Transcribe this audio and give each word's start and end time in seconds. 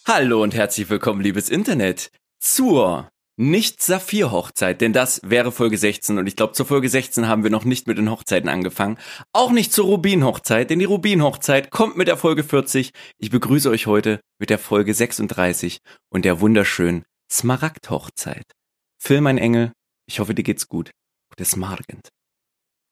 Hallo 0.07 0.41
und 0.41 0.55
herzlich 0.55 0.89
willkommen, 0.89 1.21
liebes 1.21 1.47
Internet, 1.47 2.09
zur 2.39 3.07
Nicht-Saphir-Hochzeit, 3.37 4.81
denn 4.81 4.91
das 4.91 5.21
wäre 5.23 5.51
Folge 5.51 5.77
16 5.77 6.17
und 6.17 6.25
ich 6.25 6.35
glaube, 6.35 6.53
zur 6.53 6.65
Folge 6.65 6.89
16 6.89 7.27
haben 7.27 7.43
wir 7.43 7.51
noch 7.51 7.65
nicht 7.65 7.85
mit 7.85 7.99
den 7.99 8.09
Hochzeiten 8.09 8.49
angefangen. 8.49 8.97
Auch 9.31 9.51
nicht 9.51 9.71
zur 9.71 9.85
Rubin-Hochzeit, 9.85 10.71
denn 10.71 10.79
die 10.79 10.85
Rubin-Hochzeit 10.85 11.69
kommt 11.69 11.97
mit 11.97 12.07
der 12.07 12.17
Folge 12.17 12.43
40. 12.43 12.93
Ich 13.19 13.29
begrüße 13.29 13.69
euch 13.69 13.85
heute 13.85 14.19
mit 14.39 14.49
der 14.49 14.57
Folge 14.57 14.95
36 14.95 15.77
und 16.09 16.25
der 16.25 16.41
wunderschönen 16.41 17.05
Smaragd-Hochzeit. 17.31 18.53
Phil, 18.97 19.21
mein 19.21 19.37
Engel, 19.37 19.71
ich 20.07 20.19
hoffe, 20.19 20.33
dir 20.33 20.43
geht's 20.43 20.67
gut. 20.67 20.89
Gutes 21.29 21.55
Morgen. 21.55 22.01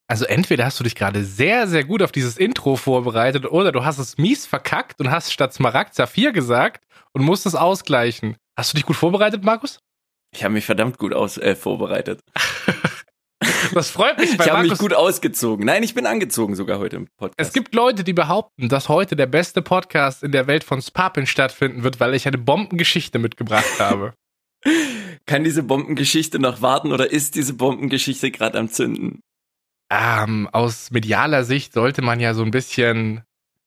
Also 0.09 0.25
entweder 0.25 0.65
hast 0.65 0.79
du 0.79 0.83
dich 0.83 0.95
gerade 0.95 1.23
sehr, 1.23 1.67
sehr 1.67 1.83
gut 1.83 2.01
auf 2.01 2.11
dieses 2.11 2.37
Intro 2.37 2.75
vorbereitet 2.75 3.45
oder 3.45 3.71
du 3.71 3.85
hast 3.85 3.99
es 3.99 4.17
mies 4.17 4.47
verkackt 4.47 4.99
und 4.99 5.11
hast 5.11 5.31
statt 5.31 5.53
Smaragd 5.53 5.93
Saphir 5.93 6.31
gesagt 6.31 6.83
und 7.13 7.23
musst 7.23 7.45
es 7.45 7.53
ausgleichen. 7.53 8.35
Hast 8.57 8.73
du 8.73 8.77
dich 8.77 8.88
gut 8.88 8.95
vorbereitet, 8.95 9.43
Markus? 9.43 9.79
Ich 10.35 10.43
habe 10.43 10.55
mich 10.55 10.66
verdammt 10.66 10.97
gut 10.97 11.13
aus, 11.13 11.38
äh, 11.38 11.55
vorbereitet. 11.55 12.21
Das 13.73 13.89
freut 13.89 14.17
mich. 14.17 14.33
ich 14.33 14.49
habe 14.49 14.67
mich 14.67 14.77
gut 14.77 14.93
ausgezogen. 14.93 15.66
Nein, 15.66 15.83
ich 15.83 15.93
bin 15.93 16.05
angezogen 16.05 16.55
sogar 16.55 16.79
heute 16.79 16.95
im 16.95 17.07
Podcast. 17.17 17.35
Es 17.38 17.53
gibt 17.53 17.75
Leute, 17.75 18.03
die 18.03 18.13
behaupten, 18.13 18.67
dass 18.67 18.89
heute 18.89 19.16
der 19.16 19.27
beste 19.27 19.61
Podcast 19.61 20.23
in 20.23 20.31
der 20.31 20.47
Welt 20.47 20.63
von 20.63 20.81
Spapin 20.81 21.25
stattfinden 21.25 21.83
wird, 21.83 21.99
weil 21.99 22.16
ich 22.16 22.27
eine 22.27 22.38
Bombengeschichte 22.38 23.19
mitgebracht 23.19 23.79
habe. 23.79 24.13
Kann 25.25 25.44
diese 25.44 25.63
Bombengeschichte 25.63 26.39
noch 26.39 26.61
warten 26.61 26.91
oder 26.91 27.11
ist 27.11 27.35
diese 27.35 27.53
Bombengeschichte 27.53 28.31
gerade 28.31 28.57
am 28.57 28.69
Zünden? 28.69 29.21
Ähm, 29.89 30.47
aus 30.51 30.91
medialer 30.91 31.43
Sicht 31.43 31.73
sollte 31.73 32.01
man 32.01 32.19
ja 32.19 32.33
so 32.33 32.43
ein 32.43 32.51
bisschen 32.51 33.23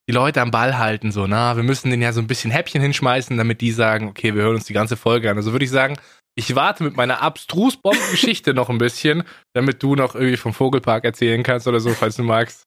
die 0.07 0.13
Leute 0.13 0.41
am 0.41 0.51
Ball 0.51 0.77
halten, 0.77 1.11
so, 1.11 1.27
na, 1.27 1.55
wir 1.55 1.63
müssen 1.63 1.89
denen 1.89 2.01
ja 2.01 2.11
so 2.11 2.19
ein 2.19 2.27
bisschen 2.27 2.51
Häppchen 2.51 2.81
hinschmeißen, 2.81 3.37
damit 3.37 3.61
die 3.61 3.71
sagen, 3.71 4.07
okay, 4.09 4.35
wir 4.35 4.43
hören 4.43 4.55
uns 4.55 4.65
die 4.65 4.73
ganze 4.73 4.97
Folge 4.97 5.29
an. 5.29 5.37
Also 5.37 5.53
würde 5.53 5.63
ich 5.63 5.71
sagen, 5.71 5.95
ich 6.35 6.55
warte 6.55 6.83
mit 6.83 6.97
meiner 6.97 7.21
abstrus 7.21 7.77
Bombengeschichte 7.77 8.53
noch 8.53 8.69
ein 8.69 8.79
bisschen, 8.79 9.23
damit 9.53 9.81
du 9.81 9.95
noch 9.95 10.15
irgendwie 10.15 10.37
vom 10.37 10.53
Vogelpark 10.53 11.05
erzählen 11.05 11.43
kannst 11.43 11.67
oder 11.67 11.79
so, 11.79 11.91
falls 11.91 12.15
du 12.15 12.23
magst. 12.23 12.63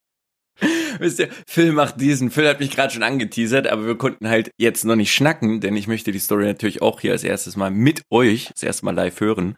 Wisst 0.99 1.19
ihr, 1.19 1.29
Phil 1.47 1.73
macht 1.73 2.01
diesen. 2.01 2.31
Phil 2.31 2.49
hat 2.49 2.61
mich 2.61 2.71
gerade 2.71 2.93
schon 2.93 3.03
angeteasert, 3.03 3.67
aber 3.67 3.87
wir 3.87 3.99
konnten 3.99 4.29
halt 4.29 4.51
jetzt 4.57 4.85
noch 4.85 4.97
nicht 4.97 5.13
schnacken, 5.13 5.61
denn 5.61 5.77
ich 5.77 5.87
möchte 5.89 6.13
die 6.13 6.19
Story 6.19 6.47
natürlich 6.47 6.81
auch 6.81 7.01
hier 7.01 7.13
als 7.13 7.25
erstes 7.25 7.57
mal 7.57 7.71
mit 7.71 8.03
euch, 8.11 8.49
das 8.55 8.63
erste 8.63 8.87
Mal 8.87 8.95
live 8.95 9.21
hören. 9.21 9.57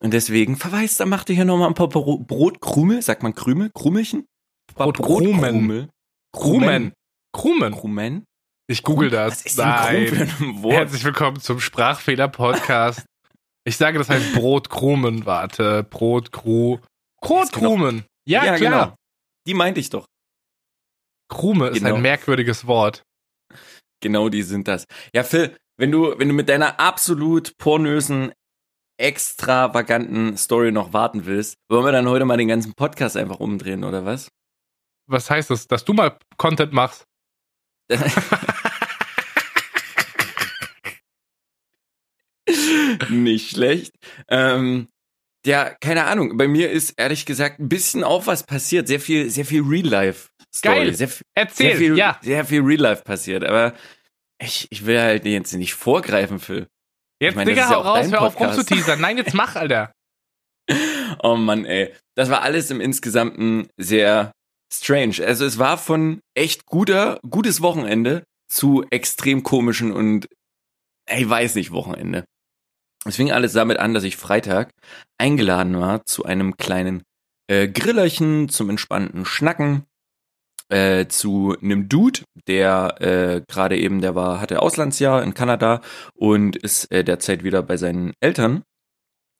Und 0.00 0.12
deswegen 0.12 0.56
verweist, 0.56 1.00
dann 1.00 1.08
macht 1.08 1.30
ihr 1.30 1.36
hier 1.36 1.44
nochmal 1.44 1.68
ein 1.68 1.74
paar 1.74 1.88
Bro 1.88 2.18
Brotkrume, 2.18 3.00
sagt 3.00 3.22
man 3.22 3.34
Krüme, 3.34 3.70
Krumelchen? 3.70 4.26
Brotkrumen. 4.74 5.90
Krumen. 6.32 6.92
Krumen. 7.32 7.72
Krumen. 7.72 8.24
Ich 8.68 8.82
google 8.82 9.08
das. 9.08 9.32
Was 9.32 9.46
ist 9.46 9.58
denn 9.58 9.68
Nein. 9.68 10.06
Krumen 10.06 10.26
für 10.28 10.44
ein 10.44 10.62
Wort? 10.62 10.74
Herzlich 10.74 11.04
willkommen 11.04 11.40
zum 11.40 11.60
Sprachfehler-Podcast. 11.60 13.06
ich 13.64 13.76
sage, 13.76 13.98
das 13.98 14.10
heißt 14.10 14.34
Brotkrumen. 14.34 15.24
Warte, 15.24 15.82
Brotkru. 15.84 16.78
Brotkrumen. 17.22 18.04
Ja, 18.28 18.44
ja, 18.44 18.56
klar. 18.56 18.84
Genau. 18.84 18.96
Die 19.46 19.54
meinte 19.54 19.80
ich 19.80 19.88
doch. 19.88 20.06
Krume 21.28 21.66
genau. 21.66 21.76
ist 21.76 21.82
ein 21.84 21.92
genau. 21.92 22.00
merkwürdiges 22.00 22.66
Wort. 22.66 23.02
Genau, 24.02 24.28
die 24.28 24.42
sind 24.42 24.68
das. 24.68 24.84
Ja, 25.14 25.22
Phil, 25.22 25.56
wenn 25.78 25.90
du, 25.90 26.18
wenn 26.18 26.28
du 26.28 26.34
mit 26.34 26.50
deiner 26.50 26.78
absolut 26.80 27.56
pornösen 27.56 28.32
extravaganten 28.98 30.36
Story 30.36 30.72
noch 30.72 30.92
warten 30.92 31.26
willst, 31.26 31.58
wollen 31.68 31.84
wir 31.84 31.92
dann 31.92 32.08
heute 32.08 32.24
mal 32.24 32.36
den 32.36 32.48
ganzen 32.48 32.74
Podcast 32.74 33.16
einfach 33.16 33.40
umdrehen, 33.40 33.84
oder 33.84 34.04
was? 34.04 34.30
Was 35.06 35.30
heißt 35.30 35.50
das? 35.50 35.68
Dass 35.68 35.84
du 35.84 35.92
mal 35.92 36.18
Content 36.36 36.72
machst? 36.72 37.04
Nicht 43.08 43.50
schlecht. 43.50 43.94
Ähm, 44.28 44.88
ja, 45.44 45.70
keine 45.80 46.06
Ahnung. 46.06 46.36
Bei 46.36 46.48
mir 46.48 46.70
ist 46.70 46.94
ehrlich 46.96 47.24
gesagt 47.26 47.60
ein 47.60 47.68
bisschen 47.68 48.02
auch 48.02 48.26
was 48.26 48.42
passiert. 48.42 48.88
Sehr 48.88 48.98
viel, 48.98 49.30
sehr 49.30 49.44
viel 49.44 49.62
Real 49.62 49.86
Life. 49.86 50.28
Story. 50.54 50.76
Geil. 50.76 50.94
Sehr, 50.94 51.10
Erzähl. 51.34 51.70
Sehr 51.70 51.76
viel, 51.76 51.96
ja. 51.96 52.18
Sehr 52.22 52.44
viel 52.44 52.62
Real 52.62 52.80
Life 52.80 53.04
passiert. 53.04 53.44
Aber 53.44 53.74
ich, 54.38 54.66
ich 54.70 54.86
will 54.86 55.00
halt 55.00 55.24
jetzt 55.24 55.52
nicht 55.52 55.74
vorgreifen, 55.74 56.40
Phil. 56.40 56.66
Jetzt, 57.20 57.30
ich 57.30 57.36
mein, 57.36 57.46
Digga, 57.46 57.70
hau 57.70 57.80
raus, 57.80 58.10
hör 58.10 58.22
auf 58.22 58.38
rumzuteasern. 58.38 59.00
Nein, 59.00 59.16
jetzt 59.16 59.34
mach, 59.34 59.56
Alter. 59.56 59.92
oh 61.22 61.36
Mann, 61.36 61.64
ey. 61.64 61.94
Das 62.14 62.30
war 62.30 62.42
alles 62.42 62.70
im 62.70 62.80
Insgesamten 62.80 63.68
sehr 63.76 64.32
strange. 64.72 65.16
Also 65.24 65.44
es 65.44 65.58
war 65.58 65.78
von 65.78 66.20
echt 66.34 66.66
guter, 66.66 67.18
gutes 67.28 67.62
Wochenende 67.62 68.24
zu 68.48 68.84
extrem 68.90 69.42
komischen 69.42 69.92
und, 69.92 70.28
ey, 71.08 71.28
weiß 71.28 71.54
nicht, 71.54 71.72
Wochenende. 71.72 72.24
Es 73.04 73.16
fing 73.16 73.30
alles 73.30 73.52
damit 73.52 73.78
an, 73.78 73.94
dass 73.94 74.04
ich 74.04 74.16
Freitag 74.16 74.70
eingeladen 75.18 75.78
war 75.78 76.04
zu 76.04 76.24
einem 76.24 76.56
kleinen 76.56 77.02
äh, 77.48 77.68
Grillerchen 77.68 78.48
zum 78.48 78.70
entspannten 78.70 79.24
Schnacken 79.24 79.84
äh, 80.68 81.06
zu 81.06 81.56
einem 81.62 81.88
Dude, 81.88 82.20
der 82.48 82.96
äh, 83.00 83.42
gerade 83.46 83.78
eben, 83.78 84.00
der 84.00 84.14
war, 84.14 84.40
hatte 84.40 84.62
Auslandsjahr 84.62 85.22
in 85.22 85.34
Kanada 85.34 85.80
und 86.14 86.56
ist 86.56 86.90
äh, 86.90 87.04
derzeit 87.04 87.44
wieder 87.44 87.62
bei 87.62 87.76
seinen 87.76 88.12
Eltern 88.20 88.62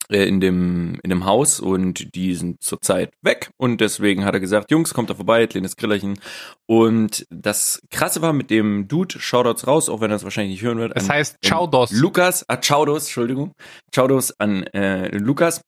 äh, 0.09 0.25
in 0.25 0.41
dem 0.41 1.01
in 1.03 1.11
dem 1.11 1.25
Haus 1.25 1.59
und 1.59 2.15
die 2.15 2.35
sind 2.35 2.63
zurzeit 2.63 3.13
weg 3.23 3.51
und 3.57 3.81
deswegen 3.81 4.25
hat 4.25 4.35
er 4.35 4.41
gesagt, 4.41 4.71
Jungs, 4.71 4.95
kommt 4.95 5.11
da 5.11 5.15
vorbei, 5.15 5.47
kleines 5.49 5.77
Grillerchen 5.77 6.21
und 6.67 7.27
das 7.31 7.81
krasse 7.91 8.23
war 8.23 8.33
mit 8.33 8.51
dem 8.51 8.87
Dude, 8.87 9.19
Shoutouts 9.19 9.67
raus, 9.67 9.89
auch 9.89 10.01
wenn 10.01 10.11
er 10.11 10.17
es 10.17 10.25
wahrscheinlich 10.25 10.53
nicht 10.53 10.63
hören 10.63 10.79
wird. 10.79 10.95
Das 10.95 11.09
heißt 11.09 11.39
Chaudos. 11.45 11.91
Lukas, 11.91 12.45
ah, 12.49 12.59
Chaudos, 12.61 13.05
Entschuldigung. 13.05 13.53
Chaudos 13.93 14.39
an 14.39 14.63
äh, 14.69 15.09
Lukas. 15.17 15.61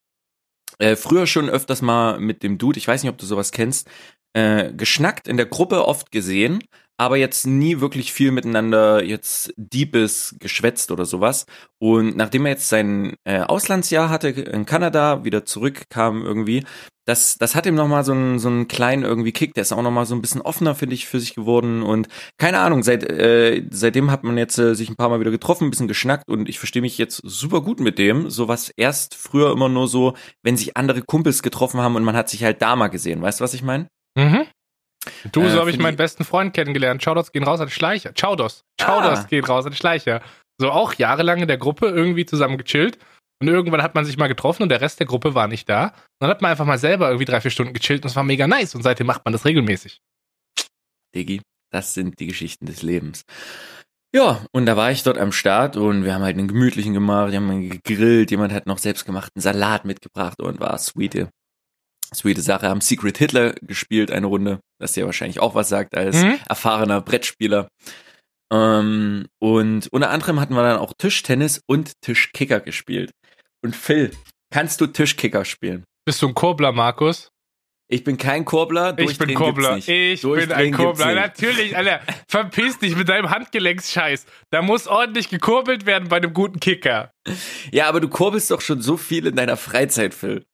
Äh, 0.78 0.94
früher 0.94 1.26
schon 1.26 1.50
öfters 1.50 1.82
mal 1.82 2.20
mit 2.20 2.44
dem 2.44 2.56
Dude, 2.56 2.78
ich 2.78 2.86
weiß 2.86 3.02
nicht, 3.02 3.10
ob 3.10 3.18
du 3.18 3.26
sowas 3.26 3.50
kennst, 3.50 3.88
äh, 4.38 4.72
geschnackt, 4.72 5.26
in 5.26 5.36
der 5.36 5.46
Gruppe 5.46 5.86
oft 5.86 6.12
gesehen, 6.12 6.62
aber 6.96 7.16
jetzt 7.16 7.46
nie 7.46 7.80
wirklich 7.80 8.12
viel 8.12 8.30
miteinander 8.30 9.04
jetzt 9.04 9.52
Diebes 9.56 10.36
geschwätzt 10.38 10.90
oder 10.90 11.04
sowas. 11.06 11.46
Und 11.78 12.16
nachdem 12.16 12.46
er 12.46 12.52
jetzt 12.52 12.68
sein 12.68 13.14
äh, 13.24 13.40
Auslandsjahr 13.40 14.10
hatte 14.10 14.28
in 14.28 14.64
Kanada, 14.66 15.24
wieder 15.24 15.44
zurückkam 15.44 16.24
irgendwie, 16.24 16.64
das, 17.04 17.38
das 17.38 17.54
hat 17.54 17.66
ihm 17.66 17.74
nochmal 17.74 18.04
so 18.04 18.12
einen, 18.12 18.38
so 18.38 18.48
einen 18.48 18.68
kleinen 18.68 19.02
irgendwie 19.02 19.32
Kick, 19.32 19.54
der 19.54 19.62
ist 19.62 19.72
auch 19.72 19.82
nochmal 19.82 20.06
so 20.06 20.14
ein 20.14 20.20
bisschen 20.20 20.42
offener, 20.42 20.74
finde 20.74 20.94
ich, 20.94 21.06
für 21.06 21.18
sich 21.20 21.34
geworden. 21.34 21.82
Und 21.82 22.06
keine 22.36 22.58
Ahnung, 22.58 22.82
seit, 22.82 23.02
äh, 23.02 23.64
seitdem 23.70 24.10
hat 24.10 24.24
man 24.24 24.36
jetzt 24.36 24.58
äh, 24.58 24.74
sich 24.74 24.90
ein 24.90 24.96
paar 24.96 25.08
Mal 25.08 25.18
wieder 25.18 25.30
getroffen, 25.30 25.64
ein 25.64 25.70
bisschen 25.70 25.88
geschnackt 25.88 26.28
und 26.28 26.48
ich 26.48 26.58
verstehe 26.58 26.82
mich 26.82 26.98
jetzt 26.98 27.22
super 27.24 27.62
gut 27.62 27.80
mit 27.80 27.98
dem. 27.98 28.28
So 28.30 28.46
was 28.46 28.70
erst 28.76 29.14
früher 29.14 29.50
immer 29.52 29.68
nur 29.68 29.88
so, 29.88 30.14
wenn 30.42 30.56
sich 30.56 30.76
andere 30.76 31.02
Kumpels 31.02 31.42
getroffen 31.42 31.80
haben 31.80 31.96
und 31.96 32.04
man 32.04 32.16
hat 32.16 32.28
sich 32.28 32.44
halt 32.44 32.60
da 32.60 32.76
mal 32.76 32.88
gesehen. 32.88 33.22
Weißt 33.22 33.40
du, 33.40 33.44
was 33.44 33.54
ich 33.54 33.62
meine? 33.62 33.88
Mhm. 34.16 34.46
Du, 35.32 35.42
äh, 35.42 35.50
so 35.50 35.60
habe 35.60 35.70
ich 35.70 35.78
meinen 35.78 35.96
besten 35.96 36.24
Freund 36.24 36.54
kennengelernt. 36.54 37.02
Chaudos 37.02 37.32
gehen 37.32 37.44
raus 37.44 37.60
an 37.60 37.70
Schleicher. 37.70 38.12
Chaudos. 38.14 38.64
Chaudos 38.80 39.20
ah. 39.20 39.26
gehen 39.28 39.44
raus 39.44 39.66
an 39.66 39.72
Schleicher. 39.72 40.22
So 40.60 40.70
auch 40.70 40.94
jahrelang 40.94 41.40
in 41.40 41.48
der 41.48 41.58
Gruppe 41.58 41.86
irgendwie 41.86 42.26
zusammen 42.26 42.58
gechillt. 42.58 42.98
Und 43.40 43.48
irgendwann 43.48 43.82
hat 43.82 43.94
man 43.94 44.04
sich 44.04 44.16
mal 44.16 44.26
getroffen 44.26 44.64
und 44.64 44.68
der 44.68 44.80
Rest 44.80 44.98
der 44.98 45.06
Gruppe 45.06 45.34
war 45.34 45.46
nicht 45.46 45.68
da. 45.68 45.86
Und 45.86 45.92
dann 46.20 46.30
hat 46.30 46.42
man 46.42 46.50
einfach 46.50 46.66
mal 46.66 46.78
selber 46.78 47.08
irgendwie 47.08 47.24
drei, 47.24 47.40
vier 47.40 47.52
Stunden 47.52 47.72
gechillt 47.72 48.02
und 48.02 48.10
es 48.10 48.16
war 48.16 48.24
mega 48.24 48.48
nice. 48.48 48.74
Und 48.74 48.82
seitdem 48.82 49.06
macht 49.06 49.24
man 49.24 49.32
das 49.32 49.44
regelmäßig. 49.44 50.00
Digi, 51.14 51.40
das 51.70 51.94
sind 51.94 52.18
die 52.18 52.26
Geschichten 52.26 52.66
des 52.66 52.82
Lebens. 52.82 53.22
Ja, 54.14 54.44
und 54.52 54.66
da 54.66 54.76
war 54.76 54.90
ich 54.90 55.02
dort 55.02 55.18
am 55.18 55.32
Start 55.32 55.76
und 55.76 56.04
wir 56.04 56.14
haben 56.14 56.22
halt 56.22 56.36
einen 56.38 56.48
gemütlichen 56.48 56.94
gemacht, 56.94 57.30
wir 57.30 57.40
haben 57.40 57.68
gegrillt, 57.68 58.30
jemand 58.30 58.54
hat 58.54 58.66
noch 58.66 58.78
selbstgemachten 58.78 59.40
Salat 59.40 59.84
mitgebracht 59.84 60.40
und 60.40 60.60
war 60.60 60.78
sweete 60.78 61.28
sweete 62.14 62.40
Sache, 62.40 62.68
haben 62.68 62.80
Secret 62.80 63.18
Hitler 63.18 63.54
gespielt, 63.62 64.10
eine 64.10 64.26
Runde, 64.26 64.60
das 64.80 64.92
dir 64.92 65.06
wahrscheinlich 65.06 65.40
auch 65.40 65.54
was 65.54 65.68
sagt 65.68 65.96
als 65.96 66.22
mhm. 66.22 66.38
erfahrener 66.48 67.00
Brettspieler. 67.00 67.68
Ähm, 68.52 69.26
und 69.38 69.88
unter 69.92 70.10
anderem 70.10 70.40
hatten 70.40 70.54
wir 70.54 70.62
dann 70.62 70.78
auch 70.78 70.92
Tischtennis 70.96 71.60
und 71.66 71.92
Tischkicker 72.00 72.60
gespielt. 72.60 73.10
Und 73.62 73.76
Phil, 73.76 74.12
kannst 74.50 74.80
du 74.80 74.86
Tischkicker 74.86 75.44
spielen? 75.44 75.84
Bist 76.06 76.22
du 76.22 76.28
ein 76.28 76.34
Kurbler, 76.34 76.72
Markus? 76.72 77.30
Ich 77.90 78.04
bin 78.04 78.18
kein 78.18 78.44
Kurbler. 78.44 78.98
Ich 78.98 79.16
bin 79.18 79.34
Kurbler. 79.34 79.78
Ich 79.78 79.86
bin 80.20 80.52
ein 80.52 80.72
Kurbler. 80.72 81.14
Natürlich, 81.14 81.74
Alter. 81.74 82.00
Verpiss 82.28 82.78
dich 82.78 82.94
mit 82.94 83.08
deinem 83.08 83.30
Handgelenksscheiß. 83.30 84.26
Da 84.50 84.60
muss 84.60 84.86
ordentlich 84.86 85.30
gekurbelt 85.30 85.86
werden 85.86 86.08
bei 86.08 86.18
einem 86.18 86.34
guten 86.34 86.60
Kicker. 86.60 87.10
Ja, 87.72 87.88
aber 87.88 88.00
du 88.00 88.08
kurbelst 88.08 88.50
doch 88.50 88.60
schon 88.60 88.82
so 88.82 88.98
viel 88.98 89.26
in 89.26 89.36
deiner 89.36 89.56
Freizeit, 89.56 90.12
Phil. 90.12 90.44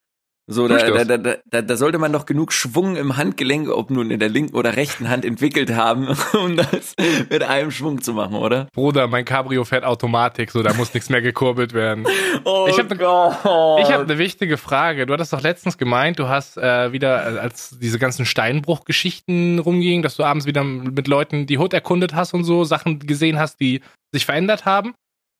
So, 0.46 0.69
da, 0.69 0.76
da, 0.76 1.17
da, 1.17 1.37
da, 1.43 1.62
da 1.62 1.76
sollte 1.79 1.96
man 1.96 2.12
doch 2.12 2.26
genug 2.26 2.52
Schwung 2.52 2.96
im 2.96 3.17
Handgelenk, 3.17 3.70
ob 3.70 3.91
nun 3.91 4.11
in 4.11 4.20
der 4.20 4.29
linken 4.29 4.55
oder 4.55 4.76
rechten 4.76 5.08
Hand 5.08 5.25
entwickelt 5.25 5.75
haben, 5.75 6.06
um 6.35 6.56
das 6.56 6.94
mit 7.31 7.43
einem 7.43 7.70
Schwung 7.70 8.02
zu 8.02 8.12
machen, 8.12 8.35
oder? 8.37 8.69
Bruder, 8.75 9.06
mein 9.06 9.25
Cabrio 9.25 9.64
fährt 9.64 9.85
Automatik, 9.85 10.50
so 10.50 10.62
da 10.62 10.75
muss 10.75 10.93
nichts 10.93 11.08
mehr 11.08 11.23
gekurbelt 11.23 11.73
werden. 11.73 12.06
Oh 12.46 12.67
ich 12.69 12.79
habe 12.79 12.94
ich 12.94 13.93
hab 13.93 14.02
eine 14.02 14.19
wichtige 14.19 14.56
Frage. 14.56 15.06
Du 15.06 15.12
hattest 15.12 15.32
doch 15.32 15.41
letztens 15.41 15.79
gemeint, 15.79 16.19
du 16.19 16.29
hast 16.29 16.58
äh, 16.58 16.93
wieder, 16.93 17.37
äh, 17.37 17.38
als 17.38 17.79
diese 17.79 17.99
ganzen 17.99 18.26
Steinbruchgeschichten 18.26 19.58
rumgingen, 19.61 20.02
dass 20.02 20.17
du 20.17 20.25
abends 20.25 20.47
wieder 20.47 20.64
mit 20.64 21.06
Leuten 21.06 21.47
die 21.47 21.58
Hut 21.58 21.73
erkundet 21.73 22.14
hast 22.14 22.35
und 22.35 22.44
so, 22.44 22.64
Sachen 22.64 22.99
gesehen 22.99 23.38
hast, 23.38 23.61
die 23.61 23.81
sich 24.12 24.26
verändert 24.26 24.64
haben. 24.64 24.94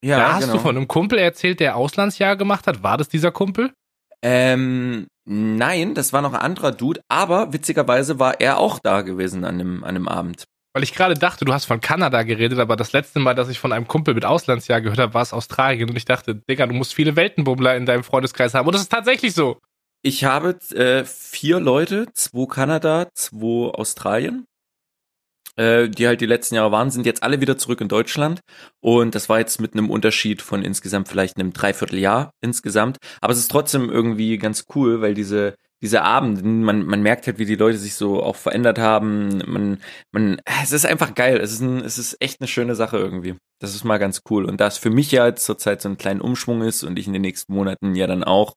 Ja, 0.05 0.19
da 0.19 0.33
hast 0.35 0.43
genau. 0.43 0.55
du 0.55 0.59
von 0.61 0.77
einem 0.77 0.89
Kumpel 0.89 1.19
erzählt, 1.19 1.61
der 1.61 1.77
Auslandsjahr 1.77 2.37
gemacht 2.37 2.67
hat. 2.67 2.83
War 2.83 2.97
das 2.97 3.09
dieser 3.09 3.33
Kumpel? 3.33 3.73
Ähm, 4.25 5.07
nein, 5.27 5.95
das 5.95 6.15
war 6.15 6.23
noch 6.23 6.33
ein 6.33 6.41
anderer 6.41 6.73
Dude, 6.73 7.03
aber 7.09 7.53
witzigerweise 7.53 8.19
war 8.19 8.41
er 8.41 8.59
auch 8.59 8.79
da 8.79 9.03
gewesen 9.03 9.45
an 9.45 9.59
dem, 9.59 9.85
an 9.85 9.95
dem 9.95 10.09
Abend. 10.09 10.45
Weil 10.73 10.83
ich 10.83 10.95
gerade 10.95 11.15
dachte, 11.15 11.45
du 11.45 11.53
hast 11.53 11.67
von 11.67 11.81
Kanada 11.81 12.23
geredet, 12.25 12.59
aber 12.59 12.75
das 12.75 12.93
letzte 12.93 13.21
Mal, 13.21 13.35
dass 13.35 13.49
ich 13.49 13.61
von 13.61 13.73
einem 13.73 13.87
Kumpel 13.87 14.15
mit 14.15 14.25
Auslandsjahr 14.25 14.81
gehört 14.81 14.99
habe, 14.99 15.15
war 15.15 15.23
es 15.23 15.33
Australien. 15.33 15.89
Und 15.89 15.97
ich 15.97 16.05
dachte, 16.05 16.35
Digga, 16.35 16.67
du 16.67 16.75
musst 16.75 16.95
viele 16.95 17.15
Weltenbummler 17.15 17.77
in 17.77 17.87
deinem 17.87 18.03
Freundeskreis 18.03 18.55
haben. 18.55 18.67
Und 18.67 18.73
das 18.73 18.83
ist 18.83 18.91
tatsächlich 18.91 19.35
so. 19.35 19.61
Ich 20.03 20.25
habe 20.25 20.59
äh, 20.75 21.05
vier 21.05 21.61
Leute, 21.61 22.07
zwei 22.15 22.47
Kanada, 22.47 23.09
zwei 23.15 23.71
Australien, 23.73 24.47
äh, 25.57 25.89
die 25.89 26.07
halt 26.07 26.21
die 26.21 26.27
letzten 26.27 26.57
Jahre 26.57 26.73
waren, 26.73 26.91
sind 26.91 27.07
jetzt 27.07 27.23
alle 27.23 27.41
wieder 27.41 27.59
zurück 27.59 27.81
in 27.81 27.89
Deutschland. 27.89 28.41
Und 28.81 29.15
das 29.15 29.29
war 29.29 29.39
jetzt 29.39 29.61
mit 29.61 29.75
einem 29.75 29.91
Unterschied 29.91 30.43
von 30.43 30.63
insgesamt 30.63 31.09
vielleicht 31.09 31.37
einem 31.37 31.53
Dreivierteljahr 31.53 32.33
insgesamt. 32.41 32.99
Aber 33.21 33.33
es 33.33 33.39
ist 33.39 33.51
trotzdem 33.51 33.91
irgendwie 33.91 34.39
ganz 34.39 34.65
cool, 34.75 35.01
weil 35.01 35.15
diese 35.15 35.55
diese 35.85 36.01
Abenden, 36.01 36.63
man, 36.63 36.87
man 36.87 37.03
merkt 37.03 37.27
halt, 37.27 37.39
wie 37.39 37.45
die 37.45 37.57
Leute 37.57 37.77
sich 37.77 37.95
so 37.95 38.23
auch 38.23 38.37
verändert 38.37 38.79
haben. 38.79 39.43
Man, 39.47 39.83
man, 40.13 40.41
es 40.63 40.73
ist 40.73 40.87
einfach 40.87 41.15
geil. 41.15 41.37
Es 41.37 41.53
ist, 41.53 41.61
ein, 41.61 41.85
es 41.85 41.99
ist 41.99 42.17
echt 42.21 42.41
eine 42.41 42.49
schöne 42.49 42.75
Sache 42.75 42.97
irgendwie. 42.97 43.35
Das 43.61 43.75
ist 43.75 43.85
mal 43.85 43.99
ganz 43.99 44.23
cool. 44.31 44.47
Und 44.47 44.63
da 44.63 44.67
es 44.67 44.79
für 44.79 44.89
mich 44.89 45.13
ja 45.13 45.27
jetzt 45.27 45.45
zurzeit 45.45 45.83
so 45.83 45.91
ein 45.91 45.99
kleiner 45.99 46.25
Umschwung 46.25 46.63
ist 46.63 46.85
und 46.85 46.99
ich 46.99 47.07
in 47.07 47.13
den 47.13 47.21
nächsten 47.21 47.53
Monaten 47.53 47.95
ja 47.95 48.07
dann 48.07 48.25
auch 48.25 48.55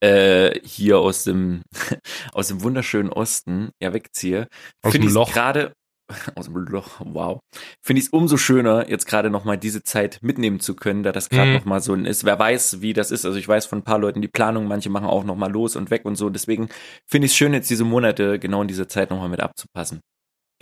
äh, 0.00 0.60
hier 0.64 0.98
aus 0.98 1.24
dem 1.24 1.62
aus 2.34 2.48
dem 2.48 2.62
wunderschönen 2.62 3.08
Osten 3.10 3.70
ja 3.80 3.94
wegziehe, 3.94 4.46
finde 4.84 5.08
ich 5.08 5.32
gerade 5.32 5.72
aus 6.36 6.46
dem 6.46 6.56
Loch, 6.56 7.00
wow. 7.04 7.38
Finde 7.84 7.98
ich 8.00 8.06
es 8.06 8.12
umso 8.12 8.36
schöner, 8.36 8.88
jetzt 8.88 9.06
gerade 9.06 9.30
nochmal 9.30 9.58
diese 9.58 9.82
Zeit 9.82 10.18
mitnehmen 10.22 10.60
zu 10.60 10.74
können, 10.76 11.02
da 11.02 11.12
das 11.12 11.28
gerade 11.28 11.48
Mhm. 11.48 11.52
noch 11.54 11.60
nochmal 11.60 11.80
so 11.80 11.94
ein 11.94 12.04
ist. 12.06 12.24
Wer 12.24 12.38
weiß, 12.38 12.80
wie 12.80 12.92
das 12.92 13.10
ist. 13.10 13.24
Also 13.24 13.38
ich 13.38 13.48
weiß 13.48 13.66
von 13.66 13.78
ein 13.78 13.84
paar 13.84 13.98
Leuten 13.98 14.22
die 14.22 14.28
Planung, 14.28 14.68
manche 14.68 14.88
machen 14.90 15.06
auch 15.06 15.24
nochmal 15.24 15.50
los 15.50 15.74
und 15.76 15.90
weg 15.90 16.04
und 16.04 16.16
so. 16.16 16.30
Deswegen 16.30 16.68
finde 17.10 17.26
ich 17.26 17.32
es 17.32 17.36
schön, 17.36 17.52
jetzt 17.54 17.70
diese 17.70 17.84
Monate 17.84 18.38
genau 18.38 18.62
in 18.62 18.68
dieser 18.68 18.88
Zeit 18.88 19.10
nochmal 19.10 19.28
mit 19.28 19.40
abzupassen. 19.40 20.00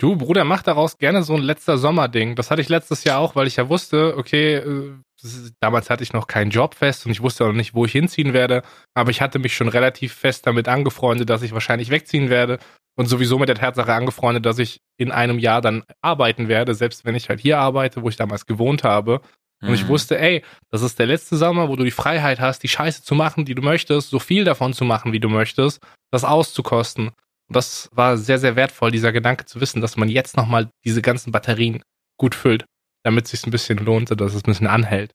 Du, 0.01 0.17
Bruder, 0.17 0.43
mach 0.43 0.61
daraus 0.61 0.97
gerne 0.97 1.23
so 1.23 1.35
ein 1.35 1.41
letzter 1.41 1.77
Sommerding. 1.77 2.35
Das 2.35 2.51
hatte 2.51 2.61
ich 2.61 2.67
letztes 2.67 3.05
Jahr 3.05 3.19
auch, 3.19 3.35
weil 3.37 3.47
ich 3.47 3.55
ja 3.55 3.69
wusste, 3.69 4.17
okay, 4.17 4.55
äh, 4.55 4.91
ist- 5.23 5.53
damals 5.61 5.89
hatte 5.89 6.03
ich 6.03 6.11
noch 6.11 6.27
keinen 6.27 6.51
Job 6.51 6.75
fest 6.75 7.05
und 7.05 7.11
ich 7.13 7.21
wusste 7.21 7.45
auch 7.45 7.49
noch 7.49 7.55
nicht, 7.55 7.73
wo 7.75 7.85
ich 7.85 7.93
hinziehen 7.93 8.33
werde. 8.33 8.61
Aber 8.93 9.09
ich 9.11 9.21
hatte 9.21 9.39
mich 9.39 9.55
schon 9.55 9.69
relativ 9.69 10.13
fest 10.13 10.47
damit 10.47 10.67
angefreundet, 10.67 11.29
dass 11.29 11.43
ich 11.43 11.53
wahrscheinlich 11.53 11.91
wegziehen 11.91 12.29
werde 12.29 12.59
und 12.95 13.07
sowieso 13.07 13.37
mit 13.39 13.49
der 13.49 13.55
Tatsache 13.55 13.93
angefreundet, 13.93 14.45
dass 14.45 14.59
ich 14.59 14.79
in 14.97 15.11
einem 15.11 15.39
Jahr 15.39 15.61
dann 15.61 15.83
arbeiten 16.01 16.47
werde, 16.47 16.73
selbst 16.75 17.05
wenn 17.05 17.15
ich 17.15 17.29
halt 17.29 17.39
hier 17.39 17.59
arbeite, 17.59 18.01
wo 18.01 18.09
ich 18.09 18.15
damals 18.15 18.45
gewohnt 18.45 18.83
habe. 18.83 19.21
Und 19.61 19.73
ich 19.73 19.85
Mhm. 19.85 19.87
wusste, 19.89 20.19
ey, 20.19 20.43
das 20.69 20.81
ist 20.81 20.99
der 20.99 21.07
letzte 21.07 21.37
Sommer, 21.37 21.69
wo 21.69 21.75
du 21.75 21.83
die 21.83 21.91
Freiheit 21.91 22.39
hast, 22.39 22.61
die 22.63 22.67
Scheiße 22.67 23.03
zu 23.03 23.15
machen, 23.15 23.45
die 23.45 23.55
du 23.55 23.61
möchtest, 23.61 24.09
so 24.09 24.19
viel 24.19 24.43
davon 24.43 24.73
zu 24.73 24.85
machen, 24.85 25.11
wie 25.13 25.19
du 25.19 25.29
möchtest, 25.29 25.81
das 26.11 26.23
auszukosten. 26.23 27.07
Und 27.07 27.55
das 27.55 27.89
war 27.93 28.17
sehr, 28.17 28.37
sehr 28.37 28.55
wertvoll, 28.55 28.91
dieser 28.91 29.11
Gedanke 29.11 29.45
zu 29.45 29.61
wissen, 29.61 29.81
dass 29.81 29.97
man 29.97 30.09
jetzt 30.09 30.35
nochmal 30.37 30.69
diese 30.83 31.01
ganzen 31.01 31.31
Batterien 31.31 31.81
gut 32.17 32.35
füllt, 32.35 32.65
damit 33.03 33.25
es 33.25 33.31
sich 33.31 33.45
ein 33.47 33.51
bisschen 33.51 33.77
lohnt, 33.77 34.09
dass 34.11 34.33
es 34.33 34.43
ein 34.43 34.51
bisschen 34.51 34.67
anhält. 34.67 35.11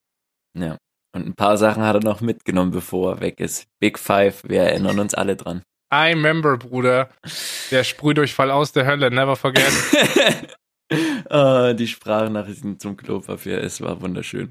Ja. 0.58 0.76
Und 1.12 1.26
ein 1.26 1.34
paar 1.34 1.56
Sachen 1.58 1.82
hat 1.82 1.96
er 1.96 2.02
noch 2.04 2.20
mitgenommen, 2.20 2.70
bevor 2.70 3.14
er 3.14 3.20
weg 3.20 3.40
ist. 3.40 3.66
Big 3.80 3.98
Five, 3.98 4.44
wir 4.44 4.62
erinnern 4.62 5.00
uns 5.00 5.12
alle 5.14 5.34
dran. 5.36 5.62
I 5.92 6.10
remember, 6.10 6.56
Bruder. 6.56 7.10
Der 7.70 7.84
Sprühdurchfall 7.84 8.50
aus 8.50 8.72
der 8.72 8.86
Hölle, 8.86 9.10
never 9.10 9.36
forget. 9.36 9.72
Ah, 11.28 11.72
die 11.72 11.86
Sprachnachrichten 11.86 12.80
zum 12.80 12.96
Klopapier, 12.96 13.62
es 13.62 13.80
war 13.80 14.00
wunderschön. 14.00 14.50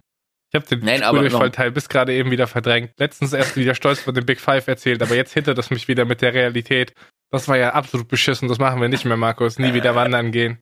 Ich 0.51 0.55
habe 0.55 0.65
den 0.65 0.79
Nein, 0.85 1.03
aber 1.03 1.17
Sprühdurchfall-Teil 1.17 1.71
bis 1.71 1.89
gerade 1.89 2.13
eben 2.13 2.31
wieder 2.31 2.47
verdrängt. 2.47 2.93
Letztens 2.97 3.33
erst 3.33 3.57
wieder 3.57 3.75
stolz 3.75 3.99
von 3.99 4.15
dem 4.15 4.25
Big 4.25 4.39
Five 4.39 4.65
erzählt, 4.69 5.01
aber 5.01 5.15
jetzt 5.15 5.33
hinter 5.33 5.53
das 5.53 5.69
mich 5.69 5.89
wieder 5.89 6.05
mit 6.05 6.21
der 6.21 6.33
Realität. 6.33 6.93
Das 7.29 7.49
war 7.49 7.57
ja 7.57 7.73
absolut 7.73 8.07
beschissen, 8.07 8.47
das 8.47 8.57
machen 8.57 8.79
wir 8.79 8.87
nicht 8.87 9.03
mehr, 9.03 9.17
Markus. 9.17 9.59
Nie 9.59 9.73
wieder 9.73 9.95
wandern 9.95 10.31
gehen. 10.31 10.59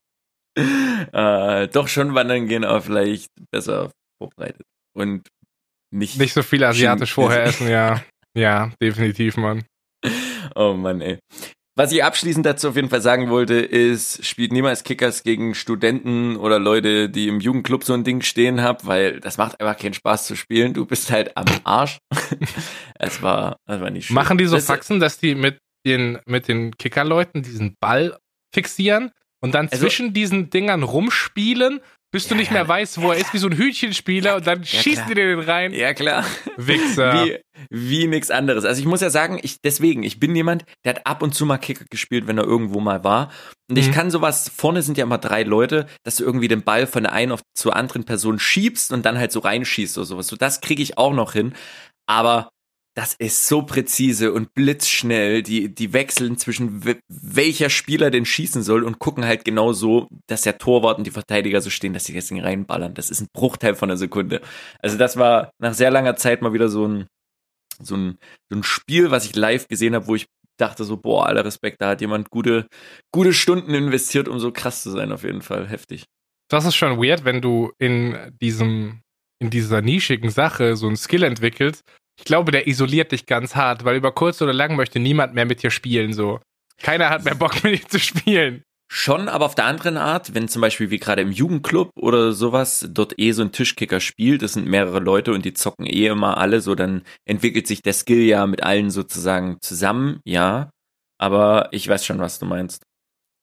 Äh, 0.58 1.68
doch 1.68 1.88
schon 1.88 2.16
wandern 2.16 2.48
gehen, 2.48 2.66
aber 2.66 2.82
vielleicht 2.82 3.32
besser 3.52 3.92
vorbereitet. 4.18 4.66
Und 4.94 5.28
nicht. 5.92 6.18
Nicht 6.18 6.34
so 6.34 6.42
viel 6.42 6.64
asiatisch 6.64 7.14
vorher 7.14 7.44
essen, 7.44 7.70
ja. 7.70 8.04
Ja, 8.36 8.72
definitiv, 8.82 9.38
Mann. 9.38 9.64
Oh 10.56 10.74
Mann, 10.74 11.02
ey. 11.02 11.20
Was 11.76 11.92
ich 11.92 12.04
abschließend 12.04 12.44
dazu 12.44 12.70
auf 12.70 12.76
jeden 12.76 12.90
Fall 12.90 13.02
sagen 13.02 13.30
wollte, 13.30 13.54
ist, 13.54 14.26
spielt 14.26 14.52
niemals 14.52 14.84
Kickers 14.84 15.22
gegen 15.22 15.54
Studenten 15.54 16.36
oder 16.36 16.58
Leute, 16.58 17.08
die 17.08 17.28
im 17.28 17.40
Jugendclub 17.40 17.84
so 17.84 17.94
ein 17.94 18.04
Ding 18.04 18.22
stehen 18.24 18.62
haben, 18.62 18.80
weil 18.88 19.20
das 19.20 19.38
macht 19.38 19.60
einfach 19.62 19.78
keinen 19.78 19.94
Spaß 19.94 20.26
zu 20.26 20.36
spielen. 20.36 20.74
Du 20.74 20.86
bist 20.88 21.12
halt 21.12 21.38
am 21.38 21.46
Arsch. 21.66 22.00
es 23.00 23.22
war, 23.22 23.58
es 23.68 23.80
war 23.80 23.90
nicht 23.92 24.08
schön. 24.08 24.16
Machen 24.16 24.40
die 24.40 24.46
so 24.48 24.56
Das- 24.56 24.66
Faxen, 24.66 25.00
dass 25.00 25.20
die 25.20 25.36
mit 25.36 25.60
den, 25.86 26.18
mit 26.26 26.48
den 26.48 26.76
Kickerleuten 26.78 27.44
diesen 27.44 27.76
Ball 27.80 28.18
fixieren 28.54 29.12
und 29.40 29.54
dann 29.54 29.68
Also- 29.70 29.84
zwischen 29.86 30.14
diesen 30.14 30.50
Dingern 30.50 30.82
rumspielen, 30.82 31.80
bis 32.18 32.28
du 32.28 32.34
Ja, 32.34 32.40
nicht 32.40 32.48
ja. 32.48 32.54
mehr 32.54 32.68
weißt, 32.68 33.02
wo 33.02 33.12
er 33.12 33.18
ist, 33.18 33.34
wie 33.34 33.38
so 33.38 33.48
ein 33.48 33.56
Hühnchenspieler 33.58 34.36
und 34.38 34.48
dann 34.48 34.64
schießen 34.66 35.06
klar. 35.06 35.08
die 35.08 35.14
den 35.16 35.40
rein. 35.40 35.74
Ja, 35.74 35.94
klar. 35.94 36.26
Wichser. 36.58 37.26
Wie, 37.26 37.38
wie 37.70 38.08
nix 38.08 38.32
anderes. 38.32 38.66
Also 38.66 38.80
ich 38.82 38.88
muss 38.88 39.02
ja 39.02 39.10
sagen, 39.10 39.40
ich 39.42 39.62
deswegen, 39.62 40.04
ich 40.04 40.20
bin 40.20 40.36
jemand, 40.36 40.66
der 40.84 40.96
hat 40.96 41.08
ab 41.08 41.22
und 41.22 41.34
zu 41.36 41.46
mal 41.46 41.58
Kicker 41.58 41.86
gespielt, 41.90 42.28
wenn 42.28 42.38
er 42.38 42.44
irgendwo 42.46 42.80
mal 42.80 43.04
war. 43.04 43.32
Und 43.70 43.78
ich 43.78 43.88
Mhm. 43.90 43.92
kann 43.94 44.12
sowas, 44.12 44.50
vorne 44.56 44.82
sind 44.82 44.98
ja 44.98 45.04
immer 45.04 45.18
drei 45.18 45.44
Leute, 45.44 45.88
dass 46.04 46.16
du 46.16 46.24
irgendwie 46.24 46.48
den 46.48 46.64
Ball 46.64 46.88
von 46.88 47.04
der 47.04 47.14
einen 47.14 47.32
auf 47.32 47.42
zur 47.54 47.76
anderen 47.76 48.04
Person 48.04 48.40
schiebst 48.40 48.92
und 48.92 49.06
dann 49.06 49.18
halt 49.18 49.32
so 49.32 49.40
reinschießt 49.40 49.98
oder 49.98 50.06
sowas. 50.06 50.28
So, 50.28 50.36
das 50.36 50.62
kriege 50.62 50.82
ich 50.82 50.98
auch 50.98 51.14
noch 51.14 51.34
hin. 51.34 51.54
Aber 52.08 52.50
das 52.98 53.14
ist 53.14 53.48
so 53.48 53.62
präzise 53.62 54.34
und 54.34 54.56
blitzschnell. 54.56 55.44
Die, 55.44 55.74
die 55.74 55.94
wechseln 55.94 56.40
zwischen 56.40 56.84
we- 56.84 57.00
welcher 57.08 57.70
Spieler 57.70 58.10
denn 58.10 58.26
schießen 58.26 58.64
soll 58.64 58.84
und 58.84 58.98
gucken 58.98 59.24
halt 59.24 59.46
genau 59.46 59.72
so, 59.72 60.08
dass 60.26 60.42
der 60.42 60.58
Torwart 60.58 60.98
und 60.98 61.06
die 61.06 61.12
Verteidiger 61.12 61.62
so 61.62 61.70
stehen, 61.70 61.94
dass 61.94 62.06
sie 62.06 62.16
das 62.16 62.26
Ding 62.26 62.42
reinballern. 62.42 62.96
Das 62.96 63.12
ist 63.12 63.22
ein 63.22 63.28
Bruchteil 63.36 63.76
von 63.76 63.92
einer 63.92 63.98
Sekunde. 63.98 64.42
Also 64.80 64.98
das 64.98 65.16
war 65.16 65.52
nach 65.62 65.76
sehr 65.76 65.92
langer 65.92 66.16
Zeit 66.16 66.42
mal 66.42 66.54
wieder 66.54 66.70
so 66.70 66.88
ein, 66.88 67.06
so 67.80 67.96
ein, 67.96 68.18
so 68.50 68.58
ein 68.58 68.64
Spiel, 68.64 69.12
was 69.12 69.26
ich 69.26 69.36
live 69.36 69.68
gesehen 69.68 69.94
habe, 69.94 70.08
wo 70.08 70.16
ich 70.16 70.26
dachte 70.60 70.84
so, 70.84 70.98
boah, 70.98 71.28
aller 71.28 71.46
Respekt, 71.46 71.80
da 71.82 71.90
hat 71.90 72.02
jemand 72.02 72.32
gute, 72.32 72.66
gute 73.14 73.32
Stunden 73.32 73.76
investiert, 73.76 74.28
um 74.28 74.40
so 74.40 74.52
krass 74.52 74.82
zu 74.82 74.90
sein, 74.90 75.12
auf 75.12 75.24
jeden 75.24 75.44
Fall. 75.44 75.68
Heftig. 75.68 76.06
Das 76.50 76.66
ist 76.66 76.76
schon 76.76 76.98
weird, 76.98 77.26
wenn 77.26 77.44
du 77.44 77.74
in 77.78 78.18
diesem, 78.42 79.02
in 79.40 79.52
dieser 79.52 79.84
nischigen 79.84 80.32
Sache 80.32 80.76
so 80.76 80.88
einen 80.88 80.98
Skill 80.98 81.22
entwickelst. 81.22 81.84
Ich 82.18 82.26
glaube, 82.26 82.52
der 82.52 82.68
isoliert 82.68 83.12
dich 83.12 83.26
ganz 83.26 83.56
hart, 83.56 83.86
weil 83.86 83.96
über 83.96 84.12
kurz 84.12 84.42
oder 84.42 84.54
lang 84.54 84.76
möchte 84.76 85.00
niemand 85.00 85.34
mehr 85.34 85.46
mit 85.46 85.64
dir 85.64 85.72
spielen, 85.72 86.14
so. 86.14 86.40
Keiner 86.82 87.10
hat 87.10 87.24
mehr 87.24 87.36
Bock 87.36 87.64
mit 87.64 87.84
dir 87.84 87.88
zu 87.88 88.00
spielen. 88.00 88.64
Schon, 88.90 89.28
aber 89.28 89.46
auf 89.46 89.56
der 89.56 89.66
anderen 89.66 89.98
Art, 89.98 90.34
wenn 90.34 90.48
zum 90.48 90.62
Beispiel 90.62 90.90
wie 90.90 90.98
gerade 90.98 91.22
im 91.22 91.32
Jugendclub 91.32 91.92
oder 91.98 92.32
sowas 92.32 92.88
dort 92.90 93.20
eh 93.20 93.34
so 93.34 93.42
ein 93.42 93.52
Tischkicker 93.52 94.00
spielt, 94.00 94.42
das 94.42 94.54
sind 94.54 94.66
mehrere 94.66 95.00
Leute 95.00 95.34
und 95.34 95.44
die 95.44 95.54
zocken 95.54 95.86
eh 95.86 96.08
immer 96.08 96.38
alle, 96.38 96.62
so 96.62 96.74
dann 96.74 97.04
entwickelt 97.26 97.68
sich 97.68 97.82
der 97.82 97.92
Skill 97.92 98.22
ja 98.22 98.48
mit 98.48 98.64
allen 98.64 98.90
sozusagen 98.90 99.58
zusammen, 99.62 100.22
ja. 100.24 100.70
Aber 101.20 101.68
ich 101.72 101.88
weiß 101.88 102.06
schon, 102.06 102.20
was 102.20 102.40
du 102.40 102.46
meinst. 102.46 102.84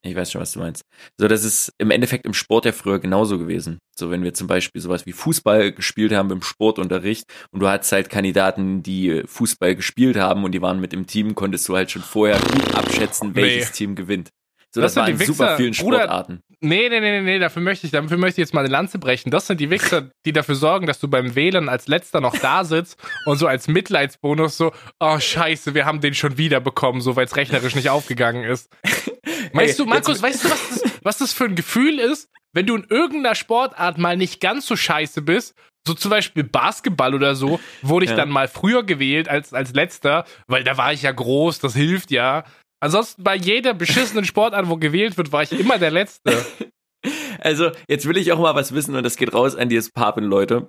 Ich 0.07 0.15
weiß 0.15 0.31
schon, 0.31 0.41
was 0.43 0.53
du 0.53 0.59
meinst. 0.61 0.83
So, 1.19 1.29
das 1.29 1.45
ist 1.45 1.73
im 1.79 1.91
Endeffekt 1.91 2.27
im 2.27 2.35
Sport 2.35 2.67
ja 2.67 2.73
früher 2.73 2.99
genauso 2.99 3.39
gewesen. 3.39 3.79
So, 3.99 4.11
wenn 4.11 4.23
wir 4.23 4.35
zum 4.35 4.47
Beispiel 4.47 4.81
sowas 4.83 5.07
wie 5.07 5.13
Fußball 5.13 5.73
gespielt 5.73 6.13
haben 6.13 6.31
im 6.31 6.43
Sportunterricht 6.43 7.25
und 7.53 7.61
du 7.61 7.69
hattest 7.69 7.91
halt 7.93 8.11
Kandidaten, 8.11 8.83
die 8.83 9.23
Fußball 9.25 9.75
gespielt 9.75 10.17
haben 10.17 10.45
und 10.45 10.53
die 10.53 10.61
waren 10.61 10.79
mit 10.81 10.93
im 10.93 11.07
Team, 11.07 11.35
konntest 11.35 11.67
du 11.69 11.75
halt 11.75 11.91
schon 11.91 12.03
vorher 12.03 12.39
gut 12.39 12.75
abschätzen, 12.75 13.35
welches 13.35 13.71
Nee. 13.71 13.77
Team 13.77 13.95
gewinnt. 13.95 14.29
So, 14.71 14.81
das, 14.81 14.93
Das 14.93 14.95
sind 14.95 15.01
war 15.01 15.07
die 15.07 15.13
in 15.13 15.19
Wichser. 15.21 15.33
super 15.33 15.57
vielen 15.57 15.73
Sportarten. 15.75 16.41
Nee, 16.61 16.89
nee, 16.89 17.01
nee, 17.01 17.21
nee, 17.21 17.21
nee, 17.21 17.39
dafür 17.39 17.63
möchte 17.63 17.87
ich, 17.87 17.93
dafür 17.93 18.17
möchte 18.17 18.41
ich 18.41 18.47
jetzt 18.47 18.55
mal 18.55 18.61
eine 18.61 18.71
Lanze 18.71 18.99
brechen. 18.99 19.31
Das 19.31 19.47
sind 19.47 19.61
die 19.61 19.71
Wichser, 19.71 20.11
die 20.27 20.33
dafür 20.33 20.55
sorgen, 20.57 20.87
dass 20.87 20.99
du 20.99 21.09
beim 21.09 21.35
Wählen 21.35 21.69
als 21.69 21.89
letzter 21.89 22.21
noch 22.21 22.37
da 22.37 22.65
sitzt 22.65 22.99
und 23.27 23.39
so 23.39 23.47
als 23.47 23.69
Mitleidsbonus 23.69 24.57
so, 24.57 24.73
oh 25.01 25.19
scheiße, 25.19 25.75
wir 25.75 25.87
haben 25.87 26.01
den 26.01 26.15
schon 26.15 26.37
wieder 26.37 26.61
bekommen, 26.61 27.01
so 27.01 27.17
weil 27.17 27.25
es 27.27 27.37
rechnerisch 27.37 27.75
nicht 27.75 27.89
aufgegangen 27.91 28.45
ist. 28.45 28.69
Weißt 29.55 29.79
du, 29.79 29.87
Markus, 29.87 30.21
weißt 30.23 30.45
du, 30.45 30.51
was 30.51 30.69
das, 30.69 30.93
was 31.03 31.19
das 31.19 31.33
für 31.33 31.45
ein 31.45 31.55
Gefühl 31.55 31.99
ist, 31.99 32.29
wenn 32.53 32.67
du 32.67 32.77
in 32.77 32.85
irgendeiner 32.89 33.35
Sportart 33.35 33.99
mal 33.99 34.17
nicht 34.17 34.41
ganz 34.41 34.67
so 34.67 34.77
scheiße 34.77 35.23
bist, 35.23 35.55
so 35.87 35.95
zum 35.95 36.11
Beispiel 36.11 36.45
Basketball 36.45 37.15
oder 37.15 37.35
so, 37.35 37.61
wurde 37.83 38.05
ich 38.05 38.11
Ja. 38.11 38.17
dann 38.17 38.31
mal 38.31 38.49
früher 38.49 38.85
gewählt 38.85 39.29
als, 39.29 39.53
als 39.53 39.75
letzter, 39.75 40.25
weil 40.47 40.65
da 40.65 40.77
war 40.77 40.93
ich 40.93 41.03
ja 41.03 41.13
groß, 41.13 41.59
das 41.59 41.75
hilft 41.75 42.11
ja. 42.11 42.45
Ansonsten 42.81 43.23
bei 43.23 43.37
jeder 43.37 43.75
beschissenen 43.75 44.25
Sportart, 44.25 44.69
wo 44.69 44.77
gewählt 44.77 45.17
wird, 45.17 45.33
war 45.33 45.43
ich 45.43 45.53
immer 45.53 45.79
der 45.79 45.91
Letzte. 45.91 46.45
Also, 47.41 47.71
jetzt 47.87 48.07
will 48.07 48.17
ich 48.17 48.33
auch 48.33 48.39
mal 48.39 48.55
was 48.55 48.73
wissen 48.73 48.97
und 48.97 49.03
das 49.03 49.17
geht 49.17 49.35
raus 49.35 49.55
an 49.55 49.69
die 49.69 49.79
Papen-Leute. 49.93 50.69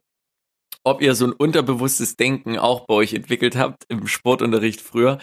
Ob 0.83 1.01
ihr 1.01 1.15
so 1.15 1.27
ein 1.27 1.31
unterbewusstes 1.31 2.17
Denken 2.17 2.57
auch 2.57 2.85
bei 2.85 2.95
euch 2.95 3.13
entwickelt 3.13 3.55
habt 3.55 3.85
im 3.87 4.05
Sportunterricht 4.07 4.81
früher. 4.81 5.19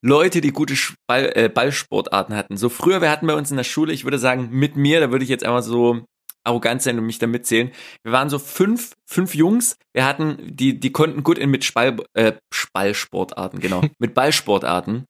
Leute, 0.00 0.40
die 0.40 0.52
gute 0.52 0.74
Ball, 1.06 1.30
äh, 1.34 1.48
Ballsportarten 1.48 2.34
hatten. 2.34 2.56
So 2.56 2.68
früher, 2.68 3.00
wir 3.00 3.10
hatten 3.10 3.26
bei 3.26 3.34
uns 3.34 3.50
in 3.50 3.56
der 3.56 3.64
Schule, 3.64 3.92
ich 3.92 4.04
würde 4.04 4.18
sagen, 4.18 4.48
mit 4.50 4.76
mir, 4.76 5.00
da 5.00 5.10
würde 5.10 5.24
ich 5.24 5.30
jetzt 5.30 5.44
einmal 5.44 5.62
so 5.62 6.04
arrogant 6.44 6.82
sein 6.82 6.98
und 6.98 7.06
mich 7.06 7.18
da 7.18 7.26
mitzählen. 7.26 7.70
Wir 8.02 8.12
waren 8.12 8.30
so 8.30 8.38
fünf, 8.38 8.94
fünf 9.06 9.34
Jungs. 9.34 9.76
Wir 9.92 10.04
hatten, 10.04 10.38
die, 10.42 10.78
die 10.78 10.92
konnten 10.92 11.22
gut 11.22 11.38
in 11.38 11.50
mit 11.50 11.64
Spall, 11.64 11.96
äh, 12.14 12.32
Spallsportarten, 12.52 13.60
genau, 13.60 13.82
mit 13.98 14.14
Ballsportarten. 14.14 15.04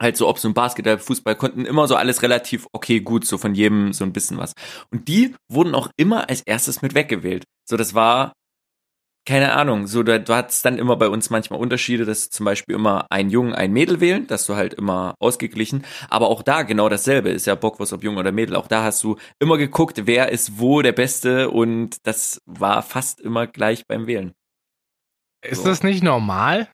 Halt 0.00 0.16
so, 0.16 0.28
ob 0.28 0.40
so 0.40 0.48
ein 0.48 0.54
Basketball, 0.54 0.98
Fußball, 0.98 1.36
konnten 1.36 1.64
immer 1.64 1.86
so 1.86 1.94
alles 1.94 2.22
relativ 2.22 2.66
okay, 2.72 3.00
gut, 3.00 3.24
so 3.24 3.38
von 3.38 3.54
jedem 3.54 3.92
so 3.92 4.04
ein 4.04 4.12
bisschen 4.12 4.38
was. 4.38 4.54
Und 4.90 5.06
die 5.06 5.36
wurden 5.48 5.76
auch 5.76 5.88
immer 5.96 6.28
als 6.28 6.40
erstes 6.40 6.82
mit 6.82 6.94
weggewählt. 6.96 7.44
So, 7.68 7.76
das 7.76 7.94
war, 7.94 8.32
keine 9.26 9.54
Ahnung, 9.54 9.86
so, 9.86 10.02
da, 10.02 10.18
du 10.18 10.34
hattest 10.34 10.64
dann 10.64 10.76
immer 10.78 10.96
bei 10.96 11.08
uns 11.08 11.30
manchmal 11.30 11.58
Unterschiede, 11.58 12.04
dass 12.04 12.28
zum 12.30 12.44
Beispiel 12.44 12.74
immer 12.74 13.06
ein 13.10 13.30
Jungen, 13.30 13.54
ein 13.54 13.72
Mädel 13.72 14.00
wählen, 14.00 14.26
dass 14.26 14.46
du 14.46 14.54
halt 14.56 14.74
immer 14.74 15.14
ausgeglichen, 15.18 15.84
aber 16.10 16.28
auch 16.28 16.42
da 16.42 16.62
genau 16.62 16.88
dasselbe, 16.88 17.30
ist 17.30 17.46
ja 17.46 17.54
Bockwurst, 17.54 17.92
ob 17.94 18.02
Junge 18.04 18.20
oder 18.20 18.32
Mädel, 18.32 18.54
auch 18.56 18.66
da 18.68 18.82
hast 18.82 19.02
du 19.02 19.16
immer 19.40 19.56
geguckt, 19.56 20.02
wer 20.06 20.30
ist 20.30 20.58
wo 20.58 20.82
der 20.82 20.92
Beste 20.92 21.50
und 21.50 21.96
das 22.06 22.40
war 22.46 22.82
fast 22.82 23.20
immer 23.20 23.46
gleich 23.46 23.86
beim 23.86 24.06
Wählen. 24.06 24.32
Ist 25.42 25.62
So. 25.62 25.68
das 25.68 25.82
nicht 25.82 26.02
normal? 26.02 26.68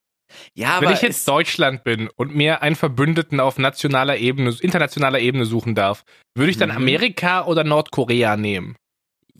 Ja, 0.54 0.80
Wenn 0.80 0.90
ich 0.90 1.02
jetzt 1.02 1.18
es- 1.18 1.24
Deutschland 1.24 1.82
bin 1.82 2.08
und 2.16 2.34
mir 2.34 2.62
einen 2.62 2.76
Verbündeten 2.76 3.40
auf 3.40 3.58
nationaler 3.58 4.16
Ebene, 4.16 4.54
internationaler 4.60 5.18
Ebene 5.18 5.44
suchen 5.44 5.74
darf, 5.74 6.04
würde 6.36 6.50
ich 6.52 6.56
dann 6.56 6.70
Mhm. 6.70 6.76
Amerika 6.76 7.46
oder 7.46 7.64
Nordkorea 7.64 8.36
nehmen? 8.36 8.76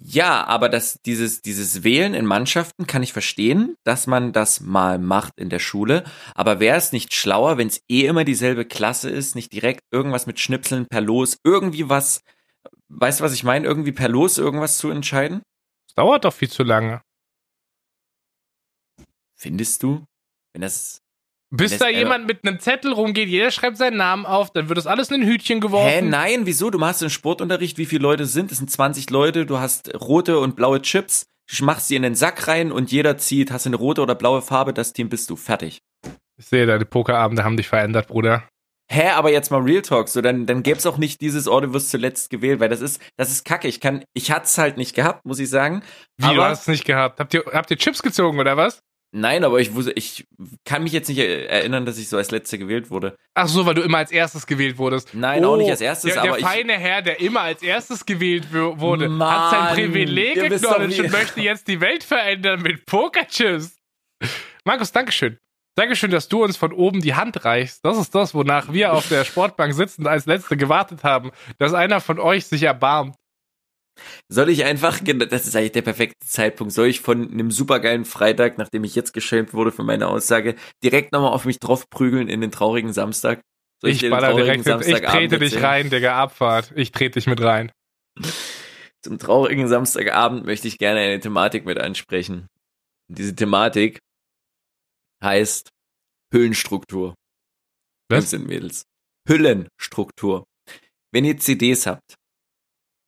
Ja, 0.02 0.46
aber 0.46 0.70
das, 0.70 0.98
dieses, 1.02 1.42
dieses 1.42 1.84
Wählen 1.84 2.14
in 2.14 2.24
Mannschaften 2.24 2.86
kann 2.86 3.02
ich 3.02 3.12
verstehen, 3.12 3.76
dass 3.84 4.06
man 4.06 4.32
das 4.32 4.60
mal 4.60 4.98
macht 4.98 5.34
in 5.36 5.50
der 5.50 5.58
Schule. 5.58 6.04
Aber 6.34 6.58
wäre 6.58 6.78
es 6.78 6.92
nicht 6.92 7.12
schlauer, 7.14 7.58
wenn 7.58 7.68
es 7.68 7.82
eh 7.88 8.06
immer 8.06 8.24
dieselbe 8.24 8.64
Klasse 8.64 9.10
ist, 9.10 9.34
nicht 9.34 9.52
direkt 9.52 9.82
irgendwas 9.90 10.26
mit 10.26 10.40
Schnipseln 10.40 10.86
per 10.86 11.02
Los, 11.02 11.38
irgendwie 11.44 11.90
was, 11.90 12.22
weißt 12.88 13.20
du, 13.20 13.24
was 13.24 13.34
ich 13.34 13.44
meine? 13.44 13.66
Irgendwie 13.66 13.92
per 13.92 14.08
Los 14.08 14.38
irgendwas 14.38 14.78
zu 14.78 14.88
entscheiden? 14.90 15.42
Das 15.86 15.96
dauert 15.96 16.24
doch 16.24 16.32
viel 16.32 16.50
zu 16.50 16.62
lange. 16.62 17.02
Findest 19.36 19.82
du? 19.82 20.06
Wenn 20.54 20.62
das. 20.62 21.02
Bis 21.50 21.78
da 21.78 21.88
jemand 21.88 22.28
mit 22.28 22.46
einem 22.46 22.60
Zettel 22.60 22.92
rumgeht, 22.92 23.28
jeder 23.28 23.50
schreibt 23.50 23.76
seinen 23.76 23.96
Namen 23.96 24.24
auf, 24.24 24.52
dann 24.52 24.68
wird 24.68 24.78
das 24.78 24.86
alles 24.86 25.10
in 25.10 25.22
ein 25.22 25.26
Hütchen 25.26 25.60
geworfen. 25.60 25.88
Hä, 25.90 26.02
nein, 26.02 26.46
wieso? 26.46 26.70
Du 26.70 26.78
machst 26.78 27.02
einen 27.02 27.10
Sportunterricht, 27.10 27.76
wie 27.76 27.86
viele 27.86 28.02
Leute 28.02 28.22
es 28.22 28.32
sind? 28.32 28.52
Es 28.52 28.58
sind 28.58 28.70
20 28.70 29.10
Leute, 29.10 29.46
du 29.46 29.58
hast 29.58 29.92
rote 30.00 30.38
und 30.38 30.54
blaue 30.54 30.80
Chips, 30.80 31.26
du 31.58 31.64
machst 31.64 31.88
sie 31.88 31.96
in 31.96 32.02
den 32.02 32.14
Sack 32.14 32.46
rein 32.46 32.70
und 32.70 32.92
jeder 32.92 33.18
zieht, 33.18 33.50
hast 33.50 33.66
du 33.66 33.70
eine 33.70 33.76
rote 33.76 34.00
oder 34.00 34.14
blaue 34.14 34.42
Farbe, 34.42 34.72
das 34.72 34.92
Team 34.92 35.08
bist 35.08 35.28
du, 35.28 35.34
fertig. 35.34 35.80
Ich 36.38 36.46
sehe, 36.46 36.66
deine 36.66 36.84
Pokerabende 36.84 37.42
haben 37.42 37.56
dich 37.56 37.68
verändert, 37.68 38.06
Bruder. 38.06 38.44
Hä, 38.92 39.10
aber 39.10 39.30
jetzt 39.30 39.50
mal 39.50 39.60
Real 39.60 39.82
Talk, 39.82 40.08
so 40.08 40.20
dann, 40.20 40.46
dann 40.46 40.62
gäb's 40.62 40.86
auch 40.86 40.98
nicht 40.98 41.20
dieses, 41.20 41.46
oh, 41.46 41.60
du 41.60 41.72
wirst 41.72 41.90
zuletzt 41.90 42.30
gewählt, 42.30 42.60
weil 42.60 42.68
das 42.68 42.80
ist, 42.80 43.00
das 43.16 43.30
ist 43.30 43.44
kacke. 43.44 43.68
Ich 43.68 43.80
kann, 43.80 44.04
ich 44.14 44.32
hat's 44.32 44.56
halt 44.58 44.76
nicht 44.76 44.96
gehabt, 44.96 45.24
muss 45.24 45.38
ich 45.38 45.48
sagen. 45.48 45.82
Wie, 46.16 46.26
du 46.26 46.32
aber, 46.32 46.48
hast 46.48 46.62
es 46.62 46.66
nicht 46.68 46.84
gehabt? 46.84 47.20
Habt 47.20 47.34
ihr, 47.34 47.44
habt 47.52 47.70
ihr 47.70 47.76
Chips 47.76 48.02
gezogen 48.02 48.40
oder 48.40 48.56
was? 48.56 48.82
Nein, 49.12 49.42
aber 49.42 49.58
ich 49.58 49.74
wusste, 49.74 49.90
ich 49.92 50.28
kann 50.64 50.84
mich 50.84 50.92
jetzt 50.92 51.08
nicht 51.08 51.18
er- 51.18 51.50
erinnern, 51.50 51.84
dass 51.84 51.98
ich 51.98 52.08
so 52.08 52.16
als 52.16 52.30
Letzter 52.30 52.58
gewählt 52.58 52.90
wurde. 52.90 53.16
Ach 53.34 53.48
so, 53.48 53.66
weil 53.66 53.74
du 53.74 53.82
immer 53.82 53.98
als 53.98 54.12
erstes 54.12 54.46
gewählt 54.46 54.78
wurdest. 54.78 55.14
Nein, 55.14 55.44
auch 55.44 55.56
nicht 55.56 55.70
als 55.70 55.80
erstes, 55.80 56.12
der, 56.12 56.22
aber 56.22 56.36
der 56.38 56.46
feine 56.46 56.74
Herr, 56.74 57.02
der 57.02 57.20
immer 57.20 57.40
als 57.40 57.60
erstes 57.62 58.06
gewählt 58.06 58.52
wurde, 58.52 59.06
hat 59.06 59.10
Mann, 59.10 59.50
sein 59.50 59.74
Privileg 59.74 60.38
acknowledged 60.38 61.00
und 61.00 61.10
möchte 61.12 61.40
jetzt 61.40 61.66
die 61.66 61.80
Welt 61.80 62.04
verändern 62.04 62.62
mit 62.62 62.86
Pokerchips. 62.86 63.76
Markus, 64.64 64.92
Dankeschön. 64.92 65.38
Dankeschön, 65.76 66.10
dass 66.10 66.28
du 66.28 66.44
uns 66.44 66.56
von 66.56 66.72
oben 66.72 67.00
die 67.00 67.14
Hand 67.14 67.44
reichst. 67.44 67.84
Das 67.84 67.96
ist 67.96 68.14
das, 68.14 68.34
wonach 68.34 68.72
wir 68.72 68.92
auf 68.92 69.08
der 69.08 69.24
Sportbank 69.24 69.72
sitzend 69.72 70.06
als 70.06 70.26
Letzte 70.26 70.56
gewartet 70.56 71.04
haben, 71.04 71.30
dass 71.58 71.72
einer 71.74 72.00
von 72.00 72.18
euch 72.18 72.46
sich 72.46 72.62
erbarmt. 72.64 73.16
Soll 74.28 74.48
ich 74.48 74.64
einfach, 74.64 75.00
das 75.00 75.46
ist 75.46 75.56
eigentlich 75.56 75.72
der 75.72 75.82
perfekte 75.82 76.26
Zeitpunkt, 76.26 76.72
soll 76.72 76.88
ich 76.88 77.00
von 77.00 77.30
einem 77.30 77.50
supergeilen 77.50 78.04
Freitag, 78.04 78.58
nachdem 78.58 78.84
ich 78.84 78.94
jetzt 78.94 79.12
geschämt 79.12 79.54
wurde 79.54 79.72
für 79.72 79.82
meine 79.82 80.08
Aussage, 80.08 80.56
direkt 80.82 81.12
nochmal 81.12 81.32
auf 81.32 81.44
mich 81.44 81.58
drauf 81.58 81.88
prügeln 81.90 82.28
in 82.28 82.40
den 82.40 82.50
traurigen 82.50 82.92
Samstag? 82.92 83.40
Soll 83.80 83.90
Ich 83.90 84.00
den 84.00 84.10
baller 84.10 84.34
direkt, 84.34 84.60
ich 84.60 84.64
Samstagabend 84.64 85.30
trete 85.30 85.38
dich 85.38 85.62
rein, 85.62 85.90
Digga, 85.90 86.22
Abfahrt. 86.22 86.72
Ich 86.76 86.92
trete 86.92 87.18
dich 87.18 87.26
mit 87.26 87.40
rein. 87.40 87.72
Zum 89.02 89.18
traurigen 89.18 89.68
Samstagabend 89.68 90.44
möchte 90.44 90.68
ich 90.68 90.76
gerne 90.76 91.00
eine 91.00 91.20
Thematik 91.20 91.64
mit 91.64 91.78
ansprechen. 91.78 92.46
Diese 93.08 93.34
Thematik 93.34 93.98
heißt 95.24 95.70
Hüllenstruktur. 96.32 97.14
Was? 98.10 98.32
Jungs 98.32 98.46
Mädels. 98.46 98.84
Hüllenstruktur. 99.26 100.44
Wenn 101.12 101.24
ihr 101.24 101.38
CDs 101.38 101.86
habt, 101.86 102.14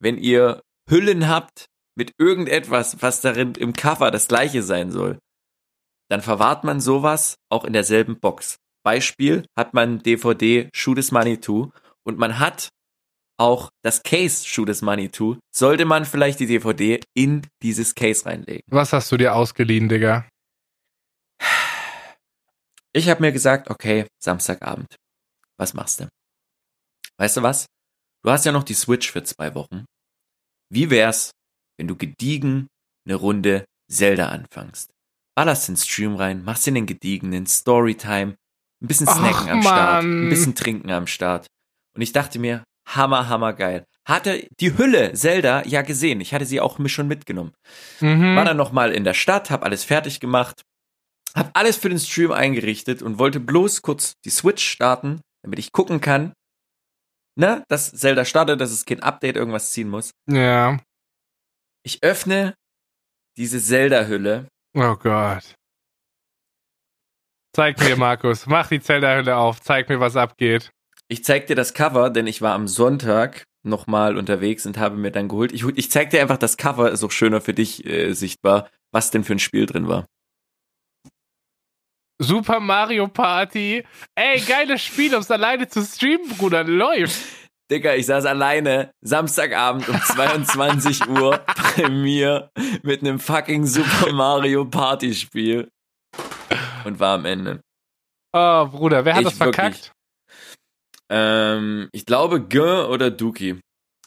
wenn 0.01 0.19
ihr 0.19 0.63
Hüllen 0.89 1.29
habt 1.29 1.67
mit 1.95 2.13
irgendetwas, 2.19 3.03
was 3.03 3.21
darin 3.21 3.55
im 3.55 3.73
Cover 3.73 4.11
das 4.11 4.29
gleiche 4.29 4.63
sein 4.63 4.91
soll, 4.91 5.19
dann 6.09 6.23
verwahrt 6.23 6.65
man 6.65 6.81
sowas 6.81 7.37
auch 7.51 7.65
in 7.65 7.73
derselben 7.73 8.19
Box. 8.21 8.57
Beispiel 8.85 9.47
hat 9.57 9.75
man 9.75 10.03
DVD 10.03 10.69
Shoot 10.75 10.99
is 10.99 11.13
Money 11.13 11.41
2 11.41 11.71
und 12.05 12.19
man 12.19 12.39
hat 12.39 12.69
auch 13.39 13.71
das 13.83 14.03
Case 14.03 14.47
Shoot 14.47 14.69
is 14.69 14.83
Money 14.83 15.11
2, 15.11 15.39
sollte 15.55 15.85
man 15.85 16.05
vielleicht 16.05 16.41
die 16.41 16.47
DVD 16.47 17.01
in 17.15 17.47
dieses 17.63 17.95
Case 17.95 18.27
reinlegen. 18.27 18.63
Was 18.69 18.93
hast 18.93 19.11
du 19.11 19.17
dir 19.17 19.35
ausgeliehen, 19.35 19.89
Digga? 19.89 20.29
Ich 22.93 23.09
habe 23.09 23.23
mir 23.23 23.33
gesagt, 23.33 23.71
okay, 23.71 24.07
Samstagabend. 24.23 24.97
Was 25.57 25.75
machst 25.75 26.01
du? 26.01 26.09
Weißt 27.17 27.37
du 27.37 27.43
was? 27.43 27.67
Du 28.23 28.31
hast 28.31 28.45
ja 28.45 28.53
noch 28.53 28.65
die 28.65 28.75
Switch 28.75 29.11
für 29.11 29.23
zwei 29.23 29.55
Wochen. 29.55 29.87
Wie 30.73 30.89
wär's, 30.89 31.33
wenn 31.77 31.87
du 31.87 31.97
gediegen 31.97 32.69
eine 33.07 33.17
Runde 33.17 33.67
Zelda 33.91 34.29
anfängst? 34.29 34.91
Ballerst 35.37 35.69
den 35.69 35.77
Stream 35.77 36.17
rein, 36.17 36.45
machst 36.45 36.67
in 36.67 36.75
den 36.75 36.87
gediegenen 36.87 37.47
Storytime, 37.47 38.37
ein 38.83 38.87
bisschen 38.87 39.07
snacken 39.07 39.51
am 39.51 39.61
Start, 39.63 40.03
Mann. 40.03 40.27
ein 40.27 40.29
bisschen 40.31 40.55
trinken 40.55 40.91
am 40.91 41.07
Start. 41.07 41.47
Und 41.95 42.01
ich 42.01 42.13
dachte 42.13 42.39
mir, 42.39 42.65
hammer, 42.89 43.29
hammer 43.29 43.53
geil. 43.53 43.85
Hatte 44.09 44.49
die 44.61 44.79
Hülle 44.79 45.13
Zelda 45.13 45.63
ja 45.67 45.83
gesehen. 45.83 46.23
Ich 46.23 46.33
hatte 46.33 46.47
sie 46.47 46.61
auch 46.61 46.79
mir 46.79 46.89
schon 46.89 47.07
mitgenommen. 47.07 47.53
Mhm. 48.01 48.35
War 48.35 48.47
dann 48.47 48.57
nochmal 48.57 48.93
in 48.93 49.05
der 49.05 49.15
Stadt, 49.15 49.51
hab 49.51 49.65
alles 49.65 49.85
fertig 49.85 50.21
gemacht, 50.21 50.63
hab 51.35 51.51
alles 51.53 51.77
für 51.77 51.91
den 51.91 52.01
Stream 52.01 52.33
eingerichtet 52.33 53.03
und 53.03 53.19
wollte 53.19 53.41
bloß 53.41 53.83
kurz 53.83 54.15
die 54.25 54.31
Switch 54.31 54.67
starten, 54.67 55.21
damit 55.43 55.59
ich 55.59 55.71
gucken 55.71 56.01
kann, 56.01 56.33
ne, 57.37 57.65
dass 57.69 57.93
Zelda 57.93 58.25
startet, 58.25 58.61
dass 58.61 58.71
es 58.71 58.85
kein 58.85 59.03
Update 59.03 59.37
irgendwas 59.37 59.73
ziehen 59.73 59.89
muss. 59.89 60.13
Ja. 60.29 60.79
Ich 61.85 62.03
öffne 62.03 62.55
diese 63.37 63.61
Zelda-Hülle. 63.61 64.49
Oh 64.75 64.97
Gott. 64.97 65.55
Zeig 67.55 67.79
mir, 67.81 67.97
Markus. 67.97 68.47
Mach 68.47 68.69
die 68.69 68.81
Zelda-Hülle 68.81 69.37
auf. 69.37 69.61
Zeig 69.61 69.89
mir, 69.89 70.01
was 70.01 70.17
abgeht. 70.17 70.71
Ich 71.09 71.25
zeig 71.25 71.47
dir 71.47 71.57
das 71.57 71.75
Cover, 71.75 72.11
denn 72.11 72.27
ich 72.27 72.41
war 72.41 72.55
am 72.55 72.69
Sonntag 72.69 73.45
nochmal 73.65 74.17
unterwegs 74.17 74.67
und 74.67 74.79
habe 74.79 74.97
mir 74.97 75.11
dann 75.11 75.29
geholt. 75.29 75.53
Ich, 75.53 75.65
ich 75.65 75.91
zeig 75.91 76.11
dir 76.11 76.21
einfach 76.21 76.39
das 76.39 76.57
Cover, 76.57 76.91
ist 76.91 77.05
auch 77.05 77.11
schöner 77.11 77.41
für 77.41 77.55
dich 77.55 77.85
äh, 77.85 78.13
sichtbar, 78.13 78.69
was 78.93 79.11
denn 79.11 79.25
für 79.25 79.35
ein 79.35 79.39
Spiel 79.39 79.67
drin 79.67 79.89
war. 79.89 80.07
Super 82.19 82.61
Mario 82.61 83.09
Party. 83.09 83.85
Ey, 84.15 84.41
geiles 84.41 84.83
Spiel, 84.83 85.15
um 85.15 85.21
es 85.21 85.31
alleine 85.31 85.69
zu 85.69 85.83
streamen, 85.83 86.29
Bruder. 86.37 86.65
Läuft. 86.65 87.21
Digga, 87.71 87.95
ich 87.95 88.07
saß 88.07 88.27
alleine 88.27 88.93
Samstagabend 89.01 89.89
um 89.89 89.99
22 90.01 91.09
Uhr 91.09 91.43
bei 91.77 91.89
mir 91.89 92.51
mit 92.83 93.01
einem 93.01 93.19
fucking 93.19 93.65
Super 93.67 94.13
Mario 94.13 94.67
Party 94.67 95.15
Spiel 95.15 95.69
und 96.85 97.01
war 97.01 97.15
am 97.15 97.25
Ende. 97.25 97.61
Oh, 98.35 98.67
Bruder, 98.67 99.05
wer 99.05 99.15
hat 99.15 99.23
Ich 99.23 99.29
das 99.29 99.39
verkackt? 99.39 99.93
Ähm, 101.11 101.89
ich 101.93 102.07
glaube 102.07 102.43
Gön 102.43 102.87
oder 102.87 103.11
Duki. 103.11 103.61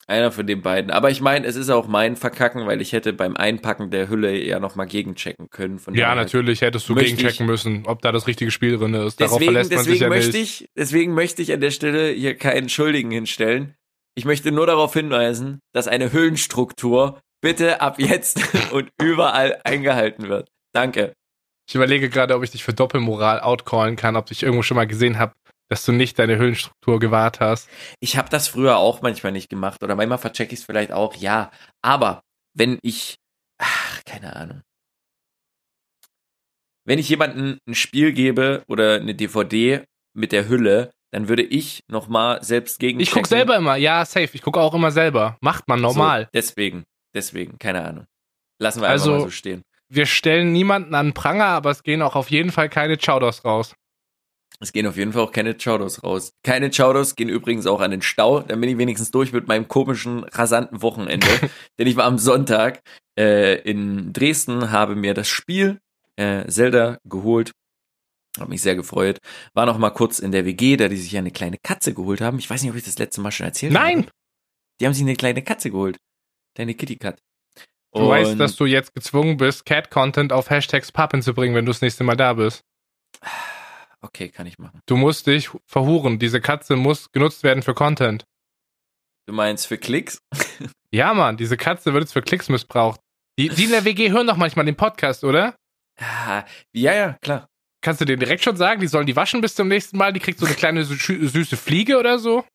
Einer 0.07 0.31
von 0.31 0.45
den 0.45 0.61
beiden. 0.61 0.91
Aber 0.91 1.09
ich 1.09 1.19
meine, 1.19 1.47
es 1.47 1.55
ist 1.55 1.71
auch 1.71 1.87
mein 1.87 2.15
Verkacken, 2.15 2.67
weil 2.67 2.79
ich 2.79 2.93
hätte 2.93 3.11
beim 3.11 3.35
Einpacken 3.35 3.89
der 3.89 4.07
Hülle 4.07 4.37
ja 4.37 4.59
nochmal 4.59 4.85
gegenchecken 4.85 5.49
können. 5.49 5.79
Von 5.79 5.95
Ja, 5.95 6.13
natürlich 6.13 6.61
hättest 6.61 6.87
du 6.87 6.93
gegenchecken 6.93 7.47
müssen, 7.47 7.87
ob 7.87 8.03
da 8.03 8.11
das 8.11 8.27
richtige 8.27 8.51
Spiel 8.51 8.77
drin 8.77 8.93
ist. 8.93 9.19
Darauf 9.19 9.39
Deswegen, 9.39 9.53
verlässt 9.53 9.71
man 9.71 9.83
sich 9.83 9.93
deswegen 9.93 10.03
ja 10.03 10.09
möchte 10.17 10.37
nicht. 10.37 10.61
ich, 10.61 10.69
deswegen 10.77 11.13
möchte 11.15 11.41
ich 11.41 11.51
an 11.51 11.59
der 11.61 11.71
Stelle 11.71 12.09
hier 12.09 12.35
keinen 12.35 12.69
Schuldigen 12.69 13.09
hinstellen. 13.09 13.73
Ich 14.13 14.25
möchte 14.25 14.51
nur 14.51 14.67
darauf 14.67 14.93
hinweisen, 14.93 15.59
dass 15.73 15.87
eine 15.87 16.13
Hüllenstruktur 16.13 17.19
bitte 17.41 17.81
ab 17.81 17.99
jetzt 17.99 18.39
und 18.71 18.91
überall 19.01 19.59
eingehalten 19.63 20.29
wird. 20.29 20.49
Danke. 20.71 21.13
Ich 21.67 21.73
überlege 21.73 22.09
gerade, 22.09 22.35
ob 22.35 22.43
ich 22.43 22.51
dich 22.51 22.63
für 22.63 22.73
Doppelmoral 22.73 23.39
outcallen 23.39 23.95
kann, 23.95 24.15
ob 24.15 24.29
ich 24.29 24.43
irgendwo 24.43 24.61
schon 24.61 24.75
mal 24.75 24.85
gesehen 24.85 25.17
habe, 25.17 25.33
dass 25.69 25.85
du 25.85 25.91
nicht 25.91 26.19
deine 26.19 26.37
Hüllenstruktur 26.37 26.99
gewahrt 26.99 27.39
hast. 27.39 27.69
Ich 27.99 28.17
habe 28.17 28.29
das 28.29 28.47
früher 28.47 28.77
auch 28.77 29.01
manchmal 29.01 29.31
nicht 29.31 29.49
gemacht 29.49 29.83
oder 29.83 29.95
manchmal 29.95 30.17
verchecke 30.19 30.53
ich 30.53 30.59
es 30.59 30.65
vielleicht 30.65 30.91
auch, 30.91 31.15
ja. 31.15 31.51
Aber 31.81 32.21
wenn 32.53 32.77
ich, 32.81 33.15
ach, 33.57 34.03
keine 34.05 34.35
Ahnung. 34.35 34.61
Wenn 36.87 36.99
ich 36.99 37.09
jemandem 37.09 37.57
ein 37.67 37.75
Spiel 37.75 38.13
gebe 38.13 38.63
oder 38.67 38.95
eine 38.95 39.15
DVD 39.15 39.83
mit 40.13 40.31
der 40.31 40.47
Hülle, 40.47 40.91
dann 41.11 41.27
würde 41.27 41.43
ich 41.43 41.81
nochmal 41.87 42.43
selbst 42.43 42.79
gegen 42.79 42.99
Ich 42.99 43.11
guck 43.11 43.25
selber 43.27 43.55
immer, 43.55 43.75
ja, 43.75 44.05
safe. 44.05 44.29
Ich 44.33 44.41
gucke 44.41 44.59
auch 44.59 44.73
immer 44.73 44.91
selber. 44.91 45.37
Macht 45.41 45.67
man 45.67 45.81
normal. 45.81 46.23
So, 46.23 46.29
deswegen, 46.33 46.83
deswegen, 47.15 47.57
keine 47.57 47.83
Ahnung. 47.83 48.05
Lassen 48.61 48.81
wir 48.81 48.89
Also- 48.89 49.11
einfach 49.11 49.23
mal 49.25 49.29
so 49.29 49.31
stehen. 49.31 49.63
Wir 49.87 50.05
stellen 50.07 50.51
niemanden 50.51 50.95
an 50.95 51.13
Pranger, 51.13 51.45
aber 51.45 51.69
es 51.71 51.83
gehen 51.83 52.01
auch 52.01 52.15
auf 52.15 52.31
jeden 52.31 52.51
Fall 52.51 52.69
keine 52.69 52.97
Chowders 52.97 53.45
raus. 53.45 53.75
Es 54.59 54.71
gehen 54.71 54.87
auf 54.87 54.97
jeden 54.97 55.13
Fall 55.13 55.21
auch 55.21 55.31
keine 55.31 55.55
Chowdos 55.55 56.03
raus. 56.03 56.31
Keine 56.43 56.69
Chowdos 56.69 57.15
gehen 57.15 57.29
übrigens 57.29 57.67
auch 57.67 57.81
an 57.81 57.91
den 57.91 58.01
Stau. 58.01 58.39
Dann 58.41 58.61
bin 58.61 58.69
ich 58.69 58.77
wenigstens 58.77 59.11
durch 59.11 59.33
mit 59.33 59.47
meinem 59.47 59.67
komischen, 59.67 60.23
rasanten 60.23 60.81
Wochenende. 60.81 61.27
Denn 61.79 61.87
ich 61.87 61.95
war 61.95 62.05
am 62.05 62.17
Sonntag 62.17 62.81
äh, 63.19 63.59
in 63.61 64.13
Dresden, 64.13 64.71
habe 64.71 64.95
mir 64.95 65.13
das 65.13 65.27
Spiel 65.27 65.79
äh, 66.15 66.47
Zelda 66.47 66.99
geholt. 67.03 67.51
Habe 68.37 68.49
mich 68.49 68.61
sehr 68.61 68.75
gefreut. 68.75 69.19
War 69.53 69.65
noch 69.65 69.77
mal 69.77 69.91
kurz 69.91 70.19
in 70.19 70.31
der 70.31 70.45
WG, 70.45 70.77
da 70.77 70.87
die 70.87 70.97
sich 70.97 71.17
eine 71.17 71.31
kleine 71.31 71.57
Katze 71.57 71.93
geholt 71.93 72.21
haben. 72.21 72.37
Ich 72.39 72.49
weiß 72.49 72.61
nicht, 72.61 72.71
ob 72.71 72.77
ich 72.77 72.83
das 72.83 72.99
letzte 72.99 73.21
Mal 73.21 73.31
schon 73.31 73.45
erzählt 73.45 73.73
habe. 73.73 73.85
Nein! 73.85 74.09
Die 74.79 74.85
haben 74.85 74.93
sich 74.93 75.03
eine 75.03 75.15
kleine 75.15 75.41
Katze 75.41 75.71
geholt. 75.71 75.97
Deine 76.55 76.73
Kitty 76.73 76.97
Cat. 76.97 77.19
Du 77.93 78.09
weißt, 78.09 78.37
dass 78.37 78.57
du 78.57 78.65
jetzt 78.65 78.93
gezwungen 78.93 79.37
bist, 79.37 79.65
Cat-Content 79.65 80.33
auf 80.33 80.49
Hashtags 80.49 80.91
Pappen 80.91 81.21
zu 81.21 81.33
bringen, 81.33 81.55
wenn 81.55 81.65
du 81.65 81.69
das 81.71 81.81
nächste 81.81 82.03
Mal 82.03 82.17
da 82.17 82.33
bist. 82.33 82.61
Okay, 84.05 84.29
kann 84.29 84.45
ich 84.45 84.59
machen. 84.59 84.79
Du 84.85 84.97
musst 84.97 85.25
dich 85.25 85.49
verhuren. 85.65 86.19
Diese 86.19 86.39
Katze 86.39 86.75
muss 86.75 87.11
genutzt 87.11 87.41
werden 87.43 87.63
für 87.63 87.73
Content. 87.73 88.23
Du 89.27 89.33
meinst 89.33 89.67
für 89.67 89.77
Klicks? 89.77 90.19
Ja, 90.93 91.13
Mann, 91.13 91.35
diese 91.35 91.57
Katze 91.57 91.91
wird 91.91 92.03
jetzt 92.03 92.13
für 92.13 92.21
Klicks 92.21 92.47
missbraucht. 92.47 93.01
Die, 93.37 93.49
die 93.49 93.65
in 93.65 93.71
der 93.71 93.83
WG 93.83 94.11
hören 94.11 94.27
doch 94.27 94.37
manchmal 94.37 94.65
den 94.65 94.77
Podcast, 94.77 95.25
oder? 95.25 95.53
Ah, 95.99 96.45
Ja, 96.73 96.93
ja, 96.93 97.17
klar. 97.21 97.47
Kannst 97.81 97.99
du 97.99 98.05
denen 98.05 98.21
direkt 98.21 98.43
schon 98.45 98.55
sagen, 98.55 98.79
die 98.79 98.87
sollen 98.87 99.05
die 99.05 99.15
waschen 99.17 99.41
bis 99.41 99.55
zum 99.55 99.67
nächsten 99.67 99.97
Mal? 99.97 100.13
Die 100.13 100.21
kriegt 100.21 100.39
so 100.39 100.45
eine 100.45 100.55
kleine 100.55 100.83
sü- 100.83 101.27
süße 101.27 101.57
Fliege 101.57 101.97
oder 101.99 102.17
so? 102.17 102.45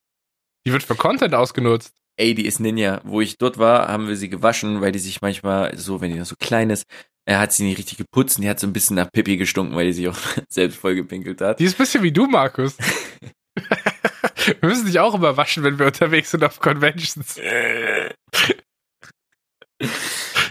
Die 0.67 0.73
wird 0.73 0.83
für 0.85 0.95
Content 0.95 1.35
ausgenutzt. 1.35 1.95
Ey, 2.17 2.35
die 2.35 2.47
ist 2.47 2.61
Ninja. 2.61 3.03
Wo 3.05 3.21
ich 3.21 3.37
dort 3.37 3.59
war, 3.59 3.89
haben 3.89 4.09
wir 4.09 4.17
sie 4.17 4.31
gewaschen, 4.31 4.81
weil 4.81 4.93
die 4.93 4.99
sich 5.01 5.21
manchmal 5.21 5.77
so, 5.77 6.01
wenn 6.01 6.11
die 6.11 6.19
noch 6.19 6.25
so 6.25 6.37
klein 6.41 6.71
ist, 6.71 6.85
er 7.31 7.39
hat 7.39 7.53
sie 7.53 7.63
nicht 7.63 7.79
richtig 7.79 7.97
geputzt 7.99 8.39
und 8.39 8.43
die 8.43 8.51
hat 8.51 8.59
so 8.59 8.67
ein 8.67 8.73
bisschen 8.73 8.97
nach 8.97 9.13
Pipi 9.13 9.37
gestunken, 9.37 9.77
weil 9.77 9.87
die 9.87 9.93
sich 9.93 10.09
auch 10.09 10.19
selbst 10.49 10.81
vollgepinkelt 10.81 11.41
hat. 11.41 11.61
Die 11.61 11.65
ist 11.65 11.77
ein 11.77 11.79
bisschen 11.79 12.03
wie 12.03 12.11
du, 12.11 12.27
Markus. 12.27 12.77
wir 13.55 14.57
müssen 14.63 14.87
dich 14.87 14.99
auch 14.99 15.15
immer 15.15 15.37
waschen, 15.37 15.63
wenn 15.63 15.79
wir 15.79 15.87
unterwegs 15.87 16.33
sind 16.33 16.43
auf 16.43 16.59
Conventions. 16.59 17.39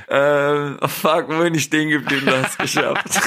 ähm, 0.08 0.80
fuck, 0.88 1.28
wo 1.28 1.44
bin 1.44 1.56
ich 1.56 1.64
stehen 1.64 1.90
geblieben? 1.90 2.28
Du 2.28 2.42
hast 2.42 2.58
geschafft. 2.58 3.20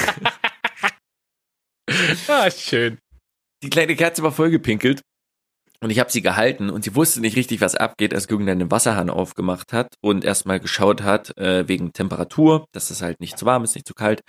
Ah, 2.27 2.49
schön. 2.49 2.97
Die 3.61 3.69
kleine 3.69 3.95
Katze 3.95 4.23
war 4.23 4.31
vollgepinkelt 4.31 5.03
und 5.83 5.89
ich 5.89 5.99
habe 5.99 6.11
sie 6.11 6.21
gehalten 6.21 6.69
und 6.69 6.83
sie 6.83 6.95
wusste 6.95 7.19
nicht 7.19 7.35
richtig, 7.35 7.59
was 7.59 7.75
abgeht, 7.75 8.13
als 8.13 8.27
dann 8.27 8.45
den 8.45 8.71
Wasserhahn 8.71 9.09
aufgemacht 9.09 9.73
hat 9.73 9.95
und 10.01 10.23
erstmal 10.23 10.59
geschaut 10.59 11.03
hat, 11.03 11.37
äh, 11.37 11.67
wegen 11.67 11.91
Temperatur, 11.91 12.65
dass 12.71 12.89
es 12.89 13.01
halt 13.01 13.19
nicht 13.19 13.37
zu 13.37 13.45
warm 13.45 13.63
ist, 13.63 13.75
nicht 13.75 13.87
zu 13.87 13.93
kalt. 13.93 14.21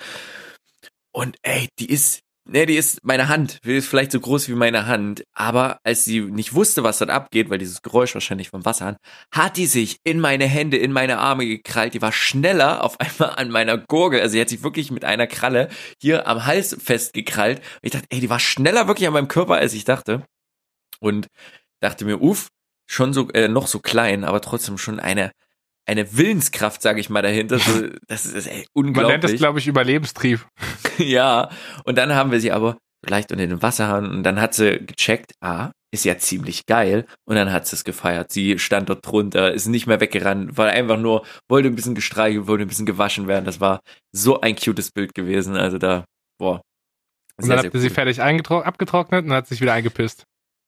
Und 1.12 1.36
ey, 1.42 1.68
die 1.78 1.88
ist, 1.88 2.20
ne, 2.44 2.66
die 2.66 2.74
ist 2.74 2.98
meine 3.04 3.28
Hand, 3.28 3.60
die 3.64 3.76
ist 3.76 3.86
vielleicht 3.86 4.10
so 4.10 4.18
groß 4.18 4.48
wie 4.48 4.54
meine 4.54 4.86
Hand, 4.86 5.22
aber 5.32 5.78
als 5.84 6.04
sie 6.04 6.22
nicht 6.22 6.54
wusste, 6.54 6.82
was 6.82 6.98
dort 6.98 7.10
abgeht, 7.10 7.50
weil 7.50 7.58
dieses 7.58 7.82
Geräusch 7.82 8.14
wahrscheinlich 8.14 8.50
vom 8.50 8.64
Wasserhahn, 8.64 8.96
hat 9.32 9.56
die 9.56 9.66
sich 9.66 9.98
in 10.02 10.18
meine 10.18 10.46
Hände, 10.46 10.76
in 10.76 10.90
meine 10.90 11.18
Arme 11.18 11.46
gekrallt. 11.46 11.94
Die 11.94 12.02
war 12.02 12.12
schneller 12.12 12.82
auf 12.82 12.98
einmal 12.98 13.36
an 13.36 13.50
meiner 13.50 13.78
Gurgel. 13.78 14.20
Also 14.20 14.34
die 14.34 14.40
hat 14.40 14.48
sich 14.48 14.64
wirklich 14.64 14.90
mit 14.90 15.04
einer 15.04 15.28
Kralle 15.28 15.68
hier 16.00 16.26
am 16.26 16.46
Hals 16.46 16.76
festgekrallt. 16.82 17.58
Und 17.58 17.80
ich 17.82 17.92
dachte, 17.92 18.08
ey, 18.10 18.18
die 18.18 18.30
war 18.30 18.40
schneller 18.40 18.88
wirklich 18.88 19.06
an 19.06 19.14
meinem 19.14 19.28
Körper, 19.28 19.54
als 19.54 19.72
ich 19.72 19.84
dachte. 19.84 20.24
Und 21.00 21.26
dachte 21.80 22.04
mir, 22.04 22.20
uff, 22.20 22.48
schon 22.90 23.12
so, 23.12 23.28
äh, 23.30 23.48
noch 23.48 23.66
so 23.66 23.78
klein, 23.80 24.24
aber 24.24 24.40
trotzdem 24.40 24.78
schon 24.78 25.00
eine, 25.00 25.32
eine 25.86 26.16
Willenskraft, 26.16 26.82
sage 26.82 27.00
ich 27.00 27.10
mal, 27.10 27.22
dahinter. 27.22 27.58
So, 27.58 27.88
das 28.08 28.26
ist 28.26 28.46
ey, 28.46 28.66
Man 28.74 28.86
unglaublich. 28.86 29.12
nennt 29.12 29.24
das, 29.24 29.34
glaube 29.34 29.58
ich, 29.58 29.66
Überlebenstrieb. 29.66 30.46
Ja, 30.98 31.50
und 31.84 31.98
dann 31.98 32.14
haben 32.14 32.30
wir 32.30 32.38
sie 32.40 32.52
aber 32.52 32.78
leicht 33.04 33.32
unter 33.32 33.44
den 33.46 33.60
Wasserhahn 33.62 34.08
und 34.08 34.22
dann 34.22 34.40
hat 34.40 34.54
sie 34.54 34.78
gecheckt, 34.86 35.32
ah, 35.40 35.72
ist 35.90 36.04
ja 36.04 36.16
ziemlich 36.18 36.66
geil 36.66 37.04
und 37.24 37.34
dann 37.34 37.50
hat 37.52 37.66
sie 37.66 37.74
es 37.74 37.82
gefeiert. 37.84 38.30
Sie 38.32 38.58
stand 38.60 38.88
dort 38.88 39.04
drunter, 39.04 39.52
ist 39.52 39.66
nicht 39.66 39.88
mehr 39.88 40.00
weggerannt, 40.00 40.56
war 40.56 40.68
einfach 40.68 40.96
nur, 40.96 41.26
wollte 41.48 41.68
ein 41.68 41.74
bisschen 41.74 41.96
gestreichelt, 41.96 42.46
wollte 42.46 42.64
ein 42.64 42.68
bisschen 42.68 42.86
gewaschen 42.86 43.26
werden. 43.26 43.44
Das 43.44 43.58
war 43.60 43.80
so 44.12 44.40
ein 44.40 44.54
cutes 44.54 44.92
Bild 44.92 45.14
gewesen. 45.14 45.56
Also 45.56 45.78
da, 45.78 46.04
boah. 46.38 46.62
Und 47.42 47.48
dann 47.48 47.64
ihr 47.64 47.80
sie 47.80 47.90
fertig 47.90 48.22
eingetro- 48.22 48.62
abgetrocknet 48.62 49.24
und 49.24 49.32
hat 49.32 49.48
sich 49.48 49.60
wieder 49.60 49.72
eingepisst. 49.72 50.24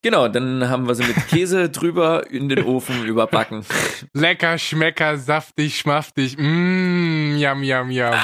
Genau, 0.06 0.28
dann 0.28 0.68
haben 0.68 0.86
wir 0.86 0.94
sie 0.94 1.02
mit 1.02 1.16
Käse 1.26 1.68
drüber 1.72 2.30
in 2.30 2.48
den 2.48 2.62
Ofen 2.62 3.04
überbacken. 3.06 3.66
Lecker, 4.12 4.56
schmecker, 4.56 5.18
saftig, 5.18 5.78
schmaftig. 5.78 6.38
Mmm, 6.38 7.36
yum, 7.36 7.64
yum, 7.64 7.90
yum. 7.90 8.14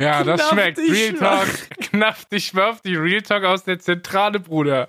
Ja, 0.00 0.24
das 0.24 0.48
schmeckt. 0.48 0.78
Real 0.78 1.12
Talk. 1.12 1.48
Knaftig, 1.82 2.46
schmaftig. 2.46 2.96
Real 2.96 3.20
Talk 3.20 3.44
aus 3.44 3.64
der 3.64 3.78
Zentrale, 3.78 4.40
Bruder. 4.40 4.88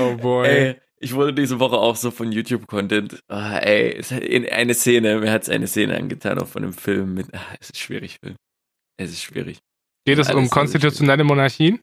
Oh 0.00 0.14
boy. 0.16 0.48
Ey, 0.48 0.76
ich 0.98 1.14
wurde 1.14 1.34
diese 1.34 1.60
Woche 1.60 1.76
auch 1.76 1.96
so 1.96 2.10
von 2.10 2.32
YouTube-Content. 2.32 3.22
Ah, 3.28 3.58
ey, 3.58 4.00
eine 4.50 4.72
Szene, 4.72 5.18
mir 5.18 5.30
hat 5.30 5.42
es 5.42 5.50
eine 5.50 5.66
Szene 5.66 5.98
angetan, 5.98 6.38
auch 6.38 6.48
von 6.48 6.62
einem 6.62 6.72
Film 6.72 7.12
mit. 7.12 7.26
Ah, 7.34 7.54
es 7.60 7.68
ist 7.68 7.78
schwierig, 7.78 8.16
Film. 8.24 8.36
Es 8.96 9.10
ist 9.10 9.22
schwierig. 9.22 9.58
Geht 10.06 10.20
es 10.20 10.32
um 10.32 10.48
konstitutionelle 10.48 11.22
Monarchien? 11.22 11.80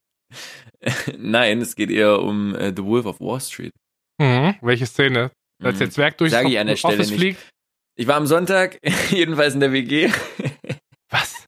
Nein, 1.17 1.61
es 1.61 1.75
geht 1.75 1.89
eher 1.89 2.21
um 2.21 2.55
äh, 2.55 2.73
The 2.75 2.83
Wolf 2.83 3.05
of 3.05 3.19
Wall 3.19 3.41
Street. 3.41 3.73
Mhm. 4.21 4.55
Welche 4.61 4.85
Szene? 4.85 5.31
Als 5.63 5.77
der. 5.79 5.89
Zwerg 5.89 6.17
durchs 6.17 6.33
Sag 6.33 6.47
ich 6.47 6.59
an 6.59 6.67
der 6.67 6.75
Stelle 6.75 6.95
Office 6.95 7.09
nicht. 7.09 7.19
fliegt? 7.19 7.49
Ich 7.97 8.07
war 8.07 8.15
am 8.15 8.27
Sonntag, 8.27 8.79
jedenfalls 9.09 9.53
in 9.53 9.61
der 9.61 9.71
WG. 9.71 10.09
Was? 11.09 11.45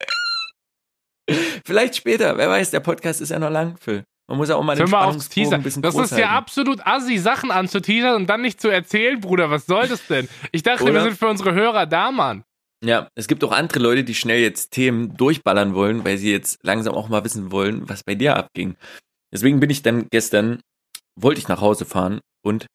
Vielleicht 1.65 1.97
später, 1.97 2.37
wer 2.37 2.49
weiß, 2.49 2.71
der 2.71 2.79
Podcast 2.79 3.19
ist 3.19 3.29
ja 3.29 3.39
noch 3.39 3.49
lang, 3.49 3.77
Phil. 3.77 4.03
Man 4.29 4.37
muss 4.37 4.49
ja 4.49 4.55
auch 4.55 4.63
mal 4.63 4.75
den 4.75 4.87
Spannungsbogen 4.87 5.53
ein 5.53 5.63
bisschen 5.63 5.81
Das 5.81 5.95
ist 5.95 6.17
ja 6.17 6.29
absolut 6.31 6.85
assi, 6.85 7.17
Sachen 7.17 7.49
anzuteasern 7.49 8.15
und 8.15 8.27
dann 8.27 8.41
nicht 8.41 8.59
zu 8.59 8.67
erzählen, 8.67 9.19
Bruder. 9.19 9.49
Was 9.49 9.65
soll 9.65 9.87
das 9.87 10.05
denn? 10.07 10.27
Ich 10.51 10.63
dachte, 10.63 10.85
wir 10.85 10.91
Oder? 10.91 11.03
sind 11.03 11.17
für 11.17 11.27
unsere 11.27 11.53
Hörer 11.53 11.85
da, 11.85 12.11
Mann. 12.11 12.43
Ja, 12.83 13.07
es 13.15 13.27
gibt 13.27 13.43
auch 13.43 13.51
andere 13.53 13.79
Leute, 13.79 14.03
die 14.03 14.13
schnell 14.13 14.41
jetzt 14.41 14.71
Themen 14.71 15.15
durchballern 15.17 15.73
wollen, 15.73 16.05
weil 16.05 16.17
sie 16.17 16.31
jetzt 16.31 16.59
langsam 16.63 16.93
auch 16.93 17.09
mal 17.09 17.23
wissen 17.23 17.51
wollen, 17.51 17.89
was 17.89 18.03
bei 18.03 18.15
dir 18.15 18.35
abging. 18.35 18.75
Deswegen 19.31 19.59
bin 19.59 19.69
ich 19.69 19.81
dann 19.81 20.07
gestern, 20.09 20.61
wollte 21.15 21.39
ich 21.39 21.47
nach 21.47 21.61
Hause 21.61 21.85
fahren 21.85 22.21
und 22.43 22.67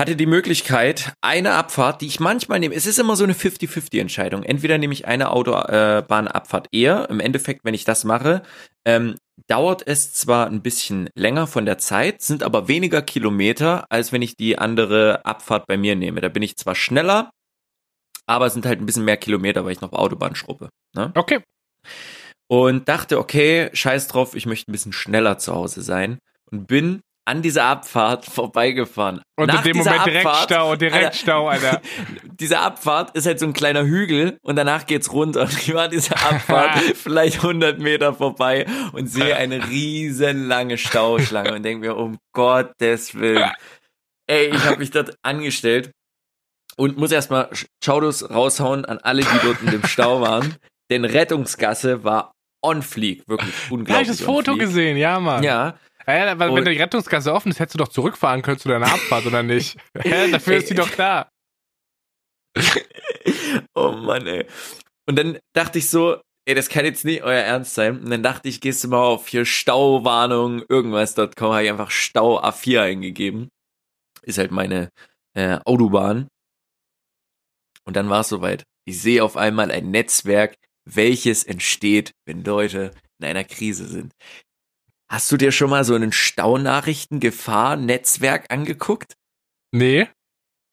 hatte 0.00 0.16
die 0.16 0.26
Möglichkeit, 0.26 1.12
eine 1.20 1.52
Abfahrt, 1.52 2.00
die 2.00 2.06
ich 2.06 2.20
manchmal 2.20 2.58
nehme, 2.58 2.74
es 2.74 2.86
ist 2.86 2.98
immer 2.98 3.16
so 3.16 3.24
eine 3.24 3.34
50-50-Entscheidung. 3.34 4.42
Entweder 4.42 4.78
nehme 4.78 4.94
ich 4.94 5.06
eine 5.06 5.30
Autobahnabfahrt 5.30 6.68
eher, 6.72 7.10
im 7.10 7.20
Endeffekt, 7.20 7.64
wenn 7.64 7.74
ich 7.74 7.84
das 7.84 8.04
mache, 8.04 8.42
ähm, 8.86 9.16
dauert 9.46 9.86
es 9.86 10.14
zwar 10.14 10.46
ein 10.46 10.62
bisschen 10.62 11.10
länger 11.14 11.46
von 11.46 11.66
der 11.66 11.76
Zeit, 11.76 12.22
sind 12.22 12.42
aber 12.42 12.66
weniger 12.66 13.02
Kilometer, 13.02 13.84
als 13.90 14.10
wenn 14.10 14.22
ich 14.22 14.36
die 14.36 14.58
andere 14.58 15.24
Abfahrt 15.26 15.66
bei 15.66 15.76
mir 15.76 15.96
nehme. 15.96 16.22
Da 16.22 16.30
bin 16.30 16.42
ich 16.42 16.56
zwar 16.56 16.74
schneller, 16.74 17.30
aber 18.26 18.46
es 18.46 18.54
sind 18.54 18.64
halt 18.64 18.80
ein 18.80 18.86
bisschen 18.86 19.04
mehr 19.04 19.18
Kilometer, 19.18 19.66
weil 19.66 19.72
ich 19.72 19.82
noch 19.82 19.92
Autobahn 19.92 20.34
schruppe. 20.34 20.70
Ne? 20.94 21.12
Okay. 21.14 21.40
Und 22.50 22.88
dachte, 22.88 23.18
okay, 23.18 23.70
scheiß 23.72 24.08
drauf, 24.08 24.34
ich 24.34 24.44
möchte 24.44 24.70
ein 24.70 24.72
bisschen 24.72 24.92
schneller 24.92 25.38
zu 25.38 25.54
Hause 25.54 25.82
sein 25.82 26.18
und 26.50 26.66
bin 26.66 27.00
an 27.24 27.42
dieser 27.42 27.64
Abfahrt 27.66 28.24
vorbeigefahren. 28.26 29.22
Und 29.36 29.46
Nach 29.46 29.64
in 29.64 29.72
dem 29.72 29.76
Moment 29.76 30.04
direkt 30.04 30.26
Abfahrt- 30.26 30.44
Stau, 30.50 30.74
direkt 30.74 30.96
Alter, 31.04 31.16
Stau, 31.16 31.48
Alter. 31.48 31.80
Diese 32.40 32.58
Abfahrt 32.58 33.14
ist 33.16 33.26
halt 33.26 33.38
so 33.38 33.46
ein 33.46 33.52
kleiner 33.52 33.84
Hügel 33.84 34.36
und 34.42 34.56
danach 34.56 34.86
geht's 34.86 35.12
runter. 35.12 35.42
Und 35.42 35.52
ich 35.52 35.72
war 35.72 35.84
an 35.84 35.90
dieser 35.92 36.16
Abfahrt 36.16 36.78
vielleicht 36.96 37.36
100 37.36 37.78
Meter 37.78 38.14
vorbei 38.14 38.66
und 38.92 39.06
sehe 39.06 39.36
eine 39.36 39.68
riesenlange 39.68 40.76
Stauschlange 40.76 41.54
und 41.54 41.62
denke 41.62 41.86
mir, 41.86 41.96
um 41.96 42.18
Gottes 42.34 43.14
Willen, 43.14 43.48
Ey, 44.26 44.48
ich 44.48 44.64
habe 44.64 44.78
mich 44.78 44.90
dort 44.90 45.14
angestellt 45.22 45.90
und 46.76 46.96
muss 46.98 47.12
erstmal 47.12 47.48
Schaudos 47.84 48.28
raushauen 48.28 48.84
an 48.84 48.98
alle, 48.98 49.22
die 49.22 49.38
dort 49.42 49.60
in 49.62 49.70
dem 49.70 49.84
Stau 49.86 50.20
waren. 50.20 50.56
Denn 50.90 51.04
Rettungsgasse 51.04 52.02
war 52.02 52.32
on 52.62 52.82
fleek, 52.82 53.26
wirklich 53.28 53.54
unglaublich. 53.70 53.94
Habe 53.94 54.02
ich 54.02 54.08
das 54.08 54.20
Foto 54.20 54.56
gesehen, 54.56 54.96
ja, 54.96 55.18
Mann. 55.20 55.42
Ja. 55.42 55.78
ja 56.06 56.38
weil, 56.38 56.54
wenn 56.54 56.64
die 56.64 56.78
Rettungsgasse 56.78 57.32
offen 57.32 57.50
ist, 57.50 57.60
hättest 57.60 57.74
du 57.74 57.78
doch 57.78 57.88
zurückfahren 57.88 58.42
können 58.42 58.58
zu 58.58 58.68
deiner 58.68 58.92
Abfahrt, 58.92 59.26
oder 59.26 59.42
nicht? 59.42 59.76
ja, 60.04 60.28
dafür 60.28 60.56
ist 60.56 60.68
sie 60.68 60.74
doch 60.74 60.90
da. 60.90 61.28
oh 63.74 63.92
Mann, 63.92 64.26
ey. 64.26 64.46
Und 65.06 65.16
dann 65.16 65.38
dachte 65.54 65.78
ich 65.78 65.88
so, 65.88 66.20
ey, 66.46 66.54
das 66.54 66.68
kann 66.68 66.84
jetzt 66.84 67.04
nicht 67.04 67.22
euer 67.22 67.42
Ernst 67.42 67.74
sein. 67.74 68.00
Und 68.00 68.10
dann 68.10 68.22
dachte 68.22 68.48
ich, 68.48 68.60
gehst 68.60 68.84
du 68.84 68.88
mal 68.88 69.02
auf 69.02 69.28
hier 69.28 69.44
Stauwarnung, 69.44 70.62
irgendwas.com, 70.68 71.52
habe 71.52 71.64
ich 71.64 71.70
einfach 71.70 71.90
Stau 71.90 72.40
A4 72.40 72.82
eingegeben. 72.82 73.48
Ist 74.22 74.38
halt 74.38 74.50
meine 74.50 74.90
äh, 75.34 75.58
Autobahn. 75.64 76.28
Und 77.84 77.96
dann 77.96 78.10
war 78.10 78.20
es 78.20 78.28
soweit. 78.28 78.64
Ich 78.84 79.00
sehe 79.00 79.24
auf 79.24 79.36
einmal 79.36 79.70
ein 79.70 79.90
Netzwerk, 79.90 80.56
welches 80.96 81.44
entsteht, 81.44 82.12
wenn 82.26 82.44
Leute 82.44 82.92
in 83.18 83.26
einer 83.26 83.44
Krise 83.44 83.86
sind. 83.86 84.12
Hast 85.10 85.30
du 85.32 85.36
dir 85.36 85.52
schon 85.52 85.70
mal 85.70 85.84
so 85.84 85.94
einen 85.94 86.12
Staunachrichten-Gefahr-Netzwerk 86.12 88.52
angeguckt? 88.52 89.14
Nee. 89.72 90.08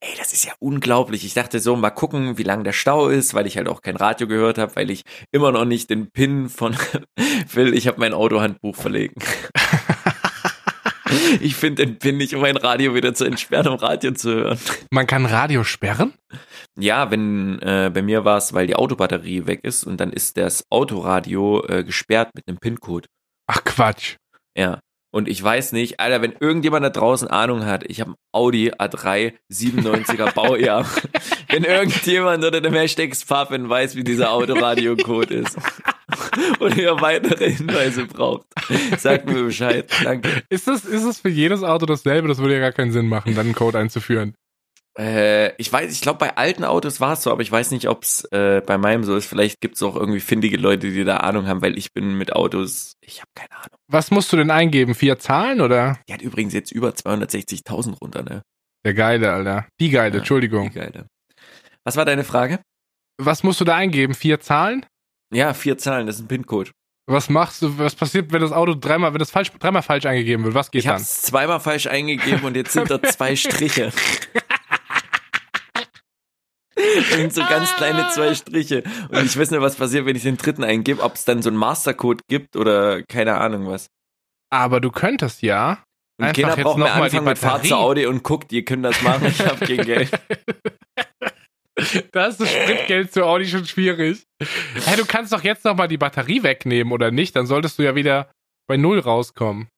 Ey, 0.00 0.14
das 0.16 0.32
ist 0.32 0.44
ja 0.44 0.52
unglaublich. 0.60 1.24
Ich 1.24 1.34
dachte 1.34 1.58
so, 1.58 1.74
mal 1.74 1.90
gucken, 1.90 2.38
wie 2.38 2.44
lang 2.44 2.62
der 2.62 2.72
Stau 2.72 3.08
ist, 3.08 3.34
weil 3.34 3.48
ich 3.48 3.56
halt 3.56 3.68
auch 3.68 3.82
kein 3.82 3.96
Radio 3.96 4.28
gehört 4.28 4.58
habe, 4.58 4.76
weil 4.76 4.90
ich 4.90 5.02
immer 5.32 5.50
noch 5.50 5.64
nicht 5.64 5.90
den 5.90 6.12
PIN 6.12 6.48
von 6.48 6.76
Phil, 7.48 7.74
ich 7.74 7.88
habe 7.88 7.98
mein 7.98 8.14
Autohandbuch 8.14 8.76
verlegen. 8.76 9.20
ich 11.40 11.56
finde 11.56 11.86
den 11.86 11.98
PIN 11.98 12.16
nicht, 12.16 12.34
um 12.34 12.42
mein 12.42 12.56
Radio 12.56 12.94
wieder 12.94 13.14
zu 13.14 13.24
entsperren, 13.24 13.68
um 13.68 13.78
Radio 13.78 14.12
zu 14.12 14.34
hören. 14.34 14.58
Man 14.90 15.06
kann 15.06 15.26
Radio 15.26 15.64
sperren? 15.64 16.12
Ja, 16.78 17.10
wenn 17.10 17.58
äh, 17.60 17.90
bei 17.92 18.02
mir 18.02 18.24
war 18.24 18.38
es, 18.38 18.52
weil 18.52 18.66
die 18.66 18.76
Autobatterie 18.76 19.46
weg 19.46 19.60
ist 19.64 19.84
und 19.84 19.98
dann 19.98 20.12
ist 20.12 20.36
das 20.36 20.64
Autoradio 20.70 21.64
äh, 21.66 21.84
gesperrt 21.84 22.30
mit 22.34 22.46
einem 22.46 22.58
PIN-Code. 22.58 23.08
Ach 23.46 23.64
Quatsch. 23.64 24.16
Ja. 24.56 24.80
Und 25.10 25.26
ich 25.26 25.42
weiß 25.42 25.72
nicht, 25.72 26.00
Alter, 26.00 26.20
wenn 26.20 26.34
irgendjemand 26.38 26.84
da 26.84 26.90
draußen 26.90 27.28
Ahnung 27.28 27.64
hat, 27.64 27.84
ich 27.88 28.00
habe 28.00 28.12
ein 28.12 28.16
Audi 28.32 28.72
A3 28.72 29.32
97er 29.50 30.32
Baujahr. 30.34 30.86
wenn 31.48 31.64
irgendjemand 31.64 32.44
unter 32.44 32.60
dem 32.60 32.74
Hashtag 32.74 33.16
Spaffen 33.16 33.68
weiß, 33.68 33.96
wie 33.96 34.04
dieser 34.04 34.32
Autoradio-Code 34.32 35.34
ist 35.34 35.56
und 36.58 36.76
ihr 36.76 37.00
weitere 37.00 37.50
Hinweise 37.52 38.06
braucht, 38.06 38.46
sagt 38.98 39.26
mir 39.26 39.44
Bescheid. 39.44 39.90
Danke. 40.04 40.42
Ist 40.50 40.68
das, 40.68 40.84
ist 40.84 41.06
das 41.06 41.20
für 41.20 41.30
jedes 41.30 41.62
Auto 41.62 41.86
dasselbe? 41.86 42.28
Das 42.28 42.38
würde 42.38 42.54
ja 42.54 42.60
gar 42.60 42.72
keinen 42.72 42.92
Sinn 42.92 43.08
machen, 43.08 43.34
dann 43.34 43.46
einen 43.46 43.54
Code 43.54 43.78
einzuführen. 43.78 44.34
Äh, 44.98 45.54
ich 45.56 45.72
weiß, 45.72 45.92
ich 45.92 46.00
glaube, 46.00 46.18
bei 46.18 46.36
alten 46.36 46.64
Autos 46.64 47.00
war 47.00 47.12
es 47.12 47.22
so, 47.22 47.30
aber 47.30 47.42
ich 47.42 47.52
weiß 47.52 47.70
nicht, 47.70 47.88
ob 47.88 48.02
es 48.02 48.24
äh, 48.32 48.60
bei 48.66 48.78
meinem 48.78 49.04
so 49.04 49.14
ist. 49.16 49.26
Vielleicht 49.26 49.60
gibt 49.60 49.76
es 49.76 49.82
auch 49.82 49.94
irgendwie 49.94 50.20
findige 50.20 50.56
Leute, 50.56 50.90
die 50.90 51.04
da 51.04 51.18
Ahnung 51.18 51.46
haben, 51.46 51.62
weil 51.62 51.78
ich 51.78 51.92
bin 51.92 52.18
mit 52.18 52.32
Autos, 52.32 52.94
ich 53.00 53.20
habe 53.20 53.30
keine 53.34 53.52
Ahnung. 53.52 53.78
Was 53.86 54.10
musst 54.10 54.32
du 54.32 54.36
denn 54.36 54.50
eingeben? 54.50 54.94
Vier 54.94 55.18
Zahlen 55.18 55.60
oder? 55.60 55.98
Die 56.08 56.14
hat 56.14 56.22
übrigens 56.22 56.52
jetzt 56.52 56.72
über 56.72 56.90
260.000 56.90 57.98
runter, 58.00 58.22
ne? 58.24 58.42
Der 58.84 58.94
geile, 58.94 59.32
Alter. 59.32 59.66
Die 59.80 59.90
geile, 59.90 60.14
ja, 60.14 60.18
Entschuldigung. 60.18 60.70
Die 60.70 60.78
geile. 60.78 61.06
Was 61.84 61.96
war 61.96 62.04
deine 62.04 62.24
Frage? 62.24 62.60
Was 63.18 63.42
musst 63.42 63.60
du 63.60 63.64
da 63.64 63.76
eingeben? 63.76 64.14
Vier 64.14 64.40
Zahlen? 64.40 64.84
Ja, 65.32 65.54
vier 65.54 65.78
Zahlen, 65.78 66.06
das 66.06 66.16
ist 66.16 66.22
ein 66.22 66.28
PIN-Code. 66.28 66.70
Was 67.06 67.30
machst 67.30 67.62
du, 67.62 67.78
was 67.78 67.94
passiert, 67.94 68.32
wenn 68.32 68.42
das 68.42 68.52
Auto 68.52 68.74
dreimal, 68.74 69.14
wenn 69.14 69.18
das 69.18 69.30
falsch, 69.30 69.50
dreimal 69.58 69.82
falsch 69.82 70.04
eingegeben 70.04 70.44
wird? 70.44 70.54
Was 70.54 70.70
geht 70.70 70.80
ich 70.80 70.84
dann? 70.86 70.96
Ich 70.96 71.02
hab's 71.02 71.22
zweimal 71.22 71.58
falsch 71.58 71.86
eingegeben 71.86 72.44
und 72.44 72.54
jetzt 72.54 72.72
sind 72.72 72.90
da 72.90 73.02
zwei 73.02 73.34
Striche. 73.34 73.92
Und 77.22 77.32
so 77.32 77.40
ganz 77.42 77.74
kleine 77.76 78.08
zwei 78.10 78.34
Striche. 78.34 78.82
Und 79.08 79.24
ich 79.24 79.38
weiß 79.38 79.50
nicht, 79.50 79.60
was 79.60 79.76
passiert, 79.76 80.06
wenn 80.06 80.16
ich 80.16 80.22
den 80.22 80.36
dritten 80.36 80.64
eingebe, 80.64 81.02
ob 81.02 81.14
es 81.14 81.24
dann 81.24 81.42
so 81.42 81.50
einen 81.50 81.58
Mastercode 81.58 82.20
gibt 82.28 82.56
oder 82.56 83.02
keine 83.02 83.36
Ahnung 83.38 83.66
was. 83.66 83.88
Aber 84.50 84.80
du 84.80 84.90
könntest 84.90 85.42
ja. 85.42 85.82
Und 86.18 86.26
einfach 86.26 86.34
Kinder 86.34 86.56
brauchen 86.56 86.82
mehr 86.82 86.94
anfangen 86.94 87.24
mit 87.24 87.38
Fahrt 87.38 87.66
zu 87.66 87.76
Audi 87.76 88.06
und 88.06 88.22
guckt, 88.22 88.52
ihr 88.52 88.64
könnt 88.64 88.84
das 88.84 89.02
machen, 89.02 89.26
ich 89.26 89.40
hab 89.40 89.60
kein 89.60 89.84
Geld. 89.84 90.10
Da 92.10 92.26
ist 92.26 92.40
das 92.40 92.50
Spritgeld 92.50 93.12
zu 93.12 93.24
Audi 93.24 93.46
schon 93.46 93.64
schwierig. 93.64 94.24
Hey, 94.84 94.96
du 94.96 95.06
kannst 95.06 95.32
doch 95.32 95.44
jetzt 95.44 95.64
nochmal 95.64 95.86
die 95.86 95.96
Batterie 95.96 96.42
wegnehmen, 96.42 96.92
oder 96.92 97.12
nicht? 97.12 97.36
Dann 97.36 97.46
solltest 97.46 97.78
du 97.78 97.84
ja 97.84 97.94
wieder 97.94 98.32
bei 98.66 98.76
Null 98.76 98.98
rauskommen. 98.98 99.68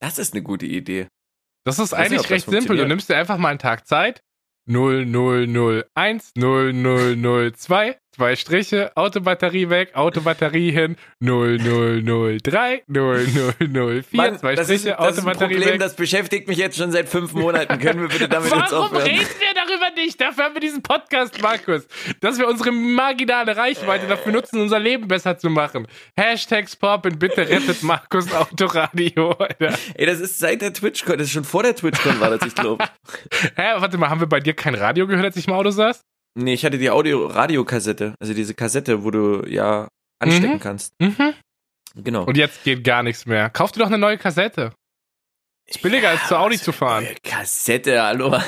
Das 0.00 0.18
ist 0.18 0.34
eine 0.34 0.42
gute 0.42 0.66
Idee. 0.66 1.06
Das 1.64 1.78
ist 1.78 1.94
eigentlich 1.94 2.22
nicht, 2.22 2.30
recht 2.30 2.50
simpel. 2.50 2.76
Du 2.76 2.88
nimmst 2.88 3.08
dir 3.08 3.16
einfach 3.16 3.38
mal 3.38 3.50
einen 3.50 3.60
Tag 3.60 3.86
Zeit, 3.86 4.20
0001, 4.68 6.32
0002, 6.36 7.94
zwei 8.14 8.36
Striche, 8.36 8.92
Autobatterie 8.94 9.70
weg, 9.70 9.94
Autobatterie 9.94 10.70
hin, 10.70 10.96
0003, 11.20 12.82
0004, 12.86 14.04
Mann, 14.12 14.38
zwei 14.38 14.54
das 14.54 14.66
Striche, 14.66 14.90
ist, 14.90 14.98
das 14.98 14.98
Autobatterie 14.98 15.54
ist 15.54 15.56
ein 15.56 15.62
Problem, 15.62 15.68
weg. 15.74 15.80
Das 15.80 15.96
beschäftigt 15.96 16.48
mich 16.48 16.58
jetzt 16.58 16.76
schon 16.76 16.92
seit 16.92 17.08
fünf 17.08 17.32
Monaten. 17.32 17.78
Können 17.78 18.02
wir 18.02 18.08
bitte 18.08 18.28
damit 18.28 18.50
Warum 18.50 18.62
jetzt 18.62 18.74
aufhören? 18.74 19.02
reden 19.02 19.18
wir 19.18 19.54
darüber 19.54 19.90
nicht? 19.96 20.20
Dafür 20.20 20.44
haben 20.44 20.54
wir 20.54 20.60
diesen 20.60 20.82
Podcast, 20.82 21.40
Markus. 21.40 21.86
Dass 22.20 22.38
wir 22.38 22.46
unsere 22.48 22.70
marginale 22.72 23.56
Reichweite 23.56 24.06
dafür 24.06 24.32
nutzen, 24.32 24.60
unser 24.60 24.78
Leben 24.78 25.08
besser 25.08 25.38
zu 25.38 25.48
machen. 25.48 25.86
Hashtags 26.18 26.76
poppen, 26.76 27.18
bitte 27.18 27.48
rettet 27.48 27.82
Markus 27.82 28.32
Autoradio. 28.32 29.30
Alter. 29.32 29.72
Ey, 29.94 30.06
das 30.06 30.20
ist 30.20 30.38
seit 30.38 30.60
der 30.62 30.72
TwitchCon, 30.72 31.18
das 31.18 31.28
ist 31.28 31.32
schon 31.32 31.44
vor 31.44 31.62
der 31.62 31.74
TwitchCon 31.74 32.20
war 32.20 32.30
das, 32.30 32.46
ich 32.46 32.54
glaube. 32.54 32.84
Hä, 33.56 33.72
warte 33.76 33.96
mal, 33.98 34.10
haben 34.10 34.20
wir 34.20 34.28
bei 34.28 34.40
dir 34.40 34.54
kein 34.54 34.74
Radio 34.74 35.06
gehört, 35.06 35.24
als 35.24 35.36
ich 35.36 35.48
im 35.48 35.54
Auto 35.54 35.70
saß? 35.70 36.04
Nee, 36.34 36.54
ich 36.54 36.64
hatte 36.64 36.78
die 36.78 36.90
Audio-Radio-Kassette. 36.90 38.14
Also 38.20 38.32
diese 38.34 38.54
Kassette, 38.54 39.04
wo 39.04 39.10
du 39.10 39.44
ja 39.46 39.88
anstecken 40.18 40.54
Mhm. 40.54 40.60
kannst. 40.60 40.94
Mhm. 41.00 41.34
Genau. 41.94 42.24
Und 42.24 42.36
jetzt 42.36 42.64
geht 42.64 42.84
gar 42.84 43.02
nichts 43.02 43.26
mehr. 43.26 43.50
Kauf 43.50 43.72
dir 43.72 43.80
doch 43.80 43.88
eine 43.88 43.98
neue 43.98 44.16
Kassette. 44.18 44.72
Ist 45.68 45.82
billiger 45.82 46.08
als 46.10 46.26
zu 46.28 46.36
Audi 46.38 46.58
zu 46.58 46.72
fahren. 46.72 47.06
Kassette, 47.22 48.02
hallo. 48.02 48.34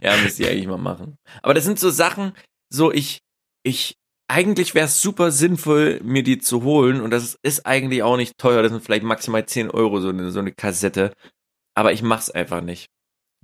ja, 0.00 0.16
müsste 0.22 0.42
ich 0.44 0.48
eigentlich 0.48 0.66
mal 0.68 0.78
machen. 0.78 1.16
Aber 1.42 1.54
das 1.54 1.64
sind 1.64 1.78
so 1.78 1.90
Sachen, 1.90 2.32
so 2.70 2.92
ich, 2.92 3.20
ich, 3.64 3.96
eigentlich 4.28 4.74
wäre 4.74 4.86
es 4.86 5.02
super 5.02 5.30
sinnvoll, 5.32 6.00
mir 6.02 6.22
die 6.22 6.38
zu 6.38 6.62
holen 6.62 7.00
und 7.00 7.10
das 7.10 7.36
ist 7.42 7.66
eigentlich 7.66 8.02
auch 8.02 8.16
nicht 8.16 8.38
teuer. 8.38 8.62
Das 8.62 8.70
sind 8.72 8.84
vielleicht 8.84 9.02
maximal 9.02 9.44
10 9.44 9.70
Euro, 9.70 10.00
so 10.00 10.10
eine, 10.10 10.30
so 10.30 10.38
eine 10.38 10.52
Kassette. 10.52 11.12
Aber 11.74 11.92
ich 11.92 12.02
mach's 12.02 12.30
einfach 12.30 12.60
nicht. 12.60 12.86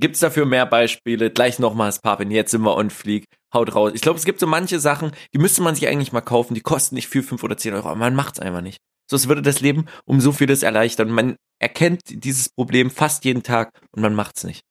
Gibt's 0.00 0.20
dafür 0.20 0.44
mehr 0.44 0.66
Beispiele? 0.66 1.30
Gleich 1.30 1.58
nochmals, 1.58 2.00
Papin, 2.00 2.30
jetzt 2.30 2.50
sind 2.50 2.62
wir 2.62 2.76
on 2.76 2.90
fleek. 2.90 3.24
Haut 3.52 3.74
raus. 3.74 3.92
Ich 3.94 4.02
glaube, 4.02 4.18
es 4.18 4.24
gibt 4.24 4.40
so 4.40 4.48
manche 4.48 4.80
Sachen, 4.80 5.12
die 5.32 5.38
müsste 5.38 5.62
man 5.62 5.76
sich 5.76 5.86
eigentlich 5.86 6.12
mal 6.12 6.20
kaufen, 6.20 6.54
die 6.54 6.60
kosten 6.60 6.96
nicht 6.96 7.08
viel, 7.08 7.22
5 7.22 7.44
oder 7.44 7.56
10 7.56 7.74
Euro, 7.74 7.88
aber 7.88 7.98
man 7.98 8.16
macht's 8.16 8.40
einfach 8.40 8.60
nicht. 8.60 8.78
So, 9.08 9.16
es 9.16 9.28
würde 9.28 9.42
das 9.42 9.60
Leben 9.60 9.86
um 10.06 10.20
so 10.20 10.32
vieles 10.32 10.64
erleichtern. 10.64 11.10
Man 11.10 11.36
erkennt 11.60 12.00
dieses 12.08 12.48
Problem 12.48 12.90
fast 12.90 13.24
jeden 13.24 13.44
Tag 13.44 13.70
und 13.92 14.02
man 14.02 14.14
macht's 14.14 14.42
nicht. 14.42 14.62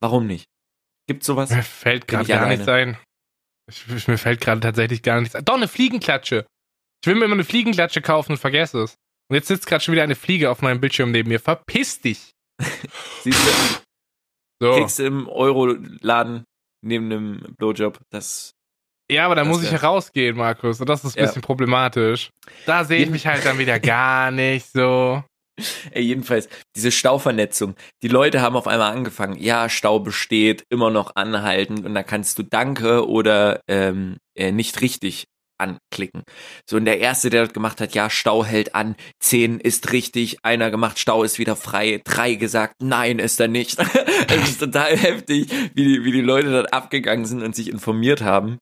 Warum 0.00 0.26
nicht? 0.26 0.46
Gibt's 1.06 1.26
sowas? 1.26 1.50
Mir 1.50 1.62
fällt 1.62 2.08
gerade 2.08 2.26
gar 2.26 2.38
alleine. 2.40 2.56
nichts 2.56 2.68
ein. 2.68 2.96
Ich, 3.70 3.84
ich, 3.94 4.08
mir 4.08 4.16
fällt 4.16 4.40
gerade 4.40 4.60
tatsächlich 4.60 5.02
gar 5.02 5.20
nichts 5.20 5.34
ein. 5.34 5.44
Doch, 5.44 5.56
eine 5.56 5.68
Fliegenklatsche. 5.68 6.46
Ich 7.02 7.06
will 7.06 7.14
mir 7.14 7.26
immer 7.26 7.34
eine 7.34 7.44
Fliegenklatsche 7.44 8.00
kaufen 8.00 8.32
und 8.32 8.38
vergesse 8.38 8.82
es. 8.82 8.94
Und 9.28 9.36
jetzt 9.36 9.48
sitzt 9.48 9.66
gerade 9.66 9.84
schon 9.84 9.92
wieder 9.92 10.04
eine 10.04 10.14
Fliege 10.14 10.50
auf 10.50 10.62
meinem 10.62 10.80
Bildschirm 10.80 11.10
neben 11.10 11.28
mir. 11.28 11.40
Verpiss 11.40 12.00
dich. 12.00 12.32
Siehst 13.22 13.38
du, 13.38 13.87
So. 14.60 14.72
kriegst 14.72 14.98
du 14.98 15.04
im 15.06 15.28
Euro-Laden 15.28 16.44
neben 16.84 17.06
einem 17.12 17.54
Blowjob. 17.58 17.98
Das, 18.10 18.52
Ja, 19.10 19.24
aber 19.26 19.34
da 19.34 19.44
muss 19.44 19.62
ich 19.62 19.70
herausgehen, 19.70 20.36
Markus. 20.36 20.80
Und 20.80 20.88
das 20.88 21.04
ist 21.04 21.16
ein 21.16 21.20
Ja. 21.20 21.26
bisschen 21.26 21.42
problematisch. 21.42 22.30
Da 22.66 22.84
sehe 22.84 23.02
ich 23.04 23.10
mich 23.10 23.26
halt 23.26 23.44
dann 23.44 23.58
wieder 23.58 23.78
gar 23.80 24.30
nicht 24.30 24.66
so. 24.72 25.22
ey, 25.90 26.02
jedenfalls, 26.02 26.48
diese 26.76 26.92
Stauvernetzung. 26.92 27.74
Die 28.02 28.08
Leute 28.08 28.40
haben 28.42 28.54
auf 28.56 28.68
einmal 28.68 28.92
angefangen, 28.92 29.36
ja, 29.42 29.68
Stau 29.68 29.98
besteht, 29.98 30.64
immer 30.70 30.90
noch 30.90 31.16
anhaltend 31.16 31.84
und 31.84 31.94
da 31.94 32.02
kannst 32.04 32.38
du 32.38 32.42
Danke 32.44 33.08
oder 33.08 33.60
ähm, 33.68 34.18
äh, 34.36 34.52
nicht 34.52 34.80
richtig 34.82 35.24
anklicken. 35.58 36.22
So, 36.68 36.76
und 36.76 36.84
der 36.84 37.00
Erste, 37.00 37.30
der 37.30 37.44
das 37.44 37.52
gemacht 37.52 37.80
hat, 37.80 37.94
ja, 37.94 38.10
Stau 38.10 38.44
hält 38.44 38.74
an, 38.74 38.96
10 39.20 39.60
ist 39.60 39.92
richtig, 39.92 40.44
einer 40.44 40.70
gemacht, 40.70 40.98
Stau 40.98 41.22
ist 41.22 41.38
wieder 41.38 41.56
frei, 41.56 42.00
drei 42.04 42.34
gesagt, 42.34 42.76
nein, 42.80 43.18
ist 43.18 43.40
er 43.40 43.48
nicht. 43.48 43.78
Es 44.28 44.50
ist 44.50 44.60
total 44.60 44.96
heftig, 44.96 45.50
wie 45.74 45.84
die, 45.84 46.04
wie 46.04 46.12
die 46.12 46.20
Leute 46.20 46.50
dort 46.50 46.72
abgegangen 46.72 47.24
sind 47.24 47.42
und 47.42 47.54
sich 47.54 47.68
informiert 47.68 48.20
haben. 48.20 48.58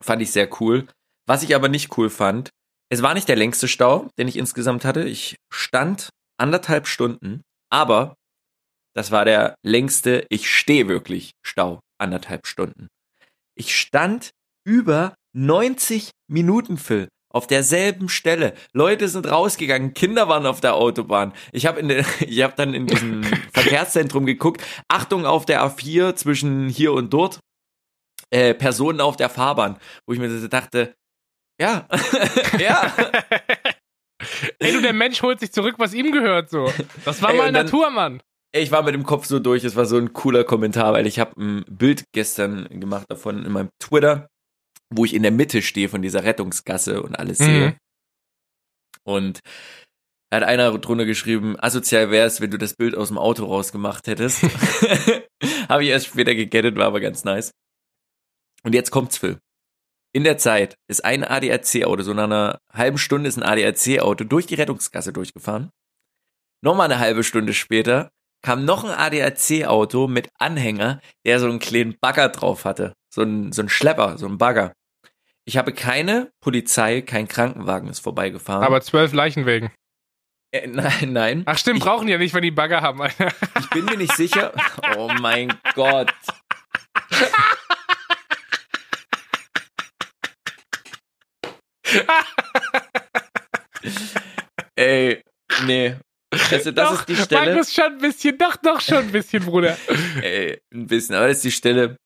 Fand 0.00 0.22
ich 0.22 0.30
sehr 0.30 0.48
cool. 0.60 0.86
Was 1.26 1.42
ich 1.42 1.54
aber 1.54 1.68
nicht 1.68 1.96
cool 1.98 2.08
fand, 2.08 2.50
es 2.88 3.02
war 3.02 3.14
nicht 3.14 3.28
der 3.28 3.36
längste 3.36 3.68
Stau, 3.68 4.08
den 4.18 4.28
ich 4.28 4.36
insgesamt 4.36 4.84
hatte. 4.84 5.04
Ich 5.04 5.36
stand 5.52 6.08
anderthalb 6.38 6.86
Stunden, 6.86 7.42
aber 7.70 8.14
das 8.94 9.10
war 9.10 9.24
der 9.24 9.56
längste, 9.62 10.26
ich 10.30 10.50
stehe 10.50 10.88
wirklich 10.88 11.32
Stau, 11.44 11.80
anderthalb 11.98 12.46
Stunden. 12.46 12.88
Ich 13.54 13.76
stand 13.76 14.30
über 14.64 15.14
90 15.36 16.10
Minuten, 16.28 16.78
Phil, 16.78 17.08
Auf 17.32 17.46
derselben 17.46 18.08
Stelle. 18.08 18.54
Leute 18.72 19.08
sind 19.08 19.30
rausgegangen, 19.30 19.92
Kinder 19.92 20.28
waren 20.28 20.46
auf 20.46 20.60
der 20.60 20.74
Autobahn. 20.74 21.32
Ich 21.52 21.66
habe 21.66 21.78
in 21.80 21.88
der, 21.88 22.04
ich 22.20 22.42
habe 22.42 22.54
dann 22.56 22.72
in 22.72 22.86
diesem 22.86 23.22
Verkehrszentrum 23.52 24.24
geguckt. 24.26 24.62
Achtung 24.88 25.26
auf 25.26 25.44
der 25.44 25.62
A4 25.62 26.14
zwischen 26.16 26.68
hier 26.68 26.92
und 26.94 27.12
dort. 27.12 27.40
Äh, 28.30 28.54
Personen 28.54 29.00
auf 29.00 29.16
der 29.16 29.28
Fahrbahn, 29.28 29.76
wo 30.06 30.12
ich 30.14 30.18
mir 30.18 30.28
dachte, 30.48 30.94
ja, 31.60 31.86
ja. 32.58 32.92
Ey, 34.58 34.72
du, 34.72 34.80
der 34.82 34.92
Mensch 34.92 35.22
holt 35.22 35.38
sich 35.40 35.52
zurück, 35.52 35.76
was 35.78 35.94
ihm 35.94 36.10
gehört, 36.10 36.50
so. 36.50 36.72
Das 37.04 37.22
war 37.22 37.30
Ey, 37.30 37.36
mal 37.36 37.52
dann- 37.52 37.66
Natur, 37.66 37.90
Mann. 37.90 38.20
Ich 38.52 38.70
war 38.72 38.82
mit 38.82 38.94
dem 38.94 39.04
Kopf 39.04 39.26
so 39.26 39.38
durch, 39.38 39.64
es 39.64 39.76
war 39.76 39.84
so 39.84 39.98
ein 39.98 40.12
cooler 40.14 40.42
Kommentar, 40.44 40.94
weil 40.94 41.06
ich 41.06 41.18
habe 41.18 41.38
ein 41.40 41.64
Bild 41.68 42.04
gestern 42.12 42.66
gemacht 42.80 43.04
davon 43.10 43.44
in 43.44 43.52
meinem 43.52 43.68
Twitter, 43.78 44.28
wo 44.94 45.04
ich 45.04 45.14
in 45.14 45.22
der 45.22 45.32
Mitte 45.32 45.62
stehe 45.62 45.88
von 45.88 46.02
dieser 46.02 46.24
Rettungsgasse 46.24 47.02
und 47.02 47.18
alles 47.18 47.38
Mhm. 47.40 47.44
sehe. 47.44 47.76
Und 49.04 49.40
da 50.30 50.38
hat 50.38 50.44
einer 50.44 50.76
drunter 50.78 51.04
geschrieben, 51.04 51.56
asozial 51.58 52.10
wär's, 52.10 52.40
wenn 52.40 52.50
du 52.50 52.58
das 52.58 52.74
Bild 52.74 52.96
aus 52.96 53.08
dem 53.08 53.18
Auto 53.18 53.44
rausgemacht 53.44 54.06
hättest. 54.08 54.42
habe 55.68 55.84
ich 55.84 55.90
erst 55.90 56.06
später 56.06 56.34
gegettet, 56.34 56.76
war 56.76 56.86
aber 56.86 57.00
ganz 57.00 57.24
nice. 57.24 57.52
Und 58.64 58.74
jetzt 58.74 58.90
kommt's, 58.90 59.18
Phil. 59.18 59.38
In 60.12 60.24
der 60.24 60.38
Zeit 60.38 60.76
ist 60.88 61.04
ein 61.04 61.24
ADAC-Auto, 61.24 62.02
so 62.02 62.14
nach 62.14 62.24
einer 62.24 62.58
halben 62.72 62.98
Stunde 62.98 63.28
ist 63.28 63.36
ein 63.36 63.42
ADAC-Auto 63.44 64.24
durch 64.24 64.46
die 64.46 64.54
Rettungsgasse 64.54 65.12
durchgefahren. 65.12 65.70
Nochmal 66.64 66.90
eine 66.90 66.98
halbe 66.98 67.22
Stunde 67.22 67.52
später 67.54 68.10
kam 68.42 68.64
noch 68.64 68.82
ein 68.82 68.90
ADAC-Auto 68.90 70.08
mit 70.08 70.28
Anhänger, 70.38 71.00
der 71.26 71.38
so 71.38 71.46
einen 71.46 71.58
kleinen 71.58 71.96
Bagger 72.00 72.30
drauf 72.30 72.64
hatte. 72.64 72.94
So 73.16 73.22
ein, 73.22 73.50
so 73.50 73.62
ein 73.62 73.70
Schlepper, 73.70 74.18
so 74.18 74.26
ein 74.26 74.36
Bagger. 74.36 74.74
Ich 75.46 75.56
habe 75.56 75.72
keine 75.72 76.30
Polizei, 76.42 77.00
kein 77.00 77.26
Krankenwagen 77.28 77.88
ist 77.88 78.00
vorbeigefahren. 78.00 78.62
Aber 78.62 78.82
zwölf 78.82 79.14
Leichenwegen. 79.14 79.70
äh, 80.52 80.66
nein, 80.66 81.14
nein. 81.14 81.42
Ach 81.46 81.56
stimmt, 81.56 81.78
Ich- 81.78 81.84
brauchen 81.84 82.06
die 82.08 82.12
ja 82.12 82.18
nicht, 82.18 82.34
wenn 82.34 82.42
die 82.42 82.50
Bagger 82.50 82.82
haben, 82.82 83.00
Alter. 83.00 83.32
Ich 83.58 83.70
bin 83.70 83.86
mir 83.86 83.96
nicht 83.96 84.14
sicher. 84.14 84.52
Oh 84.98 85.08
mein 85.18 85.54
Gott. 85.74 86.12
Ey, 94.76 95.22
nee. 95.66 95.96
Also 96.50 96.70
das 96.70 96.90
doch, 96.90 97.00
ist 97.00 97.08
die 97.08 97.16
Stelle. 97.16 97.46
Markus, 97.52 97.72
schon 97.72 97.84
ein 97.84 97.98
bisschen, 97.98 98.36
doch, 98.36 98.56
doch 98.56 98.80
schon 98.80 98.98
ein 98.98 99.12
bisschen, 99.12 99.44
Bruder. 99.44 99.76
Ey, 100.20 100.60
ein 100.74 100.86
bisschen, 100.86 101.14
aber 101.14 101.28
das 101.28 101.38
ist 101.38 101.44
die 101.44 101.52
Stelle, 101.52 101.96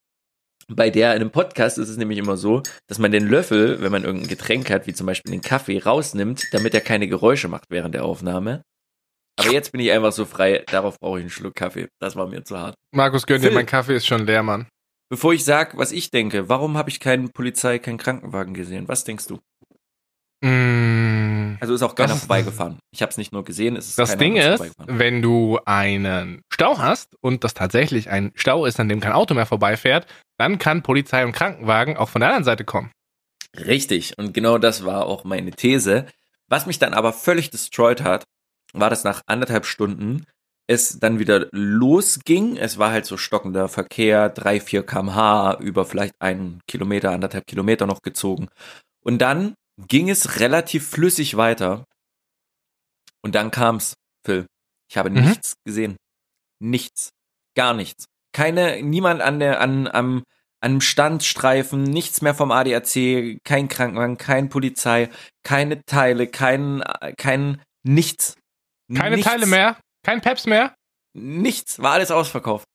bei 0.74 0.90
der 0.90 1.14
in 1.14 1.20
einem 1.20 1.30
Podcast 1.30 1.78
ist 1.78 1.88
es 1.88 1.96
nämlich 1.96 2.18
immer 2.18 2.36
so, 2.36 2.62
dass 2.88 2.98
man 2.98 3.10
den 3.10 3.26
Löffel, 3.26 3.80
wenn 3.80 3.92
man 3.92 4.04
irgendein 4.04 4.28
Getränk 4.28 4.70
hat, 4.70 4.86
wie 4.86 4.94
zum 4.94 5.06
Beispiel 5.06 5.32
den 5.32 5.40
Kaffee, 5.40 5.78
rausnimmt, 5.78 6.52
damit 6.52 6.74
er 6.74 6.80
keine 6.80 7.08
Geräusche 7.08 7.48
macht 7.48 7.64
während 7.70 7.94
der 7.94 8.04
Aufnahme. 8.04 8.62
Aber 9.38 9.50
jetzt 9.52 9.72
bin 9.72 9.80
ich 9.80 9.90
einfach 9.90 10.12
so 10.12 10.24
frei, 10.24 10.64
darauf 10.66 10.98
brauche 11.00 11.18
ich 11.18 11.22
einen 11.22 11.30
Schluck 11.30 11.54
Kaffee. 11.54 11.88
Das 12.00 12.14
war 12.14 12.26
mir 12.26 12.44
zu 12.44 12.58
hart. 12.58 12.74
Markus, 12.94 13.26
gönn 13.26 13.40
dir, 13.40 13.50
mein 13.50 13.66
Kaffee 13.66 13.96
ist 13.96 14.06
schon 14.06 14.26
leer, 14.26 14.42
Mann. 14.42 14.66
Bevor 15.08 15.32
ich 15.32 15.44
sag, 15.44 15.76
was 15.76 15.92
ich 15.92 16.10
denke, 16.10 16.48
warum 16.48 16.76
habe 16.76 16.90
ich 16.90 17.00
keinen 17.00 17.30
Polizei, 17.32 17.78
keinen 17.78 17.98
Krankenwagen 17.98 18.54
gesehen? 18.54 18.86
Was 18.86 19.04
denkst 19.04 19.26
du? 19.26 19.40
Mm. 20.46 21.56
Also 21.60 21.74
ist 21.74 21.82
auch 21.82 21.94
keiner 21.94 22.16
vorbeigefahren. 22.16 22.78
Ich 22.92 23.02
habe 23.02 23.10
es 23.10 23.18
nicht 23.18 23.32
nur 23.32 23.44
gesehen, 23.44 23.76
es 23.76 23.88
ist 23.88 23.98
Das 23.98 24.16
Ding 24.16 24.36
ist, 24.36 24.62
wenn 24.86 25.20
du 25.20 25.58
einen 25.66 26.42
Stau 26.52 26.78
hast 26.78 27.16
und 27.20 27.44
das 27.44 27.54
tatsächlich 27.54 28.08
ein 28.08 28.32
Stau 28.34 28.64
ist, 28.64 28.80
an 28.80 28.88
dem 28.88 29.00
kein 29.00 29.12
Auto 29.12 29.34
mehr 29.34 29.46
vorbeifährt, 29.46 30.06
dann 30.40 30.58
kann 30.58 30.82
Polizei 30.82 31.24
und 31.24 31.32
Krankenwagen 31.32 31.96
auch 31.96 32.08
von 32.08 32.20
der 32.20 32.30
anderen 32.30 32.44
Seite 32.44 32.64
kommen. 32.64 32.90
Richtig. 33.56 34.16
Und 34.18 34.32
genau 34.32 34.58
das 34.58 34.84
war 34.84 35.06
auch 35.06 35.24
meine 35.24 35.50
These. 35.50 36.06
Was 36.48 36.66
mich 36.66 36.78
dann 36.78 36.94
aber 36.94 37.12
völlig 37.12 37.50
destroyed 37.50 38.02
hat, 38.02 38.24
war, 38.72 38.90
dass 38.90 39.04
nach 39.04 39.22
anderthalb 39.26 39.66
Stunden 39.66 40.24
es 40.66 40.98
dann 40.98 41.18
wieder 41.18 41.48
losging. 41.52 42.56
Es 42.56 42.78
war 42.78 42.90
halt 42.90 43.04
so 43.04 43.16
stockender 43.16 43.68
Verkehr, 43.68 44.28
drei, 44.30 44.60
vier 44.60 44.84
kmh 44.86 45.58
über 45.60 45.84
vielleicht 45.84 46.14
einen 46.20 46.60
Kilometer, 46.68 47.10
anderthalb 47.10 47.46
Kilometer 47.46 47.86
noch 47.86 48.02
gezogen. 48.02 48.48
Und 49.04 49.18
dann 49.18 49.54
ging 49.88 50.08
es 50.08 50.38
relativ 50.40 50.88
flüssig 50.88 51.36
weiter. 51.36 51.84
Und 53.22 53.34
dann 53.34 53.50
kam's, 53.50 53.94
Phil. 54.24 54.46
Ich 54.90 54.96
habe 54.96 55.10
Mhm. 55.10 55.24
nichts 55.28 55.54
gesehen. 55.64 55.96
Nichts. 56.60 57.10
Gar 57.56 57.74
nichts. 57.74 58.04
Keine, 58.32 58.82
niemand 58.82 59.20
an 59.20 59.40
der, 59.40 59.60
an, 59.60 59.88
am, 59.88 60.22
an 60.60 60.80
Standstreifen, 60.80 61.82
nichts 61.82 62.22
mehr 62.22 62.34
vom 62.34 62.52
ADAC, 62.52 63.38
kein 63.44 63.68
Krankenwagen, 63.68 64.18
kein 64.18 64.48
Polizei, 64.48 65.08
keine 65.42 65.84
Teile, 65.84 66.26
kein, 66.26 66.82
kein, 67.16 67.62
nichts. 67.82 68.34
Keine 68.94 69.16
nichts, 69.16 69.30
Teile 69.30 69.46
mehr, 69.46 69.76
kein 70.04 70.20
Peps 70.20 70.46
mehr. 70.46 70.74
Nichts, 71.16 71.80
war 71.80 71.92
alles 71.92 72.10
ausverkauft. 72.10 72.66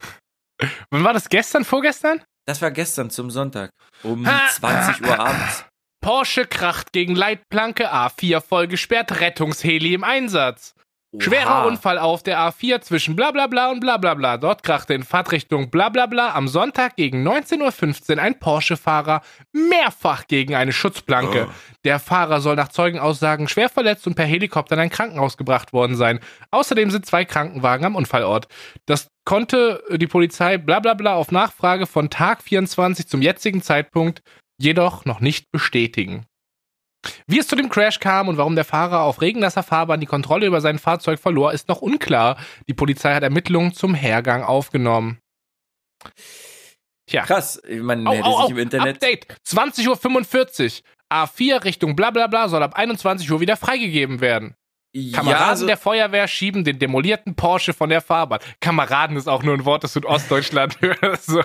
Wann 0.90 1.04
war 1.04 1.12
das 1.12 1.28
gestern, 1.28 1.64
vorgestern? 1.64 2.22
Das 2.46 2.60
war 2.62 2.70
gestern 2.70 3.10
zum 3.10 3.30
Sonntag 3.30 3.70
um 4.02 4.26
Ha, 4.26 4.48
20 4.50 5.06
Uhr 5.06 5.18
abends. 5.18 5.64
Porsche 6.02 6.46
kracht 6.46 6.92
gegen 6.92 7.14
Leitplanke 7.14 7.92
A4 7.92 8.40
voll 8.40 8.66
gesperrt, 8.66 9.20
Rettungsheli 9.20 9.94
im 9.94 10.04
Einsatz. 10.04 10.74
Schwerer 11.18 11.62
Oha. 11.62 11.64
Unfall 11.64 11.98
auf 11.98 12.22
der 12.22 12.38
A4 12.38 12.80
zwischen 12.80 13.14
bla 13.14 13.32
bla 13.32 13.46
bla 13.46 13.70
und 13.70 13.80
bla 13.80 13.98
bla 13.98 14.14
bla. 14.14 14.38
Dort 14.38 14.62
krachte 14.62 14.94
in 14.94 15.02
Fahrtrichtung 15.02 15.70
bla 15.70 15.90
bla 15.90 16.06
bla 16.06 16.34
am 16.34 16.48
Sonntag 16.48 16.96
gegen 16.96 17.26
19.15 17.26 18.16
Uhr 18.16 18.22
ein 18.22 18.38
Porsche-Fahrer 18.38 19.20
mehrfach 19.52 20.26
gegen 20.26 20.54
eine 20.54 20.72
Schutzplanke. 20.72 21.48
Oh. 21.50 21.52
Der 21.84 21.98
Fahrer 21.98 22.40
soll 22.40 22.56
nach 22.56 22.68
Zeugenaussagen 22.68 23.46
schwer 23.46 23.68
verletzt 23.68 24.06
und 24.06 24.14
per 24.14 24.24
Helikopter 24.24 24.74
in 24.74 24.80
ein 24.80 24.90
Krankenhaus 24.90 25.36
gebracht 25.36 25.74
worden 25.74 25.96
sein. 25.96 26.20
Außerdem 26.50 26.90
sind 26.90 27.04
zwei 27.04 27.26
Krankenwagen 27.26 27.84
am 27.84 27.96
Unfallort. 27.96 28.48
Das 28.86 29.08
konnte 29.26 29.82
die 29.90 30.06
Polizei 30.06 30.56
bla 30.56 30.80
bla 30.80 30.94
bla 30.94 31.14
auf 31.14 31.30
Nachfrage 31.30 31.86
von 31.86 32.08
Tag 32.08 32.42
24 32.42 33.06
zum 33.06 33.20
jetzigen 33.20 33.60
Zeitpunkt 33.60 34.22
jedoch 34.56 35.04
noch 35.04 35.20
nicht 35.20 35.50
bestätigen. 35.50 36.24
Wie 37.26 37.38
es 37.38 37.48
zu 37.48 37.56
dem 37.56 37.68
Crash 37.68 37.98
kam 38.00 38.28
und 38.28 38.36
warum 38.36 38.54
der 38.54 38.64
Fahrer 38.64 39.02
auf 39.02 39.20
regennasser 39.20 39.62
Fahrbahn 39.62 40.00
die 40.00 40.06
Kontrolle 40.06 40.46
über 40.46 40.60
sein 40.60 40.78
Fahrzeug 40.78 41.18
verlor, 41.18 41.52
ist 41.52 41.68
noch 41.68 41.82
unklar. 41.82 42.36
Die 42.68 42.74
Polizei 42.74 43.14
hat 43.14 43.22
Ermittlungen 43.22 43.72
zum 43.74 43.94
Hergang 43.94 44.42
aufgenommen. 44.42 45.18
Tja. 47.06 47.22
Krass, 47.22 47.60
man 47.68 48.06
Au, 48.06 48.12
hätte 48.12 48.24
au, 48.24 48.42
sich 48.42 48.50
im 48.52 48.58
Internet. 48.58 48.96
Update. 48.96 49.26
20.45 49.46 50.80
Uhr. 50.80 50.82
A4 51.12 51.64
Richtung 51.64 51.94
bla 51.94 52.10
bla 52.10 52.26
bla 52.26 52.48
soll 52.48 52.62
ab 52.62 52.74
21 52.74 53.30
Uhr 53.30 53.40
wieder 53.40 53.56
freigegeben 53.56 54.20
werden. 54.20 54.54
Kameraden 55.12 55.48
ja, 55.48 55.56
so, 55.56 55.66
der 55.66 55.76
Feuerwehr 55.76 56.28
schieben 56.28 56.64
den 56.64 56.78
demolierten 56.78 57.34
Porsche 57.34 57.72
von 57.72 57.88
der 57.88 58.02
Fahrbahn. 58.02 58.40
Kameraden 58.60 59.16
ist 59.16 59.28
auch 59.28 59.42
nur 59.42 59.54
ein 59.54 59.64
Wort, 59.64 59.84
das 59.84 59.96
in 59.96 60.04
Ostdeutschland 60.04 60.78
hörst. 60.80 61.26
So. 61.26 61.42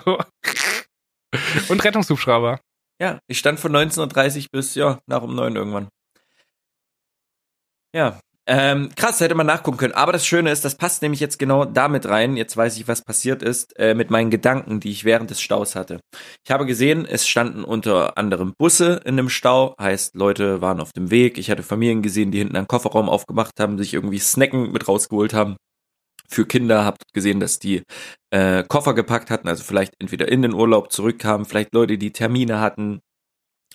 Und 1.70 1.84
Rettungshubschrauber. 1.84 2.60
Ja, 3.02 3.20
ich 3.28 3.40
stand 3.40 3.60
von 3.60 3.72
19.30 3.76 4.48
bis, 4.52 4.76
ja, 4.76 5.00
nach 5.08 5.22
um 5.22 5.36
9 5.36 5.56
irgendwann. 5.56 5.90
Ja, 7.94 8.20
ähm, 8.50 8.92
krass, 8.96 9.20
hätte 9.20 9.36
man 9.36 9.46
nachgucken 9.46 9.78
können. 9.78 9.94
Aber 9.94 10.14
das 10.14 10.26
Schöne 10.26 10.52
ist, 10.52 10.64
das 10.64 10.76
passt 10.76 11.02
nämlich 11.02 11.20
jetzt 11.20 11.38
genau 11.38 11.66
damit 11.66 12.08
rein. 12.08 12.38
Jetzt 12.38 12.56
weiß 12.56 12.78
ich, 12.78 12.88
was 12.88 13.02
passiert 13.04 13.44
ist 13.44 13.78
äh, 13.78 13.94
mit 13.94 14.10
meinen 14.10 14.30
Gedanken, 14.30 14.80
die 14.80 14.90
ich 14.90 15.04
während 15.04 15.30
des 15.30 15.42
Staus 15.42 15.76
hatte. 15.76 16.00
Ich 16.46 16.52
habe 16.52 16.66
gesehen, 16.66 17.06
es 17.06 17.28
standen 17.28 17.66
unter 17.66 18.18
anderem 18.18 18.54
Busse 18.58 19.02
in 19.04 19.18
dem 19.18 19.28
Stau, 19.28 19.76
heißt, 19.78 20.16
Leute 20.16 20.62
waren 20.62 20.80
auf 20.80 20.94
dem 20.94 21.12
Weg. 21.12 21.38
Ich 21.38 21.52
hatte 21.52 21.62
Familien 21.62 22.02
gesehen, 22.02 22.32
die 22.32 22.38
hinten 22.38 22.56
einen 22.56 22.70
Kofferraum 22.70 23.10
aufgemacht 23.10 23.60
haben, 23.60 23.78
sich 23.78 23.94
irgendwie 23.94 24.20
Snacken 24.20 24.72
mit 24.72 24.88
rausgeholt 24.88 25.34
haben. 25.34 25.58
Für 26.30 26.46
Kinder 26.46 26.84
habt 26.84 27.14
gesehen, 27.14 27.40
dass 27.40 27.60
die 27.60 27.84
äh, 28.32 28.64
Koffer 28.64 28.94
gepackt 28.94 29.30
hatten, 29.30 29.48
also 29.48 29.64
vielleicht 29.64 29.94
entweder 30.00 30.28
in 30.28 30.42
den 30.42 30.54
Urlaub 30.54 30.92
zurückkamen, 30.92 31.46
vielleicht 31.46 31.74
Leute, 31.74 31.98
die 31.98 32.12
Termine 32.12 32.60
hatten, 32.60 33.00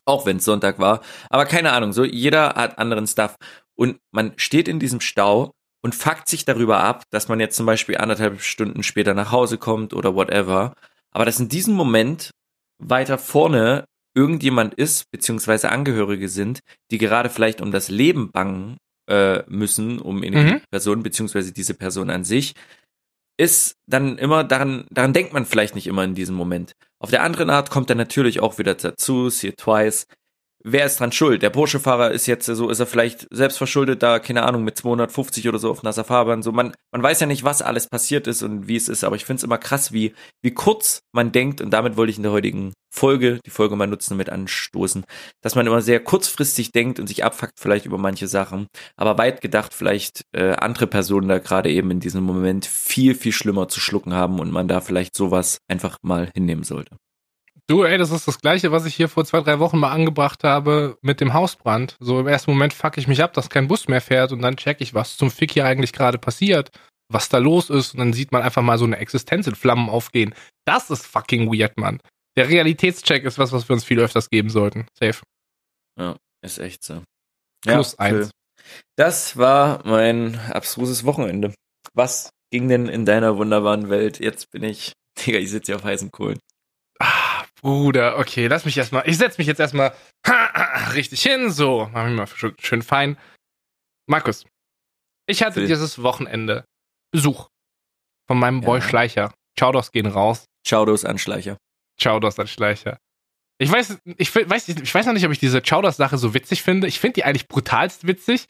auch 0.04 0.26
wenn 0.26 0.36
es 0.36 0.44
Sonntag 0.44 0.78
war. 0.78 1.00
Aber 1.30 1.46
keine 1.46 1.72
Ahnung, 1.72 1.92
so 1.92 2.04
jeder 2.04 2.54
hat 2.54 2.78
anderen 2.78 3.06
Stuff. 3.06 3.36
Und 3.74 3.98
man 4.10 4.32
steht 4.36 4.68
in 4.68 4.80
diesem 4.80 5.00
Stau 5.00 5.52
und 5.82 5.94
fuckt 5.94 6.28
sich 6.28 6.44
darüber 6.44 6.80
ab, 6.80 7.04
dass 7.10 7.28
man 7.28 7.40
jetzt 7.40 7.56
zum 7.56 7.66
Beispiel 7.66 7.96
anderthalb 7.96 8.40
Stunden 8.42 8.82
später 8.82 9.14
nach 9.14 9.32
Hause 9.32 9.58
kommt 9.58 9.94
oder 9.94 10.14
whatever. 10.14 10.74
Aber 11.10 11.24
dass 11.24 11.40
in 11.40 11.48
diesem 11.48 11.74
Moment 11.74 12.30
weiter 12.78 13.18
vorne 13.18 13.84
irgendjemand 14.14 14.74
ist, 14.74 15.10
beziehungsweise 15.10 15.70
Angehörige 15.70 16.28
sind, 16.28 16.60
die 16.90 16.98
gerade 16.98 17.30
vielleicht 17.30 17.60
um 17.60 17.72
das 17.72 17.88
Leben 17.88 18.30
bangen 18.30 18.76
äh, 19.12 19.44
müssen, 19.46 19.98
um 19.98 20.22
in 20.22 20.32
Mhm. 20.34 20.46
die 20.46 20.62
Person, 20.70 21.02
beziehungsweise 21.02 21.52
diese 21.52 21.74
Person 21.74 22.08
an 22.08 22.24
sich, 22.24 22.54
ist 23.38 23.76
dann 23.86 24.18
immer, 24.18 24.44
daran, 24.44 24.86
daran 24.90 25.12
denkt 25.12 25.32
man 25.32 25.44
vielleicht 25.46 25.74
nicht 25.74 25.86
immer 25.86 26.04
in 26.04 26.14
diesem 26.14 26.34
Moment. 26.34 26.72
Auf 26.98 27.10
der 27.10 27.22
anderen 27.22 27.50
Art 27.50 27.70
kommt 27.70 27.90
dann 27.90 27.98
natürlich 27.98 28.40
auch 28.40 28.58
wieder 28.58 28.74
dazu, 28.74 29.28
see 29.28 29.48
it 29.48 29.58
twice, 29.58 30.06
wer 30.64 30.86
ist 30.86 31.00
dran 31.00 31.12
schuld? 31.12 31.42
Der 31.42 31.50
Porsche-Fahrer 31.50 32.10
ist 32.10 32.26
jetzt 32.26 32.46
so, 32.46 32.70
ist 32.70 32.80
er 32.80 32.86
vielleicht 32.86 33.26
selbst 33.30 33.58
verschuldet, 33.58 34.02
da, 34.02 34.18
keine 34.18 34.44
Ahnung, 34.44 34.64
mit 34.64 34.76
250 34.76 35.48
oder 35.48 35.58
so 35.58 35.70
auf 35.70 35.82
nasser 35.82 36.04
Fahrbahn. 36.04 36.42
So, 36.42 36.52
man, 36.52 36.74
man 36.92 37.02
weiß 37.02 37.20
ja 37.20 37.26
nicht, 37.26 37.44
was 37.44 37.62
alles 37.62 37.86
passiert 37.88 38.26
ist 38.26 38.42
und 38.42 38.68
wie 38.68 38.76
es 38.76 38.88
ist, 38.88 39.04
aber 39.04 39.16
ich 39.16 39.24
finde 39.24 39.38
es 39.38 39.44
immer 39.44 39.58
krass, 39.58 39.92
wie, 39.92 40.14
wie 40.42 40.54
kurz 40.54 41.00
man 41.12 41.32
denkt, 41.32 41.60
und 41.60 41.70
damit 41.70 41.96
wollte 41.96 42.10
ich 42.10 42.16
in 42.16 42.22
der 42.22 42.32
heutigen 42.32 42.72
Folge, 42.94 43.40
die 43.46 43.50
Folge 43.50 43.74
mal 43.74 43.86
nutzen, 43.86 44.16
mit 44.16 44.28
anstoßen, 44.28 45.04
dass 45.40 45.54
man 45.54 45.66
immer 45.66 45.80
sehr 45.80 46.00
kurzfristig 46.00 46.72
denkt 46.72 47.00
und 47.00 47.06
sich 47.06 47.24
abfuckt 47.24 47.58
vielleicht 47.58 47.86
über 47.86 47.98
manche 47.98 48.28
Sachen, 48.28 48.66
aber 48.96 49.16
weit 49.18 49.40
gedacht 49.40 49.72
vielleicht 49.72 50.22
äh, 50.32 50.52
andere 50.52 50.86
Personen 50.86 51.28
da 51.28 51.38
gerade 51.38 51.70
eben 51.70 51.90
in 51.90 52.00
diesem 52.00 52.22
Moment 52.22 52.66
viel, 52.66 53.14
viel 53.14 53.32
schlimmer 53.32 53.68
zu 53.68 53.80
schlucken 53.80 54.12
haben 54.12 54.38
und 54.38 54.50
man 54.50 54.68
da 54.68 54.80
vielleicht 54.80 55.16
sowas 55.16 55.58
einfach 55.68 55.96
mal 56.02 56.30
hinnehmen 56.34 56.64
sollte. 56.64 56.96
Du, 57.72 57.84
ey, 57.84 57.96
das 57.96 58.10
ist 58.10 58.28
das 58.28 58.38
Gleiche, 58.38 58.70
was 58.70 58.84
ich 58.84 58.94
hier 58.94 59.08
vor 59.08 59.24
zwei, 59.24 59.40
drei 59.40 59.58
Wochen 59.58 59.78
mal 59.78 59.92
angebracht 59.92 60.44
habe 60.44 60.98
mit 61.00 61.22
dem 61.22 61.32
Hausbrand. 61.32 61.96
So 62.00 62.20
im 62.20 62.26
ersten 62.26 62.50
Moment 62.50 62.74
fuck 62.74 62.98
ich 62.98 63.08
mich 63.08 63.22
ab, 63.22 63.32
dass 63.32 63.48
kein 63.48 63.66
Bus 63.66 63.88
mehr 63.88 64.02
fährt 64.02 64.30
und 64.32 64.42
dann 64.42 64.58
check 64.58 64.82
ich, 64.82 64.92
was 64.92 65.16
zum 65.16 65.30
Fick 65.30 65.52
hier 65.52 65.64
eigentlich 65.64 65.94
gerade 65.94 66.18
passiert, 66.18 66.70
was 67.08 67.30
da 67.30 67.38
los 67.38 67.70
ist 67.70 67.94
und 67.94 68.00
dann 68.00 68.12
sieht 68.12 68.30
man 68.30 68.42
einfach 68.42 68.60
mal 68.60 68.76
so 68.76 68.84
eine 68.84 68.98
Existenz 68.98 69.46
in 69.46 69.54
Flammen 69.54 69.88
aufgehen. 69.88 70.34
Das 70.66 70.90
ist 70.90 71.06
fucking 71.06 71.50
weird, 71.50 71.78
Mann. 71.78 72.00
Der 72.36 72.50
Realitätscheck 72.50 73.24
ist 73.24 73.38
was, 73.38 73.52
was 73.52 73.70
wir 73.70 73.72
uns 73.72 73.84
viel 73.84 74.00
öfters 74.00 74.28
geben 74.28 74.50
sollten. 74.50 74.86
Safe. 74.92 75.22
Ja, 75.98 76.16
ist 76.42 76.58
echt 76.58 76.84
so. 76.84 77.02
Plus 77.62 77.92
ja, 77.92 77.98
eins. 78.00 78.32
Das 78.96 79.38
war 79.38 79.80
mein 79.86 80.38
abstruses 80.50 81.04
Wochenende. 81.04 81.54
Was 81.94 82.28
ging 82.50 82.68
denn 82.68 82.88
in 82.88 83.06
deiner 83.06 83.38
wunderbaren 83.38 83.88
Welt? 83.88 84.20
Jetzt 84.20 84.50
bin 84.50 84.62
ich, 84.62 84.92
Digga, 85.24 85.38
ich 85.38 85.50
sitze 85.50 85.72
hier 85.72 85.76
auf 85.76 85.84
heißen 85.84 86.10
Kohlen. 86.10 86.38
Bruder, 87.62 88.18
okay, 88.18 88.48
lass 88.48 88.64
mich 88.64 88.76
erstmal. 88.76 89.08
Ich 89.08 89.18
setz 89.18 89.38
mich 89.38 89.46
jetzt 89.46 89.60
erstmal 89.60 89.94
richtig 90.94 91.22
hin. 91.22 91.50
So, 91.50 91.88
mach 91.92 92.06
mich 92.06 92.16
mal 92.16 92.26
schön, 92.26 92.54
schön 92.58 92.82
fein. 92.82 93.16
Markus, 94.06 94.44
ich 95.26 95.42
hatte 95.42 95.54
Phil. 95.60 95.68
dieses 95.68 96.02
Wochenende 96.02 96.64
Besuch 97.12 97.48
von 98.26 98.38
meinem 98.38 98.60
Boy 98.62 98.80
Ja. 98.80 98.88
Schleicher. 98.88 99.34
Shoutouts 99.58 99.92
gehen 99.92 100.06
raus. 100.06 100.46
Chaudos 100.66 101.04
Anschleicher. 101.04 101.56
Shoutouts 102.00 102.38
an 102.38 102.46
Schleicher. 102.48 102.98
Ich 103.58 103.70
weiß, 103.70 103.98
ich 104.16 104.34
weiß, 104.34 104.68
ich 104.68 104.94
weiß 104.94 105.06
noch 105.06 105.12
nicht, 105.12 105.24
ob 105.24 105.30
ich 105.30 105.38
diese 105.38 105.64
Shoutouts-Sache 105.64 106.18
so 106.18 106.34
witzig 106.34 106.62
finde. 106.62 106.88
Ich 106.88 106.98
finde 106.98 107.14
die 107.14 107.24
eigentlich 107.24 107.46
brutalst 107.46 108.06
witzig. 108.06 108.46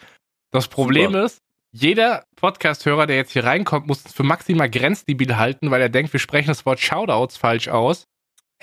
Das 0.53 0.69
Problem 0.69 1.13
Super. 1.13 1.25
ist, 1.25 1.39
jeder 1.73 2.25
Podcast-Hörer, 2.37 3.07
der 3.07 3.17
jetzt 3.17 3.33
hier 3.33 3.45
reinkommt, 3.45 3.87
muss 3.87 4.05
es 4.07 4.13
für 4.13 4.23
maximal 4.23 4.71
grenzdebil 4.71 5.37
halten, 5.37 5.71
weil 5.71 5.83
er 5.83 5.89
denkt, 5.91 6.13
wir 6.15 6.21
sprechen 6.21 6.49
das 6.49 6.65
Wort 6.65 6.81
Shoutouts 6.81 7.37
falsch 7.37 7.69
aus. 7.69 8.05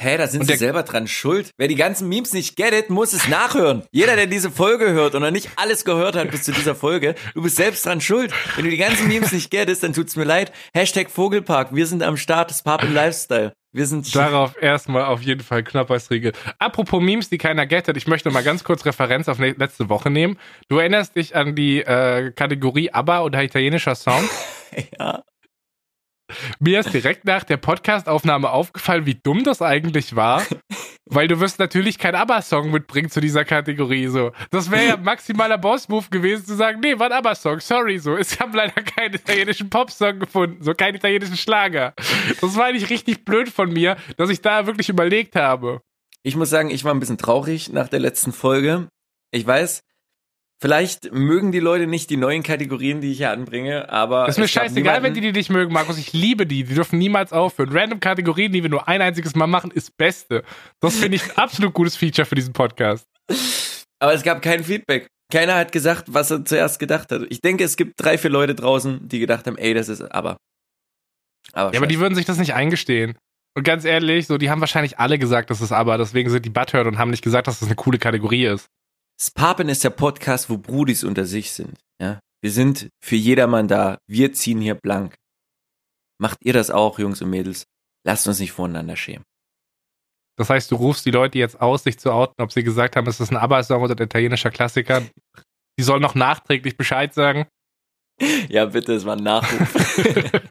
Hä, 0.01 0.15
da 0.15 0.27
sind 0.27 0.39
Und 0.39 0.47
sie 0.47 0.55
selber 0.55 0.83
dran 0.83 1.07
schuld. 1.07 1.51
Wer 1.57 1.67
die 1.67 1.75
ganzen 1.75 2.07
Memes 2.07 2.31
nicht 2.31 2.55
get 2.55 2.71
it, 2.71 2.89
muss 2.89 3.11
es 3.11 3.27
nachhören. 3.27 3.83
Jeder, 3.91 4.15
der 4.15 4.27
diese 4.27 4.49
Folge 4.49 4.93
hört 4.93 5.13
und 5.13 5.21
noch 5.21 5.29
nicht 5.29 5.49
alles 5.57 5.83
gehört 5.83 6.15
hat 6.15 6.31
bis 6.31 6.43
zu 6.43 6.53
dieser 6.53 6.73
Folge, 6.73 7.15
du 7.33 7.41
bist 7.41 7.57
selbst 7.57 7.85
dran 7.85 7.99
schuld. 7.99 8.31
Wenn 8.55 8.63
du 8.63 8.71
die 8.71 8.77
ganzen 8.77 9.09
Memes 9.09 9.33
nicht 9.33 9.51
gettest, 9.51 9.83
dann 9.83 9.91
tut's 9.91 10.15
mir 10.15 10.23
leid. 10.23 10.53
Hashtag 10.73 11.09
Vogelpark, 11.09 11.75
wir 11.75 11.85
sind 11.85 12.01
am 12.01 12.15
Start, 12.15 12.49
Pub 12.63 12.81
im 12.83 12.93
Lifestyle. 12.93 13.51
Wir 13.73 13.85
sind 13.87 14.15
Darauf 14.15 14.55
erstmal 14.61 15.03
auf 15.03 15.21
jeden 15.21 15.43
Fall 15.43 15.63
Knoppersriegel. 15.63 16.31
Apropos 16.59 17.01
Memes, 17.01 17.27
die 17.27 17.37
keiner 17.37 17.67
gettet, 17.67 17.97
ich 17.97 18.07
möchte 18.07 18.31
mal 18.31 18.41
ganz 18.41 18.63
kurz 18.63 18.85
Referenz 18.85 19.27
auf 19.27 19.37
ne 19.37 19.51
letzte 19.51 19.89
Woche 19.89 20.09
nehmen. 20.09 20.39
Du 20.69 20.77
erinnerst 20.77 21.17
dich 21.17 21.35
an 21.35 21.55
die 21.55 21.81
äh, 21.81 22.31
Kategorie 22.31 22.89
ABBA 22.93 23.23
oder 23.23 23.43
italienischer 23.43 23.95
Song? 23.95 24.23
ja. 24.97 25.23
Mir 26.59 26.79
ist 26.79 26.93
direkt 26.93 27.25
nach 27.25 27.43
der 27.43 27.57
Podcastaufnahme 27.57 28.49
aufgefallen, 28.49 29.05
wie 29.05 29.15
dumm 29.15 29.43
das 29.43 29.61
eigentlich 29.61 30.15
war, 30.15 30.43
weil 31.05 31.27
du 31.27 31.39
wirst 31.39 31.59
natürlich 31.59 31.97
kein 31.97 32.15
ABBA-Song 32.15 32.71
mitbringen 32.71 33.09
zu 33.09 33.21
dieser 33.21 33.45
Kategorie. 33.45 34.07
So, 34.07 34.31
das 34.51 34.71
wäre 34.71 34.87
ja 34.87 34.97
maximaler 34.97 35.57
Boss-Move 35.57 36.09
gewesen, 36.09 36.45
zu 36.45 36.55
sagen, 36.55 36.79
nee, 36.81 36.97
war 36.99 37.07
ein 37.07 37.17
ABBA-Song, 37.17 37.59
sorry, 37.59 37.99
so. 37.99 38.17
Ich 38.17 38.39
habe 38.39 38.57
leider 38.57 38.81
keinen 38.81 39.15
italienischen 39.15 39.69
Pop-Song 39.69 40.19
gefunden, 40.19 40.63
so 40.63 40.73
keinen 40.73 40.95
italienischen 40.95 41.37
Schlager. 41.37 41.93
Das 42.41 42.55
war 42.55 42.65
eigentlich 42.65 42.89
richtig 42.89 43.25
blöd 43.25 43.49
von 43.49 43.71
mir, 43.71 43.97
dass 44.17 44.29
ich 44.29 44.41
da 44.41 44.67
wirklich 44.67 44.89
überlegt 44.89 45.35
habe. 45.35 45.81
Ich 46.23 46.35
muss 46.35 46.49
sagen, 46.49 46.69
ich 46.69 46.83
war 46.83 46.93
ein 46.93 46.99
bisschen 46.99 47.17
traurig 47.17 47.69
nach 47.69 47.87
der 47.87 47.99
letzten 47.99 48.33
Folge. 48.33 48.89
Ich 49.31 49.45
weiß, 49.47 49.83
vielleicht 50.61 51.11
mögen 51.11 51.51
die 51.51 51.59
Leute 51.59 51.87
nicht 51.87 52.09
die 52.09 52.17
neuen 52.17 52.43
Kategorien, 52.43 53.01
die 53.01 53.11
ich 53.11 53.17
hier 53.17 53.31
anbringe, 53.31 53.89
aber. 53.89 54.25
Das 54.25 54.37
ist 54.37 54.41
mir 54.41 54.47
scheißegal, 54.47 55.03
wenn 55.03 55.13
die 55.13 55.21
die 55.21 55.31
nicht 55.31 55.49
mögen, 55.49 55.73
Markus. 55.73 55.97
Ich 55.97 56.13
liebe 56.13 56.45
die. 56.45 56.63
Die 56.63 56.75
dürfen 56.75 56.99
niemals 56.99 57.31
aufhören. 57.31 57.69
Random 57.71 57.99
Kategorien, 57.99 58.51
die 58.51 58.63
wir 58.63 58.69
nur 58.69 58.87
ein 58.87 59.01
einziges 59.01 59.35
Mal 59.35 59.47
machen, 59.47 59.71
ist 59.71 59.97
Beste. 59.97 60.43
Das 60.79 60.95
finde 60.95 61.15
ich 61.15 61.23
ein 61.23 61.31
absolut 61.37 61.73
gutes 61.73 61.95
Feature 61.95 62.25
für 62.25 62.35
diesen 62.35 62.53
Podcast. 62.53 63.05
Aber 63.99 64.13
es 64.13 64.23
gab 64.23 64.41
kein 64.41 64.63
Feedback. 64.63 65.07
Keiner 65.31 65.55
hat 65.55 65.71
gesagt, 65.71 66.05
was 66.07 66.31
er 66.31 66.43
zuerst 66.43 66.79
gedacht 66.79 67.11
hat. 67.11 67.21
Ich 67.29 67.41
denke, 67.41 67.63
es 67.63 67.77
gibt 67.77 67.93
drei, 67.97 68.17
vier 68.17 68.31
Leute 68.31 68.55
draußen, 68.55 69.07
die 69.07 69.19
gedacht 69.19 69.45
haben, 69.45 69.57
ey, 69.57 69.73
das 69.73 69.87
ist 69.87 70.01
aber. 70.01 70.37
Aber, 71.53 71.73
Ja, 71.73 71.79
aber 71.79 71.87
die 71.87 71.99
würden 71.99 72.15
sich 72.15 72.25
das 72.25 72.37
nicht 72.37 72.53
eingestehen. 72.53 73.17
Und 73.55 73.63
ganz 73.63 73.85
ehrlich, 73.85 74.27
so, 74.27 74.37
die 74.37 74.49
haben 74.49 74.61
wahrscheinlich 74.61 74.99
alle 74.99 75.19
gesagt, 75.19 75.49
das 75.49 75.61
ist 75.61 75.71
aber, 75.71 75.97
deswegen 75.97 76.29
sind 76.29 76.45
die 76.45 76.49
butthurt 76.49 76.87
und 76.87 76.97
haben 76.97 77.11
nicht 77.11 77.23
gesagt, 77.23 77.47
dass 77.47 77.59
das 77.59 77.67
eine 77.67 77.75
coole 77.75 77.97
Kategorie 77.97 78.45
ist. 78.45 78.69
Spapen 79.21 79.67
ist 79.69 79.83
der 79.83 79.89
Podcast, 79.89 80.49
wo 80.49 80.57
Brudis 80.57 81.03
unter 81.03 81.25
sich 81.25 81.51
sind. 81.51 81.77
Ja, 82.01 82.19
wir 82.41 82.51
sind 82.51 82.89
für 83.03 83.15
jedermann 83.17 83.67
da. 83.67 83.97
Wir 84.07 84.31
ziehen 84.33 84.61
hier 84.61 84.75
blank. 84.75 85.15
Macht 86.21 86.37
ihr 86.43 86.53
das 86.53 86.71
auch, 86.71 86.99
Jungs 86.99 87.21
und 87.21 87.29
Mädels? 87.29 87.65
Lasst 88.05 88.27
uns 88.27 88.39
nicht 88.39 88.53
voneinander 88.53 88.95
schämen. 88.95 89.23
Das 90.37 90.49
heißt, 90.49 90.71
du 90.71 90.75
rufst 90.75 91.05
die 91.05 91.11
Leute 91.11 91.37
jetzt 91.37 91.59
aus, 91.59 91.83
sich 91.83 91.99
zu 91.99 92.13
outen, 92.13 92.41
ob 92.41 92.53
sie 92.53 92.63
gesagt 92.63 92.95
haben, 92.95 93.07
es 93.07 93.19
ist 93.19 93.31
ein 93.31 93.37
ABBA-Song 93.37 93.81
oder 93.83 93.93
ein 93.93 94.03
italienischer 94.05 94.51
Klassiker. 94.51 95.01
Die 95.77 95.83
sollen 95.83 96.01
noch 96.01 96.15
nachträglich 96.15 96.77
Bescheid 96.77 97.13
sagen. 97.13 97.45
Ja, 98.49 98.65
bitte, 98.65 98.93
es 98.95 99.05
war 99.05 99.15
ein 99.15 99.23
Nachruf. 99.23 99.95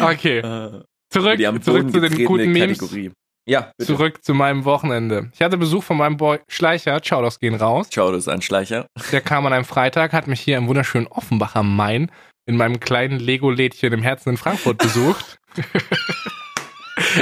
Okay, 0.00 0.38
Äh, 0.38 0.82
zurück, 1.10 1.64
zurück 1.64 1.90
zu 1.90 2.00
den 2.00 2.24
guten 2.26 2.52
Memes. 2.52 2.78
Kategorie. 2.78 3.10
Ja, 3.48 3.72
bitte. 3.78 3.92
Zurück 3.92 4.24
zu 4.24 4.34
meinem 4.34 4.64
Wochenende. 4.64 5.30
Ich 5.32 5.40
hatte 5.40 5.56
Besuch 5.56 5.84
von 5.84 5.96
meinem 5.96 6.16
Boy 6.16 6.40
Schleicher, 6.48 7.00
Shoutouts 7.02 7.38
gehen 7.38 7.54
raus. 7.54 7.88
Ciao, 7.88 8.10
das 8.10 8.26
Anschleicher. 8.26 8.86
Der 9.12 9.20
kam 9.20 9.46
an 9.46 9.52
einem 9.52 9.64
Freitag, 9.64 10.12
hat 10.12 10.26
mich 10.26 10.40
hier 10.40 10.56
im 10.58 10.66
wunderschönen 10.66 11.06
Offenbach 11.06 11.54
am 11.54 11.76
Main 11.76 12.10
in 12.46 12.56
meinem 12.56 12.80
kleinen 12.80 13.20
Lego-Lädchen 13.20 13.92
im 13.92 14.02
Herzen 14.02 14.30
in 14.30 14.36
Frankfurt 14.36 14.78
besucht. 14.78 15.38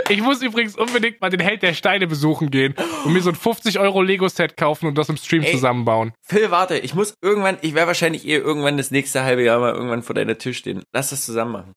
Ich 0.09 0.21
muss 0.23 0.41
übrigens 0.41 0.77
unbedingt 0.77 1.21
mal 1.21 1.31
den 1.31 1.41
Held 1.41 1.63
der 1.63 1.75
Steine 1.75 2.07
besuchen 2.07 2.51
gehen 2.51 2.75
und 3.05 3.13
mir 3.13 3.21
so 3.23 3.31
ein 3.31 3.35
50 3.35 3.81
Euro 3.81 4.03
Lego-Set 4.03 4.57
kaufen 4.57 4.87
und 4.87 4.97
das 4.97 5.09
im 5.09 5.17
Stream 5.17 5.43
Ey. 5.43 5.53
zusammenbauen. 5.53 6.13
Phil, 6.23 6.51
warte, 6.51 6.79
ich 6.79 6.95
muss 6.95 7.15
irgendwann, 7.23 7.59
ich 7.61 7.75
werde 7.75 7.89
wahrscheinlich 7.89 8.27
eh 8.27 8.37
irgendwann 8.37 8.77
das 8.77 8.91
nächste 8.93 9.25
halbe 9.25 9.43
Jahr 9.43 9.59
mal 9.59 9.75
irgendwann 9.75 10.03
vor 10.03 10.15
deiner 10.15 10.39
Tisch 10.39 10.59
stehen. 10.59 10.85
Lass 10.93 11.11
das 11.11 11.25
zusammen 11.25 11.53
machen. 11.53 11.73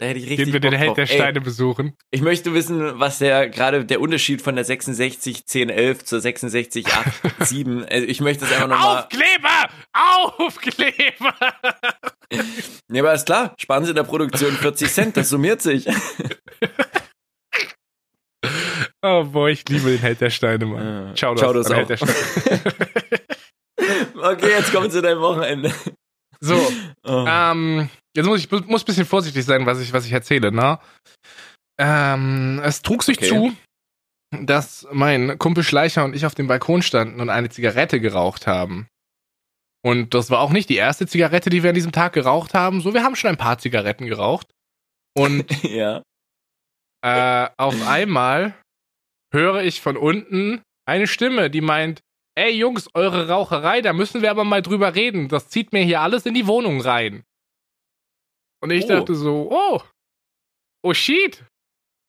Da 0.00 0.06
hätte 0.06 0.18
ich 0.18 0.30
richtig 0.30 0.46
Gehen 0.46 0.52
wir 0.54 0.60
den 0.60 0.72
Held 0.72 0.96
der 0.96 1.10
Ey, 1.10 1.14
Steine 1.14 1.42
besuchen. 1.42 1.92
Ich 2.10 2.22
möchte 2.22 2.54
wissen, 2.54 2.98
was 2.98 3.18
der 3.18 3.50
gerade 3.50 3.84
der 3.84 4.00
Unterschied 4.00 4.40
von 4.40 4.54
der 4.54 4.64
66 4.64 5.40
1011 5.46 6.04
zur 6.06 6.20
66 6.22 6.86
87. 7.38 7.86
Also 7.92 8.06
ich 8.06 8.22
möchte 8.22 8.46
es 8.46 8.52
einfach 8.52 8.68
nochmal. 8.68 9.00
Aufkleber! 9.02 9.68
Aufkleber! 9.92 11.34
Ja, 12.92 13.02
aber 13.02 13.12
ist 13.12 13.26
klar, 13.26 13.54
sparen 13.58 13.84
Sie 13.84 13.90
in 13.90 13.96
der 13.96 14.04
Produktion 14.04 14.52
40 14.52 14.88
Cent, 14.90 15.16
das 15.16 15.28
summiert 15.28 15.60
sich. 15.60 15.86
Oh 19.02 19.24
boy, 19.24 19.52
ich 19.52 19.68
liebe 19.68 19.90
den 19.90 19.98
Held 19.98 20.20
der 20.20 20.30
Steine, 20.30 20.66
Mann. 20.66 21.10
Äh, 21.12 21.14
Ciao, 21.14 21.34
ciao, 21.34 21.52
das 21.52 21.68
Held 21.72 21.88
der 21.88 22.00
auch. 22.00 22.06
Steine. 22.08 22.62
Okay, 24.22 24.50
jetzt 24.50 24.72
kommen 24.72 24.90
zu 24.90 25.00
deinem 25.02 25.20
Wochenende. 25.20 25.72
So, 26.40 26.56
Oh. 27.02 27.24
Ähm, 27.26 27.88
jetzt 28.16 28.26
muss 28.26 28.40
ich 28.40 28.50
muss 28.50 28.82
ein 28.82 28.86
bisschen 28.86 29.06
vorsichtig 29.06 29.44
sein, 29.44 29.66
was 29.66 29.80
ich, 29.80 29.92
was 29.92 30.06
ich 30.06 30.12
erzähle, 30.12 30.52
ne? 30.52 30.78
Ähm, 31.80 32.60
es 32.64 32.82
trug 32.82 33.02
sich 33.02 33.18
Okay. 33.18 33.28
zu, 33.28 33.56
dass 34.44 34.86
mein 34.92 35.38
Kumpel 35.38 35.64
Schleicher 35.64 36.04
und 36.04 36.14
ich 36.14 36.26
auf 36.26 36.34
dem 36.34 36.46
Balkon 36.46 36.82
standen 36.82 37.20
und 37.20 37.30
eine 37.30 37.48
Zigarette 37.48 38.00
geraucht 38.00 38.46
haben. 38.46 38.86
Und 39.82 40.12
das 40.12 40.28
war 40.30 40.40
auch 40.40 40.50
nicht 40.50 40.68
die 40.68 40.76
erste 40.76 41.06
Zigarette, 41.06 41.48
die 41.48 41.62
wir 41.62 41.70
an 41.70 41.74
diesem 41.74 41.92
Tag 41.92 42.12
geraucht 42.12 42.52
haben. 42.52 42.82
So, 42.82 42.92
wir 42.92 43.02
haben 43.02 43.16
schon 43.16 43.30
ein 43.30 43.38
paar 43.38 43.58
Zigaretten 43.58 44.06
geraucht. 44.06 44.46
Und 45.16 45.46
ja. 45.64 46.02
äh, 47.02 47.48
auf 47.56 47.86
einmal 47.88 48.54
höre 49.32 49.62
ich 49.62 49.80
von 49.80 49.96
unten 49.96 50.60
eine 50.86 51.06
Stimme, 51.06 51.48
die 51.50 51.62
meint, 51.62 52.00
ey 52.36 52.50
Jungs, 52.52 52.88
eure 52.94 53.28
Raucherei, 53.28 53.80
da 53.80 53.92
müssen 53.92 54.20
wir 54.22 54.30
aber 54.30 54.44
mal 54.44 54.60
drüber 54.60 54.94
reden. 54.94 55.28
Das 55.28 55.48
zieht 55.48 55.72
mir 55.72 55.82
hier 55.82 56.02
alles 56.02 56.26
in 56.26 56.34
die 56.34 56.46
Wohnung 56.46 56.80
rein. 56.82 57.24
Und 58.62 58.70
ich 58.70 58.84
Oh. 58.84 58.88
dachte 58.88 59.14
so, 59.14 59.48
oh, 59.50 59.80
oh 60.84 60.94
shit. 60.94 61.44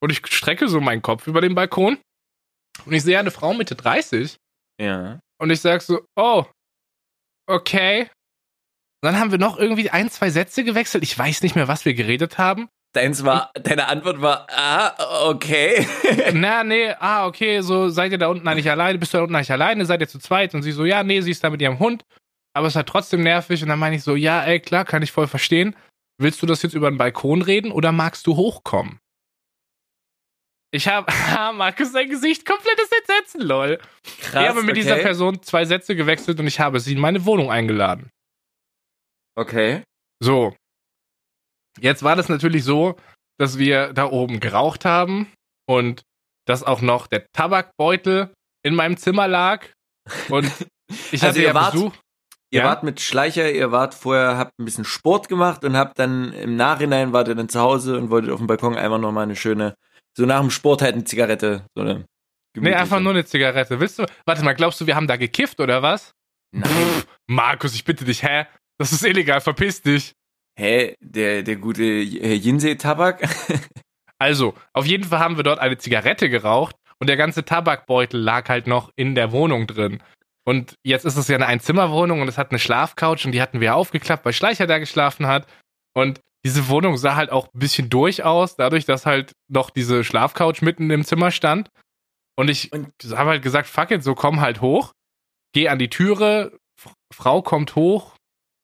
Und 0.01 0.11
ich 0.11 0.25
strecke 0.27 0.67
so 0.67 0.81
meinen 0.81 1.01
Kopf 1.01 1.27
über 1.27 1.41
den 1.41 1.55
Balkon 1.55 1.97
und 2.85 2.93
ich 2.93 3.03
sehe 3.03 3.19
eine 3.19 3.31
Frau 3.31 3.53
Mitte 3.53 3.75
30 3.75 4.35
Ja. 4.79 5.19
und 5.39 5.49
ich 5.51 5.61
sag 5.61 5.81
so, 5.81 6.03
oh, 6.15 6.45
okay. 7.47 8.09
Und 9.03 9.07
dann 9.11 9.19
haben 9.19 9.31
wir 9.31 9.37
noch 9.37 9.57
irgendwie 9.57 9.89
ein, 9.89 10.09
zwei 10.09 10.29
Sätze 10.29 10.63
gewechselt. 10.63 11.03
Ich 11.03 11.17
weiß 11.17 11.41
nicht 11.41 11.55
mehr, 11.55 11.67
was 11.67 11.85
wir 11.85 11.93
geredet 11.93 12.37
haben. 12.37 12.67
Deins 12.93 13.23
war, 13.23 13.51
deine 13.53 13.87
Antwort 13.87 14.21
war, 14.21 14.47
ah, 14.49 15.29
okay. 15.29 15.87
Na, 16.33 16.63
nee, 16.63 16.89
ah, 16.99 17.25
okay, 17.25 17.61
so 17.61 17.87
seid 17.89 18.11
ihr 18.11 18.17
da 18.17 18.27
unten 18.27 18.47
eigentlich 18.47 18.69
alleine, 18.69 18.99
bist 18.99 19.13
du 19.13 19.17
da 19.17 19.23
unten 19.23 19.35
eigentlich 19.35 19.51
alleine, 19.51 19.85
seid 19.85 20.01
ihr 20.01 20.09
zu 20.09 20.19
zweit? 20.19 20.53
Und 20.53 20.63
sie 20.63 20.73
so, 20.73 20.83
ja, 20.85 21.01
nee, 21.03 21.21
sie 21.21 21.31
ist 21.31 21.43
da 21.43 21.49
mit 21.49 21.61
ihrem 21.61 21.79
Hund, 21.79 22.03
aber 22.53 22.67
es 22.67 22.75
halt 22.75 22.87
trotzdem 22.89 23.21
nervig. 23.23 23.63
Und 23.63 23.69
dann 23.69 23.79
meine 23.79 23.95
ich 23.95 24.03
so, 24.03 24.15
ja, 24.15 24.43
ey, 24.43 24.59
klar, 24.59 24.83
kann 24.83 25.03
ich 25.03 25.11
voll 25.13 25.27
verstehen. 25.27 25.75
Willst 26.21 26.41
du 26.41 26.45
das 26.45 26.61
jetzt 26.61 26.73
über 26.73 26.89
den 26.89 26.97
Balkon 26.97 27.41
reden 27.41 27.71
oder 27.71 27.91
magst 27.91 28.27
du 28.27 28.35
hochkommen? 28.35 28.99
Ich 30.73 30.87
habe, 30.87 31.11
Markus, 31.57 31.91
sein 31.91 32.09
Gesicht 32.09 32.45
komplettes 32.45 32.89
Entsetzen, 32.91 33.41
lol. 33.41 33.79
Krass, 34.19 34.43
ich 34.43 34.49
habe 34.49 34.61
mit 34.61 34.71
okay. 34.71 34.81
dieser 34.81 34.95
Person 34.97 35.41
zwei 35.41 35.65
Sätze 35.65 35.95
gewechselt 35.95 36.39
und 36.39 36.47
ich 36.47 36.59
habe 36.59 36.79
sie 36.79 36.93
in 36.93 36.99
meine 36.99 37.25
Wohnung 37.25 37.51
eingeladen. 37.51 38.09
Okay. 39.35 39.83
So. 40.23 40.55
Jetzt 41.79 42.03
war 42.03 42.15
das 42.15 42.29
natürlich 42.29 42.63
so, 42.63 42.95
dass 43.39 43.57
wir 43.57 43.93
da 43.93 44.05
oben 44.05 44.39
geraucht 44.39 44.85
haben 44.85 45.33
und 45.67 46.03
dass 46.47 46.63
auch 46.63 46.81
noch 46.81 47.07
der 47.07 47.25
Tabakbeutel 47.33 48.33
in 48.63 48.75
meinem 48.75 48.97
Zimmer 48.97 49.27
lag. 49.27 49.67
Und 50.29 50.45
ich 51.11 51.23
Also 51.23 51.27
hatte 51.27 51.39
ihr 51.39 51.47
ja 51.47 51.53
wart- 51.53 51.73
Besuch. 51.73 51.95
Ihr 52.53 52.61
Ja? 52.61 52.65
wart 52.67 52.83
mit 52.83 52.99
Schleicher, 52.99 53.49
ihr 53.51 53.71
wart 53.71 53.93
vorher, 53.93 54.37
habt 54.37 54.59
ein 54.59 54.65
bisschen 54.65 54.83
Sport 54.83 55.29
gemacht 55.29 55.63
und 55.63 55.77
habt 55.77 55.97
dann 55.99 56.33
im 56.33 56.55
Nachhinein 56.57 57.13
wart 57.13 57.27
ihr 57.29 57.35
dann 57.35 57.49
zu 57.49 57.59
Hause 57.59 57.97
und 57.97 58.09
wolltet 58.09 58.31
auf 58.31 58.39
dem 58.39 58.47
Balkon 58.47 58.75
einfach 58.75 58.99
nochmal 58.99 59.23
eine 59.23 59.35
schöne, 59.35 59.75
so 60.17 60.25
nach 60.25 60.41
dem 60.41 60.51
Sport 60.51 60.81
halt 60.81 60.95
eine 60.95 61.05
Zigarette, 61.05 61.65
so 61.75 61.81
eine 61.81 62.05
Nee, 62.57 62.73
einfach 62.73 62.99
nur 62.99 63.13
eine 63.13 63.23
Zigarette. 63.23 63.79
Willst 63.79 63.97
du? 63.97 64.05
Warte 64.25 64.43
mal, 64.43 64.51
glaubst 64.53 64.81
du, 64.81 64.85
wir 64.85 64.97
haben 64.97 65.07
da 65.07 65.15
gekifft 65.15 65.61
oder 65.61 65.81
was? 65.81 66.13
Nein. 66.53 66.69
Markus, 67.27 67.73
ich 67.73 67.85
bitte 67.85 68.03
dich, 68.03 68.23
hä? 68.23 68.45
Das 68.77 68.91
ist 68.91 69.05
illegal, 69.05 69.39
verpiss 69.39 69.81
dich. 69.81 70.11
Hä, 70.59 70.95
der, 70.99 71.43
der 71.43 71.55
gute 71.55 71.83
Jinsei-Tabak? 71.83 73.21
Also, 74.19 74.53
auf 74.73 74.85
jeden 74.85 75.05
Fall 75.05 75.17
haben 75.17 75.37
wir 75.37 75.43
dort 75.43 75.57
eine 75.57 75.79
Zigarette 75.79 76.29
geraucht 76.29 76.75
und 76.99 77.07
der 77.07 77.17
ganze 77.17 77.43
Tabakbeutel 77.43 78.19
lag 78.21 78.47
halt 78.49 78.67
noch 78.67 78.91
in 78.95 79.15
der 79.15 79.31
Wohnung 79.31 79.65
drin. 79.65 80.03
Und 80.43 80.75
jetzt 80.83 81.05
ist 81.05 81.17
es 81.17 81.27
ja 81.27 81.35
eine 81.35 81.47
Einzimmerwohnung 81.47 82.21
und 82.21 82.27
es 82.27 82.37
hat 82.37 82.51
eine 82.51 82.59
Schlafcouch 82.59 83.25
und 83.25 83.31
die 83.31 83.41
hatten 83.41 83.61
wir 83.61 83.75
aufgeklappt, 83.75 84.25
weil 84.25 84.33
Schleicher 84.33 84.67
da 84.67 84.79
geschlafen 84.79 85.27
hat. 85.27 85.47
Und 85.93 86.19
diese 86.43 86.67
Wohnung 86.67 86.97
sah 86.97 87.15
halt 87.15 87.29
auch 87.29 87.53
ein 87.53 87.59
bisschen 87.59 87.89
durch 87.89 88.23
aus, 88.23 88.55
dadurch, 88.55 88.85
dass 88.85 89.05
halt 89.05 89.33
noch 89.47 89.69
diese 89.69 90.03
Schlafcouch 90.03 90.61
mitten 90.61 90.89
im 90.89 91.05
Zimmer 91.05 91.29
stand. 91.29 91.69
Und 92.35 92.49
ich 92.49 92.71
habe 92.71 93.31
halt 93.31 93.43
gesagt, 93.43 93.67
fuck 93.67 93.91
it, 93.91 94.03
so 94.03 94.15
komm 94.15 94.41
halt 94.41 94.61
hoch, 94.61 94.93
geh 95.53 95.69
an 95.69 95.77
die 95.77 95.89
Türe, 95.89 96.57
Frau 97.13 97.43
kommt 97.43 97.75
hoch, 97.75 98.15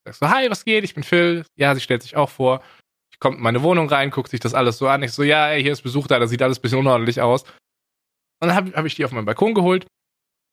sagst 0.06 0.22
so, 0.22 0.30
hi, 0.30 0.50
was 0.50 0.66
geht, 0.66 0.84
ich 0.84 0.96
bin 0.96 1.04
Phil. 1.04 1.46
Ja, 1.56 1.76
sie 1.76 1.82
stellt 1.82 2.02
sich 2.02 2.16
auch 2.16 2.30
vor. 2.30 2.64
Ich 3.12 3.20
komme 3.20 3.38
in 3.38 3.44
meine 3.44 3.62
Wohnung 3.62 3.88
rein, 3.90 4.10
guckt 4.10 4.32
sich 4.32 4.40
das 4.40 4.56
alles 4.56 4.80
so 4.80 4.88
an. 4.88 5.04
Ich 5.04 5.12
so, 5.12 5.22
ja, 5.22 5.50
ey, 5.50 5.62
hier 5.62 5.74
ist 5.74 5.84
Besuch 5.84 6.08
da, 6.08 6.18
das 6.18 6.32
sieht 6.32 6.42
alles 6.42 6.58
ein 6.58 6.62
bisschen 6.62 6.80
unordentlich 6.80 7.22
aus. 7.22 7.44
Und 8.40 8.48
dann 8.48 8.56
habe 8.56 8.72
hab 8.72 8.86
ich 8.86 8.96
die 8.96 9.06
auf 9.06 9.12
meinen 9.12 9.26
Balkon 9.26 9.54
geholt 9.54 9.86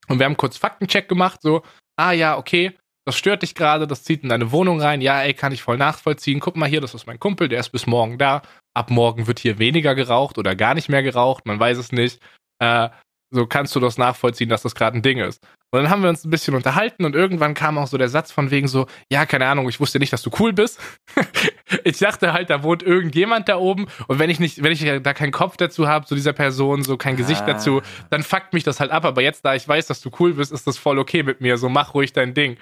und 0.09 0.19
wir 0.19 0.27
haben 0.27 0.37
kurz 0.37 0.57
Faktencheck 0.57 1.09
gemacht, 1.09 1.41
so, 1.43 1.63
ah 1.97 2.13
ja, 2.13 2.37
okay, 2.37 2.77
das 3.07 3.17
stört 3.17 3.43
dich 3.43 3.55
gerade, 3.55 3.87
das 3.87 4.03
zieht 4.03 4.23
in 4.23 4.31
deine 4.31 4.51
Wohnung 4.51 4.81
rein, 4.81 5.01
ja, 5.01 5.21
ey, 5.23 5.35
kann 5.35 5.53
ich 5.53 5.63
voll 5.63 5.77
nachvollziehen. 5.77 6.41
Guck 6.41 6.57
mal 6.57 6.69
hier, 6.69 6.81
das 6.81 6.95
ist 6.95 7.07
mein 7.07 7.21
Kumpel, 7.21 7.49
der 7.49 7.61
ist 7.61 7.71
bis 7.71 7.87
morgen 7.87 8.17
da. 8.17 8.43
Ab 8.75 8.91
morgen 8.91 9.27
wird 9.27 9.39
hier 9.39 9.59
weniger 9.59 9.95
geraucht 9.95 10.39
oder 10.39 10.57
gar 10.57 10.75
nicht 10.75 10.89
mehr 10.89 11.03
geraucht, 11.03 11.45
man 11.47 11.61
weiß 11.61 11.77
es 11.79 11.93
nicht. 11.93 12.21
Äh, 12.61 12.89
so 13.31 13.47
kannst 13.47 13.75
du 13.75 13.81
das 13.81 13.99
nachvollziehen, 13.99 14.49
dass 14.49 14.63
das 14.63 14.75
gerade 14.75 14.97
ein 14.97 15.03
Ding 15.03 15.19
ist. 15.19 15.43
Und 15.73 15.83
dann 15.83 15.91
haben 15.91 16.03
wir 16.03 16.09
uns 16.09 16.25
ein 16.25 16.31
bisschen 16.31 16.55
unterhalten 16.55 17.05
und 17.05 17.17
irgendwann 17.17 17.55
kam 17.55 17.79
auch 17.79 17.89
so 17.89 17.99
der 17.99 18.09
Satz 18.09 18.31
von 18.31 18.53
wegen 18.53 18.69
so, 18.69 18.87
ja, 19.11 19.27
keine 19.27 19.47
Ahnung, 19.47 19.69
ich 19.69 19.81
wusste 19.81 19.99
nicht, 19.99 20.13
dass 20.13 20.23
du 20.23 20.31
cool 20.39 20.53
bist. 20.53 20.79
ich 21.85 21.99
dachte 21.99 22.33
halt, 22.33 22.49
da 22.51 22.63
wohnt 22.63 22.85
irgendjemand 22.85 23.49
da 23.49 23.57
oben 23.57 23.87
und 24.07 24.21
wenn 24.21 24.31
ich 24.31 24.39
nicht, 24.39 24.63
wenn 24.63 24.71
ich 24.71 24.85
da 25.03 25.15
keinen 25.15 25.33
Kopf 25.33 25.57
dazu 25.57 25.89
habe, 25.89 26.07
zu 26.07 26.15
dieser 26.15 26.33
Person, 26.33 26.85
so 26.85 26.97
kein 26.97 27.17
Gesicht 27.17 27.43
Ah. 27.43 27.47
dazu, 27.47 27.83
dann 28.11 28.23
fuckt 28.23 28.53
mich 28.53 28.63
das 28.63 28.79
halt 28.79 28.93
ab. 28.93 29.05
Aber 29.05 29.21
jetzt, 29.21 29.45
da 29.45 29.55
ich 29.57 29.67
weiß, 29.67 29.89
dass 29.89 30.01
du 30.01 30.11
cool 30.21 30.35
bist, 30.35 30.53
ist 30.53 30.67
das 30.67 30.79
voll 30.79 30.99
okay 31.01 31.25
mit 31.25 31.41
mir. 31.41 31.59
So 31.59 31.69
mach 31.69 31.93
ruhig 31.95 32.13
dein 32.13 32.35
Ding. 32.35 32.57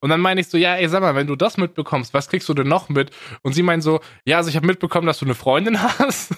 Und 0.00 0.10
dann 0.10 0.20
meine 0.20 0.40
ich 0.40 0.48
so, 0.48 0.58
ja, 0.58 0.74
ey, 0.74 0.88
sag 0.88 1.00
mal, 1.00 1.14
wenn 1.14 1.26
du 1.26 1.36
das 1.36 1.56
mitbekommst, 1.56 2.12
was 2.12 2.28
kriegst 2.28 2.48
du 2.48 2.54
denn 2.54 2.68
noch 2.68 2.88
mit? 2.90 3.10
Und 3.42 3.54
sie 3.54 3.62
meint 3.62 3.82
so, 3.82 4.00
ja, 4.24 4.36
also 4.36 4.50
ich 4.50 4.56
habe 4.56 4.66
mitbekommen, 4.66 5.06
dass 5.06 5.18
du 5.18 5.24
eine 5.24 5.34
Freundin 5.34 5.80
hast. 5.98 6.34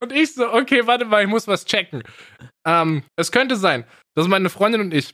Und 0.00 0.12
ich 0.12 0.34
so, 0.34 0.52
okay, 0.52 0.86
warte 0.86 1.04
mal, 1.04 1.22
ich 1.22 1.28
muss 1.28 1.46
was 1.48 1.64
checken. 1.64 2.02
Ähm, 2.66 3.02
es 3.16 3.32
könnte 3.32 3.56
sein, 3.56 3.84
dass 4.16 4.28
meine 4.28 4.50
Freundin 4.50 4.80
und 4.80 4.94
ich, 4.94 5.12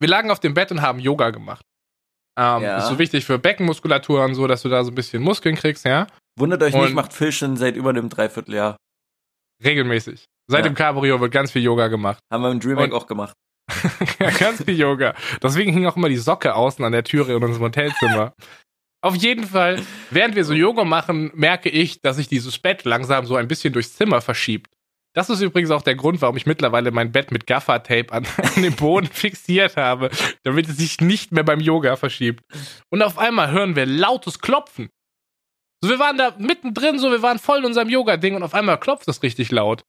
wir 0.00 0.08
lagen 0.08 0.30
auf 0.30 0.40
dem 0.40 0.54
Bett 0.54 0.70
und 0.70 0.82
haben 0.82 0.98
Yoga 0.98 1.30
gemacht. 1.30 1.64
Ähm, 2.38 2.62
Ja. 2.62 2.78
Ist 2.78 2.88
so 2.88 2.98
wichtig 2.98 3.24
für 3.24 3.38
Beckenmuskulatur 3.38 4.24
und 4.24 4.34
so, 4.34 4.46
dass 4.46 4.62
du 4.62 4.68
da 4.68 4.82
so 4.84 4.90
ein 4.90 4.94
bisschen 4.94 5.22
Muskeln 5.22 5.54
kriegst, 5.56 5.84
ja? 5.84 6.06
Wundert 6.38 6.62
euch 6.62 6.74
Und- 6.74 6.82
nicht, 6.84 6.94
macht 6.94 7.12
Phil 7.12 7.30
schon 7.32 7.56
seit 7.56 7.76
über 7.76 7.90
einem 7.90 8.08
Dreivierteljahr. 8.08 8.76
Regelmäßig. 9.62 10.24
Seit 10.50 10.64
Ja. 10.64 10.70
dem 10.70 10.74
Cabrio 10.74 11.20
wird 11.20 11.32
ganz 11.32 11.52
viel 11.52 11.62
Yoga 11.62 11.88
gemacht. 11.88 12.18
Haben 12.32 12.42
wir 12.42 12.50
im 12.50 12.60
Dreamhack 12.60 12.92
auch 12.92 13.06
gemacht. 13.06 13.34
ja, 14.18 14.30
ganz 14.30 14.64
viel 14.64 14.78
Yoga. 14.78 15.14
Deswegen 15.42 15.72
hing 15.72 15.86
auch 15.86 15.96
immer 15.96 16.08
die 16.08 16.16
Socke 16.16 16.54
außen 16.54 16.84
an 16.84 16.92
der 16.92 17.04
Türe 17.04 17.34
in 17.36 17.42
unserem 17.44 17.64
Hotelzimmer. 17.66 18.32
Auf 19.02 19.16
jeden 19.16 19.44
Fall, 19.44 19.82
während 20.10 20.36
wir 20.36 20.44
so 20.44 20.54
Yoga 20.54 20.84
machen, 20.84 21.32
merke 21.34 21.68
ich, 21.68 22.00
dass 22.00 22.16
sich 22.16 22.28
dieses 22.28 22.58
Bett 22.58 22.84
langsam 22.84 23.26
so 23.26 23.34
ein 23.34 23.48
bisschen 23.48 23.72
durchs 23.72 23.96
Zimmer 23.96 24.20
verschiebt. 24.20 24.72
Das 25.14 25.28
ist 25.28 25.40
übrigens 25.40 25.70
auch 25.72 25.82
der 25.82 25.96
Grund, 25.96 26.22
warum 26.22 26.36
ich 26.36 26.46
mittlerweile 26.46 26.90
mein 26.92 27.12
Bett 27.12 27.32
mit 27.32 27.46
Gaffertape 27.46 28.12
an, 28.12 28.26
an 28.36 28.62
den 28.62 28.76
Boden 28.76 29.08
fixiert 29.08 29.76
habe, 29.76 30.10
damit 30.44 30.68
es 30.68 30.76
sich 30.76 31.00
nicht 31.00 31.32
mehr 31.32 31.44
beim 31.44 31.60
Yoga 31.60 31.96
verschiebt. 31.96 32.44
Und 32.90 33.02
auf 33.02 33.18
einmal 33.18 33.50
hören 33.50 33.76
wir 33.76 33.86
lautes 33.86 34.38
Klopfen. 34.38 34.88
So, 35.82 35.90
wir 35.90 35.98
waren 35.98 36.16
da 36.16 36.34
mittendrin, 36.38 37.00
so, 37.00 37.10
wir 37.10 37.22
waren 37.22 37.40
voll 37.40 37.58
in 37.58 37.64
unserem 37.64 37.90
Yoga-Ding 37.90 38.36
und 38.36 38.44
auf 38.44 38.54
einmal 38.54 38.78
klopft 38.78 39.08
es 39.08 39.22
richtig 39.24 39.50
laut. 39.50 39.82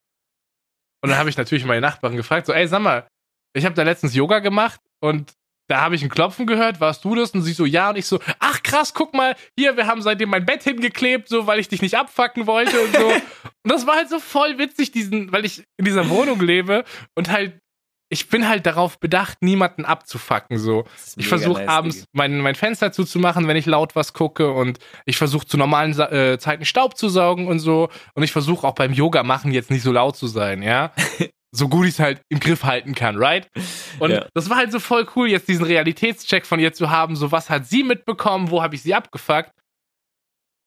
Und 1.03 1.09
dann 1.09 1.20
habe 1.20 1.30
ich 1.30 1.38
natürlich 1.38 1.66
meine 1.66 1.82
Nachbarin 1.82 2.18
gefragt, 2.18 2.47
so, 2.47 2.53
ey, 2.53 2.68
sag 2.68 2.82
mal, 2.82 3.07
ich 3.55 3.64
habe 3.64 3.76
da 3.76 3.84
letztens 3.84 4.16
Yoga 4.16 4.39
gemacht 4.39 4.82
und 4.99 5.34
da 5.68 5.82
habe 5.82 5.95
ich 5.95 6.03
ein 6.03 6.09
Klopfen 6.09 6.45
gehört, 6.45 6.82
warst 6.82 7.05
du 7.05 7.16
das? 7.16 7.32
Und 7.32 7.41
sie 7.41 7.53
so, 7.53 7.66
ja. 7.66 7.89
Und 7.89 7.97
ich 7.97 8.05
so, 8.05 8.20
ach 8.39 8.61
krass, 8.64 8.93
guck 8.93 9.14
mal, 9.14 9.36
hier, 9.57 9.78
wir 9.78 9.88
haben 9.88 10.01
seitdem 10.01 10.30
mein 10.30 10.45
Bett 10.45 10.64
hingeklebt, 10.64 11.30
so, 11.30 11.47
weil 11.47 11.59
ich 11.59 11.70
dich 11.70 11.82
nicht 11.82 11.97
abfacken 11.97 12.47
wollte 12.47 12.80
und 12.80 12.95
so. 12.95 13.07
und 13.64 13.72
das 13.72 13.88
war 13.88 13.95
halt 13.95 14.09
so 14.09 14.20
voll 14.20 14.57
witzig, 14.57 14.91
diesen, 14.91 15.32
weil 15.32 15.45
ich 15.45 15.64
in 15.78 15.86
dieser 15.86 16.09
Wohnung 16.09 16.41
lebe 16.41 16.84
und 17.16 17.32
halt, 17.32 17.59
ich 18.09 18.30
bin 18.30 18.47
halt 18.47 18.66
darauf 18.68 18.99
bedacht, 18.99 19.39
niemanden 19.41 19.86
abzufacken, 19.86 20.59
so. 20.59 20.86
Ich 21.16 21.28
versuche 21.28 21.68
abends 21.68 22.05
mein, 22.11 22.41
mein 22.41 22.53
Fenster 22.53 22.91
zuzumachen, 22.91 23.47
wenn 23.47 23.57
ich 23.57 23.66
laut 23.66 23.95
was 23.95 24.14
gucke 24.14 24.51
und 24.51 24.78
ich 25.05 25.18
versuche 25.18 25.47
zu 25.47 25.57
normalen 25.57 25.93
Sa 25.93 26.11
äh, 26.11 26.38
Zeiten 26.38 26.66
Staub 26.66 26.95
zu 26.95 27.09
saugen 27.09 27.47
und 27.47 27.59
so 27.59 27.89
und 28.14 28.22
ich 28.22 28.32
versuche 28.32 28.68
auch 28.68 28.76
beim 28.76 28.93
Yoga 28.93 29.24
machen 29.24 29.51
jetzt 29.51 29.72
nicht 29.72 29.82
so 29.82 29.91
laut 29.91 30.18
zu 30.18 30.28
sein, 30.28 30.61
ja. 30.61 30.91
so 31.55 31.69
gut 31.69 31.85
ich 31.85 31.93
es 31.93 31.99
halt 31.99 32.21
im 32.29 32.39
Griff 32.39 32.63
halten 32.63 32.95
kann, 32.95 33.15
right? 33.17 33.47
Und 33.99 34.11
Ja. 34.11 34.27
das 34.33 34.49
war 34.49 34.57
halt 34.57 34.71
so 34.71 34.79
voll 34.79 35.07
cool, 35.15 35.29
jetzt 35.29 35.47
diesen 35.47 35.65
Realitätscheck 35.65 36.45
von 36.45 36.59
ihr 36.59 36.73
zu 36.73 36.89
haben, 36.89 37.15
so 37.15 37.31
was 37.31 37.49
hat 37.49 37.67
sie 37.67 37.83
mitbekommen, 37.83 38.49
wo 38.49 38.63
habe 38.63 38.75
ich 38.75 38.81
sie 38.81 38.95
abgefuckt? 38.95 39.51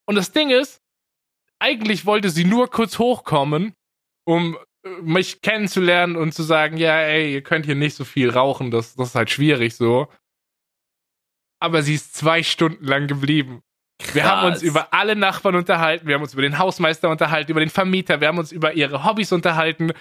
Und 0.08 0.14
das 0.14 0.30
Ding 0.30 0.50
ist, 0.50 0.80
eigentlich 1.58 2.06
wollte 2.06 2.30
sie 2.30 2.44
nur 2.44 2.70
kurz 2.70 2.98
hochkommen, 2.98 3.72
um 4.26 4.56
äh, 4.84 4.88
mich 5.02 5.40
kennenzulernen 5.42 6.14
und 6.16 6.32
zu 6.34 6.42
sagen, 6.44 6.76
ja, 6.76 6.98
ey, 7.00 7.32
ihr 7.34 7.42
könnt 7.42 7.66
hier 7.66 7.74
nicht 7.74 7.96
so 7.96 8.04
viel 8.04 8.30
rauchen, 8.30 8.70
das, 8.70 8.94
das 8.94 9.08
ist 9.08 9.14
halt 9.16 9.30
schwierig 9.30 9.74
so. 9.74 10.06
Aber 11.60 11.82
sie 11.82 11.94
ist 11.94 12.14
zwei 12.14 12.42
Stunden 12.42 12.84
lang 12.84 13.08
geblieben. 13.08 13.62
Wir 14.12 14.24
haben 14.24 14.46
uns 14.46 14.56
Krass. 14.58 14.62
über 14.62 14.92
alle 14.92 15.16
Nachbarn 15.16 15.54
unterhalten, 15.56 16.06
wir 16.06 16.14
haben 16.14 16.22
uns 16.22 16.34
über 16.34 16.42
den 16.42 16.58
Hausmeister 16.58 17.08
unterhalten, 17.08 17.50
über 17.50 17.60
den 17.60 17.70
Vermieter, 17.70 18.20
wir 18.20 18.28
haben 18.28 18.38
uns 18.38 18.52
über 18.52 18.74
ihre 18.74 19.04
Hobbys 19.04 19.32
unterhalten. 19.32 19.92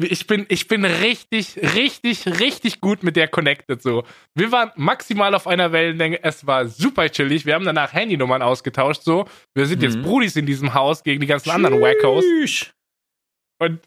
Ich 0.00 0.28
bin, 0.28 0.46
ich 0.48 0.68
bin 0.68 0.84
richtig, 0.84 1.56
richtig, 1.74 2.24
richtig 2.38 2.80
gut 2.80 3.02
mit 3.02 3.16
der 3.16 3.26
connected 3.26 3.82
so. 3.82 4.04
Wir 4.34 4.52
waren 4.52 4.70
maximal 4.76 5.34
auf 5.34 5.48
einer 5.48 5.72
Wellenlänge, 5.72 6.22
es 6.22 6.46
war 6.46 6.68
super 6.68 7.10
chillig, 7.10 7.46
wir 7.46 7.54
haben 7.54 7.64
danach 7.64 7.92
Handynummern 7.92 8.40
ausgetauscht 8.40 9.02
so. 9.02 9.26
Wir 9.56 9.66
sind 9.66 9.82
jetzt 9.82 9.96
Mhm. 9.96 10.02
Brudis 10.02 10.36
in 10.36 10.46
diesem 10.46 10.72
Haus 10.74 11.02
gegen 11.02 11.20
die 11.20 11.26
ganzen 11.26 11.50
anderen 11.50 11.80
Wackos. 11.80 12.24
Tschüss. 12.24 12.70
Und 13.60 13.80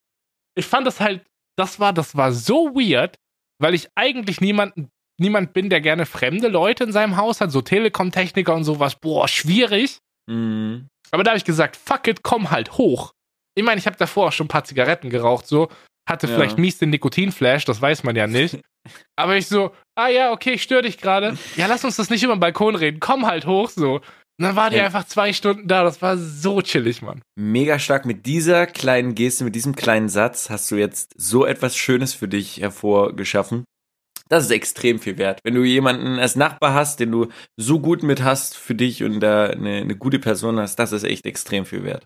ich 0.57 0.65
fand 0.65 0.85
das 0.85 0.99
halt, 0.99 1.25
das 1.57 1.79
war, 1.79 1.93
das 1.93 2.15
war 2.17 2.33
so 2.33 2.75
weird, 2.75 3.15
weil 3.61 3.73
ich 3.73 3.87
eigentlich 3.95 4.41
niemanden, 4.41 4.89
niemand 5.17 5.53
bin, 5.53 5.69
der 5.69 5.79
gerne 5.79 6.05
fremde 6.05 6.49
Leute 6.49 6.83
in 6.83 6.91
seinem 6.91 7.15
Haus 7.15 7.39
hat, 7.39 7.51
so 7.53 7.61
Telekom-Techniker 7.61 8.53
und 8.53 8.65
sowas, 8.65 8.95
boah, 8.95 9.29
schwierig. 9.29 9.99
Mhm. 10.29 10.89
Aber 11.11 11.23
da 11.23 11.31
habe 11.31 11.37
ich 11.37 11.45
gesagt, 11.45 11.77
fuck 11.77 12.05
it, 12.07 12.21
komm 12.21 12.51
halt 12.51 12.73
hoch. 12.73 13.13
Ich 13.55 13.63
meine, 13.63 13.79
ich 13.79 13.85
habe 13.85 13.95
davor 13.97 14.27
auch 14.27 14.31
schon 14.33 14.45
ein 14.45 14.49
paar 14.49 14.65
Zigaretten 14.65 15.09
geraucht, 15.09 15.47
so, 15.47 15.69
hatte 16.09 16.27
Ja. 16.27 16.33
vielleicht 16.35 16.57
mies 16.57 16.77
den 16.77 16.89
Nikotinflash, 16.89 17.65
das 17.65 17.81
weiß 17.81 18.03
man 18.03 18.15
ja 18.15 18.27
nicht. 18.27 18.59
Aber 19.15 19.35
ich 19.37 19.47
so, 19.47 19.71
ah 19.95 20.07
ja, 20.07 20.31
okay, 20.31 20.53
ich 20.53 20.63
störe 20.63 20.81
dich 20.83 20.97
gerade. 20.97 21.37
Ja, 21.55 21.67
lass 21.67 21.83
uns 21.85 21.97
das 21.97 22.09
nicht 22.09 22.23
über 22.23 22.35
den 22.35 22.39
Balkon 22.39 22.75
reden, 22.75 22.99
komm 22.99 23.25
halt 23.27 23.45
hoch, 23.45 23.69
so. 23.69 23.95
Und 24.39 24.45
dann 24.47 24.55
war 24.55 24.71
die 24.71 24.77
Ja. 24.77 24.85
einfach 24.85 25.05
zwei 25.05 25.33
Stunden 25.33 25.67
da, 25.67 25.83
das 25.83 26.01
war 26.01 26.17
so 26.17 26.61
chillig, 26.63 27.03
Mann. 27.03 27.21
Mega 27.35 27.77
stark. 27.77 28.05
Mit 28.05 28.25
dieser 28.25 28.65
kleinen 28.65 29.13
Geste, 29.13 29.43
mit 29.43 29.53
diesem 29.53 29.75
kleinen 29.75 30.09
Satz 30.09 30.49
hast 30.49 30.71
du 30.71 30.77
jetzt 30.77 31.13
so 31.15 31.45
etwas 31.45 31.77
Schönes 31.77 32.15
für 32.15 32.27
dich 32.27 32.59
hervorgeschaffen. 32.59 33.65
Das 34.29 34.45
ist 34.45 34.51
extrem 34.51 34.97
viel 34.99 35.17
wert. 35.17 35.41
Wenn 35.43 35.53
du 35.55 35.63
jemanden 35.63 36.17
als 36.17 36.35
Nachbar 36.37 36.73
hast, 36.73 36.99
den 37.01 37.11
du 37.11 37.27
so 37.57 37.79
gut 37.81 38.01
mit 38.01 38.23
hast 38.23 38.57
für 38.57 38.73
dich 38.73 39.03
und 39.03 39.19
da 39.19 39.47
eine, 39.47 39.81
eine 39.81 39.95
gute 39.95 40.19
Person 40.19 40.57
hast, 40.59 40.77
das 40.77 40.91
ist 40.93 41.03
echt 41.03 41.25
extrem 41.25 41.65
viel 41.65 41.83
wert. 41.83 42.05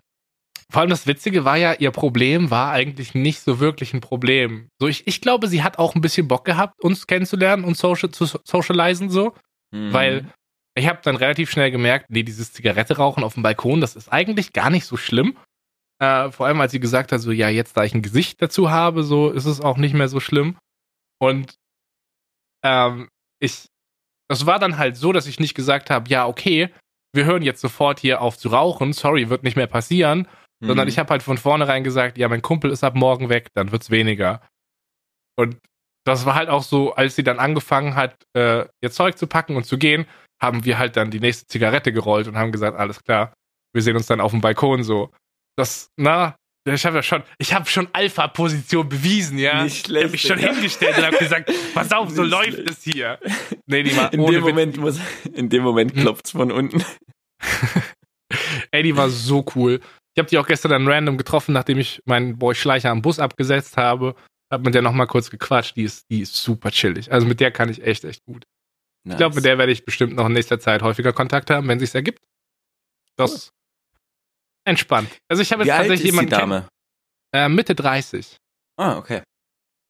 Vor 0.72 0.80
allem 0.80 0.90
das 0.90 1.06
Witzige 1.06 1.44
war 1.44 1.56
ja, 1.56 1.74
ihr 1.74 1.92
Problem 1.92 2.50
war 2.50 2.72
eigentlich 2.72 3.14
nicht 3.14 3.40
so 3.40 3.60
wirklich 3.60 3.94
ein 3.94 4.00
Problem. 4.00 4.68
So, 4.80 4.88
ich, 4.88 5.06
ich 5.06 5.20
glaube, 5.20 5.46
sie 5.46 5.62
hat 5.62 5.78
auch 5.78 5.94
ein 5.94 6.00
bisschen 6.00 6.26
Bock 6.26 6.44
gehabt, 6.44 6.80
uns 6.82 7.06
kennenzulernen 7.06 7.64
und 7.64 7.76
social, 7.76 8.10
zu 8.10 8.24
socialisen 8.24 9.08
so. 9.08 9.32
Mhm. 9.70 9.92
Weil 9.92 10.32
ich 10.74 10.88
habe 10.88 11.00
dann 11.02 11.16
relativ 11.16 11.50
schnell 11.50 11.70
gemerkt, 11.70 12.06
nee, 12.10 12.24
dieses 12.24 12.52
Zigarette 12.52 12.96
rauchen 12.96 13.24
auf 13.24 13.34
dem 13.34 13.42
Balkon, 13.42 13.80
das 13.80 13.96
ist 13.96 14.12
eigentlich 14.12 14.52
gar 14.52 14.70
nicht 14.70 14.86
so 14.86 14.96
schlimm. 14.96 15.36
Äh, 15.98 16.30
vor 16.30 16.46
allem, 16.46 16.60
als 16.60 16.72
sie 16.72 16.80
gesagt 16.80 17.12
hat, 17.12 17.20
so, 17.20 17.30
ja, 17.30 17.48
jetzt 17.48 17.76
da 17.76 17.84
ich 17.84 17.94
ein 17.94 18.02
Gesicht 18.02 18.42
dazu 18.42 18.70
habe, 18.70 19.02
so 19.02 19.30
ist 19.30 19.46
es 19.46 19.60
auch 19.60 19.78
nicht 19.78 19.94
mehr 19.94 20.08
so 20.08 20.20
schlimm. 20.20 20.58
Und 21.18 21.54
ähm, 22.62 23.08
ich, 23.40 23.68
das 24.28 24.44
war 24.44 24.58
dann 24.58 24.76
halt 24.76 24.96
so, 24.96 25.12
dass 25.12 25.26
ich 25.26 25.40
nicht 25.40 25.54
gesagt 25.54 25.88
habe, 25.88 26.10
ja, 26.10 26.26
okay, 26.26 26.70
wir 27.14 27.24
hören 27.24 27.42
jetzt 27.42 27.62
sofort 27.62 28.00
hier 28.00 28.20
auf 28.20 28.36
zu 28.36 28.50
rauchen, 28.50 28.92
sorry, 28.92 29.30
wird 29.30 29.42
nicht 29.42 29.56
mehr 29.56 29.68
passieren, 29.68 30.28
mhm. 30.60 30.68
sondern 30.68 30.88
ich 30.88 30.98
habe 30.98 31.10
halt 31.10 31.22
von 31.22 31.38
vornherein 31.38 31.84
gesagt, 31.84 32.18
ja, 32.18 32.28
mein 32.28 32.42
Kumpel 32.42 32.70
ist 32.70 32.84
ab 32.84 32.94
morgen 32.94 33.28
weg, 33.28 33.48
dann 33.54 33.72
wird's 33.72 33.90
weniger. 33.90 34.40
Und 35.38 35.58
das 36.04 36.24
war 36.24 36.34
halt 36.34 36.48
auch 36.48 36.62
so, 36.62 36.94
als 36.94 37.16
sie 37.16 37.24
dann 37.24 37.38
angefangen 37.38 37.96
hat, 37.96 38.14
äh, 38.34 38.64
ihr 38.80 38.90
Zeug 38.90 39.18
zu 39.18 39.26
packen 39.26 39.56
und 39.56 39.64
zu 39.64 39.76
gehen, 39.76 40.06
haben 40.40 40.64
wir 40.64 40.78
halt 40.78 40.96
dann 40.96 41.10
die 41.10 41.20
nächste 41.20 41.46
Zigarette 41.46 41.92
gerollt 41.92 42.28
und 42.28 42.36
haben 42.36 42.52
gesagt, 42.52 42.78
alles 42.78 43.02
klar, 43.02 43.34
wir 43.72 43.82
sehen 43.82 43.96
uns 43.96 44.06
dann 44.06 44.20
auf 44.20 44.30
dem 44.30 44.40
Balkon 44.40 44.82
so. 44.82 45.10
Das, 45.56 45.90
na, 45.96 46.36
ich 46.74 46.84
habe 46.84 46.96
ja 46.96 47.02
schon, 47.02 47.22
ich 47.38 47.54
habe 47.54 47.66
schon 47.66 47.88
Alpha-Position 47.92 48.88
bewiesen, 48.88 49.38
ja. 49.38 49.62
Nicht 49.62 49.86
schlecht. 49.86 50.14
Ich 50.14 50.30
habe 50.30 50.40
mich 50.40 50.44
schon 50.44 50.54
hingestellt 50.54 50.98
und 50.98 51.06
habe 51.06 51.16
gesagt, 51.16 51.52
pass 51.74 51.92
auf, 51.92 52.10
so 52.10 52.22
läuft 52.22 52.54
schlecht. 52.54 52.70
es 52.70 52.82
hier. 52.82 53.18
Nee, 53.66 53.84
die 53.84 53.96
war 53.96 54.12
in 54.12 54.26
dem 54.26 54.42
Moment 54.42 54.76
muss, 54.76 54.98
in 55.32 55.48
dem 55.48 55.62
Moment 55.62 55.94
hm? 55.94 56.00
klopft's 56.02 56.32
von 56.32 56.50
unten. 56.50 56.84
Ey, 58.72 58.82
die 58.82 58.96
war 58.96 59.08
so 59.08 59.44
cool. 59.54 59.80
Ich 60.16 60.18
habe 60.18 60.30
die 60.30 60.38
auch 60.38 60.46
gestern 60.46 60.70
dann 60.70 60.88
random 60.88 61.18
getroffen, 61.18 61.52
nachdem 61.52 61.78
ich 61.78 62.02
meinen 62.06 62.38
Boy 62.38 62.54
Schleicher 62.54 62.90
am 62.90 63.02
Bus 63.02 63.18
abgesetzt 63.18 63.76
habe. 63.76 64.16
Hab 64.50 64.64
mit 64.64 64.74
der 64.74 64.80
nochmal 64.80 65.06
kurz 65.06 65.28
gequatscht. 65.28 65.76
Die 65.76 65.82
ist, 65.82 66.08
die 66.10 66.20
ist 66.20 66.34
super 66.34 66.70
chillig. 66.70 67.12
Also 67.12 67.26
mit 67.26 67.38
der 67.38 67.50
kann 67.50 67.68
ich 67.68 67.82
echt, 67.82 68.04
echt 68.04 68.24
gut. 68.24 68.46
Nice. 69.04 69.14
Ich 69.14 69.18
glaube, 69.18 69.34
mit 69.34 69.44
der 69.44 69.58
werde 69.58 69.72
ich 69.72 69.84
bestimmt 69.84 70.14
noch 70.14 70.24
in 70.24 70.32
nächster 70.32 70.58
Zeit 70.58 70.80
häufiger 70.80 71.12
Kontakt 71.12 71.50
haben, 71.50 71.68
wenn 71.68 71.78
sich's 71.78 71.94
ergibt. 71.94 72.22
Das 73.16 73.52
Entspannt. 74.64 75.10
Also 75.28 75.42
ich 75.42 75.52
habe 75.52 75.64
jetzt 75.64 75.74
Wie 75.74 75.78
tatsächlich 75.78 76.10
jemanden. 76.10 76.30
Die 76.30 76.36
Dame? 76.36 76.68
Äh, 77.34 77.48
Mitte 77.50 77.74
30. 77.74 78.38
Ah, 78.78 78.96
okay. 78.96 79.22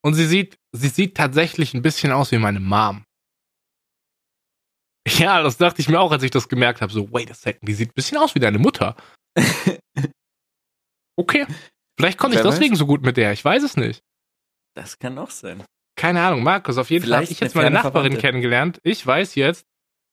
Und 0.02 0.14
sie 0.14 0.26
sieht, 0.26 0.58
sie 0.72 0.88
sieht 0.88 1.16
tatsächlich 1.16 1.72
ein 1.72 1.82
bisschen 1.82 2.10
aus 2.10 2.32
wie 2.32 2.38
meine 2.38 2.60
Mom. 2.60 3.04
Ja, 5.06 5.40
das 5.42 5.56
dachte 5.56 5.80
ich 5.80 5.88
mir 5.88 6.00
auch, 6.00 6.10
als 6.10 6.24
ich 6.24 6.32
das 6.32 6.48
gemerkt 6.48 6.80
habe. 6.80 6.92
So, 6.92 7.12
wait 7.12 7.30
a 7.30 7.34
second, 7.34 7.68
die 7.68 7.74
sieht 7.74 7.90
ein 7.90 7.94
bisschen 7.94 8.18
aus 8.18 8.34
wie 8.34 8.40
deine 8.40 8.58
Mutter. 8.58 8.96
okay. 11.16 11.46
Vielleicht 11.98 12.18
konnte 12.18 12.36
ich 12.36 12.42
deswegen 12.42 12.76
so 12.76 12.86
gut 12.86 13.02
mit 13.02 13.16
der. 13.16 13.32
Ich 13.32 13.44
weiß 13.44 13.62
es 13.62 13.76
nicht. 13.76 14.02
Das 14.74 14.98
kann 14.98 15.18
auch 15.18 15.30
sein. 15.30 15.64
Keine 15.98 16.22
Ahnung, 16.22 16.42
Markus. 16.42 16.76
Auf 16.76 16.90
jeden 16.90 17.04
Vielleicht 17.04 17.16
Fall 17.16 17.24
habe 17.24 17.32
ich 17.32 17.40
jetzt 17.40 17.54
meine 17.54 17.70
Nachbarin 17.70 17.92
Verwandte. 17.92 18.20
kennengelernt. 18.20 18.80
Ich 18.82 19.06
weiß 19.06 19.34
jetzt, 19.34 19.64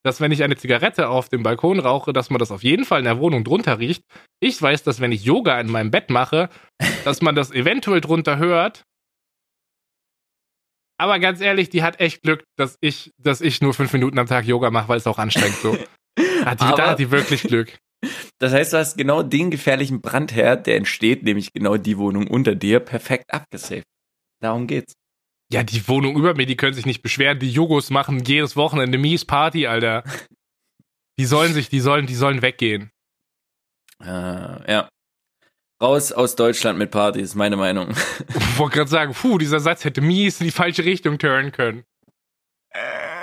dass 0.04 0.22
wenn 0.22 0.32
ich 0.32 0.44
eine 0.44 0.56
Zigarette 0.56 1.10
auf 1.10 1.30
dem 1.30 1.44
Balkon 1.44 1.80
rauche, 1.80 2.14
dass 2.14 2.30
man 2.30 2.40
das 2.40 2.52
auf 2.52 2.64
jeden 2.64 2.86
Fall 2.86 3.00
in 3.00 3.06
der 3.06 3.20
Wohnung 3.20 3.44
drunter 3.44 3.80
riecht. 3.80 4.04
Ich 4.40 4.62
weiß, 4.62 4.84
dass 4.84 5.02
wenn 5.02 5.12
ich 5.12 5.24
Yoga 5.24 5.60
in 5.60 5.70
meinem 5.70 5.92
Bett 5.92 6.10
mache, 6.10 6.50
dass 7.06 7.22
man 7.22 7.36
das 7.36 7.52
eventuell 7.52 8.02
drunter 8.02 8.38
hört. 8.38 8.84
Aber 10.98 11.20
ganz 11.20 11.42
ehrlich, 11.42 11.70
die 11.70 11.84
hat 11.84 12.00
echt 12.00 12.22
Glück, 12.22 12.44
dass 12.58 12.78
ich, 12.80 13.12
dass 13.18 13.42
ich 13.42 13.62
nur 13.62 13.74
fünf 13.74 13.92
Minuten 13.92 14.20
am 14.20 14.28
Tag 14.28 14.46
Yoga 14.46 14.72
mache, 14.72 14.88
weil 14.88 14.98
es 14.98 15.08
auch 15.08 15.18
anstrengend 15.18 15.58
so. 15.58 15.78
Hat 16.46 16.62
die, 16.62 16.66
da 16.76 16.90
hat 16.92 17.00
die 17.00 17.10
wirklich 17.10 17.42
Glück. 17.44 17.80
Das 18.40 18.54
heißt, 18.54 18.74
du 18.74 18.78
hast 18.78 18.98
genau 18.98 19.24
den 19.24 19.52
gefährlichen 19.52 20.02
Brandherd, 20.02 20.68
der 20.68 20.78
entsteht, 20.78 21.24
nämlich 21.24 21.54
genau 21.54 21.78
die 21.78 21.98
Wohnung 21.98 22.28
unter 22.28 22.56
dir, 22.56 22.80
perfekt 22.80 23.34
abgesaved. 23.34 23.86
Darum 24.42 24.68
geht's. 24.68 24.94
Ja, 25.52 25.64
die 25.64 25.88
Wohnung 25.88 26.16
über 26.16 26.34
mir, 26.34 26.46
die 26.46 26.58
können 26.58 26.74
sich 26.74 26.86
nicht 26.86 27.04
beschweren. 27.04 27.40
Die 27.40 27.52
Jugos 27.52 27.90
machen 27.90 28.24
jedes 28.26 28.56
Wochenende 28.56 28.98
mies 28.98 29.26
Party, 29.26 29.68
Alter. 29.68 30.04
Die 31.20 31.26
sollen 31.26 31.54
sich, 31.54 31.70
die 31.70 31.80
sollen, 31.80 32.08
die 32.08 32.16
sollen 32.16 32.42
weggehen. 32.42 32.92
Äh, 34.02 34.72
ja. 34.72 34.90
Raus 35.82 36.12
aus 36.12 36.36
Deutschland 36.36 36.80
mit 36.80 36.92
Party, 36.92 37.20
ist 37.20 37.36
meine 37.36 37.58
Meinung. 37.58 37.92
Ich 37.92 38.58
wollte 38.58 38.78
gerade 38.78 38.90
sagen, 38.90 39.14
puh, 39.14 39.38
dieser 39.38 39.60
Satz 39.60 39.84
hätte 39.84 40.02
mies 40.02 40.40
in 40.40 40.46
die 40.46 40.52
falsche 40.52 40.86
Richtung 40.86 41.20
turnen 41.20 41.52
können. 41.52 41.84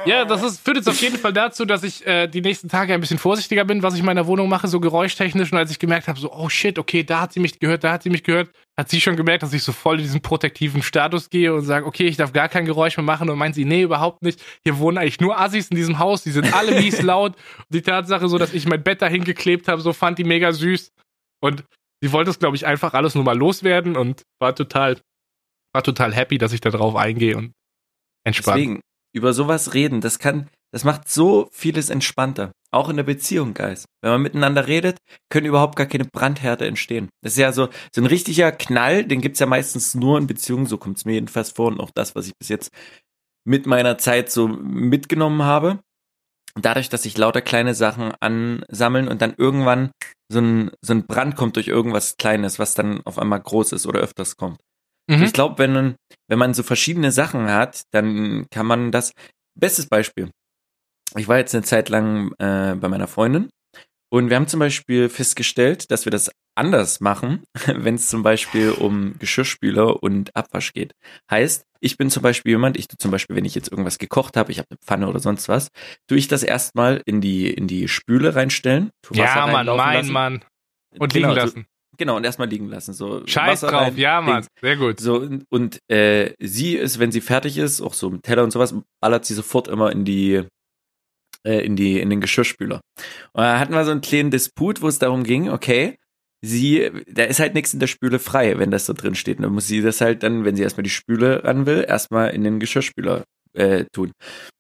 Ja, 0.07 0.25
das 0.25 0.43
ist, 0.43 0.61
führt 0.61 0.77
jetzt 0.77 0.89
auf 0.89 1.01
jeden 1.01 1.19
Fall 1.19 1.33
dazu, 1.33 1.65
dass 1.65 1.83
ich 1.83 2.07
äh, 2.07 2.29
die 2.29 2.41
nächsten 2.41 2.69
Tage 2.69 2.95
ein 2.95 3.01
bisschen 3.01 3.19
vorsichtiger 3.19 3.65
bin, 3.65 3.83
was 3.83 3.95
ich 3.95 4.01
in 4.01 4.07
meiner 4.07 4.27
Wohnung 4.27 4.49
mache, 4.49 4.69
so 4.69 4.81
geräuschtechnisch. 4.81 5.53
Und 5.53 5.59
als 5.59 5.71
ich 5.71 5.79
gemerkt 5.79 6.09
habe, 6.09 6.19
so, 6.19 6.33
oh 6.33 6.49
shit, 6.49 6.79
okay, 6.79 7.03
da 7.03 7.23
hat 7.23 7.33
sie 7.33 7.41
mich 7.41 7.59
gehört, 7.59 7.83
da 7.85 7.93
hat 7.93 8.05
sie 8.05 8.11
mich 8.11 8.23
gehört, 8.23 8.51
hat 8.79 8.89
sie 8.89 9.01
schon 9.01 9.17
gemerkt, 9.17 9.43
dass 9.43 9.53
ich 9.53 9.63
so 9.63 9.73
voll 9.73 9.97
in 9.97 10.03
diesen 10.03 10.23
protektiven 10.23 10.83
Status 10.83 11.31
gehe 11.31 11.53
und 11.53 11.63
sage, 11.63 11.85
okay, 11.85 12.07
ich 12.07 12.17
darf 12.17 12.33
gar 12.33 12.49
kein 12.49 12.65
Geräusch 12.65 12.97
mehr 12.97 13.05
machen. 13.05 13.29
Und 13.29 13.39
meint 13.39 13.55
sie, 13.55 13.65
nee, 13.65 13.83
überhaupt 13.83 14.23
nicht. 14.23 14.41
Hier 14.65 14.79
wohnen 14.79 14.99
eigentlich 14.99 15.21
nur 15.21 15.39
Assis 15.39 15.69
in 15.69 15.77
diesem 15.77 15.99
Haus, 15.99 16.23
die 16.23 16.31
sind 16.31 16.55
alle 16.55 16.81
mies 16.81 17.03
laut. 17.03 17.35
Und 17.59 17.67
die 17.75 17.83
Tatsache 17.83 18.29
so, 18.29 18.39
dass 18.39 18.55
ich 18.55 18.67
mein 18.67 18.83
Bett 18.83 19.03
dahin 19.03 19.25
geklebt 19.25 19.69
habe, 19.69 19.83
so 19.83 19.93
fand 19.93 20.19
die 20.19 20.25
mega 20.25 20.53
süß. 20.53 20.93
Und 21.43 21.65
sie 22.01 22.13
wollte 22.13 22.31
es, 22.31 22.39
glaube 22.39 22.57
ich, 22.57 22.67
einfach 22.67 22.95
alles 22.95 23.15
nur 23.15 23.25
mal 23.25 23.37
loswerden 23.37 23.97
und 23.97 24.23
war 24.41 24.55
total, 24.55 24.99
war 25.75 25.83
total 25.83 26.15
happy, 26.15 26.39
dass 26.39 26.53
ich 26.53 26.61
da 26.61 26.71
drauf 26.71 26.95
eingehe 26.95 27.37
und 27.37 27.53
entspannt. 28.25 28.59
Deswegen, 28.59 28.81
über 29.13 29.33
sowas 29.33 29.75
reden, 29.75 30.01
das 30.01 30.19
kann, 30.19 30.49
das 30.73 30.85
macht 30.85 31.09
so 31.09 31.49
vieles 31.53 31.91
entspannter. 31.91 32.53
Auch 32.73 32.89
in 32.89 32.97
der 32.97 33.03
Beziehung, 33.03 33.55
Guys. 33.55 33.87
Wenn 34.01 34.13
man 34.13 34.23
miteinander 34.23 34.69
redet, 34.69 34.99
können 35.29 35.47
überhaupt 35.47 35.75
gar 35.75 35.87
keine 35.87 36.05
Brandhärte 36.05 36.67
entstehen. 36.67 37.09
Das 37.23 37.33
ist 37.33 37.39
ja 37.39 37.53
so, 37.53 37.69
so 37.93 38.01
ein 38.01 38.07
richtiger 38.07 38.53
Knall, 38.53 39.05
den 39.05 39.21
gibt's 39.21 39.41
ja 39.41 39.47
meistens 39.47 39.95
nur 39.95 40.19
in 40.19 40.29
Beziehungen, 40.29 40.67
so 40.67 40.79
kommt's 40.79 41.05
mir 41.05 41.15
jedenfalls 41.15 41.51
vor 41.51 41.69
und 41.69 41.81
auch 41.81 41.91
das, 41.93 42.15
was 42.15 42.27
ich 42.27 42.33
bis 42.39 42.49
jetzt 42.49 42.71
mit 43.45 43.67
meiner 43.67 43.99
Zeit 43.99 44.31
so 44.31 44.47
mitgenommen 44.47 45.43
habe. 45.43 45.81
Dadurch, 46.55 46.89
dass 46.89 47.03
sich 47.03 47.17
lauter 47.17 47.43
kleine 47.43 47.75
Sachen 47.75 48.13
ansammeln 48.21 49.09
und 49.09 49.23
dann 49.23 49.35
irgendwann 49.37 49.91
so 50.31 50.41
ein, 50.41 50.71
so 50.81 50.93
ein 50.93 51.07
Brand 51.07 51.37
kommt 51.37 51.57
durch 51.57 51.69
irgendwas 51.69 52.17
Kleines, 52.17 52.59
was 52.59 52.75
dann 52.75 53.01
auf 53.05 53.19
einmal 53.19 53.41
groß 53.41 53.73
ist 53.73 53.87
oder 53.87 54.01
öfters 54.01 54.37
kommt. 54.37 54.61
Mhm. 55.11 55.25
Ich 55.25 55.33
glaube, 55.33 55.59
wenn 55.59 55.73
man, 55.73 55.97
wenn 56.29 56.39
man 56.39 56.55
so 56.55 56.63
verschiedene 56.63 57.11
Sachen 57.11 57.51
hat, 57.51 57.83
dann 57.91 58.47
kann 58.51 58.67
man 58.67 58.93
das. 58.93 59.13
Bestes 59.59 59.87
Beispiel. 59.87 60.31
Ich 61.17 61.27
war 61.27 61.37
jetzt 61.37 61.55
eine 61.55 61.65
Zeit 61.65 61.89
lang 61.89 62.33
äh, 62.39 62.77
bei 62.77 62.89
meiner 62.89 63.09
Freundin 63.09 63.51
und 64.13 64.29
wir 64.29 64.37
haben 64.37 64.49
zum 64.49 64.61
Beispiel 64.61 65.09
festgestellt, 65.09 65.91
dass 65.91 66.05
wir 66.05 66.11
das 66.11 66.31
anders 66.57 67.01
machen, 67.01 67.45
wenn 67.67 67.95
es 67.95 68.09
zum 68.09 68.23
Beispiel 68.23 68.71
um 68.71 69.19
Geschirrspüler 69.19 70.03
und 70.03 70.35
Abwasch 70.37 70.73
geht. 70.73 70.93
Heißt, 71.31 71.65
ich 71.81 71.97
bin 71.97 72.11
zum 72.11 72.23
Beispiel 72.23 72.51
jemand, 72.51 72.77
ich 72.77 72.89
tue 72.89 72.99
zum 72.99 73.11
Beispiel, 73.11 73.37
wenn 73.37 73.45
ich 73.45 73.55
jetzt 73.55 73.71
irgendwas 73.71 73.99
gekocht 73.99 74.37
habe, 74.37 74.53
ich 74.53 74.59
habe 74.59 74.69
eine 74.71 74.79
Pfanne 74.85 75.09
oder 75.09 75.21
sonst 75.21 75.49
was, 75.49 75.69
tue 76.09 76.19
ich 76.19 76.29
das 76.29 76.43
erstmal 76.43 77.03
in 77.07 77.21
die, 77.21 77.51
in 77.51 77.67
die 77.67 77.89
Spüle 77.89 78.35
reinstellen. 78.35 78.91
ja, 79.13 79.47
Mann, 79.47 79.67
mein 79.67 79.97
lassen. 79.97 80.13
Mann. 80.13 80.45
Und 80.99 81.13
genau, 81.13 81.29
liegen 81.29 81.41
lassen. 81.41 81.67
Genau, 82.01 82.17
und 82.17 82.25
erstmal 82.25 82.49
liegen 82.49 82.71
lassen. 82.71 82.95
So 82.95 83.27
Scheiß 83.27 83.63
Wasser 83.63 83.69
drauf, 83.69 83.83
rein, 83.83 83.97
ja, 83.99 84.23
Mann. 84.23 84.47
Sehr 84.59 84.79
gut. 84.79 85.01
So, 85.01 85.29
und 85.51 85.81
äh, 85.89 86.33
sie 86.39 86.77
ist, 86.77 86.99
wenn 86.99 87.13
sie 87.13 87.21
fertig 87.21 87.59
ist, 87.59 87.83
auch 87.83 87.93
so 87.93 88.09
mit 88.09 88.23
Teller 88.23 88.43
und 88.43 88.53
sowas, 88.53 88.75
ballert 89.03 89.27
sie 89.27 89.35
sofort 89.35 89.69
immer 89.69 89.93
in 89.93 90.07
die, 90.07 90.45
äh, 91.47 91.63
in 91.63 91.77
die, 91.77 92.01
in 92.01 92.09
den 92.09 92.23
Geschirrspüler. 92.23 92.81
Und 93.35 93.43
da 93.43 93.59
hatten 93.59 93.75
wir 93.75 93.85
so 93.85 93.91
einen 93.91 94.01
kleinen 94.01 94.31
Disput, 94.31 94.81
wo 94.81 94.89
es 94.89 94.99
darum 94.99 95.25
ging, 95.25 95.51
okay, 95.51 95.99
sie, 96.41 96.91
da 97.07 97.25
ist 97.25 97.39
halt 97.39 97.53
nichts 97.53 97.75
in 97.75 97.81
der 97.81 97.87
Spüle 97.87 98.19
frei, 98.19 98.59
wenn 98.59 98.71
das 98.71 98.87
so 98.87 98.95
drin 98.95 99.15
steht. 99.15 99.37
Und 99.37 99.43
dann 99.43 99.53
muss 99.53 99.67
sie 99.67 99.83
das 99.83 100.01
halt 100.01 100.23
dann, 100.23 100.47
wenn 100.47 100.57
sie 100.57 100.63
erstmal 100.63 100.85
die 100.85 100.89
Spüle 100.89 101.45
ran 101.45 101.67
will, 101.67 101.85
erstmal 101.87 102.31
in 102.31 102.45
den 102.45 102.61
Geschirrspüler 102.61 103.25
äh, 103.55 103.85
tun. 103.93 104.13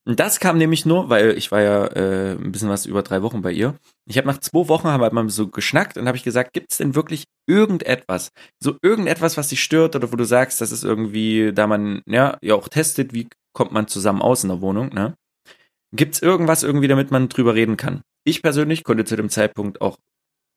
Und 0.06 0.18
das 0.18 0.40
kam 0.40 0.58
nämlich 0.58 0.86
nur, 0.86 1.08
weil 1.08 1.36
ich 1.36 1.52
war 1.52 1.60
ja 1.60 1.86
äh, 1.86 2.32
ein 2.32 2.52
bisschen 2.52 2.68
was 2.68 2.86
über 2.86 3.02
drei 3.02 3.22
Wochen 3.22 3.42
bei 3.42 3.52
ihr. 3.52 3.76
Ich 4.08 4.18
habe 4.18 4.26
nach 4.26 4.38
zwei 4.38 4.68
Wochen 4.68 4.88
haben 4.88 5.00
wir 5.00 5.12
mal 5.12 5.28
so 5.28 5.48
geschnackt 5.48 5.96
und 5.96 6.06
habe 6.06 6.16
ich 6.16 6.24
gesagt, 6.24 6.52
gibt 6.52 6.72
es 6.72 6.78
denn 6.78 6.94
wirklich 6.94 7.24
irgendetwas, 7.46 8.30
so 8.62 8.76
irgendetwas, 8.82 9.36
was 9.36 9.48
dich 9.48 9.62
stört 9.62 9.94
oder 9.96 10.12
wo 10.12 10.16
du 10.16 10.24
sagst, 10.24 10.60
das 10.60 10.72
ist 10.72 10.84
irgendwie, 10.84 11.52
da 11.52 11.66
man 11.66 12.02
ja 12.06 12.38
ja 12.42 12.54
auch 12.54 12.68
testet, 12.68 13.12
wie 13.12 13.28
kommt 13.52 13.72
man 13.72 13.88
zusammen 13.88 14.22
aus 14.22 14.42
in 14.42 14.48
der 14.50 14.60
Wohnung, 14.60 14.92
ne? 14.94 15.14
Gibt's 15.92 16.22
irgendwas 16.22 16.62
irgendwie, 16.62 16.88
damit 16.88 17.10
man 17.10 17.28
drüber 17.28 17.54
reden 17.54 17.76
kann? 17.76 18.02
Ich 18.24 18.42
persönlich 18.42 18.84
konnte 18.84 19.04
zu 19.04 19.16
dem 19.16 19.28
Zeitpunkt 19.28 19.80
auch 19.80 19.98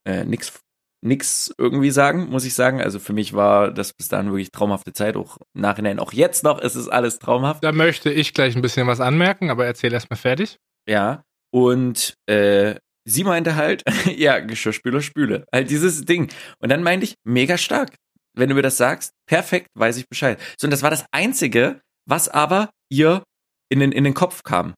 äh, 0.05 0.25
nichts 0.25 0.61
nix 1.03 1.53
irgendwie 1.57 1.91
sagen, 1.91 2.29
muss 2.29 2.45
ich 2.45 2.53
sagen. 2.53 2.81
Also 2.81 2.99
für 2.99 3.13
mich 3.13 3.33
war 3.33 3.71
das 3.71 3.93
bis 3.93 4.07
dahin 4.07 4.27
wirklich 4.27 4.51
traumhafte 4.51 4.93
Zeit. 4.93 5.15
Auch 5.17 5.37
im 5.53 5.61
Nachhinein, 5.61 5.99
auch 5.99 6.13
jetzt 6.13 6.43
noch 6.43 6.59
ist 6.59 6.75
es 6.75 6.87
alles 6.87 7.19
traumhaft. 7.19 7.63
Da 7.63 7.71
möchte 7.71 8.11
ich 8.11 8.33
gleich 8.33 8.55
ein 8.55 8.61
bisschen 8.61 8.87
was 8.87 8.99
anmerken, 8.99 9.49
aber 9.49 9.65
erzähl 9.65 9.93
erst 9.93 10.09
mal 10.09 10.15
fertig. 10.15 10.57
Ja. 10.87 11.23
Und 11.51 12.15
äh, 12.27 12.75
sie 13.05 13.23
meinte 13.23 13.55
halt, 13.55 13.83
ja, 14.15 14.39
Geschirrspüler, 14.39 15.01
Spüle. 15.01 15.45
Halt 15.53 15.69
dieses 15.69 16.05
Ding. 16.05 16.31
Und 16.59 16.69
dann 16.69 16.83
meinte 16.83 17.05
ich, 17.05 17.15
mega 17.23 17.57
stark. 17.57 17.95
Wenn 18.35 18.49
du 18.49 18.55
mir 18.55 18.63
das 18.63 18.77
sagst, 18.77 19.11
perfekt, 19.27 19.67
weiß 19.75 19.97
ich 19.97 20.07
Bescheid. 20.09 20.39
So, 20.57 20.65
und 20.65 20.71
das 20.71 20.81
war 20.81 20.89
das 20.89 21.05
Einzige, 21.11 21.81
was 22.07 22.29
aber 22.29 22.69
ihr 22.89 23.23
in 23.69 23.79
den, 23.79 23.91
in 23.91 24.03
den 24.03 24.13
Kopf 24.13 24.43
kam. 24.43 24.73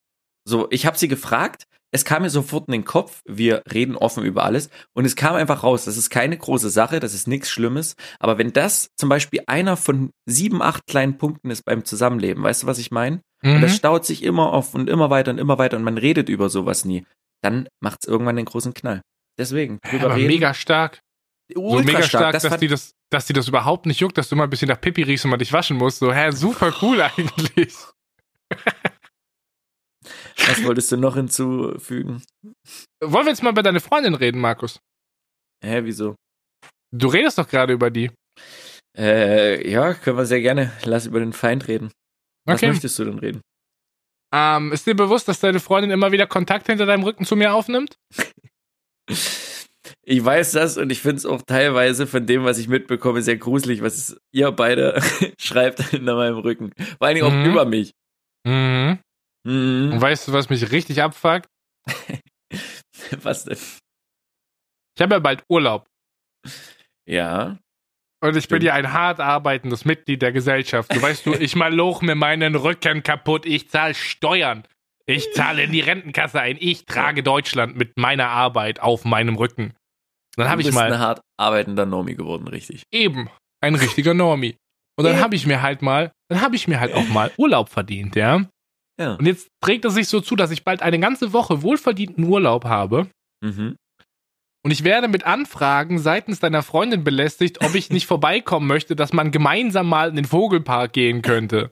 So, 0.48 0.68
ich 0.72 0.86
habe 0.86 0.98
sie 0.98 1.08
gefragt, 1.08 1.64
es 1.96 2.04
kam 2.04 2.24
mir 2.24 2.30
sofort 2.30 2.68
in 2.68 2.74
den 2.74 2.84
Kopf, 2.84 3.22
wir 3.26 3.64
reden 3.72 3.96
offen 3.96 4.26
über 4.26 4.44
alles 4.44 4.70
und 4.94 5.06
es 5.06 5.16
kam 5.16 5.36
einfach 5.36 5.64
raus, 5.64 5.86
das 5.86 5.96
ist 5.96 6.10
keine 6.10 6.38
große 6.38 6.70
Sache, 6.70 7.00
das 7.00 7.14
ist 7.14 7.26
nichts 7.26 7.50
Schlimmes, 7.50 7.96
aber 8.20 8.38
wenn 8.38 8.52
das 8.52 8.90
zum 8.98 9.08
Beispiel 9.08 9.42
einer 9.48 9.78
von 9.78 10.12
sieben, 10.26 10.62
acht 10.62 10.88
kleinen 10.88 11.18
Punkten 11.18 11.50
ist 11.52 11.64
beim 11.64 11.86
Zusammenleben, 11.86 12.44
weißt 12.44 12.64
du, 12.64 12.68
was 12.68 12.80
ich 12.80 12.92
meine? 12.92 13.22
Mhm. 13.42 13.56
Und 13.56 13.62
das 13.62 13.76
staut 13.78 14.06
sich 14.06 14.24
immer 14.24 14.52
auf 14.52 14.76
und 14.76 14.90
immer 14.90 15.10
weiter 15.10 15.32
und 15.32 15.38
immer 15.38 15.58
weiter 15.58 15.78
und 15.78 15.84
man 15.84 15.98
redet 15.98 16.28
über 16.28 16.50
sowas 16.50 16.84
nie, 16.84 17.06
dann 17.42 17.70
macht's 17.82 18.06
irgendwann 18.06 18.36
den 18.36 18.46
großen 18.46 18.74
Knall. 18.74 19.02
Deswegen, 19.40 19.80
drüber 19.90 20.06
aber 20.06 20.16
reden. 20.16 20.28
mega 20.28 20.54
stark. 20.54 21.00
ultra 21.56 21.78
so 21.78 21.84
mega 21.86 22.04
stark, 22.04 22.34
das 22.34 22.44
dass 22.44 22.58
die 22.58 22.68
das, 22.68 22.94
dass 23.10 23.26
die 23.26 23.34
das 23.34 23.48
überhaupt 23.48 23.86
nicht 23.86 24.02
juckt, 24.02 24.18
dass 24.18 24.28
du 24.28 24.36
immer 24.36 24.44
ein 24.44 24.50
bisschen 24.50 24.68
nach 24.68 24.82
Pipi 24.82 25.04
riechst 25.04 25.24
und 25.24 25.32
man 25.32 25.40
dich 25.40 25.54
waschen 25.54 25.78
musst. 25.78 26.00
So, 26.00 26.14
hä, 26.14 26.32
super 26.32 26.74
cool 26.82 27.02
eigentlich. 27.18 27.74
Was 30.38 30.64
wolltest 30.64 30.92
du 30.92 30.98
noch 30.98 31.16
hinzufügen? 31.16 32.22
Wollen 33.02 33.26
wir 33.26 33.32
jetzt 33.32 33.44
mal 33.44 33.52
über 33.52 33.64
deine 33.64 33.80
Freundin 33.80 34.16
reden, 34.16 34.40
Markus? 34.42 34.80
Hä, 35.64 35.82
wieso? 35.84 36.16
Du 36.94 37.08
redest 37.08 37.38
doch 37.38 37.48
gerade 37.48 37.74
über 37.74 37.90
die. 37.90 38.12
Äh, 38.98 39.70
ja, 39.70 39.94
können 39.94 40.18
wir 40.18 40.26
sehr 40.26 40.42
gerne. 40.42 40.72
Lass 40.84 41.06
über 41.06 41.20
den 41.20 41.34
Feind 41.34 41.68
reden. 41.68 41.92
Was 42.48 42.60
Okay. 42.62 42.68
möchtest 42.72 42.98
du 43.00 43.06
denn 43.06 43.20
reden? 43.20 43.42
Ähm, 44.34 44.72
ist 44.72 44.86
dir 44.86 44.96
bewusst, 44.96 45.28
dass 45.28 45.40
deine 45.40 45.60
Freundin 45.60 45.92
immer 45.92 46.12
wieder 46.12 46.28
Kontakt 46.28 46.68
hinter 46.68 46.86
deinem 46.86 47.04
Rücken 47.04 47.26
zu 47.26 47.36
mir 47.36 47.54
aufnimmt? 47.54 47.96
Ich 50.08 50.24
weiß 50.24 50.52
das 50.54 50.78
und 50.78 50.92
ich 50.92 51.02
finde 51.02 51.18
es 51.18 51.26
auch 51.26 51.42
teilweise 51.44 52.06
von 52.08 52.26
dem, 52.26 52.44
was 52.44 52.58
ich 52.60 52.68
mitbekomme, 52.68 53.22
sehr 53.22 53.38
gruselig, 53.38 53.82
was 53.84 54.18
ihr 54.32 54.52
beide 54.52 55.00
schreibt 55.40 55.82
hinter 55.82 56.16
meinem 56.16 56.38
Rücken. 56.38 56.72
Vor 56.98 57.08
allen 57.08 57.16
Dingen 57.16 57.28
auch 57.28 57.32
Mhm. 57.34 57.46
über 57.52 57.66
mich. 57.66 57.92
Mhm. 58.48 59.00
Und 59.46 59.90
Mhm. 59.96 60.02
weißt 60.02 60.28
du, 60.28 60.34
was 60.34 60.50
mich 60.50 60.72
richtig 60.72 61.02
abfuckt? 61.02 61.48
Was 63.22 63.46
denn? 63.46 63.58
Ich 64.98 65.02
habe 65.02 65.16
ja 65.16 65.20
bald 65.20 65.44
Urlaub. 65.50 65.86
Ja. 67.08 67.58
Und 68.24 68.30
ich 68.38 68.48
bin 68.48 68.58
Stimmt. 68.58 68.64
ja 68.64 68.74
ein 68.74 68.94
hart 68.94 69.20
arbeitendes 69.20 69.86
Mitglied 69.86 70.22
der 70.22 70.32
Gesellschaft. 70.32 70.94
Du 70.96 71.02
weißt 71.02 71.26
du, 71.26 71.34
ich 71.40 71.56
maloch 71.56 72.02
mir 72.02 72.16
meinen 72.16 72.56
Rücken 72.56 73.04
kaputt. 73.04 73.46
Ich 73.46 73.70
zahle 73.70 73.94
Steuern. 73.94 74.64
Ich 75.06 75.32
zahle 75.34 75.64
in 75.64 75.72
die 75.72 75.82
Rentenkasse 75.82 76.40
ein. 76.42 76.58
Ich 76.60 76.86
trage 76.86 77.22
Deutschland 77.22 77.76
mit 77.78 77.98
meiner 77.98 78.30
Arbeit 78.30 78.80
auf 78.80 79.06
meinem 79.06 79.36
Rücken. 79.36 79.76
Dann 80.38 80.50
habe 80.50 80.64
du 80.64 80.70
ich 80.70 80.74
bist 80.74 80.76
mal 80.80 80.92
ein 80.92 81.00
hart 81.00 81.22
arbeitender 81.38 81.86
Nomi 81.86 82.16
geworden, 82.16 82.48
richtig. 82.48 82.84
eben 82.92 83.30
ein 83.62 83.76
richtiger 83.76 84.14
Normie. 84.16 84.56
Und 84.98 85.06
dann 85.06 85.20
habe 85.20 85.36
ich 85.36 85.46
mir 85.46 85.62
halt 85.62 85.82
mal, 85.82 86.12
dann 86.30 86.42
habe 86.42 86.56
ich 86.56 86.68
mir 86.68 86.80
halt 86.80 86.94
auch 86.94 87.08
mal 87.10 87.32
Urlaub 87.38 87.70
verdient, 87.70 88.16
ja. 88.16 88.46
Ja. 89.00 89.16
Und 89.16 89.26
jetzt 89.26 89.50
trägt 89.62 89.86
es 89.86 89.94
sich 89.94 90.08
so 90.08 90.22
zu, 90.22 90.36
dass 90.36 90.52
ich 90.52 90.64
bald 90.64 90.82
eine 90.82 91.00
ganze 91.00 91.34
Woche 91.34 91.62
wohlverdienten 91.62 92.24
Urlaub 92.24 92.66
habe. 92.66 93.10
Mhm. 93.42 93.76
Und 94.64 94.72
ich 94.72 94.84
werde 94.84 95.08
mit 95.08 95.26
Anfragen 95.26 96.00
seitens 96.00 96.40
deiner 96.40 96.64
Freundin 96.64 97.04
belästigt, 97.04 97.64
ob 97.64 97.76
ich 97.76 97.92
nicht 97.92 98.08
vorbeikommen 98.08 98.68
möchte, 98.68 98.96
dass 98.96 99.14
man 99.14 99.32
gemeinsam 99.32 99.88
mal 99.88 100.10
in 100.10 100.16
den 100.16 100.26
Vogelpark 100.26 100.94
gehen 100.94 101.22
könnte. 101.22 101.72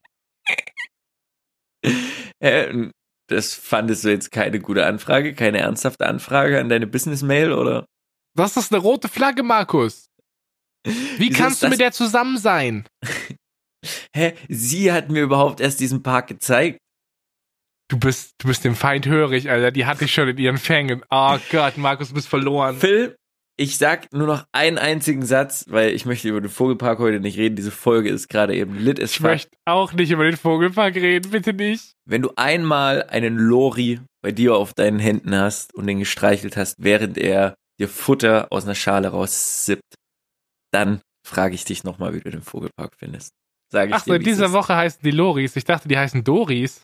Äh, 2.39 2.89
das 3.29 3.55
fandest 3.55 4.03
du 4.03 4.09
jetzt 4.09 4.31
keine 4.31 4.59
gute 4.59 4.85
Anfrage, 4.85 5.33
keine 5.33 5.59
ernsthafte 5.59 6.05
Anfrage 6.05 6.59
an 6.59 6.69
deine 6.69 6.87
Business-Mail, 6.87 7.53
oder? 7.53 7.85
Das 8.35 8.57
ist 8.57 8.71
eine 8.71 8.81
rote 8.81 9.07
Flagge, 9.07 9.43
Markus. 9.43 10.05
Wie 10.85 11.29
Wieso 11.29 11.41
kannst 11.41 11.63
du 11.63 11.69
mit 11.69 11.79
der 11.79 11.93
zusammen 11.93 12.37
sein? 12.37 12.85
Hä? 14.15 14.33
Sie 14.49 14.91
hat 14.91 15.09
mir 15.09 15.23
überhaupt 15.23 15.61
erst 15.61 15.79
diesen 15.79 16.03
Park 16.03 16.27
gezeigt. 16.27 16.79
Du 17.89 17.99
bist, 17.99 18.31
du 18.39 18.47
bist 18.47 18.63
dem 18.63 18.75
Feind 18.75 19.05
hörig, 19.05 19.49
Alter. 19.49 19.71
Die 19.71 19.85
hatte 19.85 20.05
ich 20.05 20.13
schon 20.13 20.27
in 20.29 20.37
ihren 20.37 20.57
Fängen. 20.57 21.03
Oh 21.11 21.37
Gott, 21.51 21.77
Markus, 21.77 22.09
du 22.09 22.13
bist 22.15 22.27
verloren. 22.27 22.77
Phil, 22.77 23.15
ich 23.55 23.77
sag 23.77 24.11
nur 24.13 24.25
noch 24.25 24.45
einen 24.51 24.77
einzigen 24.79 25.23
Satz, 25.23 25.65
weil 25.67 25.91
ich 25.91 26.05
möchte 26.05 26.27
über 26.29 26.41
den 26.41 26.49
Vogelpark 26.49 26.97
heute 26.99 27.19
nicht 27.19 27.37
reden. 27.37 27.55
Diese 27.55 27.69
Folge 27.71 28.09
ist 28.09 28.29
gerade 28.29 28.55
eben 28.55 28.77
lit 28.79 28.97
Ich 28.99 29.17
fuck. 29.17 29.25
möchte 29.27 29.51
auch 29.65 29.93
nicht 29.93 30.09
über 30.11 30.23
den 30.23 30.37
Vogelpark 30.37 30.95
reden, 30.95 31.29
bitte 31.29 31.53
nicht. 31.53 31.93
Wenn 32.05 32.23
du 32.23 32.31
einmal 32.35 33.03
einen 33.03 33.37
Lori 33.37 33.99
bei 34.23 34.31
dir 34.31 34.55
auf 34.55 34.73
deinen 34.73 34.99
Händen 34.99 35.35
hast 35.35 35.73
und 35.75 35.85
den 35.85 35.99
gestreichelt 35.99 36.57
hast, 36.57 36.75
während 36.79 37.17
er 37.17 37.53
dir 37.79 37.89
Futter 37.89 38.47
aus 38.51 38.63
einer 38.63 38.75
Schale 38.75 39.09
raussippt, 39.09 39.95
dann 40.71 41.01
frage 41.27 41.53
ich 41.53 41.65
dich 41.65 41.83
nochmal, 41.83 42.15
wie 42.15 42.21
du 42.21 42.31
den 42.31 42.41
Vogelpark 42.41 42.93
findest. 42.97 43.33
Sag 43.71 43.89
ich 43.89 43.93
Ach 43.95 44.03
so, 44.03 44.13
in 44.13 44.23
dieser. 44.23 44.51
Woche 44.51 44.75
heißen 44.75 45.01
die 45.03 45.11
Loris. 45.11 45.55
Ich 45.55 45.65
dachte, 45.65 45.87
die 45.87 45.97
heißen 45.97 46.23
Doris. 46.23 46.81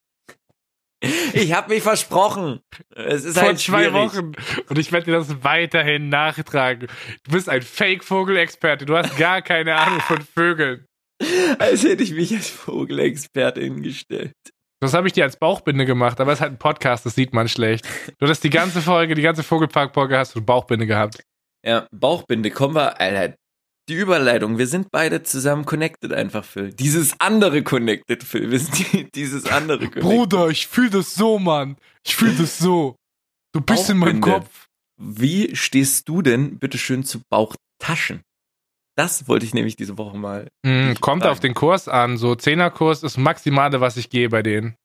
Ich 1.34 1.54
habe 1.54 1.74
mich 1.74 1.82
versprochen. 1.84 2.60
Es 2.96 3.24
ist 3.24 3.38
Vor 3.38 3.48
halt 3.48 3.60
zwei 3.60 3.86
schwierig. 3.86 3.94
Wochen. 3.94 4.32
Und 4.68 4.78
ich 4.78 4.92
werde 4.92 5.06
dir 5.06 5.18
das 5.18 5.44
weiterhin 5.44 6.10
nachtragen. 6.10 6.88
Du 7.24 7.32
bist 7.32 7.48
ein 7.48 7.62
Fake-Vogelexperte. 7.62 8.86
Du 8.86 8.98
hast 8.98 9.18
gar 9.18 9.42
keine 9.42 9.76
Ahnung 9.76 10.02
von 10.02 10.22
Vögeln. 10.22 10.86
Als 11.58 11.84
hätte 11.84 12.04
ich 12.04 12.14
mich 12.14 12.34
als 12.36 12.50
Vogelexperte 12.50 13.62
hingestellt. 13.62 14.34
Das 14.82 14.94
habe 14.94 15.08
ich 15.08 15.14
dir 15.14 15.26
als 15.26 15.38
Bauchbinde 15.38 15.86
gemacht, 15.86 16.22
aber 16.22 16.32
es 16.32 16.38
ist 16.38 16.42
halt 16.42 16.54
ein 16.54 16.58
Podcast, 16.60 17.06
das 17.06 17.14
sieht 17.14 17.34
man 17.34 17.50
schlecht. 17.50 17.86
Du 18.18 18.28
hast 18.28 18.42
die 18.46 18.50
ganze 18.50 18.82
Folge, 18.82 19.14
die 19.14 19.22
ganze 19.22 19.44
Vogelpark-Folge 19.44 20.18
hast 20.18 20.36
du 20.36 20.42
Bauchbinde 20.42 20.88
gehabt. 20.88 21.22
Ja, 21.66 21.86
Bauchbinde, 21.92 22.50
kommen 22.52 22.76
wir, 22.76 23.00
Alter. 23.00 23.36
Die 23.90 23.96
Überleitung, 23.96 24.60
wir 24.60 24.68
sind 24.68 24.92
beide 24.92 25.24
zusammen 25.24 25.66
connected 25.66 26.14
einfach, 26.14 26.46
Phil. 26.46 26.72
Dieses 26.72 27.20
andere 27.20 27.64
connected, 27.64 28.24
Phil. 28.24 28.52
Wir 28.52 28.60
sind 28.60 28.94
die, 28.94 29.12
dieses 29.12 29.48
andere 29.48 29.80
connected. 29.80 30.04
Bruder, 30.04 30.48
ich 30.50 30.68
fühle 30.68 30.92
das 30.92 31.16
so, 31.16 31.40
Mann. 31.40 31.76
Ich 32.06 32.16
fühle 32.16 32.36
das 32.36 32.60
so. 32.60 32.96
Du 33.52 33.62
bist 33.62 33.90
in 33.90 33.98
meinem. 33.98 34.22
Kopf. 34.22 34.68
Wie 35.02 35.56
stehst 35.56 36.08
du 36.08 36.22
denn, 36.22 36.60
bitteschön, 36.60 37.04
zu 37.04 37.22
Bauchtaschen? 37.32 38.22
Das 38.96 39.28
wollte 39.28 39.48
ich 39.48 39.56
nämlich 39.56 39.76
diese 39.76 39.98
Woche 39.98 40.18
mal. 40.18 40.50
Mm, 40.64 40.94
kommt 41.00 41.24
frage. 41.24 41.32
auf 41.32 41.40
den 41.40 41.56
Kurs 41.56 41.88
an. 41.88 42.18
So 42.18 42.36
Zehnerkurs 42.36 43.00
ist 43.00 43.16
das 43.16 43.18
Maximale, 43.18 43.82
was 43.82 43.98
ich 43.98 44.12
gehe 44.12 44.30
bei 44.30 44.44
denen. 44.44 44.76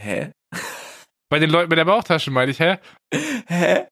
Hä? 0.00 0.32
Bei 1.30 1.38
den 1.38 1.48
Leuten 1.48 1.68
mit 1.68 1.78
der 1.78 1.84
Bauchtasche, 1.84 2.30
meine 2.30 2.50
ich, 2.50 2.58
hä? 2.58 2.78
Hä? 3.46 3.86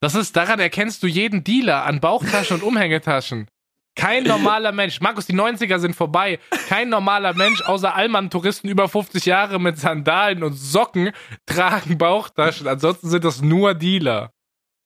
Das 0.00 0.14
ist, 0.14 0.36
daran 0.36 0.60
erkennst 0.60 1.02
du 1.02 1.06
jeden 1.06 1.44
Dealer 1.44 1.84
an 1.84 2.00
Bauchtaschen 2.00 2.56
und 2.56 2.62
Umhängetaschen. 2.62 3.48
Kein 3.96 4.22
normaler 4.22 4.70
Mensch. 4.70 5.00
Markus, 5.00 5.26
die 5.26 5.34
90er 5.34 5.80
sind 5.80 5.96
vorbei. 5.96 6.38
Kein 6.68 6.88
normaler 6.88 7.34
Mensch, 7.34 7.62
außer 7.62 7.96
Allmann-Touristen 7.96 8.68
über 8.68 8.88
50 8.88 9.26
Jahre 9.26 9.58
mit 9.58 9.76
Sandalen 9.76 10.44
und 10.44 10.52
Socken, 10.52 11.10
tragen 11.46 11.98
Bauchtaschen. 11.98 12.68
Ansonsten 12.68 13.08
sind 13.08 13.24
das 13.24 13.42
nur 13.42 13.74
Dealer. 13.74 14.32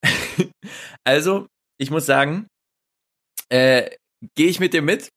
Also, 1.05 1.49
ich 1.79 1.91
muss 1.91 2.07
sagen, 2.07 2.47
äh, 3.49 3.91
gehe 4.37 4.47
ich 4.47 4.61
mit 4.61 4.73
dir 4.73 4.83
mit? 4.83 5.09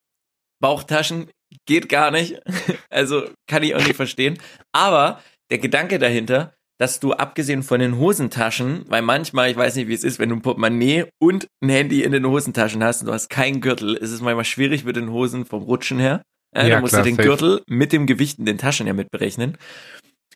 Bauchtaschen 0.59 1.29
geht 1.65 1.89
gar 1.89 2.11
nicht. 2.11 2.41
Also 2.89 3.29
kann 3.47 3.63
ich 3.63 3.75
auch 3.75 3.83
nicht 3.83 3.95
verstehen. 3.95 4.39
Aber 4.71 5.21
der 5.51 5.59
Gedanke 5.59 5.99
dahinter, 5.99 6.53
dass 6.77 6.99
du 6.99 7.13
abgesehen 7.13 7.63
von 7.63 7.79
den 7.79 7.97
Hosentaschen, 7.97 8.85
weil 8.87 9.01
manchmal, 9.01 9.49
ich 9.49 9.55
weiß 9.55 9.75
nicht, 9.75 9.87
wie 9.87 9.93
es 9.93 10.03
ist, 10.03 10.19
wenn 10.19 10.29
du 10.29 10.35
ein 10.35 10.41
Portemonnaie 10.41 11.05
und 11.19 11.47
ein 11.61 11.69
Handy 11.69 12.03
in 12.03 12.11
den 12.11 12.25
Hosentaschen 12.25 12.83
hast 12.83 13.01
und 13.01 13.07
du 13.07 13.13
hast 13.13 13.29
keinen 13.29 13.61
Gürtel, 13.61 13.95
ist 13.95 14.11
es 14.11 14.21
manchmal 14.21 14.45
schwierig 14.45 14.83
mit 14.83 14.95
den 14.95 15.09
Hosen 15.11 15.45
vom 15.45 15.63
Rutschen 15.63 15.99
her. 15.99 16.21
Äh, 16.55 16.67
Ja, 16.67 16.75
da 16.75 16.81
musst 16.81 16.93
klar, 16.93 17.03
du 17.03 17.09
den 17.09 17.15
safe. 17.15 17.27
Gürtel 17.27 17.61
mit 17.67 17.93
dem 17.93 18.05
Gewicht 18.07 18.39
in 18.39 18.45
den 18.45 18.57
Taschen 18.57 18.87
ja 18.87 18.93
mitberechnen. 18.93 19.57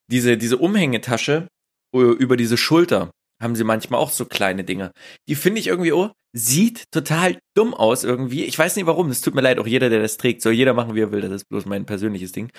Diese, 0.08 0.38
diese 0.38 0.58
Umhängetasche 0.58 1.48
äh, 1.94 2.00
über 2.00 2.38
diese 2.38 2.58
Schulter 2.58 3.12
haben 3.42 3.56
sie 3.56 3.64
manchmal 3.64 4.00
auch 4.00 4.12
so 4.12 4.26
kleine 4.26 4.64
Dinger. 4.64 4.92
Die 5.28 5.36
finde 5.36 5.60
ich 5.60 5.68
irgendwie, 5.68 5.94
oh, 5.94 6.12
sieht 6.34 6.84
total 6.92 7.38
dumm 7.56 7.74
aus 7.74 8.04
irgendwie. 8.04 8.44
Ich 8.46 8.58
weiß 8.58 8.76
nicht 8.76 8.86
warum. 8.86 9.10
Es 9.10 9.22
tut 9.22 9.36
mir 9.36 9.42
leid, 9.42 9.60
auch 9.60 9.68
jeder, 9.68 9.90
der 9.90 10.02
das 10.02 10.18
trägt, 10.18 10.42
soll 10.42 10.54
jeder 10.54 10.74
machen, 10.74 10.96
wie 10.96 11.02
er 11.02 11.12
will. 11.12 11.22
Das 11.22 11.32
ist 11.32 11.50
bloß 11.50 11.66
mein 11.66 11.86
persönliches 11.86 12.32
Ding. 12.32 12.50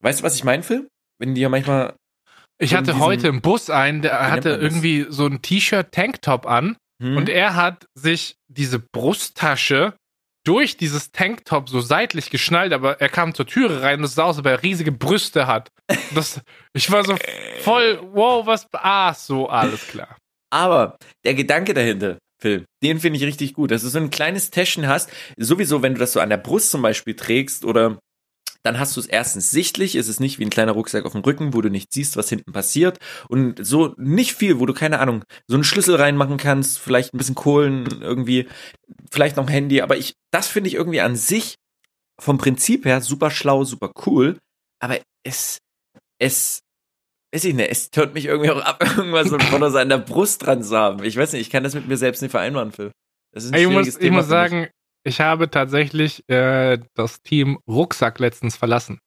Weißt 0.00 0.20
du, 0.20 0.24
was 0.24 0.34
ich 0.36 0.44
meine, 0.44 0.62
Phil? 0.62 0.88
Wenn 1.18 1.34
die 1.34 1.40
ja 1.40 1.48
manchmal. 1.48 1.94
Ich 2.58 2.74
hatte 2.74 2.98
heute 2.98 3.28
im 3.28 3.40
Bus 3.40 3.68
einen, 3.70 4.02
der 4.02 4.30
hatte 4.30 4.50
irgendwie 4.50 5.06
so 5.08 5.26
ein 5.26 5.42
T-Shirt-Tanktop 5.42 6.46
an 6.46 6.76
Hm? 7.02 7.16
und 7.16 7.28
er 7.28 7.56
hat 7.56 7.86
sich 7.94 8.36
diese 8.48 8.78
Brusttasche 8.78 9.94
durch 10.46 10.76
dieses 10.76 11.10
Tanktop 11.10 11.68
so 11.68 11.80
seitlich 11.80 12.30
geschnallt, 12.30 12.72
aber 12.72 13.00
er 13.00 13.08
kam 13.08 13.34
zur 13.34 13.46
Türe 13.46 13.82
rein 13.82 13.98
und 13.98 14.04
es 14.04 14.14
sah 14.14 14.24
aus, 14.24 14.38
ob 14.38 14.46
er 14.46 14.62
riesige 14.62 14.92
Brüste 14.92 15.46
hat. 15.46 15.70
Das, 16.14 16.40
ich 16.74 16.90
war 16.90 17.04
so 17.04 17.16
voll, 17.60 17.98
wow, 18.12 18.46
was, 18.46 18.68
ah, 18.72 19.12
so, 19.14 19.48
alles 19.48 19.86
klar. 19.88 20.16
Aber 20.50 20.98
der 21.24 21.34
Gedanke 21.34 21.74
dahinter, 21.74 22.18
Phil, 22.40 22.64
den 22.82 23.00
finde 23.00 23.18
ich 23.18 23.24
richtig 23.24 23.54
gut, 23.54 23.70
dass 23.70 23.82
du 23.82 23.88
so 23.88 23.98
ein 23.98 24.10
kleines 24.10 24.50
Täschchen 24.50 24.86
hast. 24.86 25.10
Sowieso, 25.36 25.82
wenn 25.82 25.94
du 25.94 26.00
das 26.00 26.12
so 26.12 26.20
an 26.20 26.28
der 26.30 26.36
Brust 26.36 26.70
zum 26.70 26.82
Beispiel 26.82 27.16
trägst 27.16 27.64
oder 27.64 27.98
dann 28.64 28.78
hast 28.78 28.96
du 28.96 29.00
es 29.00 29.06
erstens 29.06 29.50
sichtlich, 29.50 29.94
ist 29.94 30.08
es 30.08 30.20
nicht 30.20 30.38
wie 30.38 30.44
ein 30.44 30.50
kleiner 30.50 30.72
Rucksack 30.72 31.04
auf 31.04 31.12
dem 31.12 31.20
Rücken, 31.20 31.52
wo 31.52 31.60
du 31.60 31.68
nicht 31.68 31.92
siehst, 31.92 32.16
was 32.16 32.30
hinten 32.30 32.52
passiert. 32.52 32.98
Und 33.28 33.64
so 33.64 33.94
nicht 33.98 34.32
viel, 34.32 34.58
wo 34.58 34.64
du, 34.64 34.72
keine 34.72 35.00
Ahnung, 35.00 35.22
so 35.46 35.54
einen 35.54 35.64
Schlüssel 35.64 35.96
reinmachen 35.96 36.38
kannst, 36.38 36.78
vielleicht 36.78 37.12
ein 37.12 37.18
bisschen 37.18 37.34
Kohlen 37.34 38.00
irgendwie, 38.00 38.48
vielleicht 39.10 39.36
noch 39.36 39.44
ein 39.44 39.52
Handy. 39.52 39.82
Aber 39.82 39.98
ich, 39.98 40.14
das 40.30 40.48
finde 40.48 40.68
ich 40.68 40.74
irgendwie 40.74 41.02
an 41.02 41.14
sich 41.14 41.56
vom 42.18 42.38
Prinzip 42.38 42.86
her 42.86 43.02
super 43.02 43.30
schlau, 43.30 43.64
super 43.64 43.92
cool. 44.06 44.38
Aber 44.80 44.98
es, 45.24 45.58
es, 46.18 46.60
weiß 47.34 47.44
ich 47.44 47.54
nicht, 47.54 47.70
es 47.70 47.90
tört 47.90 48.14
mich 48.14 48.24
irgendwie 48.24 48.50
auch 48.50 48.62
ab, 48.62 48.82
irgendwas 48.96 49.28
von 49.28 49.70
so 49.70 49.78
an 49.78 49.90
der 49.90 49.98
Brust 49.98 50.46
dran 50.46 50.62
zu 50.62 50.74
haben. 50.74 51.04
Ich 51.04 51.18
weiß 51.18 51.32
nicht, 51.34 51.42
ich 51.42 51.50
kann 51.50 51.64
das 51.64 51.74
mit 51.74 51.86
mir 51.86 51.98
selbst 51.98 52.22
nicht 52.22 52.30
vereinbaren, 52.30 52.72
Phil. 52.72 52.92
Das 53.32 53.44
ist 53.44 53.52
ein 53.52 53.60
Ich 53.60 53.66
schwieriges 53.66 53.94
muss, 53.96 54.02
ich 54.02 54.10
muss 54.10 54.28
sagen, 54.28 54.68
ich 55.04 55.20
habe 55.20 55.50
tatsächlich 55.50 56.28
äh, 56.28 56.78
das 56.94 57.22
Team 57.22 57.58
Rucksack 57.68 58.18
letztens 58.18 58.56
verlassen. 58.56 58.98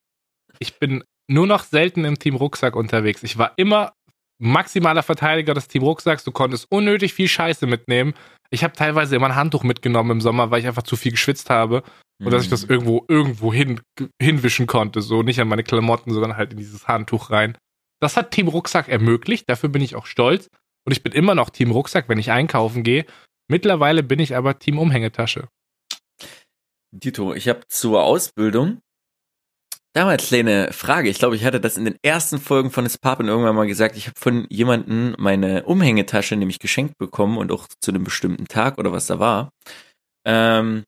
Ich 0.59 0.79
bin 0.79 1.03
nur 1.29 1.47
noch 1.47 1.63
selten 1.63 2.05
im 2.05 2.17
Team 2.19 2.35
Rucksack 2.35 2.75
unterwegs. 2.75 3.23
Ich 3.23 3.37
war 3.37 3.51
immer 3.57 3.93
maximaler 4.39 5.03
Verteidiger 5.03 5.53
des 5.53 5.67
Team 5.67 5.83
Rucksacks. 5.83 6.23
Du 6.23 6.31
konntest 6.31 6.67
unnötig 6.69 7.13
viel 7.13 7.27
Scheiße 7.27 7.65
mitnehmen. 7.67 8.13
Ich 8.49 8.63
habe 8.63 8.73
teilweise 8.73 9.15
immer 9.15 9.27
ein 9.27 9.35
Handtuch 9.35 9.63
mitgenommen 9.63 10.11
im 10.11 10.21
Sommer, 10.21 10.51
weil 10.51 10.61
ich 10.61 10.67
einfach 10.67 10.83
zu 10.83 10.95
viel 10.95 11.11
geschwitzt 11.11 11.49
habe 11.49 11.83
und 12.23 12.31
dass 12.31 12.43
ich 12.43 12.49
das 12.49 12.63
Mhm. 12.65 12.71
irgendwo 12.71 13.05
irgendwo 13.07 13.53
hin, 13.53 13.81
hinwischen 14.21 14.67
konnte. 14.67 15.01
So 15.01 15.23
nicht 15.23 15.39
an 15.41 15.47
meine 15.47 15.63
Klamotten, 15.63 16.11
sondern 16.13 16.37
halt 16.37 16.51
in 16.51 16.57
dieses 16.57 16.87
Handtuch 16.87 17.29
rein. 17.31 17.57
Das 17.99 18.15
hat 18.15 18.31
Team 18.31 18.47
Rucksack 18.47 18.87
ermöglicht. 18.87 19.49
Dafür 19.49 19.69
bin 19.69 19.81
ich 19.81 19.95
auch 19.95 20.05
stolz. 20.05 20.47
Und 20.85 20.91
ich 20.93 21.03
bin 21.03 21.11
immer 21.11 21.35
noch 21.35 21.49
Team 21.49 21.71
Rucksack, 21.71 22.07
wenn 22.07 22.19
ich 22.19 22.31
einkaufen 22.31 22.83
gehe. 22.83 23.05
Mittlerweile 23.49 24.03
bin 24.03 24.19
ich 24.19 24.35
aber 24.35 24.59
Team 24.59 24.77
Umhängetasche. 24.79 25.47
Dito, 26.91 27.33
ich 27.33 27.47
habe 27.47 27.61
zur 27.67 28.03
Ausbildung 28.03 28.79
damals 29.93 30.27
kleine 30.27 30.71
Frage. 30.73 31.09
Ich 31.09 31.17
glaube, 31.19 31.35
ich 31.35 31.43
hatte 31.43 31.59
das 31.59 31.77
in 31.77 31.85
den 31.85 31.97
ersten 32.03 32.39
Folgen 32.39 32.69
von 32.71 32.87
Papen 33.01 33.27
irgendwann 33.27 33.55
mal 33.55 33.67
gesagt. 33.67 33.97
Ich 33.97 34.07
habe 34.07 34.19
von 34.19 34.45
jemandem 34.49 35.15
meine 35.17 35.63
Umhängetasche 35.63 36.35
nämlich 36.35 36.59
geschenkt 36.59 36.97
bekommen 36.99 37.37
und 37.37 37.51
auch 37.51 37.67
zu 37.81 37.91
einem 37.91 38.03
bestimmten 38.03 38.45
Tag 38.47 38.77
oder 38.77 38.91
was 38.91 39.07
da 39.07 39.19
war. 39.19 39.49
Ähm, 40.25 40.83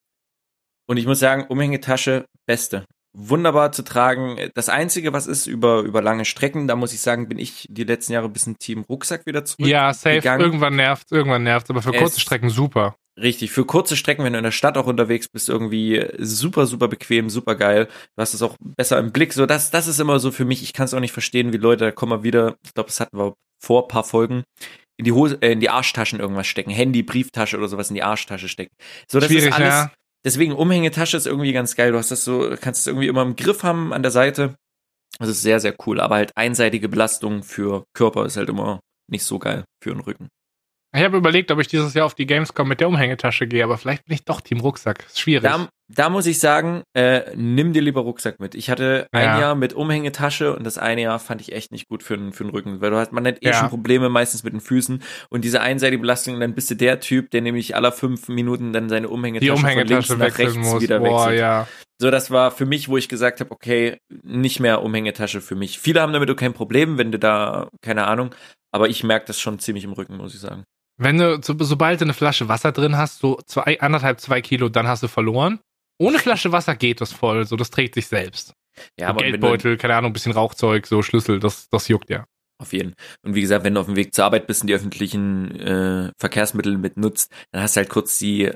und 0.87 0.97
ich 0.97 1.05
muss 1.07 1.19
sagen, 1.19 1.45
Umhängetasche, 1.47 2.25
beste. 2.47 2.85
Wunderbar 3.17 3.71
zu 3.71 3.83
tragen. 3.83 4.37
Das 4.53 4.69
Einzige, 4.69 5.13
was 5.13 5.25
ist 5.25 5.47
über, 5.47 5.79
über 5.81 6.01
lange 6.03 6.25
Strecken, 6.25 6.67
da 6.67 6.75
muss 6.75 6.93
ich 6.93 7.01
sagen, 7.01 7.27
bin 7.27 7.39
ich 7.39 7.65
die 7.67 7.83
letzten 7.83 8.13
Jahre 8.13 8.27
ein 8.27 8.33
bisschen 8.33 8.57
Team 8.59 8.85
Rucksack 8.87 9.25
wieder 9.25 9.43
zurück. 9.43 9.67
Ja, 9.67 9.91
safe. 9.93 10.17
gegangen. 10.17 10.41
Irgendwann 10.41 10.75
nervt, 10.75 11.11
irgendwann 11.11 11.43
nervt, 11.43 11.69
aber 11.71 11.81
für 11.81 11.93
Es- 11.93 11.99
kurze 11.99 12.19
Strecken 12.19 12.49
super. 12.49 12.95
Richtig, 13.21 13.51
für 13.51 13.65
kurze 13.65 13.97
Strecken, 13.97 14.23
wenn 14.23 14.33
du 14.33 14.39
in 14.39 14.43
der 14.43 14.51
Stadt 14.51 14.77
auch 14.77 14.85
unterwegs 14.85 15.27
bist, 15.27 15.49
irgendwie 15.49 16.07
super, 16.19 16.65
super 16.65 16.87
bequem, 16.87 17.29
super 17.29 17.55
geil. 17.55 17.87
Du 18.15 18.21
hast 18.21 18.33
es 18.33 18.41
auch 18.41 18.55
besser 18.61 18.97
im 18.97 19.11
Blick. 19.11 19.33
So, 19.33 19.45
das, 19.45 19.71
das 19.71 19.87
ist 19.87 19.99
immer 19.99 20.19
so 20.19 20.31
für 20.31 20.45
mich. 20.45 20.63
Ich 20.63 20.73
kann 20.73 20.85
es 20.85 20.93
auch 20.93 20.99
nicht 20.99 21.11
verstehen, 21.11 21.51
wie 21.51 21.57
Leute, 21.57 21.85
da 21.85 21.91
kommen 21.91 22.11
wir 22.11 22.23
wieder, 22.23 22.55
ich 22.63 22.73
glaube, 22.73 22.87
das 22.87 22.99
hatten 22.99 23.17
wir 23.17 23.33
vor 23.61 23.83
ein 23.83 23.87
paar 23.89 24.03
Folgen, 24.05 24.43
in 24.97 25.05
die 25.05 25.11
Hose, 25.11 25.37
äh, 25.41 25.51
in 25.51 25.59
die 25.59 25.69
Arschtaschen 25.69 26.19
irgendwas 26.19 26.47
stecken. 26.47 26.71
Handy, 26.71 27.03
Brieftasche 27.03 27.57
oder 27.57 27.67
sowas 27.67 27.89
in 27.89 27.95
die 27.95 28.03
Arschtasche 28.03 28.47
stecken. 28.47 28.73
So, 29.09 29.19
das 29.19 29.29
Schwierig, 29.29 29.49
ist 29.49 29.53
alles. 29.53 29.69
ja. 29.69 29.91
Deswegen 30.25 30.53
Umhängetasche 30.53 31.17
ist 31.17 31.27
irgendwie 31.27 31.53
ganz 31.53 31.75
geil. 31.75 31.91
Du 31.91 31.97
hast 31.97 32.11
das 32.11 32.23
so, 32.23 32.55
kannst 32.59 32.81
es 32.81 32.87
irgendwie 32.87 33.07
immer 33.07 33.21
im 33.21 33.35
Griff 33.35 33.63
haben 33.63 33.93
an 33.93 34.01
der 34.01 34.11
Seite. 34.11 34.55
Das 35.17 35.29
ist 35.29 35.41
sehr, 35.41 35.59
sehr 35.59 35.75
cool. 35.85 35.99
Aber 35.99 36.15
halt 36.15 36.31
einseitige 36.35 36.89
Belastung 36.89 37.43
für 37.43 37.85
Körper 37.93 38.25
ist 38.25 38.37
halt 38.37 38.49
immer 38.49 38.79
nicht 39.09 39.23
so 39.23 39.39
geil 39.39 39.63
für 39.81 39.91
den 39.91 40.01
Rücken. 40.01 40.27
Ich 40.95 41.03
habe 41.03 41.17
überlegt, 41.17 41.51
ob 41.51 41.59
ich 41.59 41.67
dieses 41.67 41.93
Jahr 41.93 42.07
auf 42.07 42.15
die 42.15 42.25
Gamescom 42.25 42.67
mit 42.67 42.79
der 42.79 42.87
Umhängetasche 42.87 43.45
gehe, 43.45 43.63
aber 43.63 43.77
vielleicht 43.77 44.05
bin 44.05 44.15
ich 44.15 44.25
doch 44.25 44.41
Team 44.41 44.59
Rucksack. 44.59 45.05
Ist 45.05 45.19
schwierig. 45.19 45.43
Da, 45.43 45.69
da 45.87 46.09
muss 46.09 46.25
ich 46.25 46.39
sagen, 46.39 46.81
äh, 46.95 47.21
nimm 47.35 47.73
dir 47.73 47.83
lieber 47.83 48.01
Rucksack 48.01 48.39
mit. 48.39 48.55
Ich 48.55 48.71
hatte 48.71 49.05
ein 49.11 49.23
Ja. 49.25 49.39
Jahr 49.39 49.55
mit 49.55 49.73
Umhängetasche 49.73 50.55
und 50.55 50.63
das 50.65 50.79
eine 50.79 51.03
Jahr 51.03 51.19
fand 51.19 51.41
ich 51.41 51.51
echt 51.53 51.71
nicht 51.71 51.87
gut 51.89 52.01
für, 52.01 52.17
den- 52.17 52.33
für 52.33 52.43
den 52.43 52.49
Rücken, 52.49 52.81
weil 52.81 52.89
du 52.89 52.97
hast, 52.97 53.11
man 53.11 53.27
hat 53.27 53.37
eh 53.43 53.49
Ja. 53.49 53.53
schon 53.53 53.69
Probleme 53.69 54.09
meistens 54.09 54.43
mit 54.43 54.53
den 54.53 54.61
Füßen 54.61 55.03
und 55.29 55.45
diese 55.45 55.61
einseitige 55.61 56.01
Belastung, 56.01 56.39
dann 56.39 56.55
bist 56.55 56.71
du 56.71 56.75
der 56.75 56.99
Typ, 56.99 57.29
der 57.29 57.41
nämlich 57.41 57.75
aller 57.75 57.91
fünf 57.91 58.27
Minuten 58.27 58.73
dann 58.73 58.89
seine 58.89 59.09
Umhängetasche, 59.09 59.53
die 59.53 59.59
Umhängetasche 59.59 60.07
von 60.13 60.19
links 60.21 60.37
nach 60.37 60.39
rechts 60.39 60.55
muss. 60.57 60.81
wieder 60.81 60.99
Boah, 60.99 61.25
wechselt. 61.27 61.39
ja. 61.39 61.67
So, 62.01 62.09
das 62.09 62.31
war 62.31 62.49
für 62.49 62.65
mich, 62.65 62.89
wo 62.89 62.97
ich 62.97 63.09
gesagt 63.09 63.41
habe, 63.41 63.51
okay, 63.51 63.97
nicht 64.23 64.59
mehr 64.59 64.81
Umhängetasche 64.81 65.41
für 65.41 65.55
mich. 65.55 65.77
Viele 65.79 66.01
haben 66.01 66.13
damit 66.13 66.31
auch 66.31 66.35
kein 66.35 66.53
Problem, 66.53 66.97
wenn 66.97 67.11
du 67.11 67.19
da, 67.19 67.67
keine 67.81 68.07
Ahnung, 68.07 68.33
aber 68.71 68.89
ich 68.89 69.03
merke 69.03 69.27
das 69.27 69.39
schon 69.39 69.59
ziemlich 69.59 69.83
im 69.83 69.91
Rücken, 69.93 70.17
muss 70.17 70.33
ich 70.33 70.39
sagen. 70.39 70.63
Wenn 70.99 71.17
du, 71.17 71.41
so, 71.41 71.55
sobald 71.59 72.01
du 72.01 72.05
eine 72.05 72.13
Flasche 72.13 72.49
Wasser 72.49 72.73
drin 72.73 72.97
hast, 72.97 73.19
so 73.19 73.39
zwei, 73.45 73.79
anderthalb, 73.79 74.19
zwei 74.19 74.41
Kilo, 74.41 74.67
dann 74.67 74.87
hast 74.87 75.01
du 75.01 75.07
verloren. 75.07 75.59
Ohne 75.97 76.19
Flasche 76.19 76.51
Wasser 76.51 76.75
geht 76.75 76.99
das 77.01 77.13
voll, 77.13 77.45
so 77.45 77.55
das 77.55 77.69
trägt 77.69 77.95
sich 77.95 78.07
selbst. 78.07 78.53
Ja, 78.97 79.07
so 79.07 79.11
aber 79.11 79.23
Geldbeutel, 79.23 79.77
keine 79.77 79.95
Ahnung, 79.95 80.13
bisschen 80.13 80.33
Rauchzeug, 80.33 80.87
so 80.87 81.01
Schlüssel, 81.01 81.39
das, 81.39 81.69
das 81.69 81.87
juckt 81.87 82.09
ja. 82.09 82.25
Auf 82.61 82.73
jeden. 82.73 82.93
Und 83.21 83.35
wie 83.35 83.41
gesagt, 83.41 83.63
wenn 83.63 83.75
du 83.75 83.79
auf 83.79 83.85
dem 83.85 83.95
Weg 83.95 84.13
zur 84.13 84.25
Arbeit 84.25 84.45
bist 84.45 84.61
und 84.61 84.67
die 84.67 84.73
öffentlichen 84.73 85.57
äh, 85.59 86.11
Verkehrsmittel 86.17 86.77
mit 86.77 86.97
nutzt, 86.97 87.31
dann 87.51 87.61
hast 87.61 87.77
du 87.77 87.79
halt 87.79 87.89
kurz 87.89 88.17
die 88.17 88.51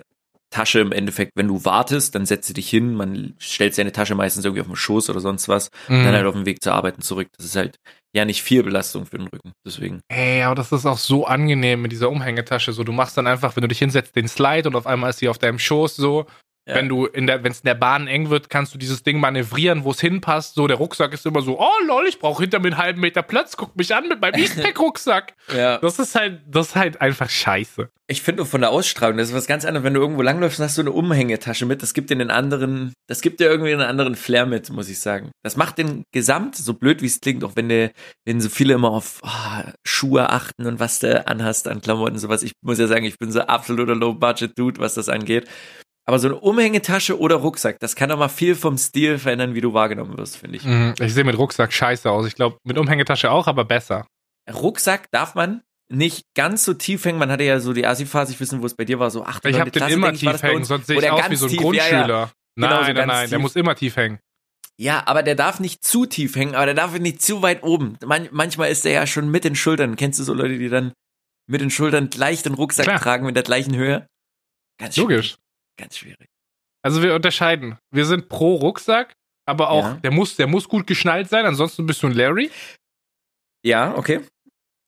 Tasche 0.53 0.79
im 0.79 0.91
Endeffekt, 0.91 1.31
wenn 1.35 1.47
du 1.47 1.65
wartest, 1.65 2.13
dann 2.15 2.25
setzt 2.25 2.47
du 2.49 2.53
dich 2.53 2.69
hin, 2.69 2.93
man 2.93 3.33
stellt 3.39 3.73
seine 3.73 3.91
Tasche 3.91 4.13
meistens 4.13 4.45
irgendwie 4.45 4.61
auf 4.61 4.67
den 4.67 4.75
Schoß 4.75 5.09
oder 5.09 5.19
sonst 5.19 5.47
was, 5.47 5.69
und 5.89 5.99
Mhm. 5.99 6.03
dann 6.03 6.13
halt 6.15 6.25
auf 6.27 6.35
dem 6.35 6.45
Weg 6.45 6.61
zur 6.63 6.73
Arbeit 6.73 6.95
und 6.97 7.01
zurück. 7.03 7.27
Das 7.37 7.45
ist 7.45 7.55
halt 7.55 7.77
ja 8.15 8.25
nicht 8.25 8.43
viel 8.43 8.61
Belastung 8.63 9.05
für 9.07 9.17
den 9.17 9.27
Rücken. 9.27 9.51
Deswegen. 9.65 10.01
Ey, 10.09 10.43
aber 10.43 10.53
das 10.55 10.71
ist 10.71 10.85
auch 10.85 10.99
so 10.99 11.25
angenehm 11.25 11.81
mit 11.81 11.91
dieser 11.91 12.09
Umhängetasche. 12.11 12.71
So, 12.71 12.83
du 12.83 12.91
machst 12.91 13.17
dann 13.17 13.25
einfach, 13.25 13.55
wenn 13.55 13.61
du 13.63 13.67
dich 13.67 13.79
hinsetzt, 13.79 14.15
den 14.15 14.27
Slide 14.27 14.69
und 14.69 14.75
auf 14.75 14.85
einmal 14.85 15.09
ist 15.09 15.19
sie 15.19 15.29
auf 15.29 15.39
deinem 15.39 15.57
Schoß 15.59 15.95
so. 15.95 16.25
Ja. 16.65 16.75
Wenn 16.75 16.87
du 16.87 17.05
in 17.05 17.27
der, 17.27 17.43
wenn 17.43 17.51
es 17.51 17.59
in 17.59 17.65
der 17.65 17.75
Bahn 17.75 18.07
eng 18.07 18.29
wird, 18.29 18.49
kannst 18.49 18.73
du 18.73 18.77
dieses 18.77 19.03
Ding 19.03 19.19
manövrieren, 19.19 19.83
wo 19.83 19.91
es 19.91 19.99
hinpasst. 19.99 20.55
So, 20.55 20.65
der 20.65 20.77
Rucksack 20.77 21.13
ist 21.13 21.25
immer 21.25 21.41
so, 21.41 21.59
oh 21.59 21.85
lol, 21.85 22.05
ich 22.07 22.19
brauche 22.19 22.41
hinter 22.41 22.59
mir 22.59 22.67
einen 22.67 22.77
halben 22.77 23.01
Meter 23.01 23.21
Platz, 23.21 23.57
guck 23.57 23.75
mich 23.75 23.93
an 23.93 24.07
mit 24.07 24.21
meinem 24.21 24.35
Eastpack-Rucksack. 24.39 25.33
Ja. 25.53 25.79
Das 25.79 25.99
ist 25.99 26.15
halt, 26.15 26.41
das 26.47 26.67
ist 26.69 26.75
halt 26.75 27.01
einfach 27.01 27.29
scheiße. 27.29 27.89
Ich 28.07 28.21
finde 28.21 28.45
von 28.45 28.61
der 28.61 28.69
Ausstrahlung, 28.69 29.17
das 29.17 29.29
ist 29.29 29.35
was 29.35 29.47
ganz 29.47 29.65
anderes, 29.65 29.83
wenn 29.83 29.93
du 29.93 30.01
irgendwo 30.01 30.21
langläufst 30.21 30.59
hast 30.59 30.75
so 30.75 30.81
eine 30.81 30.91
Umhängetasche 30.91 31.65
mit, 31.65 31.81
das 31.81 31.93
gibt 31.93 32.09
dir 32.09 32.15
einen 32.15 32.31
anderen, 32.31 32.93
das 33.07 33.21
gibt 33.21 33.39
dir 33.39 33.49
irgendwie 33.49 33.73
einen 33.73 33.81
anderen 33.81 34.15
Flair 34.15 34.45
mit, 34.45 34.69
muss 34.69 34.89
ich 34.89 34.99
sagen. 34.99 35.31
Das 35.41 35.57
macht 35.57 35.77
den 35.77 36.03
Gesamt, 36.11 36.55
so 36.55 36.73
blöd 36.73 37.01
wie 37.01 37.07
es 37.07 37.21
klingt, 37.21 37.43
auch 37.43 37.55
wenn 37.55 37.69
du, 37.69 37.91
wenn 38.25 38.39
so 38.39 38.49
viele 38.49 38.73
immer 38.73 38.91
auf 38.91 39.19
ah, 39.23 39.71
Schuhe 39.85 40.29
achten 40.29 40.65
und 40.65 40.79
was 40.79 40.99
du 40.99 41.25
anhast 41.27 41.67
an 41.67 41.81
Klamotten 41.81 42.13
und 42.13 42.19
sowas. 42.19 42.43
Ich 42.43 42.53
muss 42.61 42.77
ja 42.77 42.87
sagen, 42.87 43.05
ich 43.05 43.17
bin 43.17 43.31
so 43.31 43.41
absoluter 43.41 43.95
Low-Budget-Dude, 43.95 44.79
was 44.79 44.93
das 44.93 45.09
angeht. 45.09 45.49
Aber 46.05 46.19
so 46.19 46.27
eine 46.27 46.35
Umhängetasche 46.37 47.17
oder 47.17 47.35
Rucksack, 47.37 47.79
das 47.79 47.95
kann 47.95 48.09
doch 48.09 48.17
mal 48.17 48.27
viel 48.27 48.55
vom 48.55 48.77
Stil 48.77 49.17
verändern, 49.17 49.55
wie 49.55 49.61
du 49.61 49.73
wahrgenommen 49.73 50.17
wirst, 50.17 50.37
finde 50.37 50.57
ich. 50.57 50.65
Mhm, 50.65 50.95
Ich 50.99 51.13
sehe 51.13 51.23
mit 51.23 51.37
Rucksack 51.37 51.71
scheiße 51.71 52.09
aus. 52.11 52.27
Ich 52.27 52.35
glaube, 52.35 52.57
mit 52.63 52.77
Umhängetasche 52.77 53.31
auch, 53.31 53.47
aber 53.47 53.63
besser. 53.63 54.05
Rucksack 54.51 55.09
darf 55.11 55.35
man 55.35 55.61
nicht 55.89 56.23
ganz 56.35 56.65
so 56.65 56.73
tief 56.73 57.05
hängen. 57.05 57.19
Man 57.19 57.31
hatte 57.31 57.43
ja 57.43 57.59
so 57.59 57.71
die 57.71 57.85
Asi-Phase, 57.85 58.33
ich 58.33 58.39
wissen, 58.39 58.61
wo 58.61 58.65
es 58.65 58.75
bei 58.75 58.83
dir 58.83 58.99
war, 58.99 59.11
so 59.11 59.23
acht 59.23 59.45
Ich 59.45 59.57
habe 59.59 59.71
den 59.71 59.87
immer 59.89 60.11
tief 60.13 60.41
hängen, 60.43 60.63
sonst 60.65 60.87
sehe 60.87 60.99
ich 60.99 61.09
aus 61.09 61.29
wie 61.29 61.35
so 61.37 61.47
ein 61.47 61.55
Grundschüler. 61.55 62.31
Genau, 62.55 62.67
so 62.69 62.81
Nein, 62.81 62.85
nein, 62.85 62.95
ganz 62.95 63.07
nein, 63.07 63.29
der 63.29 63.37
tief. 63.37 63.41
muss 63.41 63.55
immer 63.55 63.75
tief 63.75 63.95
hängen. 63.95 64.19
Ja, 64.77 65.03
aber 65.05 65.23
der 65.23 65.35
darf 65.35 65.59
nicht 65.59 65.85
zu 65.85 66.05
tief 66.05 66.35
hängen, 66.35 66.55
aber 66.55 66.65
der 66.65 66.75
darf 66.75 66.97
nicht 66.99 67.21
zu 67.21 67.41
weit 67.41 67.63
oben. 67.63 67.97
Man, 68.05 68.27
manchmal 68.31 68.71
ist 68.71 68.83
der 68.85 68.91
ja 68.91 69.07
schon 69.07 69.29
mit 69.29 69.43
den 69.43 69.55
Schultern. 69.55 69.95
Kennst 69.95 70.19
du 70.19 70.23
so 70.23 70.33
Leute, 70.33 70.57
die 70.57 70.67
dann 70.69 70.93
mit 71.47 71.61
den 71.61 71.69
Schultern 71.69 72.09
gleich 72.09 72.41
den 72.43 72.55
Rucksack 72.55 72.85
Klar. 72.87 72.99
tragen 72.99 73.25
mit 73.25 73.35
der 73.35 73.43
gleichen 73.43 73.75
Höhe? 73.75 74.07
Ganz. 74.79 74.97
Logisch. 74.97 75.35
Ganz 75.77 75.97
schwierig. 75.97 76.27
Also 76.83 77.01
wir 77.01 77.15
unterscheiden. 77.15 77.77
Wir 77.91 78.05
sind 78.05 78.29
pro 78.29 78.55
Rucksack, 78.55 79.13
aber 79.47 79.69
auch, 79.69 79.83
Ja. 79.85 79.93
der 79.95 80.11
muss, 80.11 80.35
der 80.35 80.47
muss 80.47 80.67
gut 80.67 80.85
geschnallt 80.87 81.29
sein, 81.29 81.45
ansonsten 81.45 81.85
bist 81.85 82.03
du 82.03 82.07
ein 82.07 82.13
Larry. 82.13 82.51
Ja, 83.65 83.95
okay. 83.95 84.21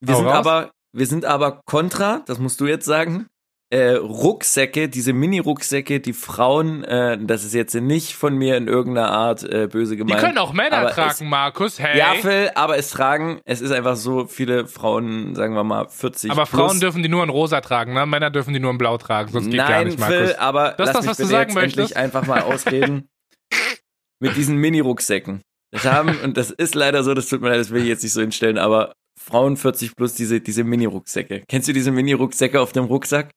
Wir 0.01 0.13
Hau 0.13 0.19
sind 0.19 0.27
raus. 0.27 0.35
aber, 0.35 0.71
wir 0.93 1.07
sind 1.07 1.25
aber 1.25 1.61
kontra, 1.65 2.19
das 2.25 2.39
musst 2.39 2.59
du 2.59 2.67
jetzt 2.67 2.85
sagen. 2.85 3.27
Äh, 3.71 3.93
Rucksäcke, 3.95 4.87
diese 4.89 5.11
Mini-Rucksäcke, 5.11 5.99
die 5.99 6.13
Frauen, 6.13 6.83
äh, 6.83 7.17
das 7.19 7.43
ist 7.43 7.53
jetzt 7.55 7.73
nicht 7.73 8.13
von 8.13 8.35
mir 8.37 8.57
in 8.57 8.67
irgendeiner 8.67 9.09
Art 9.09 9.41
äh, 9.43 9.67
böse 9.67 9.93
Die 9.93 9.97
gemeint. 9.97 10.19
können 10.21 10.37
auch 10.37 10.53
Männer 10.53 10.87
tragen, 10.91 11.09
es- 11.11 11.21
Markus. 11.21 11.79
Hey. 11.79 11.97
Ja, 11.97 12.13
Phil, 12.21 12.51
aber 12.53 12.77
es 12.77 12.91
tragen, 12.91 13.41
es 13.43 13.61
ist 13.61 13.71
einfach 13.71 13.95
so 13.95 14.27
viele 14.27 14.67
Frauen, 14.67 15.33
sagen 15.33 15.55
wir 15.55 15.63
mal 15.63 15.87
40 15.89 16.29
aber 16.29 16.45
plus. 16.45 16.61
Frauen 16.61 16.79
dürfen 16.79 17.01
die 17.01 17.09
nur 17.09 17.23
in 17.23 17.29
rosa 17.29 17.59
tragen, 17.59 17.93
ne? 17.93 18.05
Männer 18.05 18.29
dürfen 18.29 18.53
die 18.53 18.59
nur 18.59 18.69
in 18.69 18.77
blau 18.77 18.99
tragen, 18.99 19.31
sonst 19.31 19.45
geht 19.47 19.55
Nein, 19.57 19.67
gar 19.67 19.83
nicht, 19.83 19.99
Markus. 19.99 20.15
Phil, 20.17 20.35
aber 20.35 20.71
Das 20.77 20.89
ist 20.89 20.95
das, 20.97 21.07
was 21.07 21.17
du 21.17 21.25
sagen 21.25 21.53
möchtest? 21.55 21.97
einfach 21.97 22.27
mal 22.27 22.41
ausreden. 22.41 23.09
mit 24.21 24.35
diesen 24.37 24.57
Mini-Rucksäcken. 24.57 25.41
Das 25.71 25.85
haben, 25.85 26.17
und 26.23 26.37
das 26.37 26.51
ist 26.51 26.75
leider 26.75 27.03
so, 27.03 27.13
das 27.15 27.27
tut 27.27 27.41
mir 27.41 27.49
leid, 27.49 27.59
das 27.59 27.71
will 27.71 27.81
ich 27.81 27.87
jetzt 27.89 28.03
nicht 28.03 28.13
so 28.13 28.21
hinstellen, 28.21 28.57
aber 28.59 28.93
Frauen 29.19 29.57
40 29.57 29.95
plus 29.95 30.13
diese, 30.13 30.39
diese 30.39 30.63
Mini-Rucksäcke. 30.63 31.43
Kennst 31.49 31.67
du 31.67 31.73
diese 31.73 31.91
Mini-Rucksäcke 31.91 32.61
auf 32.61 32.71
dem 32.71 32.85
Rucksack? 32.85 33.31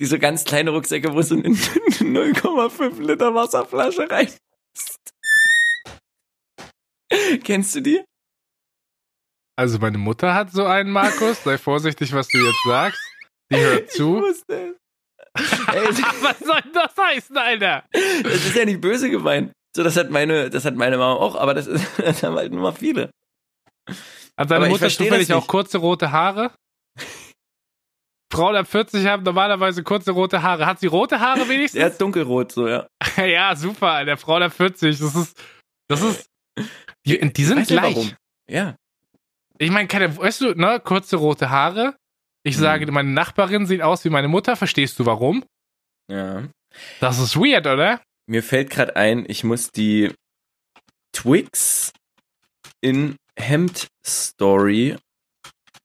Diese 0.00 0.18
ganz 0.18 0.44
kleine 0.44 0.70
Rucksäcke, 0.70 1.12
wo 1.14 1.22
so 1.22 1.34
eine 1.34 1.48
0,5 1.48 3.00
Liter 3.00 3.34
Wasserflasche 3.34 4.10
rein 4.10 4.26
ist. 4.26 5.12
Kennst 7.44 7.74
du 7.74 7.80
die? 7.80 8.04
Also 9.56 9.78
meine 9.78 9.98
Mutter 9.98 10.34
hat 10.34 10.50
so 10.50 10.64
einen, 10.64 10.90
Markus. 10.90 11.44
Sei 11.44 11.58
vorsichtig, 11.58 12.12
was 12.12 12.26
du 12.28 12.38
jetzt 12.38 12.64
sagst. 12.66 13.00
Die 13.50 13.56
hört 13.58 13.84
Ich 13.84 13.90
zu. 13.90 14.20
wusste 14.20 14.54
es. 14.54 14.76
Ey, 15.68 15.86
was 16.22 16.38
soll 16.40 16.62
das 16.72 16.94
heißen, 16.98 17.36
Alter? 17.36 17.84
Das 17.92 18.34
ist 18.34 18.56
ja 18.56 18.64
nicht 18.64 18.80
böse 18.80 19.10
gemeint. 19.10 19.52
So, 19.74 19.82
das 19.82 19.96
hat 19.96 20.10
meine, 20.10 20.50
das 20.50 20.64
hat 20.64 20.74
meine 20.76 20.98
Mama 20.98 21.14
auch, 21.14 21.36
aber 21.36 21.54
das, 21.54 21.66
ist, 21.66 21.84
das 21.98 22.22
haben 22.22 22.36
halt 22.36 22.52
nur 22.52 22.62
mal 22.62 22.72
viele. 22.72 23.10
Hat 24.36 24.50
deine 24.50 24.66
ich 24.66 24.72
Mutter 24.72 24.88
zufällig 24.88 25.32
auch 25.32 25.46
kurze 25.46 25.78
rote 25.78 26.12
Haare? 26.12 26.52
Frauen 28.32 28.56
ab 28.56 28.66
40 28.66 29.06
haben 29.06 29.22
normalerweise 29.24 29.82
kurze 29.82 30.10
rote 30.12 30.42
Haare. 30.42 30.64
Hat 30.64 30.80
sie 30.80 30.86
rote 30.86 31.20
Haare 31.20 31.46
wenigstens? 31.48 31.82
hat 31.82 32.00
dunkelrot, 32.00 32.52
so, 32.52 32.66
ja. 32.66 32.86
ja, 33.16 33.54
super, 33.54 33.92
Alter. 33.92 34.16
Frau 34.16 34.36
ab 34.36 34.52
40. 34.52 34.98
Das 34.98 35.14
ist, 35.14 35.40
das 35.88 36.00
ist, 36.00 36.26
die, 37.04 37.20
die 37.32 37.44
sind 37.44 37.66
gleich. 37.66 37.94
warum. 37.94 38.12
Ja. 38.48 38.76
Ich 39.58 39.70
meine, 39.70 39.86
keine, 39.86 40.16
weißt 40.16 40.40
du, 40.40 40.54
ne, 40.54 40.80
kurze 40.80 41.16
rote 41.16 41.50
Haare. 41.50 41.94
Ich 42.42 42.56
sage, 42.56 42.90
meine 42.90 43.10
Nachbarin 43.10 43.66
sieht 43.66 43.82
aus 43.82 44.04
wie 44.04 44.10
meine 44.10 44.28
Mutter. 44.28 44.56
Verstehst 44.56 44.98
du 44.98 45.06
warum? 45.06 45.44
Ja. 46.10 46.48
Das 47.00 47.18
ist 47.18 47.36
weird, 47.36 47.66
oder? 47.66 48.00
Mir 48.26 48.42
fällt 48.42 48.70
gerade 48.70 48.96
ein, 48.96 49.24
ich 49.28 49.44
muss 49.44 49.70
die 49.70 50.12
Twix 51.12 51.92
in 52.80 53.16
Hemd 53.38 53.88
Story. 54.04 54.96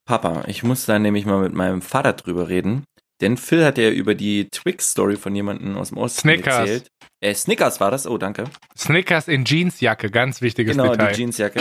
Papa, 0.08 0.44
ich 0.48 0.64
muss 0.64 0.86
da 0.86 0.98
nämlich 0.98 1.26
mal 1.26 1.42
mit 1.42 1.54
meinem 1.54 1.82
Vater 1.82 2.14
drüber 2.14 2.50
reden. 2.50 2.86
Denn 3.22 3.36
Phil 3.36 3.66
hat 3.66 3.78
ja 3.78 3.90
über 3.90 4.16
die 4.16 4.48
Twix-Story 4.50 5.18
von 5.18 5.36
jemandem 5.36 5.76
aus 5.78 5.90
dem 5.90 5.98
Osten 5.98 6.22
Snickers. 6.22 6.56
erzählt. 6.56 6.88
Äh, 7.20 7.34
Snickers 7.34 7.80
war 7.80 7.92
das? 7.92 8.08
Oh, 8.08 8.18
danke. 8.18 8.46
Snickers 8.78 9.28
in 9.28 9.44
Jeansjacke, 9.44 10.10
ganz 10.10 10.42
wichtiges 10.42 10.78
genau, 10.78 10.92
Detail. 10.92 11.12
die 11.14 11.22
Jeansjacke. 11.22 11.60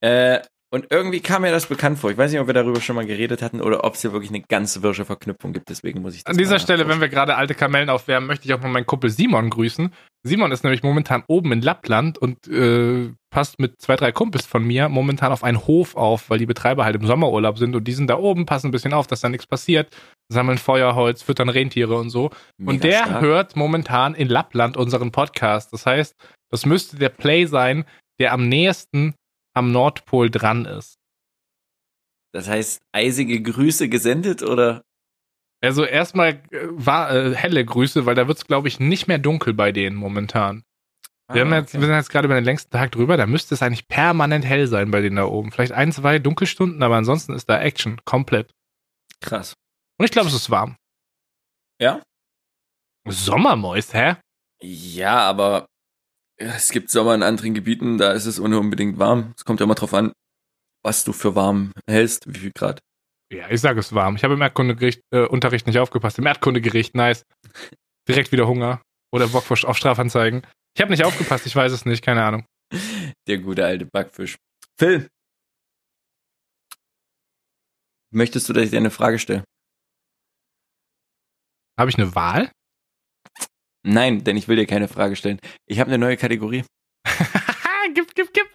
Äh, 0.00 0.40
und 0.70 0.86
irgendwie 0.90 1.20
kam 1.20 1.42
mir 1.42 1.50
das 1.50 1.66
bekannt 1.66 1.98
vor. 1.98 2.10
Ich 2.10 2.18
weiß 2.18 2.30
nicht, 2.30 2.40
ob 2.40 2.46
wir 2.46 2.54
darüber 2.54 2.80
schon 2.80 2.96
mal 2.96 3.06
geredet 3.06 3.40
hatten 3.40 3.62
oder 3.62 3.84
ob 3.84 3.94
es 3.94 4.02
hier 4.02 4.12
wirklich 4.12 4.30
eine 4.30 4.42
ganz 4.42 4.82
wirsche 4.82 5.06
Verknüpfung 5.06 5.54
gibt. 5.54 5.70
Deswegen 5.70 6.02
muss 6.02 6.14
ich 6.14 6.24
das 6.24 6.32
An 6.32 6.38
dieser 6.38 6.58
Stelle, 6.58 6.86
wenn 6.88 7.00
wir 7.00 7.08
gerade 7.08 7.36
alte 7.36 7.54
Kamellen 7.54 7.88
aufwärmen, 7.88 8.26
möchte 8.26 8.46
ich 8.46 8.52
auch 8.52 8.60
mal 8.60 8.68
meinen 8.68 8.84
Kumpel 8.84 9.08
Simon 9.08 9.48
grüßen. 9.48 9.92
Simon 10.24 10.52
ist 10.52 10.64
nämlich 10.64 10.82
momentan 10.82 11.22
oben 11.26 11.52
in 11.52 11.62
Lappland 11.62 12.18
und 12.18 12.46
äh, 12.48 13.10
passt 13.30 13.58
mit 13.58 13.80
zwei, 13.80 13.96
drei 13.96 14.12
Kumpels 14.12 14.44
von 14.44 14.62
mir 14.62 14.90
momentan 14.90 15.32
auf 15.32 15.42
einen 15.42 15.66
Hof 15.66 15.96
auf, 15.96 16.28
weil 16.28 16.38
die 16.38 16.46
Betreiber 16.46 16.84
halt 16.84 16.96
im 16.96 17.06
Sommerurlaub 17.06 17.56
sind 17.56 17.74
und 17.74 17.84
die 17.84 17.92
sind 17.92 18.08
da 18.08 18.18
oben, 18.18 18.44
passen 18.44 18.68
ein 18.68 18.72
bisschen 18.72 18.92
auf, 18.92 19.06
dass 19.06 19.20
da 19.20 19.30
nichts 19.30 19.46
passiert, 19.46 19.96
sammeln 20.28 20.58
Feuerholz, 20.58 21.22
füttern 21.22 21.48
Rentiere 21.48 21.96
und 21.96 22.10
so. 22.10 22.30
Mega 22.58 22.70
und 22.70 22.84
der 22.84 23.04
stark. 23.04 23.22
hört 23.22 23.56
momentan 23.56 24.14
in 24.14 24.28
Lappland 24.28 24.76
unseren 24.76 25.12
Podcast. 25.12 25.72
Das 25.72 25.86
heißt, 25.86 26.14
das 26.50 26.66
müsste 26.66 26.98
der 26.98 27.10
Play 27.10 27.46
sein, 27.46 27.84
der 28.20 28.32
am 28.32 28.48
nächsten 28.48 29.14
am 29.58 29.72
Nordpol 29.72 30.30
dran 30.30 30.64
ist. 30.64 30.98
Das 32.32 32.48
heißt, 32.48 32.82
eisige 32.92 33.42
Grüße 33.42 33.88
gesendet 33.88 34.42
oder? 34.42 34.82
Also 35.60 35.84
erstmal 35.84 36.42
äh, 36.50 36.68
war 36.70 37.14
äh, 37.14 37.34
helle 37.34 37.64
Grüße, 37.64 38.06
weil 38.06 38.14
da 38.14 38.28
wird 38.28 38.38
es, 38.38 38.46
glaube 38.46 38.68
ich, 38.68 38.78
nicht 38.78 39.08
mehr 39.08 39.18
dunkel 39.18 39.54
bei 39.54 39.72
denen 39.72 39.96
momentan. 39.96 40.62
Wir, 41.30 41.42
haben 41.42 41.52
Ah, 41.52 41.58
jetzt, 41.58 41.74
wir 41.74 41.80
sind 41.80 41.90
jetzt 41.90 42.10
gerade 42.10 42.26
über 42.26 42.36
den 42.36 42.44
längsten 42.44 42.70
Tag 42.70 42.92
drüber, 42.92 43.16
da 43.18 43.26
müsste 43.26 43.54
es 43.54 43.62
eigentlich 43.62 43.86
permanent 43.86 44.46
hell 44.46 44.66
sein 44.66 44.90
bei 44.90 45.00
denen 45.02 45.16
da 45.16 45.24
oben. 45.26 45.52
Vielleicht 45.52 45.72
ein, 45.72 45.92
zwei 45.92 46.18
Dunkelstunden, 46.18 46.82
aber 46.82 46.96
ansonsten 46.96 47.34
ist 47.34 47.50
da 47.50 47.60
Action, 47.60 48.00
komplett. 48.04 48.54
Krass. 49.20 49.54
Und 49.98 50.04
ich 50.06 50.10
glaube, 50.10 50.28
es 50.28 50.34
ist 50.34 50.48
warm. 50.48 50.76
Ja? 51.80 52.02
Sommermoist, 53.06 53.92
hä? 53.94 54.16
Ja, 54.62 55.18
aber 55.18 55.66
es 56.38 56.70
gibt 56.70 56.90
Sommer 56.90 57.14
in 57.14 57.22
anderen 57.22 57.54
Gebieten, 57.54 57.98
da 57.98 58.12
ist 58.12 58.26
es 58.26 58.40
ohne 58.40 58.58
unbedingt 58.58 58.98
warm. 58.98 59.34
Es 59.36 59.44
kommt 59.44 59.60
ja 59.60 59.64
immer 59.64 59.74
drauf 59.74 59.92
an, 59.92 60.12
was 60.84 61.04
du 61.04 61.12
für 61.12 61.34
warm 61.34 61.72
hältst, 61.88 62.32
wie 62.32 62.38
viel 62.38 62.52
Grad. 62.52 62.80
Ja, 63.30 63.50
ich 63.50 63.60
sage 63.60 63.80
es 63.80 63.94
warm. 63.94 64.16
Ich 64.16 64.24
habe 64.24 64.34
im 64.34 64.40
Erdkundeunterricht 64.40 65.02
äh, 65.12 65.26
Unterricht 65.26 65.66
nicht 65.66 65.78
aufgepasst. 65.78 66.18
Im 66.18 66.26
Erdkundegericht, 66.26 66.94
nice. 66.94 67.24
Direkt 68.08 68.32
wieder 68.32 68.46
Hunger. 68.46 68.80
Oder 69.12 69.28
Bock 69.28 69.50
auf 69.50 69.76
Strafanzeigen. 69.76 70.46
Ich 70.74 70.80
habe 70.80 70.90
nicht 70.90 71.04
aufgepasst, 71.04 71.46
ich 71.46 71.56
weiß 71.56 71.72
es 71.72 71.84
nicht, 71.84 72.04
keine 72.04 72.24
Ahnung. 72.24 72.46
Der 73.26 73.38
gute 73.38 73.64
alte 73.64 73.86
Backfisch. 73.86 74.36
Phil. 74.78 75.08
Möchtest 78.10 78.48
du, 78.48 78.52
dass 78.52 78.64
ich 78.64 78.70
dir 78.70 78.78
eine 78.78 78.90
Frage 78.90 79.18
stelle? 79.18 79.44
Habe 81.78 81.90
ich 81.90 81.98
eine 81.98 82.14
Wahl? 82.14 82.50
Nein, 83.88 84.22
denn 84.22 84.36
ich 84.36 84.48
will 84.48 84.56
dir 84.56 84.66
keine 84.66 84.86
Frage 84.86 85.16
stellen. 85.16 85.40
Ich 85.66 85.80
habe 85.80 85.88
eine 85.88 85.98
neue 85.98 86.18
Kategorie. 86.18 86.62
gib, 87.94 88.14
gib, 88.14 88.32
gib. 88.34 88.46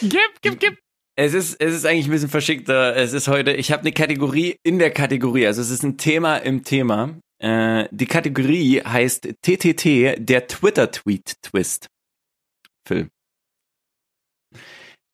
Gib, 0.00 0.40
gib, 0.40 0.60
gib. 0.60 0.78
Es 1.14 1.34
ist, 1.34 1.60
es 1.60 1.74
ist 1.74 1.84
eigentlich 1.84 2.06
ein 2.06 2.10
bisschen 2.10 2.30
verschickter. 2.30 2.96
Es 2.96 3.12
ist 3.12 3.28
heute, 3.28 3.52
ich 3.52 3.70
habe 3.70 3.82
eine 3.82 3.92
Kategorie 3.92 4.56
in 4.62 4.78
der 4.78 4.90
Kategorie. 4.90 5.46
Also 5.46 5.60
es 5.60 5.68
ist 5.68 5.82
ein 5.82 5.98
Thema 5.98 6.38
im 6.38 6.64
Thema. 6.64 7.18
Äh, 7.38 7.86
die 7.90 8.06
Kategorie 8.06 8.80
heißt 8.80 9.28
TTT, 9.42 10.16
der 10.18 10.46
Twitter-Tweet-Twist. 10.46 11.88
Phil. 12.88 13.10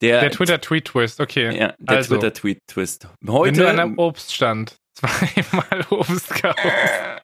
Der, 0.00 0.20
Der 0.20 0.30
Twitter-Tweet-Twist, 0.30 1.18
okay. 1.20 1.58
ja, 1.58 1.74
der 1.78 1.96
also. 1.96 2.14
Twitter-Tweet-Twist. 2.14 3.08
Wenn 3.20 3.34
Heute. 3.34 3.60
du 3.60 3.68
an 3.68 3.80
einem 3.80 3.98
Obststand 3.98 4.76
zweimal 4.94 5.84
Obst 5.90 6.30
kaufst. 6.30 7.22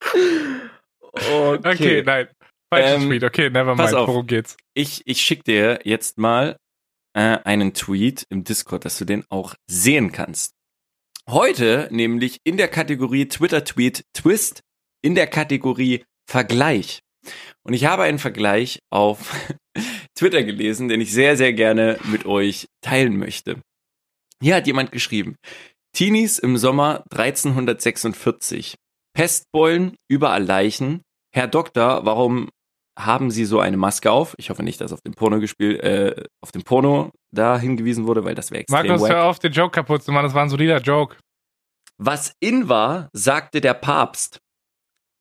okay. 1.12 1.68
Okay, 1.68 2.02
nein. 2.04 2.28
Falsches 2.72 3.02
Ähm, 3.02 3.08
Tweet. 3.08 3.24
Okay, 3.24 3.50
never 3.50 3.74
mind. 3.74 3.94
auf. 3.94 4.08
Worum 4.08 4.26
geht's? 4.26 4.56
Ich, 4.74 5.02
ich 5.06 5.20
schicke 5.20 5.44
dir 5.44 5.80
jetzt 5.84 6.18
mal 6.18 6.56
äh, 7.14 7.38
einen 7.44 7.74
Tweet 7.74 8.26
im 8.30 8.44
Discord, 8.44 8.84
dass 8.84 8.98
du 8.98 9.04
den 9.04 9.24
auch 9.28 9.54
sehen 9.66 10.12
kannst. 10.12 10.54
Heute 11.28 11.88
nämlich 11.90 12.40
in 12.44 12.56
der 12.56 12.68
Kategorie 12.68 13.28
Twitter-Tweet 13.28 14.04
Twist, 14.14 14.60
in 15.02 15.14
der 15.14 15.26
Kategorie 15.26 16.04
Vergleich. 16.28 17.00
Und 17.62 17.74
ich 17.74 17.84
habe 17.84 18.02
einen 18.04 18.18
Vergleich 18.18 18.80
auf 18.90 19.34
Twitter 20.18 20.42
gelesen, 20.42 20.88
den 20.88 21.00
ich 21.00 21.12
sehr, 21.12 21.36
sehr 21.36 21.52
gerne 21.52 21.98
mit 22.04 22.26
euch 22.26 22.68
teilen 22.80 23.16
möchte. 23.18 23.60
Hier 24.40 24.56
hat 24.56 24.66
jemand 24.66 24.90
geschrieben, 24.90 25.36
Teenies 25.92 26.38
im 26.38 26.56
Sommer 26.56 27.04
1346. 27.10 28.74
Pestbeulen, 29.14 29.96
überall 30.08 30.44
Leichen. 30.44 31.02
Herr 31.34 31.48
Doktor, 31.48 32.04
warum 32.04 32.50
haben 32.98 33.30
Sie 33.30 33.44
so 33.44 33.60
eine 33.60 33.76
Maske 33.76 34.10
auf? 34.10 34.34
Ich 34.38 34.50
hoffe 34.50 34.62
nicht, 34.62 34.80
dass 34.80 34.92
auf 34.92 35.00
dem 35.00 35.14
Porno 35.14 35.40
gespielt, 35.40 35.80
äh, 35.80 36.24
auf 36.42 36.52
dem 36.52 36.62
Porno 36.62 37.10
da 37.30 37.58
hingewiesen 37.58 38.06
wurde, 38.06 38.24
weil 38.24 38.34
das 38.34 38.50
wäre 38.50 38.62
extrem 38.62 38.86
Markus, 38.86 39.02
wack. 39.02 39.10
hör 39.10 39.24
auf, 39.24 39.38
den 39.38 39.52
Joke 39.52 39.70
kaputt 39.70 40.02
zu 40.02 40.12
machen. 40.12 40.24
Das 40.24 40.34
war 40.34 40.42
ein 40.42 40.50
solider 40.50 40.78
Joke. 40.78 41.16
Was 41.98 42.34
in 42.40 42.68
war, 42.68 43.08
sagte 43.12 43.60
der 43.60 43.74
Papst. 43.74 44.38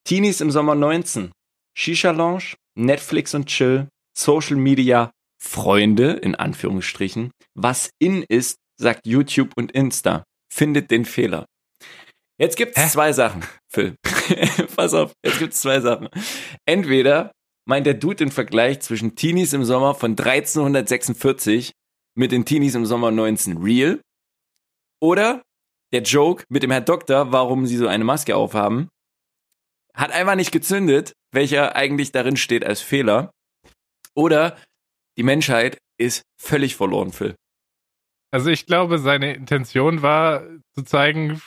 Teenies 0.03 0.41
im 0.41 0.51
Sommer 0.51 0.75
19. 0.75 1.31
Shisha-Lounge, 1.77 2.55
Netflix 2.75 3.33
und 3.33 3.45
Chill, 3.45 3.87
Social 4.17 4.57
Media, 4.57 5.11
Freunde, 5.41 6.13
in 6.13 6.35
Anführungsstrichen. 6.35 7.31
Was 7.55 7.91
in 7.99 8.23
ist, 8.23 8.57
sagt 8.77 9.05
YouTube 9.05 9.51
und 9.55 9.71
Insta. 9.71 10.23
Findet 10.51 10.91
den 10.91 11.05
Fehler. 11.05 11.45
Jetzt 12.41 12.57
gibt's 12.57 12.75
Hä? 12.75 12.87
zwei 12.89 13.13
Sachen, 13.13 13.45
Phil. 13.71 13.95
Pass 14.75 14.95
auf, 14.95 15.13
jetzt 15.23 15.37
gibt's 15.37 15.61
zwei 15.61 15.79
Sachen. 15.79 16.09
Entweder 16.65 17.31
meint 17.67 17.85
der 17.85 17.93
Dude 17.93 18.15
den 18.15 18.31
Vergleich 18.31 18.79
zwischen 18.79 19.15
Teenies 19.15 19.53
im 19.53 19.63
Sommer 19.63 19.93
von 19.93 20.11
1346 20.11 21.71
mit 22.17 22.31
den 22.31 22.43
Teenies 22.43 22.73
im 22.73 22.87
Sommer 22.87 23.11
19 23.11 23.57
real. 23.57 24.01
Oder 24.99 25.43
der 25.93 26.01
Joke 26.01 26.43
mit 26.49 26.63
dem 26.63 26.71
Herr 26.71 26.81
Doktor, 26.81 27.31
warum 27.31 27.67
sie 27.67 27.77
so 27.77 27.87
eine 27.87 28.03
Maske 28.03 28.35
aufhaben, 28.35 28.89
hat 29.93 30.11
einfach 30.11 30.35
nicht 30.35 30.51
gezündet, 30.51 31.13
welcher 31.31 31.75
eigentlich 31.75 32.11
darin 32.11 32.37
steht 32.37 32.65
als 32.65 32.81
Fehler. 32.81 33.29
Oder 34.15 34.57
die 35.15 35.23
Menschheit 35.23 35.77
ist 35.99 36.23
völlig 36.41 36.75
verloren, 36.75 37.11
Phil. 37.11 37.35
Also 38.33 38.49
ich 38.49 38.65
glaube, 38.65 38.97
seine 38.97 39.33
Intention 39.35 40.01
war 40.01 40.43
zu 40.73 40.83
zeigen, 40.83 41.39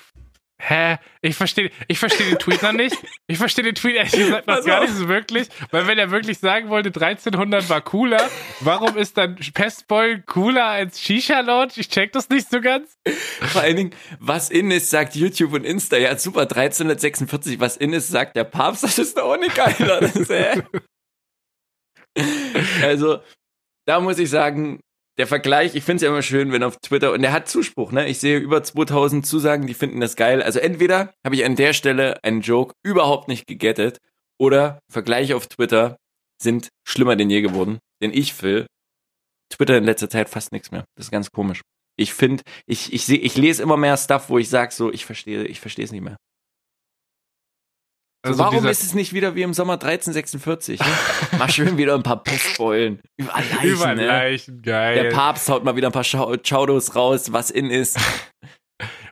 hä, 0.59 0.99
ich 1.21 1.37
verstehe 1.37 1.71
ich 1.89 1.99
verstehe 1.99 2.27
den 2.27 2.39
Tweet 2.39 2.63
noch 2.63 2.73
nicht. 2.73 2.97
Ich 3.27 3.39
verstehe 3.39 3.65
den 3.65 3.75
Tweet 3.75 3.97
ehrlich 3.97 4.13
gesagt 4.13 4.47
noch 4.47 4.65
gar 4.65 4.83
nicht 4.83 4.95
so 4.95 5.09
wirklich, 5.09 5.49
weil 5.71 5.87
wenn 5.87 5.99
er 5.99 6.11
wirklich 6.11 6.39
sagen 6.39 6.69
wollte, 6.69 6.89
1300 6.89 7.69
war 7.69 7.81
cooler, 7.81 8.31
warum 8.61 8.97
ist 8.97 9.17
dann 9.17 9.37
Pestboy 9.37 10.23
cooler 10.23 10.67
als 10.67 11.01
Shisha 11.01 11.41
Lounge? 11.41 11.73
Ich 11.77 11.89
check 11.89 12.13
das 12.13 12.29
nicht 12.29 12.51
so 12.51 12.61
ganz. 12.61 12.97
Vor 13.41 13.63
allen 13.63 13.77
Dingen, 13.77 13.95
was 14.21 14.51
in 14.51 14.71
ist, 14.71 14.91
sagt 14.91 15.15
YouTube 15.17 15.53
und 15.53 15.65
Insta. 15.65 15.97
Ja, 15.97 16.17
super, 16.19 16.43
1346, 16.43 17.61
was 17.61 17.77
in 17.77 17.93
ist, 17.93 18.09
sagt 18.09 18.37
der 18.37 18.45
Papst. 18.45 18.85
Das 18.85 18.99
ist 18.99 19.17
doch 19.17 19.25
auch 19.25 19.39
nicht 19.39 19.55
geiler. 19.55 20.01
Das 20.01 20.17
ist, 20.17 20.31
hä? 20.31 20.63
Also, 22.83 23.19
da 23.87 23.99
muss 23.99 24.21
ich 24.21 24.31
sagen, 24.31 24.79
der 25.19 25.27
Vergleich, 25.27 25.75
ich 25.75 25.85
finde 25.85 25.97
es 25.97 26.03
ja 26.03 26.09
immer 26.09 26.23
schön, 26.23 26.53
wenn 26.53 26.63
auf 26.63 26.77
Twitter, 26.79 27.13
und 27.13 27.23
der 27.23 27.33
hat 27.33 27.49
Zuspruch, 27.49 27.93
ne? 27.93 28.09
Ich 28.09 28.19
sehe 28.19 28.39
über 28.39 28.63
2000 28.63 29.25
Zusagen, 29.25 29.67
die 29.67 29.75
finden 29.75 30.01
das 30.01 30.17
geil. 30.17 30.43
Also 30.43 30.59
entweder 30.59 31.13
habe 31.25 31.37
ich 31.37 31.45
an 31.45 31.57
der 31.57 31.73
Stelle 31.73 32.23
einen 32.25 32.41
Joke 32.41 32.75
überhaupt 32.83 33.29
nicht 33.29 33.47
gegettet, 33.47 33.99
oder 34.39 34.81
Vergleiche 34.91 35.37
auf 35.37 35.47
Twitter 35.47 35.97
sind 36.41 36.69
schlimmer 36.87 37.17
denn 37.17 37.31
je 37.31 37.41
geworden. 37.41 37.79
Denn 38.03 38.13
ich, 38.13 38.35
Phil, 38.35 38.67
Twitter 39.51 39.79
in 39.79 39.85
letzter 39.85 40.11
Zeit 40.11 40.29
fast 40.29 40.53
nichts 40.53 40.71
mehr. 40.71 40.85
Das 40.97 41.07
ist 41.07 41.13
ganz 41.13 41.31
komisch. 41.31 41.63
Ich 41.97 42.13
finde, 42.13 42.43
ich, 42.67 42.93
ich 42.93 43.07
sehe, 43.07 43.19
ich 43.19 43.37
lese 43.37 43.63
immer 43.63 43.77
mehr 43.77 43.97
Stuff, 43.97 44.29
wo 44.29 44.39
ich 44.39 44.49
sage 44.49 44.73
so, 44.73 44.93
ich 44.93 45.05
verstehe, 45.05 45.45
ich 45.45 45.61
verstehe 45.61 45.85
es 45.85 45.93
nicht 45.93 46.03
mehr. 46.03 46.17
So, 48.25 48.31
Also 48.31 48.39
warum 48.43 48.67
ist 48.67 48.83
es 48.83 48.95
nicht 48.95 49.13
wieder 49.13 49.35
wie 49.35 49.43
im 49.43 49.53
Sommer 49.53 49.75
1346? 49.75 50.81
Ne? 50.81 50.87
Mal 51.39 51.51
schön 51.51 51.77
wieder 51.77 51.95
ein 51.95 52.03
paar 52.03 52.23
Pestbeulen. 52.23 53.01
Überall 53.19 53.45
Leichen, 53.45 53.69
Über 53.69 53.95
ne? 53.95 54.07
Leichen, 54.07 54.63
geil. 54.63 55.03
Der 55.03 55.11
Papst 55.11 55.47
haut 55.51 55.63
mal 55.63 55.77
wieder 55.77 55.89
ein 55.89 55.93
paar 55.93 56.05
Chaudos 56.05 56.97
raus, 56.97 57.35
was 57.35 57.51
in 57.51 57.69
ist. 57.69 57.99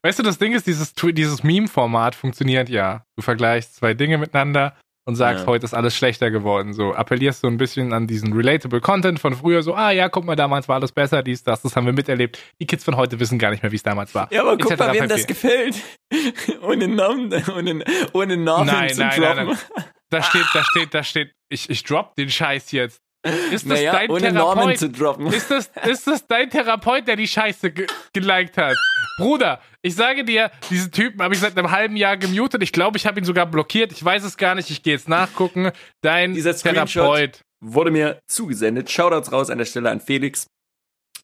Weißt 0.02 0.18
du, 0.18 0.22
das 0.22 0.38
Ding 0.38 0.54
ist, 0.54 0.66
dieses, 0.66 0.94
dieses 0.94 1.42
Meme-Format 1.42 2.14
funktioniert 2.14 2.70
ja. 2.70 3.04
Du 3.16 3.22
vergleichst 3.22 3.76
zwei 3.76 3.92
Dinge 3.92 4.16
miteinander 4.16 4.74
und 5.04 5.16
sagst, 5.16 5.44
Ja. 5.44 5.46
heute 5.50 5.64
ist 5.64 5.74
alles 5.74 5.96
schlechter 5.96 6.30
geworden. 6.30 6.72
So 6.72 6.94
appellierst 6.94 7.40
so 7.40 7.48
ein 7.48 7.56
bisschen 7.56 7.92
an 7.92 8.06
diesen 8.06 8.32
relatable 8.32 8.80
Content 8.80 9.18
von 9.18 9.34
früher, 9.34 9.62
so, 9.62 9.74
ah 9.74 9.90
ja, 9.90 10.08
guck 10.08 10.24
mal, 10.24 10.36
damals 10.36 10.68
war 10.68 10.76
alles 10.76 10.92
besser, 10.92 11.22
dies, 11.22 11.42
das, 11.42 11.62
das 11.62 11.74
haben 11.76 11.86
wir 11.86 11.92
miterlebt. 11.92 12.38
Die 12.60 12.66
Kids 12.66 12.84
von 12.84 12.96
heute 12.96 13.18
wissen 13.20 13.38
gar 13.38 13.50
nicht 13.50 13.62
mehr, 13.62 13.72
wie 13.72 13.76
es 13.76 13.82
damals 13.82 14.14
war. 14.14 14.32
Ja, 14.32 14.42
aber 14.42 14.56
guck 14.56 14.78
mal, 14.78 14.92
wem 14.94 15.08
das 15.08 15.26
gefällt. 15.26 15.76
ohne 16.62 16.88
Namen, 16.88 17.32
ohne, 17.56 17.84
ohne 18.12 18.36
Namen 18.36 18.66
Nein, 18.66 18.90
zu 18.90 19.00
nein, 19.00 19.20
droppen. 19.20 19.46
nein, 19.46 19.84
Da 20.10 20.22
steht, 20.22 20.44
da 20.52 20.62
steht, 20.64 20.94
da 20.94 21.02
steht, 21.02 21.32
ich, 21.48 21.68
ich 21.70 21.82
drop 21.84 22.14
den 22.16 22.30
Scheiß 22.30 22.70
jetzt. 22.72 23.00
Ist 23.24 23.52
das 23.52 23.64
Naja, 23.64 23.92
dein 23.92 24.10
ohne 24.10 24.20
Therapeut? 24.32 24.78
zu 24.78 24.90
droppen. 24.90 25.26
Ist 25.28 25.48
das, 25.50 25.70
ist 25.88 26.06
das 26.08 26.26
dein 26.26 26.50
Therapeut, 26.50 27.06
der 27.06 27.14
die 27.16 27.28
Scheiße 27.28 27.70
ge 27.70 27.86
geliked 28.12 28.56
hat? 28.56 28.76
Bruder, 29.16 29.60
ich 29.80 29.94
sage 29.94 30.24
dir, 30.24 30.50
diesen 30.70 30.90
Typen 30.90 31.22
habe 31.22 31.32
ich 31.34 31.40
seit 31.40 31.56
einem 31.56 31.70
halben 31.70 31.96
Jahr 31.96 32.16
gemutet. 32.16 32.62
Ich 32.64 32.72
glaube, 32.72 32.96
ich 32.96 33.06
habe 33.06 33.20
ihn 33.20 33.24
sogar 33.24 33.46
blockiert. 33.46 33.92
Ich 33.92 34.04
weiß 34.04 34.24
es 34.24 34.36
gar 34.36 34.54
nicht. 34.56 34.70
Ich 34.70 34.82
gehe 34.82 34.94
jetzt 34.94 35.08
nachgucken. 35.08 35.70
Dein 36.00 36.34
Dieser 36.34 36.56
Therapeut. 36.56 37.40
Wurde 37.64 37.92
mir 37.92 38.18
zugesendet. 38.26 38.90
Shoutouts 38.90 39.30
raus 39.30 39.50
an 39.50 39.58
der 39.58 39.66
Stelle 39.66 39.90
an 39.90 40.00
Felix. 40.00 40.46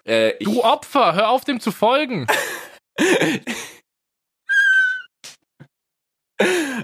Äh, 0.05 0.35
Du 0.45 0.63
Opfer, 0.63 1.15
hör 1.15 1.31
auf, 1.31 1.45
dem 1.45 1.59
zu 1.59 1.73
folgen. 1.73 2.29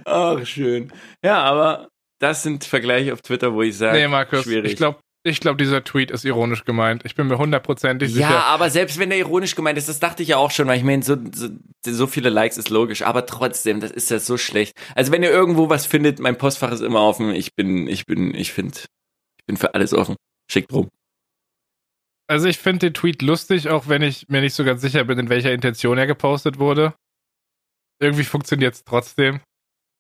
Ach, 0.04 0.44
schön. 0.44 0.92
Ja, 1.24 1.42
aber 1.42 1.88
das 2.20 2.42
sind 2.42 2.64
Vergleiche 2.64 3.12
auf 3.12 3.22
Twitter, 3.22 3.54
wo 3.54 3.62
ich 3.62 3.76
sage, 3.78 3.98
Nee, 3.98 4.08
Markus, 4.08 4.44
schwierig. 4.44 4.72
ich 4.72 4.76
glaube, 4.76 4.98
ich 5.26 5.40
glaub, 5.40 5.56
dieser 5.56 5.82
Tweet 5.82 6.10
ist 6.10 6.26
ironisch 6.26 6.64
gemeint. 6.64 7.02
Ich 7.06 7.14
bin 7.14 7.26
mir 7.28 7.38
hundertprozentig 7.38 8.14
ja, 8.14 8.28
sicher. 8.28 8.44
aber 8.44 8.68
selbst 8.68 8.98
wenn 8.98 9.08
der 9.08 9.18
ironisch 9.18 9.56
gemeint 9.56 9.78
ist, 9.78 9.88
das 9.88 9.98
dachte 9.98 10.22
ich 10.22 10.28
ja 10.28 10.36
auch 10.36 10.50
schon, 10.50 10.68
weil 10.68 10.76
ich 10.76 10.84
meine, 10.84 11.02
so, 11.02 11.16
so, 11.32 11.48
so 11.82 12.06
viele 12.06 12.28
Likes 12.28 12.58
ist 12.58 12.68
logisch, 12.68 13.00
aber 13.00 13.24
trotzdem, 13.24 13.80
das 13.80 13.90
ist 13.90 14.10
ja 14.10 14.18
so 14.18 14.36
schlecht. 14.36 14.76
Also 14.94 15.12
wenn 15.12 15.22
ihr 15.22 15.30
irgendwo 15.30 15.70
was 15.70 15.86
findet, 15.86 16.18
mein 16.18 16.36
Postfach 16.36 16.70
ist 16.72 16.82
immer 16.82 17.00
offen. 17.00 17.30
Ich 17.30 17.54
bin, 17.54 17.88
ich 17.88 18.04
bin, 18.04 18.34
ich 18.34 18.52
finde, 18.52 18.76
ich 19.38 19.46
bin 19.46 19.56
für 19.56 19.72
alles 19.72 19.94
offen. 19.94 20.14
Schickt 20.50 20.70
rum. 20.74 20.90
Also 22.26 22.46
ich 22.46 22.58
finde 22.58 22.86
den 22.86 22.94
Tweet 22.94 23.22
lustig, 23.22 23.70
auch 23.70 23.88
wenn 23.88 24.02
ich 24.02 24.28
mir 24.28 24.42
nicht 24.42 24.54
so 24.54 24.62
ganz 24.62 24.82
sicher 24.82 25.04
bin, 25.04 25.18
in 25.18 25.30
welcher 25.30 25.52
Intention 25.52 25.96
er 25.96 26.06
gepostet 26.06 26.58
wurde. 26.58 26.94
Irgendwie 27.98 28.24
funktioniert 28.24 28.74
es 28.74 28.84
trotzdem, 28.84 29.40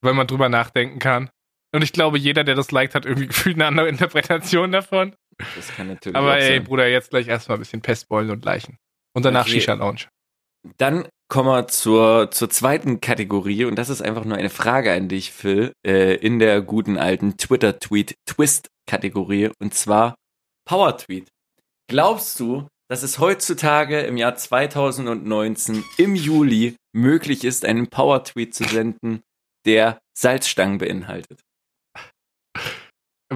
weil 0.02 0.12
man 0.12 0.26
drüber 0.26 0.50
nachdenken 0.50 0.98
kann. 0.98 1.30
Und 1.74 1.82
ich 1.82 1.92
glaube, 1.92 2.18
jeder, 2.18 2.44
der 2.44 2.54
das 2.54 2.70
liked, 2.70 2.94
hat 2.94 3.04
irgendwie 3.04 3.26
gefühlt 3.34 3.56
eine 3.56 3.66
andere 3.66 3.88
Interpretation 3.88 4.70
davon. 4.70 5.16
Das 5.56 5.74
kann 5.74 5.88
natürlich 5.88 6.16
Aber 6.16 6.38
ey, 6.38 6.58
sein. 6.58 6.64
Bruder, 6.64 6.86
jetzt 6.88 7.10
gleich 7.10 7.26
erstmal 7.26 7.58
ein 7.58 7.60
bisschen 7.60 7.82
Pestbeulen 7.82 8.30
und 8.30 8.44
Leichen. 8.44 8.78
Und 9.12 9.24
danach 9.24 9.42
Okay. 9.42 9.54
Shisha 9.54 9.74
Lounge. 9.74 10.06
Dann 10.78 11.08
kommen 11.28 11.48
wir 11.48 11.66
zur, 11.66 12.30
zur 12.30 12.48
zweiten 12.48 13.00
Kategorie 13.00 13.64
und 13.64 13.74
das 13.76 13.88
ist 13.88 14.02
einfach 14.02 14.24
nur 14.24 14.36
eine 14.36 14.50
Frage 14.50 14.92
an 14.92 15.08
dich, 15.08 15.32
Phil, 15.32 15.72
äh, 15.84 16.14
in 16.14 16.38
der 16.38 16.62
guten 16.62 16.96
alten 16.96 17.36
Twitter-Tweet-Twist-Kategorie 17.36 19.50
und 19.58 19.74
zwar 19.74 20.14
Power-Tweet. 20.66 21.28
Glaubst 21.88 22.38
du, 22.40 22.68
dass 22.88 23.02
es 23.02 23.18
heutzutage 23.18 24.00
im 24.02 24.16
Jahr 24.16 24.36
2019 24.36 25.82
im 25.98 26.14
Juli 26.14 26.76
möglich 26.92 27.42
ist, 27.44 27.64
einen 27.64 27.88
Power-Tweet 27.88 28.54
zu 28.54 28.62
senden, 28.64 29.22
der 29.66 29.98
Salzstangen 30.16 30.78
beinhaltet? 30.78 31.40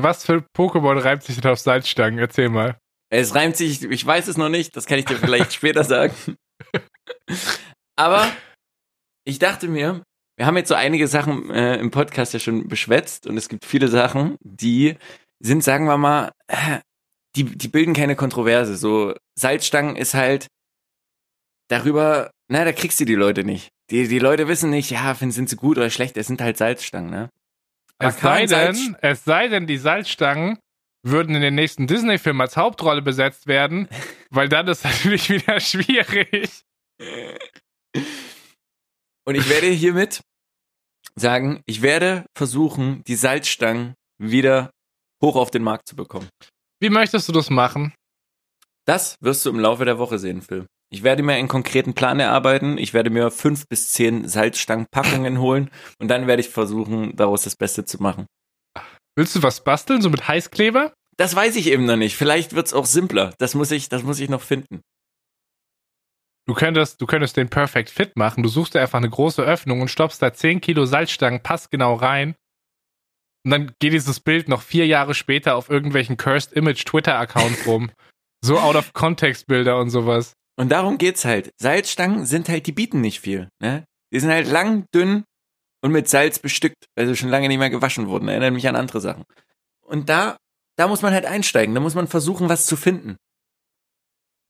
Was 0.02 0.24
für 0.24 0.44
Pokémon 0.56 1.02
reibt 1.02 1.22
sich 1.24 1.40
denn 1.40 1.50
auf 1.50 1.58
Salzstangen? 1.58 2.18
Erzähl 2.18 2.48
mal. 2.48 2.78
Es 3.10 3.34
reimt 3.34 3.56
sich, 3.56 3.82
ich 3.82 4.04
weiß 4.04 4.28
es 4.28 4.36
noch 4.36 4.48
nicht, 4.50 4.76
das 4.76 4.86
kann 4.86 4.98
ich 4.98 5.04
dir 5.06 5.16
vielleicht 5.16 5.52
später 5.54 5.84
sagen. 5.84 6.14
Aber 7.96 8.30
ich 9.24 9.38
dachte 9.38 9.68
mir, 9.68 10.02
wir 10.36 10.46
haben 10.46 10.56
jetzt 10.56 10.68
so 10.68 10.74
einige 10.74 11.08
Sachen 11.08 11.50
äh, 11.50 11.76
im 11.76 11.90
Podcast 11.90 12.32
ja 12.34 12.38
schon 12.40 12.68
beschwätzt 12.68 13.26
und 13.26 13.36
es 13.36 13.48
gibt 13.48 13.64
viele 13.64 13.88
Sachen, 13.88 14.36
die 14.40 14.96
sind, 15.40 15.64
sagen 15.64 15.86
wir 15.86 15.96
mal, 15.98 16.32
äh, 16.48 16.78
die, 17.36 17.44
die 17.44 17.68
bilden 17.68 17.94
keine 17.94 18.14
Kontroverse. 18.16 18.76
So 18.76 19.14
Salzstangen 19.38 19.96
ist 19.96 20.14
halt 20.14 20.46
darüber, 21.68 22.30
na, 22.48 22.64
da 22.64 22.72
kriegst 22.72 23.00
du 23.00 23.04
die 23.04 23.14
Leute 23.14 23.44
nicht. 23.44 23.68
Die, 23.90 24.06
die 24.06 24.18
Leute 24.18 24.48
wissen 24.48 24.70
nicht, 24.70 24.90
ja, 24.90 25.14
finden- 25.14 25.32
sind 25.32 25.48
sie 25.48 25.56
gut 25.56 25.78
oder 25.78 25.90
schlecht, 25.90 26.16
es 26.16 26.26
sind 26.26 26.40
halt 26.40 26.56
Salzstangen, 26.58 27.10
ne? 27.10 27.30
Es 28.00 28.20
sei, 28.20 28.46
denn, 28.46 28.96
es 29.02 29.24
sei 29.24 29.48
denn, 29.48 29.66
die 29.66 29.78
Salzstangen 29.78 30.58
würden 31.04 31.34
in 31.34 31.42
den 31.42 31.54
nächsten 31.54 31.86
Disney-Film 31.86 32.40
als 32.40 32.56
Hauptrolle 32.56 33.02
besetzt 33.02 33.46
werden, 33.46 33.88
weil 34.30 34.48
dann 34.48 34.68
ist 34.68 34.84
natürlich 34.84 35.28
wieder 35.30 35.58
schwierig. 35.60 36.62
Und 39.26 39.34
ich 39.34 39.48
werde 39.48 39.66
hiermit 39.66 40.20
sagen, 41.16 41.62
ich 41.66 41.82
werde 41.82 42.24
versuchen, 42.36 43.02
die 43.04 43.16
Salzstangen 43.16 43.94
wieder 44.18 44.70
hoch 45.22 45.36
auf 45.36 45.50
den 45.50 45.62
Markt 45.62 45.88
zu 45.88 45.96
bekommen. 45.96 46.28
Wie 46.80 46.90
möchtest 46.90 47.28
du 47.28 47.32
das 47.32 47.50
machen? 47.50 47.92
Das 48.86 49.16
wirst 49.20 49.44
du 49.44 49.50
im 49.50 49.58
Laufe 49.58 49.84
der 49.84 49.98
Woche 49.98 50.18
sehen, 50.18 50.40
Phil. 50.42 50.66
Ich 50.90 51.02
werde 51.02 51.22
mir 51.22 51.34
einen 51.34 51.48
konkreten 51.48 51.94
Plan 51.94 52.18
erarbeiten. 52.18 52.78
Ich 52.78 52.94
werde 52.94 53.10
mir 53.10 53.30
fünf 53.30 53.68
bis 53.68 53.90
zehn 53.92 54.26
Salzstangenpackungen 54.26 55.38
holen 55.38 55.70
und 55.98 56.08
dann 56.08 56.26
werde 56.26 56.40
ich 56.40 56.48
versuchen, 56.48 57.14
daraus 57.14 57.42
das 57.42 57.56
Beste 57.56 57.84
zu 57.84 58.02
machen. 58.02 58.26
Willst 59.16 59.36
du 59.36 59.42
was 59.42 59.64
basteln, 59.64 60.00
so 60.00 60.10
mit 60.10 60.28
Heißkleber? 60.28 60.92
Das 61.16 61.34
weiß 61.34 61.56
ich 61.56 61.66
eben 61.66 61.84
noch 61.84 61.96
nicht. 61.96 62.16
Vielleicht 62.16 62.54
wird's 62.54 62.72
auch 62.72 62.86
simpler. 62.86 63.34
Das 63.38 63.54
muss 63.54 63.70
ich, 63.70 63.88
das 63.88 64.04
muss 64.04 64.20
ich 64.20 64.28
noch 64.28 64.42
finden. 64.42 64.80
Du 66.46 66.54
könntest, 66.54 67.02
du 67.02 67.06
könntest 67.06 67.36
den 67.36 67.50
Perfect 67.50 67.90
Fit 67.90 68.16
machen. 68.16 68.42
Du 68.42 68.48
suchst 68.48 68.74
dir 68.74 68.80
einfach 68.80 68.98
eine 68.98 69.10
große 69.10 69.42
Öffnung 69.42 69.82
und 69.82 69.90
stoppst 69.90 70.22
da 70.22 70.32
10 70.32 70.62
Kilo 70.62 70.86
Salzstangen 70.86 71.42
passgenau 71.42 71.94
rein. 71.94 72.36
Und 73.44 73.50
dann 73.50 73.72
geht 73.80 73.92
dieses 73.92 74.20
Bild 74.20 74.48
noch 74.48 74.62
vier 74.62 74.86
Jahre 74.86 75.14
später 75.14 75.56
auf 75.56 75.68
irgendwelchen 75.68 76.16
Cursed 76.16 76.52
Image 76.54 76.84
Twitter-Accounts 76.84 77.66
rum. 77.66 77.90
So 78.40 78.56
out 78.56 78.76
of 78.76 78.92
context 78.92 79.48
Bilder 79.48 79.80
und 79.80 79.90
sowas. 79.90 80.32
Und 80.58 80.70
darum 80.70 80.98
geht's 80.98 81.24
halt. 81.24 81.52
Salzstangen 81.60 82.26
sind 82.26 82.48
halt, 82.48 82.66
die 82.66 82.72
bieten 82.72 83.00
nicht 83.00 83.20
viel. 83.20 83.48
Ne? 83.62 83.84
Die 84.12 84.18
sind 84.20 84.30
halt 84.30 84.48
lang, 84.48 84.86
dünn 84.94 85.24
und 85.82 85.92
mit 85.92 86.08
Salz 86.08 86.38
bestückt, 86.40 86.86
also 86.96 87.14
schon 87.14 87.28
lange 87.28 87.46
nicht 87.48 87.58
mehr 87.58 87.70
gewaschen 87.70 88.08
wurden. 88.08 88.28
Erinnert 88.28 88.52
mich 88.54 88.66
an 88.68 88.74
andere 88.76 89.00
Sachen. 89.00 89.24
Und 89.86 90.08
da, 90.08 90.36
da 90.76 90.88
muss 90.88 91.02
man 91.02 91.12
halt 91.12 91.26
einsteigen. 91.26 91.74
Da 91.74 91.80
muss 91.80 91.94
man 91.94 92.08
versuchen, 92.08 92.48
was 92.48 92.66
zu 92.66 92.76
finden. 92.76 93.16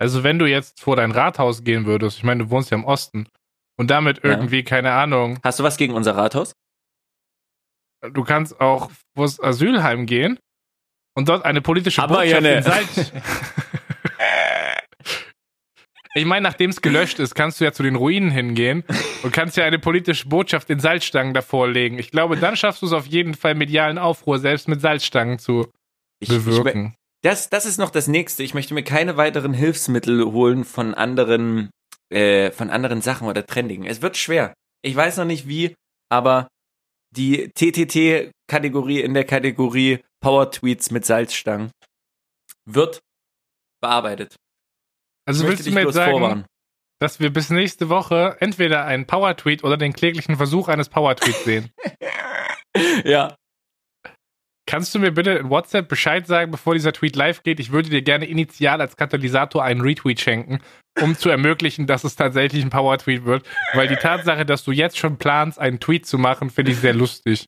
Also 0.00 0.22
wenn 0.22 0.38
du 0.38 0.46
jetzt 0.46 0.80
vor 0.80 0.96
dein 0.96 1.11
Rathaus 1.12 1.64
gehen 1.64 1.84
würdest, 1.84 2.18
ich 2.18 2.24
meine, 2.24 2.44
du 2.44 2.50
wohnst 2.50 2.70
ja 2.70 2.76
im 2.76 2.84
Osten, 2.84 3.28
und 3.76 3.90
damit 3.90 4.18
Ja. 4.24 4.30
irgendwie, 4.30 4.64
keine 4.64 4.92
Ahnung, 4.92 5.38
Hast 5.44 5.61
du 5.61 5.62
was 5.64 5.76
gegen 5.76 5.94
unser 5.94 6.16
Rathaus? 6.16 6.52
du 8.00 8.22
kannst 8.24 8.61
auch 8.61 8.90
vors 9.16 9.40
Asylheim 9.42 10.06
gehen 10.06 10.38
und 11.16 11.28
dort 11.28 11.44
eine 11.44 11.61
politische 11.61 12.00
Aber 12.02 12.16
Botschaft 12.20 12.32
ja, 12.32 12.40
ne. 12.40 12.56
in 12.59 12.62
Salz. 12.62 13.12
ich 16.14 16.24
meine, 16.24 16.42
nachdem 16.42 16.70
es 16.70 16.80
gelöscht 16.82 17.18
ist, 17.18 17.34
kannst 17.34 17.61
du 17.61 17.64
ja 17.64 17.72
zu 17.72 17.82
den 17.82 17.96
Ruinen 17.96 18.30
hingehen 18.30 18.84
und 19.22 19.32
kannst 19.32 19.56
ja 19.56 19.64
eine 19.64 19.78
politische 19.78 20.28
Botschaft 20.28 20.70
in 20.70 20.80
Salzstangen 20.80 21.34
davor 21.34 21.68
legen. 21.68 21.98
Ich 21.98 22.11
glaube, 22.11 22.36
dann 22.36 22.56
schaffst 22.56 22.82
du 22.82 22.86
es 22.86 22.92
auf 22.92 23.06
jeden 23.06 23.34
Fall, 23.34 23.54
medialen 23.54 23.98
Aufruhr 23.98 24.38
selbst 24.38 24.68
mit 24.68 24.80
Salzstangen 24.80 25.38
zu 25.38 25.66
Ich, 26.20 26.30
ich, 26.30 26.36
bewirken. 26.44 26.94
das, 27.22 27.50
das 27.50 27.66
ist 27.66 27.78
noch 27.78 27.90
das 27.90 28.09
nächste. 28.09 28.42
Ich 28.42 28.54
möchte 28.54 28.74
mir 28.74 28.82
keine 28.84 29.16
weiteren 29.16 29.54
Hilfsmittel 29.54 30.24
holen 30.32 30.64
von 30.64 30.94
anderen, 30.94 31.70
äh, 32.11 32.50
von 32.50 32.70
anderen 32.70 33.02
Sachen 33.02 33.28
oder 33.28 33.44
Trendigen. 33.46 33.84
Es 33.86 34.02
wird 34.02 34.16
schwer. 34.16 34.54
Ich 34.82 34.96
weiß 34.96 35.16
noch 35.18 35.24
nicht 35.24 35.46
wie, 35.48 35.74
aber 36.11 36.48
die 37.11 37.50
TTT-Kategorie 37.54 39.00
in 39.00 39.14
der 39.14 39.24
Kategorie 39.24 40.00
Power 40.20 40.50
Tweets 40.50 40.90
mit 40.90 41.04
Salzstangen 41.06 41.70
wird 42.66 43.00
bearbeitet. 43.80 44.36
Also 45.28 45.46
willst 45.46 45.66
du 45.66 45.70
mir 45.72 45.82
jetzt 45.82 45.94
sagen, 45.94 46.12
vorwarnen. 46.12 46.44
dass 47.00 47.20
wir 47.20 47.30
bis 47.30 47.50
nächste 47.50 47.88
Woche 47.88 48.36
entweder 48.40 48.84
einen 48.84 49.06
Power-Tweet 49.06 49.62
oder 49.62 49.76
den 49.76 49.92
kläglichen 49.92 50.36
Versuch 50.36 50.68
eines 50.68 50.88
Power-Tweets 50.88 51.44
sehen? 51.44 51.70
Ja. 53.02 53.34
Kannst 54.68 54.94
du 54.94 55.00
mir 55.00 55.10
bitte 55.10 55.32
in 55.32 55.50
WhatsApp 55.50 55.88
Bescheid 55.88 56.26
sagen, 56.26 56.52
bevor 56.52 56.74
dieser 56.74 56.92
Tweet 56.92 57.16
live 57.16 57.42
geht? 57.42 57.58
Ich 57.58 57.72
würde 57.72 57.88
dir 57.88 58.02
gerne 58.02 58.26
initial 58.26 58.80
als 58.80 58.96
Katalysator 58.96 59.64
einen 59.64 59.80
Retweet 59.80 60.20
schenken, 60.20 60.60
um 61.00 61.16
zu 61.16 61.28
ermöglichen, 61.30 61.86
dass 61.86 62.04
es 62.04 62.14
tatsächlich 62.14 62.62
ein 62.62 62.70
Power-Tweet 62.70 63.24
wird. 63.24 63.48
Weil 63.72 63.88
die 63.88 63.96
Tatsache, 63.96 64.44
dass 64.44 64.62
du 64.62 64.70
jetzt 64.70 64.98
schon 64.98 65.16
planst, 65.16 65.58
einen 65.58 65.80
Tweet 65.80 66.06
zu 66.06 66.18
machen, 66.18 66.50
finde 66.50 66.70
ich 66.72 66.78
sehr 66.78 66.94
lustig. 66.94 67.46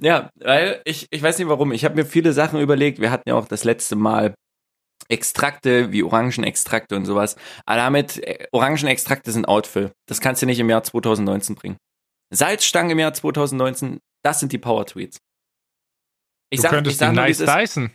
Ja, 0.00 0.30
weil 0.40 0.80
ich, 0.84 1.06
ich 1.10 1.22
weiß 1.22 1.38
nicht 1.38 1.48
warum. 1.48 1.70
Ich 1.70 1.84
habe 1.84 1.94
mir 1.94 2.04
viele 2.04 2.32
Sachen 2.32 2.58
überlegt. 2.58 2.98
Wir 2.98 3.12
hatten 3.12 3.28
ja 3.28 3.36
auch 3.36 3.46
das 3.46 3.62
letzte 3.62 3.94
Mal 3.94 4.34
Extrakte 5.08 5.92
wie 5.92 6.02
Orangenextrakte 6.02 6.96
und 6.96 7.04
sowas. 7.04 7.36
Aber 7.66 7.76
damit, 7.76 8.18
äh, 8.18 8.46
Orangenextrakte 8.52 9.32
sind 9.32 9.46
Outfill. 9.46 9.92
Das 10.06 10.20
kannst 10.20 10.42
du 10.42 10.46
nicht 10.46 10.58
im 10.58 10.70
Jahr 10.70 10.82
2019 10.82 11.54
bringen. 11.54 11.76
Salzstangen 12.30 12.90
im 12.90 12.98
Jahr 12.98 13.12
2019, 13.12 13.98
das 14.24 14.40
sind 14.40 14.52
die 14.52 14.58
Power 14.58 14.86
Tweets. 14.86 15.18
Ich 16.50 16.58
du 16.58 16.62
sag, 16.62 16.70
ich 16.70 16.74
könntest 16.76 16.98
sag 16.98 17.10
den 17.10 17.16
nur, 17.16 17.24
Nice. 17.24 17.38
Dyson. 17.38 17.92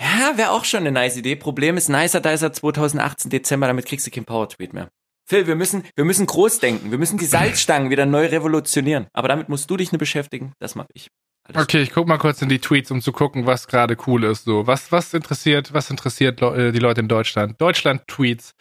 Ja, 0.00 0.36
wäre 0.36 0.50
auch 0.50 0.64
schon 0.64 0.80
eine 0.80 0.90
nice 0.92 1.16
Idee. 1.16 1.36
Problem 1.36 1.76
ist, 1.76 1.88
Nicer 1.88 2.20
Dicer 2.20 2.52
2018 2.52 3.30
Dezember, 3.30 3.66
damit 3.66 3.86
kriegst 3.86 4.06
du 4.06 4.10
keinen 4.10 4.24
Power 4.24 4.48
Tweet 4.48 4.72
mehr. 4.72 4.90
Phil, 5.28 5.46
wir 5.46 5.54
müssen, 5.54 5.84
wir 5.94 6.04
müssen 6.04 6.26
groß 6.26 6.58
denken. 6.58 6.90
Wir 6.90 6.98
müssen 6.98 7.18
die 7.18 7.26
Salzstangen 7.26 7.90
wieder 7.90 8.06
neu 8.06 8.26
revolutionieren. 8.26 9.06
Aber 9.12 9.28
damit 9.28 9.48
musst 9.48 9.70
du 9.70 9.76
dich 9.76 9.92
nur 9.92 9.98
beschäftigen. 9.98 10.52
Das 10.58 10.74
mache 10.74 10.88
ich. 10.94 11.08
Alles 11.44 11.62
okay, 11.62 11.82
ich 11.82 11.90
guck 11.90 12.06
mal 12.06 12.18
kurz 12.18 12.40
in 12.40 12.48
die 12.48 12.60
Tweets, 12.60 12.90
um 12.90 13.00
zu 13.00 13.12
gucken, 13.12 13.46
was 13.46 13.66
gerade 13.66 13.96
cool 14.06 14.24
ist. 14.24 14.44
So, 14.44 14.66
was, 14.66 14.92
was 14.92 15.12
interessiert, 15.12 15.72
was 15.72 15.90
interessiert 15.90 16.40
Le 16.40 16.68
äh, 16.68 16.72
die 16.72 16.78
Leute 16.78 17.00
in 17.00 17.08
Deutschland? 17.08 17.60
Deutschland-Tweets. 17.60 18.52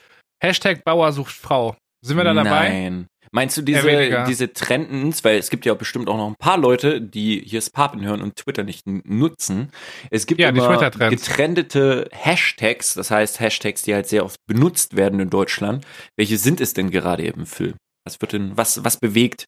Hashtag 0.42 0.84
Bauer 0.84 1.12
sucht 1.12 1.34
Frau. 1.34 1.76
Sind 2.04 2.18
wir 2.18 2.24
da 2.24 2.34
dabei? 2.34 2.70
Nein. 2.70 3.08
Meinst 3.34 3.56
du 3.56 3.62
diese, 3.62 4.26
diese 4.28 4.52
Trendens, 4.52 5.24
weil 5.24 5.38
es 5.38 5.50
gibt 5.50 5.66
ja 5.66 5.74
bestimmt 5.74 6.10
auch 6.10 6.18
noch 6.18 6.28
ein 6.28 6.36
paar 6.36 6.58
Leute, 6.58 7.00
die 7.00 7.42
hier 7.46 7.62
Spapen 7.62 8.04
hören 8.04 8.22
und 8.22 8.36
Twitter 8.36 8.64
nicht 8.64 8.86
nutzen. 8.88 9.72
Es 10.10 10.26
gibt 10.26 10.42
ja, 10.42 10.50
immer 10.50 10.78
getrendete 11.10 12.10
Hashtags, 12.12 12.94
das 12.94 13.10
heißt 13.10 13.40
Hashtags, 13.40 13.84
die 13.84 13.94
halt 13.94 14.08
sehr 14.08 14.26
oft 14.26 14.36
benutzt 14.48 14.98
werden 14.98 15.22
in 15.22 15.30
Deutschland. 15.30 15.86
Welche 16.18 16.38
sind 16.38 16.60
es 16.60 16.74
denn 16.74 16.92
gerade 16.92 17.24
eben, 17.24 17.46
Phil? 17.46 17.76
Was 18.06 18.20
wird 18.20 18.34
denn, 18.34 18.58
was, 18.58 18.84
was 18.84 18.98
bewegt 18.98 19.46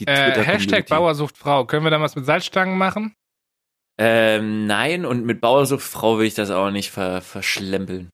die 0.00 0.06
äh, 0.06 0.32
Twitter 0.32 0.44
Hashtag 0.44 0.86
Bauersucht 0.88 1.36
Frau. 1.36 1.64
Können 1.64 1.84
wir 1.84 1.90
da 1.90 2.00
was 2.00 2.16
mit 2.16 2.26
Salzstangen 2.26 2.76
machen? 2.76 3.14
Ähm, 3.98 4.66
nein, 4.66 5.06
und 5.06 5.24
mit 5.24 5.40
Bauersucht 5.40 5.82
Frau 5.82 6.18
will 6.18 6.26
ich 6.26 6.34
das 6.34 6.50
auch 6.50 6.70
nicht 6.70 6.90
ver 6.90 7.22
verschlempeln. 7.22 8.10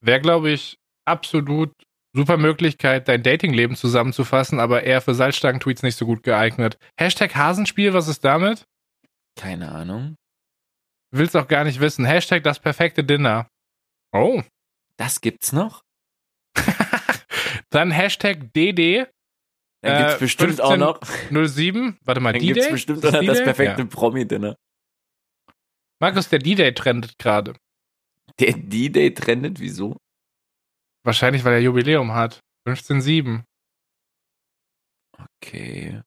Wäre, 0.00 0.20
glaube 0.20 0.50
ich, 0.50 0.78
absolut 1.04 1.72
super 2.14 2.36
Möglichkeit, 2.36 3.08
dein 3.08 3.22
Datingleben 3.22 3.76
zusammenzufassen, 3.76 4.60
aber 4.60 4.84
eher 4.84 5.00
für 5.00 5.14
Salzstangen-Tweets 5.14 5.82
nicht 5.82 5.96
so 5.96 6.06
gut 6.06 6.22
geeignet. 6.22 6.78
Hashtag 6.98 7.34
Hasenspiel, 7.34 7.92
was 7.92 8.08
ist 8.08 8.24
damit? 8.24 8.64
Keine 9.36 9.70
Ahnung. 9.70 10.16
Willst 11.10 11.36
auch 11.36 11.48
gar 11.48 11.64
nicht 11.64 11.80
wissen. 11.80 12.04
Hashtag 12.04 12.42
das 12.42 12.58
perfekte 12.58 13.04
Dinner. 13.04 13.48
Oh. 14.12 14.42
Das 14.96 15.20
gibt's 15.20 15.52
noch? 15.52 15.82
Dann 17.70 17.90
Hashtag 17.90 18.52
DD. 18.54 19.06
Dann 19.86 19.98
gibt's 19.98 20.14
äh, 20.14 20.24
bestimmt 20.24 20.60
auch 20.60 20.76
noch. 20.76 21.00
07. 21.30 21.98
Warte 22.04 22.20
mal, 22.20 22.32
D-Day? 22.32 22.52
gibt's 22.52 22.70
bestimmt 22.70 23.04
auch 23.04 23.12
noch 23.12 23.24
das 23.24 23.42
perfekte 23.42 23.82
ja. 23.82 23.88
Promi-Dinner. 23.88 24.56
Markus, 26.00 26.28
der 26.28 26.40
D-Day 26.40 26.72
trendet 26.74 27.18
gerade. 27.18 27.54
Der 28.38 28.52
D-Day 28.52 29.14
trendet? 29.14 29.60
Wieso? 29.60 29.96
Wahrscheinlich, 31.04 31.44
weil 31.44 31.54
er 31.54 31.60
Jubiläum 31.60 32.12
hat. 32.12 32.40
15.7. 32.68 33.42
Okay. 35.40 36.02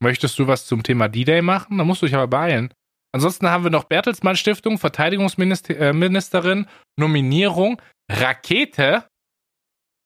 Möchtest 0.00 0.38
du 0.38 0.46
was 0.46 0.66
zum 0.66 0.82
Thema 0.82 1.08
D-Day 1.08 1.42
machen? 1.42 1.78
Da 1.78 1.84
musst 1.84 2.02
du 2.02 2.06
dich 2.06 2.14
aber 2.14 2.28
beeilen. 2.28 2.72
Ansonsten 3.14 3.48
haben 3.48 3.64
wir 3.64 3.70
noch 3.70 3.84
Bertelsmann 3.84 4.36
Stiftung, 4.36 4.78
Verteidigungsministerin, 4.78 6.66
Nominierung, 6.96 7.80
Rakete, 8.10 9.06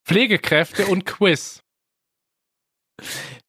Pflegekräfte 0.07 0.86
und 0.86 1.07
Quiz. 1.07 1.61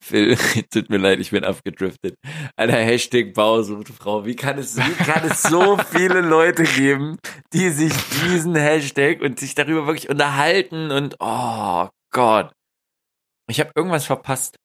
Phil, 0.02 0.38
tut 0.72 0.90
mir 0.90 0.98
leid, 0.98 1.20
ich 1.20 1.32
bin 1.32 1.44
abgedriftet. 1.44 2.16
Alter, 2.56 2.78
Hashtag 2.78 3.34
Frau. 3.36 4.26
Wie 4.26 4.36
kann 4.36 4.58
es, 4.58 4.78
wie 4.78 5.04
kann 5.04 5.26
es 5.30 5.44
so 5.44 5.78
viele 5.78 6.22
Leute 6.22 6.64
geben, 6.64 7.18
die 7.54 7.70
sich 7.70 7.94
diesen 8.24 8.56
Hashtag 8.56 9.22
und 9.22 9.40
sich 9.40 9.56
darüber 9.56 9.86
wirklich 9.86 10.10
unterhalten 10.10 10.92
und 10.92 11.16
oh 11.20 11.88
Gott. 12.12 12.52
Ich 13.50 13.60
habe 13.60 13.72
irgendwas 13.76 14.06
verpasst. 14.06 14.56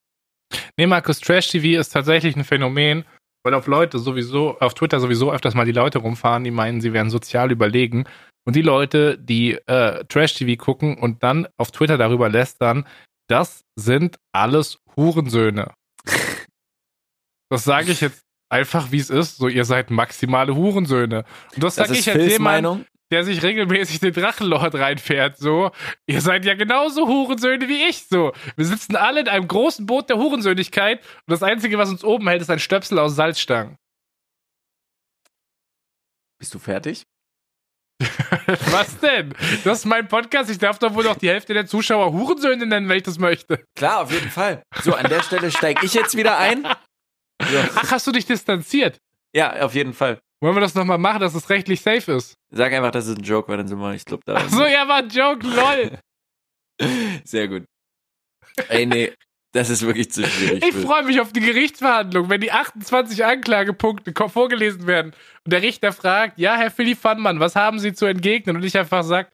Nee, 0.76 0.86
Markus, 0.86 1.20
Trash 1.20 1.48
TV 1.48 1.80
ist 1.80 1.90
tatsächlich 1.90 2.36
ein 2.36 2.44
Phänomen, 2.44 3.04
weil 3.44 3.54
auf 3.54 3.66
Leute 3.66 3.98
sowieso, 3.98 4.58
auf 4.58 4.74
Twitter 4.74 5.00
sowieso 5.00 5.32
öfters 5.32 5.54
mal 5.54 5.64
die 5.64 5.72
Leute 5.72 5.98
rumfahren, 5.98 6.44
die 6.44 6.50
meinen, 6.50 6.80
sie 6.80 6.92
wären 6.92 7.10
sozial 7.10 7.50
überlegen. 7.50 8.04
Und 8.44 8.56
die 8.56 8.62
Leute, 8.62 9.18
die 9.18 9.52
äh, 9.66 10.04
Trash 10.06 10.34
TV 10.34 10.62
gucken 10.62 10.98
und 10.98 11.22
dann 11.22 11.46
auf 11.58 11.70
Twitter 11.70 11.96
darüber 11.96 12.28
lästern, 12.28 12.86
das 13.32 13.64
sind 13.76 14.18
alles 14.32 14.78
Hurensöhne. 14.96 15.72
Das 17.50 17.64
sage 17.64 17.92
ich 17.92 18.00
jetzt 18.00 18.22
einfach, 18.48 18.92
wie 18.92 18.98
es 18.98 19.10
ist. 19.10 19.36
So, 19.36 19.46
ihr 19.46 19.66
seid 19.66 19.90
maximale 19.90 20.54
Hurensöhne. 20.54 21.26
Und 21.54 21.62
das, 21.62 21.74
das 21.74 21.88
sage 21.88 21.98
ich 21.98 22.10
als 22.10 22.32
jemand, 22.32 22.86
der 23.10 23.24
sich 23.24 23.42
regelmäßig 23.42 24.00
den 24.00 24.14
Drachenlord 24.14 24.74
reinfährt. 24.74 25.36
So, 25.36 25.70
ihr 26.06 26.22
seid 26.22 26.46
ja 26.46 26.54
genauso 26.54 27.06
Hurensöhne 27.06 27.68
wie 27.68 27.84
ich. 27.90 28.06
So, 28.06 28.32
wir 28.56 28.64
sitzen 28.64 28.96
alle 28.96 29.20
in 29.20 29.28
einem 29.28 29.48
großen 29.48 29.84
Boot 29.84 30.08
der 30.08 30.16
Hurensöhnigkeit 30.16 31.00
und 31.00 31.30
das 31.30 31.42
Einzige, 31.42 31.76
was 31.76 31.90
uns 31.90 32.04
oben 32.04 32.26
hält, 32.26 32.40
ist 32.40 32.48
ein 32.48 32.58
Stöpsel 32.58 32.98
aus 32.98 33.14
Salzstangen. 33.14 33.76
Bist 36.38 36.54
du 36.54 36.58
fertig? 36.58 37.04
Was 38.70 38.98
denn? 38.98 39.34
Das 39.64 39.78
ist 39.78 39.84
mein 39.84 40.09
Podcast. 40.09 40.50
Ich 40.50 40.59
darf 40.59 40.78
doch 40.78 40.94
wohl 40.94 41.05
noch 41.05 41.16
die 41.16 41.28
Hälfte 41.28 41.55
der 41.55 41.66
Zuschauer 41.66 42.12
Hurensöhne 42.12 42.66
nennen, 42.66 42.88
wenn 42.88 42.96
ich 42.96 43.03
das 43.03 43.18
möchte. 43.18 43.64
Klar, 43.76 44.03
auf 44.03 44.12
jeden 44.12 44.30
Fall. 44.30 44.62
So, 44.82 44.94
an 44.94 45.09
der 45.09 45.22
Stelle 45.22 45.50
steige 45.50 45.84
ich 45.84 45.94
jetzt 45.94 46.16
wieder 46.16 46.38
ein. 46.38 46.64
So. 47.42 47.59
Ach, 47.76 47.90
hast 47.90 48.07
du 48.07 48.12
dich 48.12 48.26
distanziert? 48.26 48.98
Ja, 49.34 49.62
auf 49.62 49.74
jeden 49.74 49.94
Fall. 49.94 50.18
Wollen 50.40 50.57
wir 50.57 50.61
das 50.61 50.74
nochmal 50.74 50.98
machen, 50.98 51.20
dass 51.20 51.34
es 51.34 51.48
rechtlich 51.50 51.80
safe 51.80 52.12
ist? 52.12 52.34
Sag 52.50 52.72
einfach, 52.72 52.90
das 52.90 53.07
ist 53.07 53.18
ein 53.18 53.24
Joke, 53.24 53.48
weil 53.48 53.59
dann 53.59 53.68
sind 53.68 53.78
wir, 53.78 53.94
ich 53.94 54.05
glaube, 54.05 54.22
da. 54.26 54.34
Ach 54.36 54.48
so, 54.48 54.64
ja, 54.64 54.88
war 54.88 54.96
ein 54.96 55.09
Joke, 55.09 55.46
lol. 55.46 55.98
Sehr 57.24 57.48
gut. 57.48 57.64
Ey, 58.68 58.86
nee, 58.86 59.12
das 59.53 59.68
ist 59.68 59.86
wirklich 59.86 60.11
zu 60.11 60.24
schwierig. 60.24 60.64
Ich 60.64 60.74
freue 60.74 61.05
mich 61.05 61.20
auf 61.20 61.32
die 61.32 61.40
Gerichtsverhandlung, 61.40 62.30
wenn 62.30 62.40
die 62.40 62.53
28 62.53 63.24
Anklagepunkte 63.24 64.12
vorgelesen 64.28 64.86
werden 64.86 65.12
und 65.44 65.53
der 65.53 65.62
Richter 65.62 65.92
fragt, 65.92 66.38
ja, 66.38 66.57
Herr 66.57 66.70
Philipp 66.70 66.98
Fannmann, 66.98 67.38
was 67.38 67.55
haben 67.55 67.78
Sie 67.78 67.92
zu 67.92 68.07
entgegnen? 68.07 68.57
Und 68.57 68.64
ich 68.64 68.76
einfach 68.76 69.05
sage, 69.05 69.28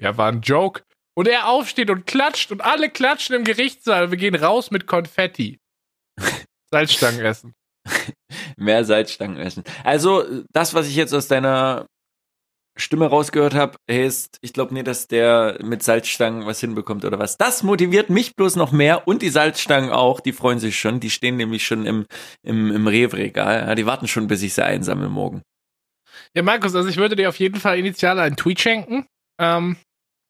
ja, 0.00 0.16
war 0.16 0.32
ein 0.32 0.40
Joke. 0.40 0.82
Und 1.14 1.28
er 1.28 1.48
aufsteht 1.48 1.90
und 1.90 2.06
klatscht 2.06 2.50
und 2.50 2.62
alle 2.62 2.88
klatschen 2.88 3.36
im 3.36 3.44
Gerichtssaal. 3.44 4.10
Wir 4.10 4.18
gehen 4.18 4.34
raus 4.34 4.70
mit 4.70 4.86
Konfetti. 4.86 5.58
Salzstangen 6.72 7.20
essen. 7.20 7.54
Mehr 8.56 8.84
Salzstangen 8.84 9.36
essen. 9.36 9.64
Also, 9.84 10.24
das, 10.52 10.74
was 10.74 10.88
ich 10.88 10.96
jetzt 10.96 11.12
aus 11.12 11.28
deiner 11.28 11.86
Stimme 12.80 13.06
rausgehört 13.06 13.54
habe, 13.54 13.76
heißt, 13.90 14.38
ich 14.40 14.52
glaube 14.52 14.74
nicht, 14.74 14.86
dass 14.86 15.06
der 15.06 15.58
mit 15.62 15.82
Salzstangen 15.82 16.46
was 16.46 16.60
hinbekommt 16.60 17.04
oder 17.04 17.18
was. 17.18 17.36
Das 17.36 17.62
motiviert 17.62 18.10
mich 18.10 18.34
bloß 18.34 18.56
noch 18.56 18.72
mehr 18.72 19.06
und 19.06 19.22
die 19.22 19.28
Salzstangen 19.28 19.90
auch, 19.90 20.20
die 20.20 20.32
freuen 20.32 20.58
sich 20.58 20.78
schon. 20.78 21.00
Die 21.00 21.10
stehen 21.10 21.36
nämlich 21.36 21.64
schon 21.64 21.86
im, 21.86 22.06
im, 22.42 22.72
im 22.72 22.86
Rewe-Regal. 22.86 23.66
Ja, 23.68 23.74
die 23.74 23.86
warten 23.86 24.08
schon, 24.08 24.26
bis 24.26 24.42
ich 24.42 24.54
sie 24.54 24.64
einsammle 24.64 25.08
morgen. 25.08 25.42
Ja, 26.34 26.42
Markus, 26.42 26.74
also 26.74 26.88
ich 26.88 26.96
würde 26.96 27.16
dir 27.16 27.28
auf 27.28 27.38
jeden 27.38 27.60
Fall 27.60 27.78
initial 27.78 28.18
einen 28.18 28.36
Tweet 28.36 28.60
schenken. 28.60 29.06
Ähm, 29.38 29.76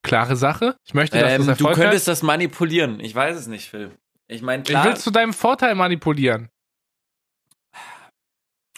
klare 0.03 0.35
Sache. 0.35 0.75
Ich 0.85 0.93
möchte, 0.93 1.19
dass 1.19 1.33
ähm, 1.33 1.47
das 1.47 1.57
Du 1.57 1.65
könntest 1.65 2.07
hat. 2.07 2.11
das 2.11 2.23
manipulieren. 2.23 2.99
Ich 2.99 3.15
weiß 3.15 3.37
es 3.37 3.47
nicht, 3.47 3.69
Phil. 3.69 3.91
Ich 4.27 4.41
meine, 4.41 4.63
klar. 4.63 4.85
Ich 4.85 4.91
will 4.91 4.97
zu 4.97 5.11
deinem 5.11 5.33
Vorteil 5.33 5.75
manipulieren. 5.75 6.49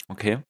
Okay 0.08 0.40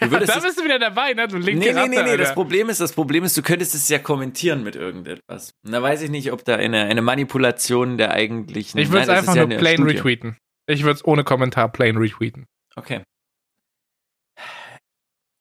ja, 0.00 0.06
da 0.06 0.40
bist 0.40 0.58
du 0.58 0.64
wieder 0.64 0.78
dabei, 0.78 1.14
ne? 1.14 1.26
Du 1.26 1.36
linke 1.36 1.72
nee, 1.72 1.72
nee, 1.72 1.88
nee, 1.88 2.02
nee, 2.02 2.16
das 2.16 2.34
Problem 2.34 2.68
ist, 2.68 2.80
das 2.80 2.92
Problem 2.92 3.24
ist, 3.24 3.36
du 3.36 3.42
könntest 3.42 3.74
es 3.74 3.88
ja 3.88 3.98
kommentieren 3.98 4.62
mit 4.62 4.76
irgendetwas. 4.76 5.52
Und 5.64 5.72
da 5.72 5.82
weiß 5.82 6.02
ich 6.02 6.10
nicht, 6.10 6.32
ob 6.32 6.44
da 6.44 6.56
eine, 6.56 6.84
eine 6.84 7.02
Manipulation 7.02 7.98
der 7.98 8.12
eigentlichen. 8.12 8.78
Ich 8.78 8.90
würde 8.90 9.02
es 9.02 9.08
einfach 9.08 9.34
nur 9.34 9.50
ja 9.50 9.58
plain 9.58 9.78
Studie. 9.78 9.96
retweeten. 9.96 10.36
Ich 10.66 10.82
würde 10.82 10.94
es 10.94 11.04
ohne 11.04 11.24
Kommentar 11.24 11.72
plain 11.72 11.96
retweeten. 11.96 12.46
Okay. 12.76 13.02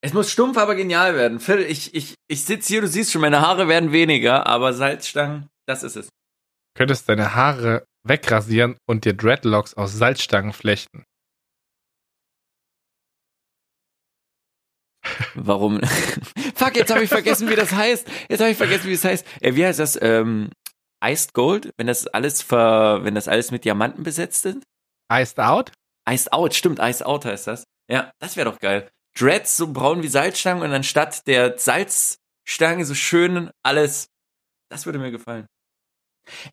Es 0.01 0.13
muss 0.13 0.31
stumpf, 0.31 0.57
aber 0.57 0.75
genial 0.75 1.15
werden. 1.15 1.39
Phil, 1.39 1.59
ich, 1.59 1.93
ich, 1.93 2.15
ich 2.27 2.45
sitze 2.45 2.67
hier, 2.67 2.81
du 2.81 2.87
siehst 2.87 3.11
schon, 3.11 3.21
meine 3.21 3.41
Haare 3.41 3.67
werden 3.67 3.91
weniger, 3.91 4.47
aber 4.47 4.73
Salzstangen, 4.73 5.47
das 5.65 5.83
ist 5.83 5.95
es. 5.95 6.09
Könntest 6.75 7.09
deine 7.09 7.35
Haare 7.35 7.85
wegrasieren 8.03 8.77
und 8.87 9.05
dir 9.05 9.13
Dreadlocks 9.13 9.73
aus 9.73 9.93
Salzstangen 9.93 10.53
flechten. 10.53 11.03
Warum? 15.35 15.81
Fuck, 16.55 16.75
jetzt 16.75 16.91
habe 16.93 17.03
ich 17.03 17.09
vergessen, 17.09 17.49
wie 17.49 17.55
das 17.55 17.71
heißt. 17.71 18.07
Jetzt 18.29 18.39
habe 18.39 18.51
ich 18.51 18.57
vergessen, 18.57 18.87
wie 18.87 18.93
es 18.93 19.03
heißt. 19.03 19.25
Äh, 19.41 19.55
wie 19.55 19.65
heißt 19.65 19.79
das? 19.79 19.97
Ähm, 20.01 20.49
Iced 21.03 21.33
Gold, 21.33 21.71
wenn 21.77 21.87
das 21.87 22.07
alles 22.07 22.41
ver, 22.41 23.03
wenn 23.03 23.15
das 23.15 23.27
alles 23.27 23.51
mit 23.51 23.65
Diamanten 23.65 24.03
besetzt 24.03 24.45
ist? 24.45 24.63
Iced 25.11 25.39
Out? 25.39 25.71
Iced 26.09 26.33
Out, 26.33 26.53
stimmt, 26.55 26.79
Iced 26.79 27.05
Out 27.05 27.25
heißt 27.25 27.47
das. 27.47 27.63
Ja, 27.89 28.11
das 28.19 28.35
wäre 28.35 28.49
doch 28.49 28.59
geil. 28.59 28.89
Dreads 29.17 29.57
so 29.57 29.71
braun 29.71 30.03
wie 30.03 30.07
Salzstangen 30.07 30.63
und 30.63 30.71
anstatt 30.71 31.25
der 31.27 31.57
Salzstange 31.57 32.85
so 32.85 32.93
schön 32.93 33.49
alles. 33.63 34.07
Das 34.69 34.85
würde 34.85 34.99
mir 34.99 35.11
gefallen. 35.11 35.47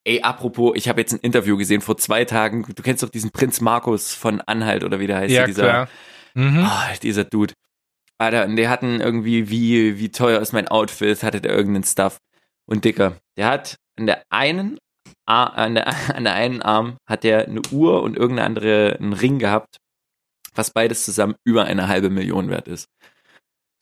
Ey, 0.05 0.23
apropos, 0.23 0.73
ich 0.77 0.89
habe 0.89 1.01
jetzt 1.01 1.13
ein 1.13 1.21
Interview 1.21 1.57
gesehen 1.57 1.81
vor 1.81 1.97
zwei 1.97 2.25
Tagen. 2.25 2.65
Du 2.75 2.83
kennst 2.83 3.03
doch 3.03 3.09
diesen 3.09 3.31
Prinz 3.31 3.61
Markus 3.61 4.15
von 4.15 4.41
Anhalt 4.41 4.85
oder 4.85 5.01
wie 5.01 5.09
der 5.09 5.17
heißt. 5.17 5.35
Ja, 5.35 5.47
dieser, 5.47 5.63
klar. 5.63 5.89
Mhm. 6.35 6.65
Oh, 6.65 6.97
dieser 7.03 7.25
Dude. 7.25 7.55
Alter, 8.25 8.45
und 8.45 8.57
der 8.57 8.71
hatten 8.71 9.01
irgendwie, 9.01 9.51
wie, 9.51 9.99
wie 9.99 10.11
teuer 10.11 10.41
ist 10.41 10.53
mein 10.53 10.69
Outfit, 10.69 11.23
hatte 11.23 11.41
der 11.41 11.53
irgendeinen 11.53 11.85
Stuff. 11.85 12.19
Und 12.67 12.85
Dicker, 12.85 13.17
der 13.37 13.47
hat 13.49 13.77
an 13.99 14.07
der 14.07 14.23
einen, 14.31 14.79
an 15.27 15.75
der, 15.75 15.89
an 16.17 16.25
der 16.25 16.35
einen 16.35 16.63
Arm 16.63 16.97
hat 17.07 17.25
der 17.25 17.47
eine 17.47 17.63
Uhr 17.71 18.03
und 18.03 18.17
irgendeine 18.17 18.47
andere 18.47 18.97
einen 18.99 19.13
Ring 19.13 19.39
gehabt, 19.39 19.79
was 20.55 20.71
beides 20.71 21.05
zusammen 21.05 21.35
über 21.45 21.65
eine 21.65 21.89
halbe 21.89 22.11
Million 22.11 22.51
wert 22.51 22.69
ist. 22.69 22.89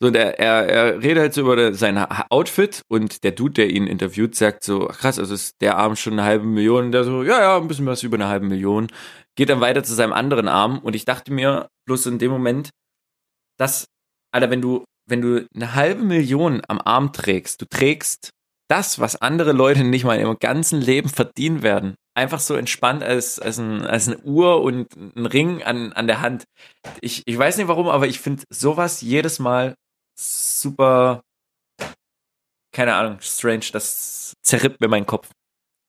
So, 0.03 0.07
und 0.07 0.15
er, 0.15 0.37
er, 0.37 0.67
er 0.67 1.01
redet 1.01 1.19
halt 1.21 1.33
so 1.33 1.41
über 1.41 1.73
sein 1.73 1.97
Outfit 1.97 2.81
und 2.89 3.23
der 3.23 3.31
Dude, 3.31 3.53
der 3.53 3.69
ihn 3.69 3.87
interviewt, 3.87 4.35
sagt 4.35 4.65
so, 4.65 4.87
krass, 4.87 5.17
also 5.17 5.33
ist 5.33 5.61
der 5.61 5.77
Arm 5.77 5.95
schon 5.95 6.13
eine 6.13 6.23
halbe 6.23 6.45
Million? 6.45 6.87
Und 6.87 6.91
der 6.91 7.05
so, 7.05 7.23
ja, 7.23 7.39
ja, 7.39 7.57
ein 7.57 7.69
bisschen 7.69 7.85
was 7.85 8.03
über 8.03 8.17
eine 8.17 8.27
halbe 8.27 8.45
Million. 8.45 8.87
Geht 9.35 9.49
dann 9.49 9.61
weiter 9.61 9.83
zu 9.83 9.93
seinem 9.93 10.11
anderen 10.11 10.49
Arm 10.49 10.79
und 10.79 10.95
ich 10.95 11.05
dachte 11.05 11.31
mir 11.31 11.69
bloß 11.85 12.07
in 12.07 12.19
dem 12.19 12.31
Moment, 12.31 12.71
dass, 13.57 13.87
Alter, 14.33 14.49
wenn 14.49 14.61
du, 14.61 14.83
wenn 15.07 15.21
du 15.21 15.47
eine 15.55 15.75
halbe 15.75 16.03
Million 16.03 16.61
am 16.67 16.81
Arm 16.83 17.13
trägst, 17.13 17.61
du 17.61 17.65
trägst 17.65 18.31
das, 18.69 18.99
was 18.99 19.21
andere 19.21 19.51
Leute 19.51 19.83
nicht 19.83 20.05
mal 20.05 20.19
im 20.19 20.37
ganzen 20.39 20.81
Leben 20.81 21.09
verdienen 21.09 21.61
werden. 21.61 21.95
Einfach 22.15 22.39
so 22.39 22.55
entspannt 22.55 23.03
als, 23.03 23.39
als, 23.39 23.57
ein, 23.57 23.81
als 23.81 24.07
eine 24.07 24.17
Uhr 24.19 24.61
und 24.61 24.95
ein 24.95 25.25
Ring 25.25 25.63
an, 25.63 25.93
an 25.93 26.07
der 26.07 26.21
Hand. 26.21 26.45
Ich, 27.01 27.23
ich 27.25 27.37
weiß 27.37 27.57
nicht 27.57 27.67
warum, 27.67 27.87
aber 27.87 28.07
ich 28.07 28.19
finde 28.19 28.43
sowas 28.49 29.01
jedes 29.01 29.39
Mal 29.39 29.75
super, 30.17 31.21
keine 32.71 32.95
Ahnung, 32.95 33.19
strange. 33.21 33.65
Das 33.71 34.33
zerrippt 34.41 34.81
mir 34.81 34.87
meinen 34.87 35.05
Kopf. 35.05 35.29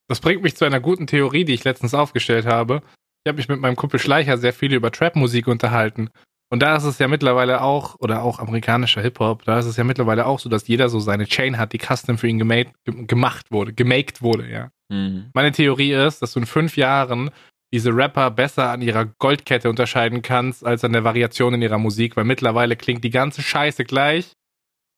Das 0.08 0.20
bringt 0.20 0.42
mich 0.42 0.56
zu 0.56 0.64
einer 0.64 0.80
guten 0.80 1.06
Theorie, 1.06 1.44
die 1.44 1.54
ich 1.54 1.64
letztens 1.64 1.94
aufgestellt 1.94 2.46
habe. 2.46 2.82
Ich 3.24 3.28
habe 3.30 3.36
mich 3.36 3.48
mit 3.48 3.60
meinem 3.60 3.76
Kumpel 3.76 3.98
Schleicher 3.98 4.36
sehr 4.36 4.52
viel 4.52 4.74
über 4.74 4.90
Trap-Musik 4.90 5.46
unterhalten. 5.46 6.10
Und 6.54 6.60
da 6.60 6.76
ist 6.76 6.84
es 6.84 7.00
ja 7.00 7.08
mittlerweile 7.08 7.62
auch, 7.62 7.96
oder 7.98 8.22
auch 8.22 8.38
amerikanischer 8.38 9.02
Hip-Hop, 9.02 9.42
da 9.42 9.58
ist 9.58 9.66
es 9.66 9.76
ja 9.76 9.82
mittlerweile 9.82 10.24
auch 10.24 10.38
so, 10.38 10.48
dass 10.48 10.68
jeder 10.68 10.88
so 10.88 11.00
seine 11.00 11.26
Chain 11.26 11.58
hat, 11.58 11.72
die 11.72 11.78
custom 11.78 12.16
für 12.16 12.28
ihn 12.28 12.38
gemade, 12.38 12.70
gemacht 12.84 13.50
wurde, 13.50 13.72
gemaked 13.72 14.22
wurde, 14.22 14.48
ja. 14.48 14.70
Mhm. 14.88 15.30
Meine 15.34 15.50
Theorie 15.50 15.90
ist, 15.90 16.22
dass 16.22 16.32
du 16.32 16.38
in 16.38 16.46
fünf 16.46 16.76
Jahren 16.76 17.32
diese 17.72 17.90
Rapper 17.90 18.30
besser 18.30 18.70
an 18.70 18.82
ihrer 18.82 19.04
Goldkette 19.04 19.68
unterscheiden 19.68 20.22
kannst, 20.22 20.64
als 20.64 20.84
an 20.84 20.92
der 20.92 21.02
Variation 21.02 21.54
in 21.54 21.62
ihrer 21.62 21.78
Musik, 21.78 22.16
weil 22.16 22.22
mittlerweile 22.22 22.76
klingt 22.76 23.02
die 23.02 23.10
ganze 23.10 23.42
Scheiße 23.42 23.82
gleich. 23.82 24.30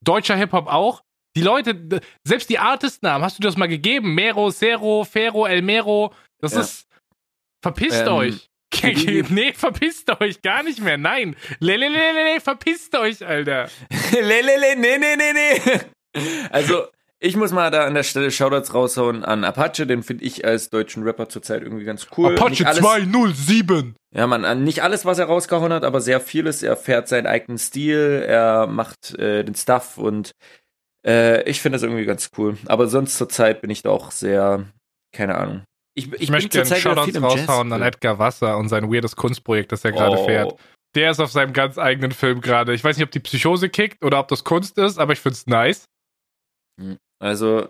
Deutscher 0.04 0.36
Hip-Hop 0.36 0.66
auch. 0.66 1.00
Die 1.38 1.42
Leute, 1.42 2.02
selbst 2.22 2.50
die 2.50 2.58
Artistnamen, 2.58 3.24
hast 3.24 3.38
du 3.38 3.42
das 3.42 3.56
mal 3.56 3.66
gegeben? 3.66 4.14
Mero, 4.14 4.50
Cero, 4.50 5.04
Fero, 5.04 5.46
El 5.46 5.62
Mero. 5.62 6.12
Das 6.38 6.52
ja. 6.52 6.60
ist. 6.60 6.86
Verpisst 7.62 8.02
ähm, 8.02 8.12
euch. 8.12 8.50
Nee, 8.82 9.52
verpisst 9.52 10.20
euch 10.20 10.42
gar 10.42 10.62
nicht 10.62 10.80
mehr. 10.80 10.98
Nein. 10.98 11.36
Lelelele, 11.60 12.40
verpisst 12.40 12.94
euch, 12.96 13.24
Alter. 13.26 13.68
Lelele, 14.12 14.76
nee, 14.76 14.98
nee, 14.98 15.16
nee, 15.16 15.32
nee. 15.32 15.80
Also, 16.50 16.86
ich 17.18 17.36
muss 17.36 17.52
mal 17.52 17.70
da 17.70 17.86
an 17.86 17.94
der 17.94 18.02
Stelle 18.02 18.30
Shoutouts 18.30 18.74
raushauen 18.74 19.24
an 19.24 19.44
Apache, 19.44 19.86
den 19.86 20.02
finde 20.02 20.24
ich 20.24 20.44
als 20.44 20.70
deutschen 20.70 21.02
Rapper 21.02 21.28
zurzeit 21.28 21.62
irgendwie 21.62 21.84
ganz 21.84 22.06
cool. 22.16 22.34
Apache 22.34 22.66
alles, 22.66 22.78
207! 22.78 23.96
Ja, 24.14 24.26
man, 24.26 24.64
nicht 24.64 24.82
alles, 24.82 25.04
was 25.04 25.18
er 25.18 25.26
rausgehauen 25.26 25.72
hat, 25.72 25.84
aber 25.84 26.00
sehr 26.00 26.20
vieles. 26.20 26.62
Er 26.62 26.76
fährt 26.76 27.08
seinen 27.08 27.26
eigenen 27.26 27.58
Stil, 27.58 28.24
er 28.26 28.66
macht 28.66 29.14
äh, 29.18 29.44
den 29.44 29.54
Stuff 29.54 29.98
und 29.98 30.32
äh, 31.06 31.42
ich 31.48 31.60
finde 31.60 31.76
das 31.76 31.82
irgendwie 31.82 32.04
ganz 32.04 32.30
cool. 32.36 32.58
Aber 32.66 32.86
sonst 32.86 33.16
zurzeit 33.16 33.60
bin 33.60 33.70
ich 33.70 33.82
da 33.82 33.90
auch 33.90 34.10
sehr, 34.10 34.66
keine 35.12 35.36
Ahnung. 35.36 35.62
Ich, 35.98 36.12
ich, 36.12 36.20
ich 36.20 36.30
möchte 36.30 36.50
gerne 36.50 36.76
Shoutouts 36.76 37.22
raushauen 37.22 37.72
an 37.72 37.82
Edgar 37.82 38.18
Wasser 38.18 38.58
und 38.58 38.68
sein 38.68 38.92
weirdes 38.92 39.16
Kunstprojekt, 39.16 39.72
das 39.72 39.84
er 39.84 39.92
gerade 39.92 40.18
oh. 40.18 40.26
fährt. 40.26 40.54
Der 40.94 41.10
ist 41.10 41.20
auf 41.20 41.32
seinem 41.32 41.52
ganz 41.52 41.78
eigenen 41.78 42.12
Film 42.12 42.40
gerade. 42.40 42.74
Ich 42.74 42.84
weiß 42.84 42.96
nicht, 42.96 43.04
ob 43.04 43.10
die 43.10 43.20
Psychose 43.20 43.70
kickt 43.70 44.04
oder 44.04 44.20
ob 44.20 44.28
das 44.28 44.44
Kunst 44.44 44.78
ist, 44.78 44.98
aber 44.98 45.14
ich 45.14 45.20
finde 45.20 45.34
es 45.34 45.46
nice. 45.46 45.86
Hm. 46.80 46.98
Also, 47.18 47.68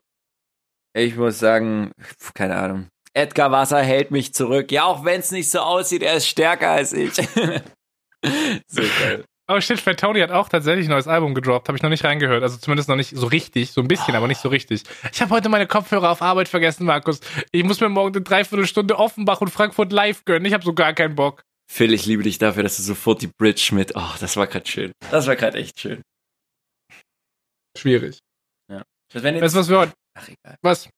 ich 0.96 1.16
muss 1.16 1.38
sagen, 1.38 1.92
keine 2.34 2.56
Ahnung. 2.56 2.88
Edgar 3.14 3.50
Wasser 3.52 3.80
hält 3.80 4.10
mich 4.10 4.34
zurück. 4.34 4.72
Ja, 4.72 4.84
auch 4.84 5.04
wenn 5.04 5.20
es 5.20 5.30
nicht 5.30 5.50
so 5.50 5.60
aussieht, 5.60 6.02
er 6.02 6.16
ist 6.16 6.26
stärker 6.26 6.70
als 6.70 6.92
ich. 6.92 7.14
so 8.66 8.82
geil. 9.00 9.24
Oh 9.48 9.60
shit, 9.60 9.78
Fat 9.78 10.00
Tony 10.00 10.20
hat 10.20 10.32
auch 10.32 10.48
tatsächlich 10.48 10.86
ein 10.86 10.90
neues 10.90 11.06
Album 11.06 11.34
gedroppt. 11.34 11.68
Habe 11.68 11.76
ich 11.76 11.82
noch 11.82 11.90
nicht 11.90 12.04
reingehört. 12.04 12.42
Also 12.42 12.56
zumindest 12.58 12.88
noch 12.88 12.96
nicht 12.96 13.14
so 13.14 13.26
richtig. 13.26 13.70
So 13.70 13.80
ein 13.80 13.88
bisschen, 13.88 14.14
oh. 14.14 14.18
aber 14.18 14.26
nicht 14.26 14.40
so 14.40 14.48
richtig. 14.48 14.82
Ich 15.12 15.22
habe 15.22 15.30
heute 15.30 15.48
meine 15.48 15.66
Kopfhörer 15.66 16.10
auf 16.10 16.20
Arbeit 16.20 16.48
vergessen, 16.48 16.84
Markus. 16.84 17.20
Ich 17.52 17.62
muss 17.62 17.80
mir 17.80 17.88
morgen 17.88 18.14
eine 18.14 18.24
Dreiviertelstunde 18.24 18.98
Offenbach 18.98 19.40
und 19.40 19.50
Frankfurt 19.50 19.92
live 19.92 20.24
gönnen. 20.24 20.46
Ich 20.46 20.52
habe 20.52 20.64
so 20.64 20.74
gar 20.74 20.94
keinen 20.94 21.14
Bock. 21.14 21.42
Phil, 21.70 21.92
ich 21.92 22.06
liebe 22.06 22.22
dich 22.22 22.38
dafür, 22.38 22.64
dass 22.64 22.76
du 22.76 22.82
sofort 22.82 23.22
die 23.22 23.30
Bridge 23.38 23.70
mit. 23.72 23.94
Oh, 23.94 24.14
das 24.20 24.36
war 24.36 24.46
gerade 24.46 24.66
schön. 24.66 24.92
Das 25.10 25.26
war 25.26 25.36
gerade 25.36 25.58
echt 25.58 25.80
schön. 25.80 26.02
Schwierig. 27.76 28.18
Das 29.12 29.22
jetzt, 29.22 29.40
weißt 29.40 29.54
du, 29.54 29.58
was 29.60 29.68
wir 29.68 29.78
heute. 29.78 29.92
Ach, 30.18 30.28
egal. 30.28 30.56
Was? 30.62 30.88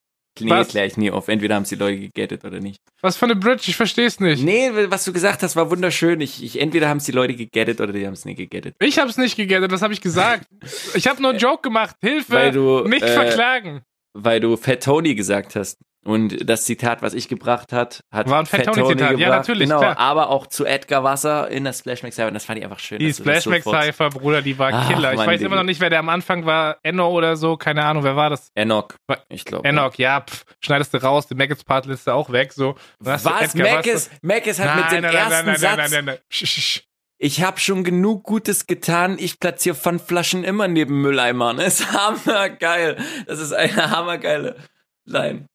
Nee, 0.41 0.49
was? 0.49 0.69
kläre 0.69 0.87
ich 0.87 0.97
nie 0.97 1.11
auf. 1.11 1.27
Entweder 1.27 1.55
haben 1.55 1.65
sie 1.65 1.75
Leute 1.75 1.99
gegettet 1.99 2.45
oder 2.45 2.59
nicht. 2.59 2.79
Was 3.01 3.17
für 3.17 3.25
eine 3.25 3.35
Bridge? 3.35 3.63
Ich 3.67 3.75
verstehe 3.75 4.05
es 4.05 4.19
nicht. 4.19 4.43
Nee, 4.43 4.71
was 4.87 5.05
du 5.05 5.13
gesagt 5.13 5.43
hast, 5.43 5.55
war 5.55 5.69
wunderschön. 5.69 6.21
Ich, 6.21 6.43
ich, 6.43 6.59
entweder 6.59 6.89
haben 6.89 6.99
sie 6.99 7.11
Leute 7.11 7.35
gegettet 7.35 7.81
oder 7.81 7.93
die 7.93 8.05
haben 8.05 8.13
es 8.13 8.25
nicht 8.25 8.37
gegettet. 8.37 8.75
Ich 8.79 8.99
habe 8.99 9.09
es 9.09 9.17
nicht 9.17 9.35
gegettet, 9.35 9.71
das 9.71 9.81
habe 9.81 9.93
ich 9.93 10.01
gesagt. 10.01 10.45
ich 10.93 11.07
habe 11.07 11.21
nur 11.21 11.31
einen 11.31 11.39
Joke 11.39 11.61
gemacht. 11.61 11.95
Hilfe! 12.01 12.31
Weil 12.33 12.51
du, 12.51 12.87
nicht 12.87 13.03
äh, 13.03 13.13
verklagen. 13.13 13.81
Weil 14.13 14.39
du 14.39 14.57
Fat 14.57 14.83
Tony 14.83 15.15
gesagt 15.15 15.55
hast. 15.55 15.77
Und 16.09 16.49
das 16.49 16.65
Zitat, 16.65 17.03
was 17.03 17.13
ich 17.13 17.27
gebracht 17.27 17.71
hat, 17.71 18.03
hat 18.11 18.27
War 18.27 18.39
ein 18.39 18.47
Fat, 18.47 18.65
Fat 18.65 18.73
Tony, 18.73 18.81
Tony 18.81 18.95
Zitat. 18.95 19.09
Gebracht. 19.11 19.21
Ja, 19.21 19.29
natürlich. 19.29 19.69
Genau, 19.69 19.79
klar. 19.79 19.99
aber 19.99 20.31
auch 20.31 20.47
zu 20.47 20.65
Edgar 20.65 21.03
Wasser 21.03 21.49
in 21.49 21.65
der 21.65 21.73
Splash 21.73 22.01
Mac 22.01 22.13
Cypher. 22.13 22.31
Das 22.31 22.45
fand 22.45 22.57
ich 22.57 22.65
einfach 22.65 22.79
schön. 22.79 22.97
Die 22.97 23.13
Splash 23.13 23.45
Mac 23.45 23.61
Cypher, 23.61 24.09
Bruder, 24.09 24.41
die 24.41 24.57
war 24.57 24.71
Ach, 24.73 24.89
Killer. 24.89 25.13
Ich 25.13 25.19
weiß 25.19 25.39
immer 25.41 25.57
noch 25.57 25.63
nicht, 25.63 25.79
wer 25.79 25.91
der 25.91 25.99
am 25.99 26.09
Anfang 26.09 26.47
war. 26.47 26.77
Enno 26.81 27.09
oder 27.09 27.37
so. 27.37 27.57
Keine 27.57 27.85
Ahnung, 27.85 28.03
wer 28.03 28.15
war 28.15 28.31
das? 28.31 28.49
Enoch, 28.55 28.87
ich 29.29 29.45
glaube. 29.45 29.69
Enoch, 29.69 29.93
ja. 29.97 30.21
Pff, 30.21 30.45
schneidest 30.61 30.95
du 30.95 30.97
raus, 30.97 31.27
die 31.27 31.35
Maggots 31.35 31.63
Partliste 31.63 32.11
auch 32.11 32.31
weg. 32.31 32.53
So. 32.53 32.73
Was? 32.97 33.23
Mac 33.23 33.53
Mackes 34.23 34.59
hat 34.59 34.65
nein, 34.65 34.77
mit 34.77 34.91
dem 34.91 35.01
nein, 35.03 35.13
ersten 35.13 35.31
nein, 35.31 35.45
nein, 35.45 35.57
Satz... 35.57 35.77
Nein, 35.77 35.91
nein, 35.91 36.05
nein, 36.05 36.19
nein. 36.31 36.79
Ich 37.21 37.43
habe 37.43 37.59
schon 37.59 37.83
genug 37.83 38.23
Gutes 38.23 38.65
getan. 38.65 39.17
Ich 39.19 39.39
platziere 39.39 39.75
Pfandflaschen 39.75 40.43
immer 40.43 40.67
neben 40.67 41.01
Mülleimern. 41.01 41.57
Das 41.69 41.81
ist 41.81 41.93
hammergeil. 41.93 42.97
Das 43.27 43.39
ist 43.39 43.51
eine 43.51 43.91
hammergeile 43.91 44.55
Line. 45.05 45.45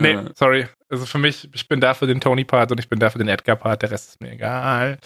Nee, 0.00 0.12
äh. 0.12 0.30
sorry. 0.34 0.66
Also 0.88 1.06
für 1.06 1.18
mich, 1.18 1.48
ich 1.54 1.68
bin 1.68 1.80
da 1.80 1.94
für 1.94 2.06
den 2.06 2.20
Tony-Part 2.20 2.72
und 2.72 2.80
ich 2.80 2.88
bin 2.88 2.98
da 2.98 3.10
für 3.10 3.18
den 3.18 3.28
Edgar-Part. 3.28 3.82
Der 3.82 3.90
Rest 3.90 4.10
ist 4.10 4.20
mir 4.20 4.32
egal. 4.32 4.98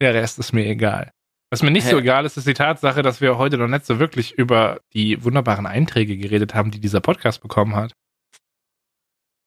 Der 0.00 0.14
Rest 0.14 0.38
ist 0.38 0.52
mir 0.52 0.66
egal. 0.66 1.10
Was 1.50 1.62
mir 1.62 1.70
nicht 1.70 1.86
Hä? 1.86 1.90
so 1.90 1.98
egal 1.98 2.24
ist, 2.24 2.36
ist 2.36 2.46
die 2.46 2.54
Tatsache, 2.54 3.02
dass 3.02 3.20
wir 3.20 3.38
heute 3.38 3.58
noch 3.58 3.68
nicht 3.68 3.86
so 3.86 3.98
wirklich 3.98 4.32
über 4.32 4.80
die 4.92 5.22
wunderbaren 5.22 5.66
Einträge 5.66 6.16
geredet 6.16 6.54
haben, 6.54 6.70
die 6.70 6.80
dieser 6.80 7.00
Podcast 7.00 7.42
bekommen 7.42 7.76
hat. 7.76 7.92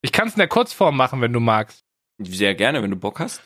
Ich 0.01 0.11
kann 0.11 0.27
es 0.27 0.35
in 0.35 0.39
der 0.39 0.47
Kurzform 0.47 0.95
machen, 0.95 1.21
wenn 1.21 1.33
du 1.33 1.39
magst. 1.39 1.81
Sehr 2.19 2.55
gerne, 2.55 2.81
wenn 2.81 2.91
du 2.91 2.97
Bock 2.97 3.19
hast. 3.19 3.43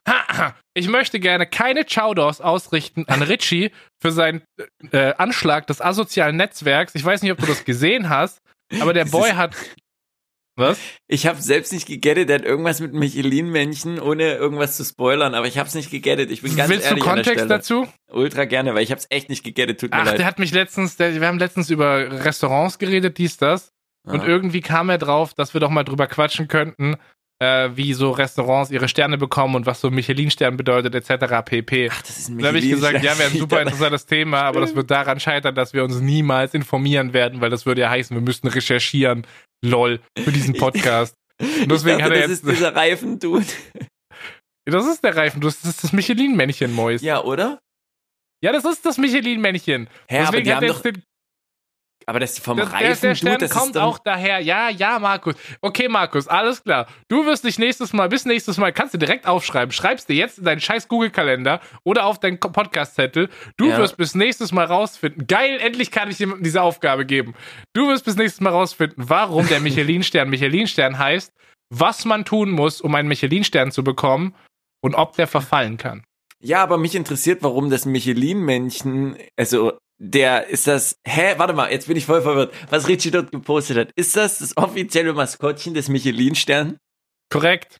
Ich 0.73 0.87
möchte 0.87 1.19
gerne 1.19 1.45
keine 1.45 1.83
Chowdors 1.83 2.39
ausrichten 2.39 3.05
an 3.07 3.21
Richie 3.21 3.71
für 4.01 4.11
seinen 4.11 4.43
äh, 4.91 5.13
Anschlag 5.15 5.67
des 5.67 5.81
asozialen 5.81 6.37
Netzwerks. 6.37 6.95
Ich 6.95 7.03
weiß 7.03 7.21
nicht, 7.21 7.31
ob 7.33 7.39
du 7.39 7.45
das 7.45 7.65
gesehen 7.65 8.07
hast, 8.07 8.39
aber 8.79 8.93
der 8.93 9.05
Boy 9.11 9.31
hat 9.31 9.55
was? 10.61 10.79
Ich 11.07 11.27
habe 11.27 11.41
selbst 11.41 11.73
nicht 11.73 11.87
gegettet, 11.87 12.29
der 12.29 12.39
hat 12.39 12.45
irgendwas 12.45 12.79
mit 12.79 12.93
Michelin-Männchen, 12.93 13.99
ohne 13.99 14.35
irgendwas 14.35 14.77
zu 14.77 14.85
spoilern, 14.85 15.35
aber 15.35 15.47
ich 15.47 15.57
habe 15.57 15.67
es 15.67 15.75
nicht 15.75 15.91
gegettet. 15.91 16.31
Ich 16.31 16.41
bin 16.41 16.55
ganz 16.55 16.69
Willst 16.69 16.85
ehrlich 16.85 17.03
du 17.03 17.09
Kontext 17.09 17.49
dazu? 17.49 17.87
Ultra 18.09 18.45
gerne, 18.45 18.73
weil 18.73 18.83
ich 18.83 18.91
habe 18.91 18.99
es 18.99 19.07
echt 19.09 19.29
nicht 19.29 19.43
gegettet, 19.43 19.81
tut 19.81 19.91
mir 19.91 19.97
Ach, 19.97 20.05
leid. 20.05 20.19
der 20.19 20.25
hat 20.25 20.39
mich 20.39 20.53
letztens, 20.53 20.95
der, 20.95 21.19
wir 21.19 21.27
haben 21.27 21.39
letztens 21.39 21.69
über 21.69 22.23
Restaurants 22.23 22.79
geredet, 22.79 23.17
dies, 23.17 23.35
das. 23.35 23.73
Aha. 24.07 24.13
Und 24.13 24.27
irgendwie 24.27 24.61
kam 24.61 24.89
er 24.89 24.97
drauf, 24.97 25.33
dass 25.33 25.53
wir 25.53 25.59
doch 25.59 25.69
mal 25.69 25.83
drüber 25.83 26.07
quatschen 26.07 26.47
könnten, 26.47 26.95
äh, 27.41 27.75
wie 27.75 27.93
so 27.93 28.11
Restaurants 28.11 28.69
ihre 28.69 28.87
Sterne 28.87 29.17
bekommen 29.17 29.55
und 29.55 29.65
was 29.65 29.81
so 29.81 29.89
Michelin-Stern 29.89 30.57
bedeutet, 30.57 30.93
etc. 30.93 31.43
pp. 31.43 31.89
Ach, 31.91 32.01
das 32.03 32.19
ist 32.19 32.29
ein 32.29 32.37
Da 32.37 32.49
habe 32.49 32.59
ich 32.59 32.69
gesagt, 32.69 33.03
ja, 33.03 33.17
wäre 33.17 33.31
ein 33.31 33.37
super 33.37 33.61
interessantes 33.61 34.05
Thema, 34.05 34.41
aber 34.43 34.61
das 34.61 34.75
wird 34.75 34.91
daran 34.91 35.19
scheitern, 35.19 35.55
dass 35.55 35.73
wir 35.73 35.83
uns 35.83 35.99
niemals 35.99 36.53
informieren 36.53 37.13
werden, 37.13 37.41
weil 37.41 37.49
das 37.49 37.65
würde 37.65 37.81
ja 37.81 37.89
heißen, 37.89 38.15
wir 38.15 38.21
müssten 38.21 38.47
recherchieren, 38.47 39.25
lol, 39.65 39.99
für 40.19 40.31
diesen 40.31 40.53
Podcast. 40.57 41.15
Und 41.39 41.71
deswegen 41.71 41.97
dachte, 41.97 42.11
hat 42.11 42.11
er 42.11 42.29
jetzt. 42.29 42.43
Das 42.43 42.51
ist 42.51 42.57
dieser 42.59 42.75
Reifendude. 42.75 43.45
Das 44.63 44.85
ist 44.85 45.03
der 45.03 45.17
Reifendude, 45.17 45.55
das 45.59 45.71
ist 45.71 45.83
das 45.83 45.91
Michelin-Männchen, 45.91 46.71
Mois. 46.71 47.01
Ja, 47.01 47.23
oder? 47.23 47.59
Ja, 48.43 48.51
das 48.51 48.63
ist 48.63 48.85
das 48.85 48.99
Michelin-Männchen. 48.99 49.89
Deswegen 50.07 50.27
aber 50.27 50.41
die 50.41 50.53
haben 50.53 50.67
doch, 50.67 50.81
den, 50.83 51.01
aber 52.11 52.19
das 52.19 52.39
vom 52.39 52.57
das, 52.57 52.73
Reifen, 52.73 53.01
der 53.01 53.15
Stern 53.15 53.39
du, 53.39 53.47
das 53.47 53.51
kommt 53.51 53.77
auch 53.77 53.97
daher. 53.97 54.39
Ja, 54.39 54.69
ja, 54.69 54.99
Markus. 54.99 55.35
Okay, 55.61 55.87
Markus, 55.87 56.27
alles 56.27 56.61
klar. 56.61 56.87
Du 57.07 57.25
wirst 57.25 57.45
dich 57.45 57.57
nächstes 57.57 57.93
Mal, 57.93 58.09
bis 58.09 58.25
nächstes 58.25 58.57
Mal, 58.57 58.73
kannst 58.73 58.93
du 58.93 58.97
direkt 58.97 59.25
aufschreiben. 59.25 59.71
Schreibst 59.71 60.09
dir 60.09 60.15
jetzt 60.15 60.37
in 60.37 60.43
deinen 60.43 60.59
scheiß 60.59 60.89
Google-Kalender 60.89 61.61
oder 61.85 62.05
auf 62.05 62.19
deinen 62.19 62.37
Podcast-Zettel. 62.37 63.29
Du 63.55 63.69
ja. 63.69 63.77
wirst 63.77 63.95
bis 63.95 64.13
nächstes 64.13 64.51
Mal 64.51 64.65
rausfinden. 64.65 65.25
Geil, 65.25 65.57
endlich 65.61 65.89
kann 65.89 66.11
ich 66.11 66.17
dir 66.17 66.35
diese 66.41 66.61
Aufgabe 66.61 67.05
geben. 67.05 67.33
Du 67.71 67.87
wirst 67.87 68.03
bis 68.03 68.17
nächstes 68.17 68.41
Mal 68.41 68.49
rausfinden, 68.49 69.05
warum 69.07 69.47
der 69.47 69.61
Michelin-Stern 69.61 70.29
Michelin-Stern 70.29 70.97
heißt, 70.97 71.31
was 71.69 72.03
man 72.03 72.25
tun 72.25 72.51
muss, 72.51 72.81
um 72.81 72.93
einen 72.93 73.07
Michelin-Stern 73.07 73.71
zu 73.71 73.85
bekommen 73.85 74.35
und 74.83 74.95
ob 74.95 75.15
der 75.15 75.27
verfallen 75.27 75.77
kann. 75.77 76.03
Ja, 76.43 76.61
aber 76.61 76.77
mich 76.77 76.95
interessiert, 76.95 77.41
warum 77.41 77.69
das 77.69 77.85
Michelin-Männchen, 77.85 79.15
also 79.37 79.77
der 80.03 80.47
ist 80.47 80.65
das, 80.65 80.99
hä, 81.05 81.35
warte 81.37 81.53
mal, 81.53 81.71
jetzt 81.71 81.87
bin 81.87 81.95
ich 81.95 82.07
voll 82.07 82.23
verwirrt, 82.23 82.51
was 82.71 82.87
Richie 82.87 83.11
dort 83.11 83.31
gepostet 83.31 83.77
hat. 83.77 83.91
Ist 83.95 84.15
das 84.15 84.39
das 84.39 84.57
offizielle 84.57 85.13
Maskottchen 85.13 85.75
des 85.75 85.89
Michelin-Stern? 85.89 86.77
Korrekt. 87.29 87.77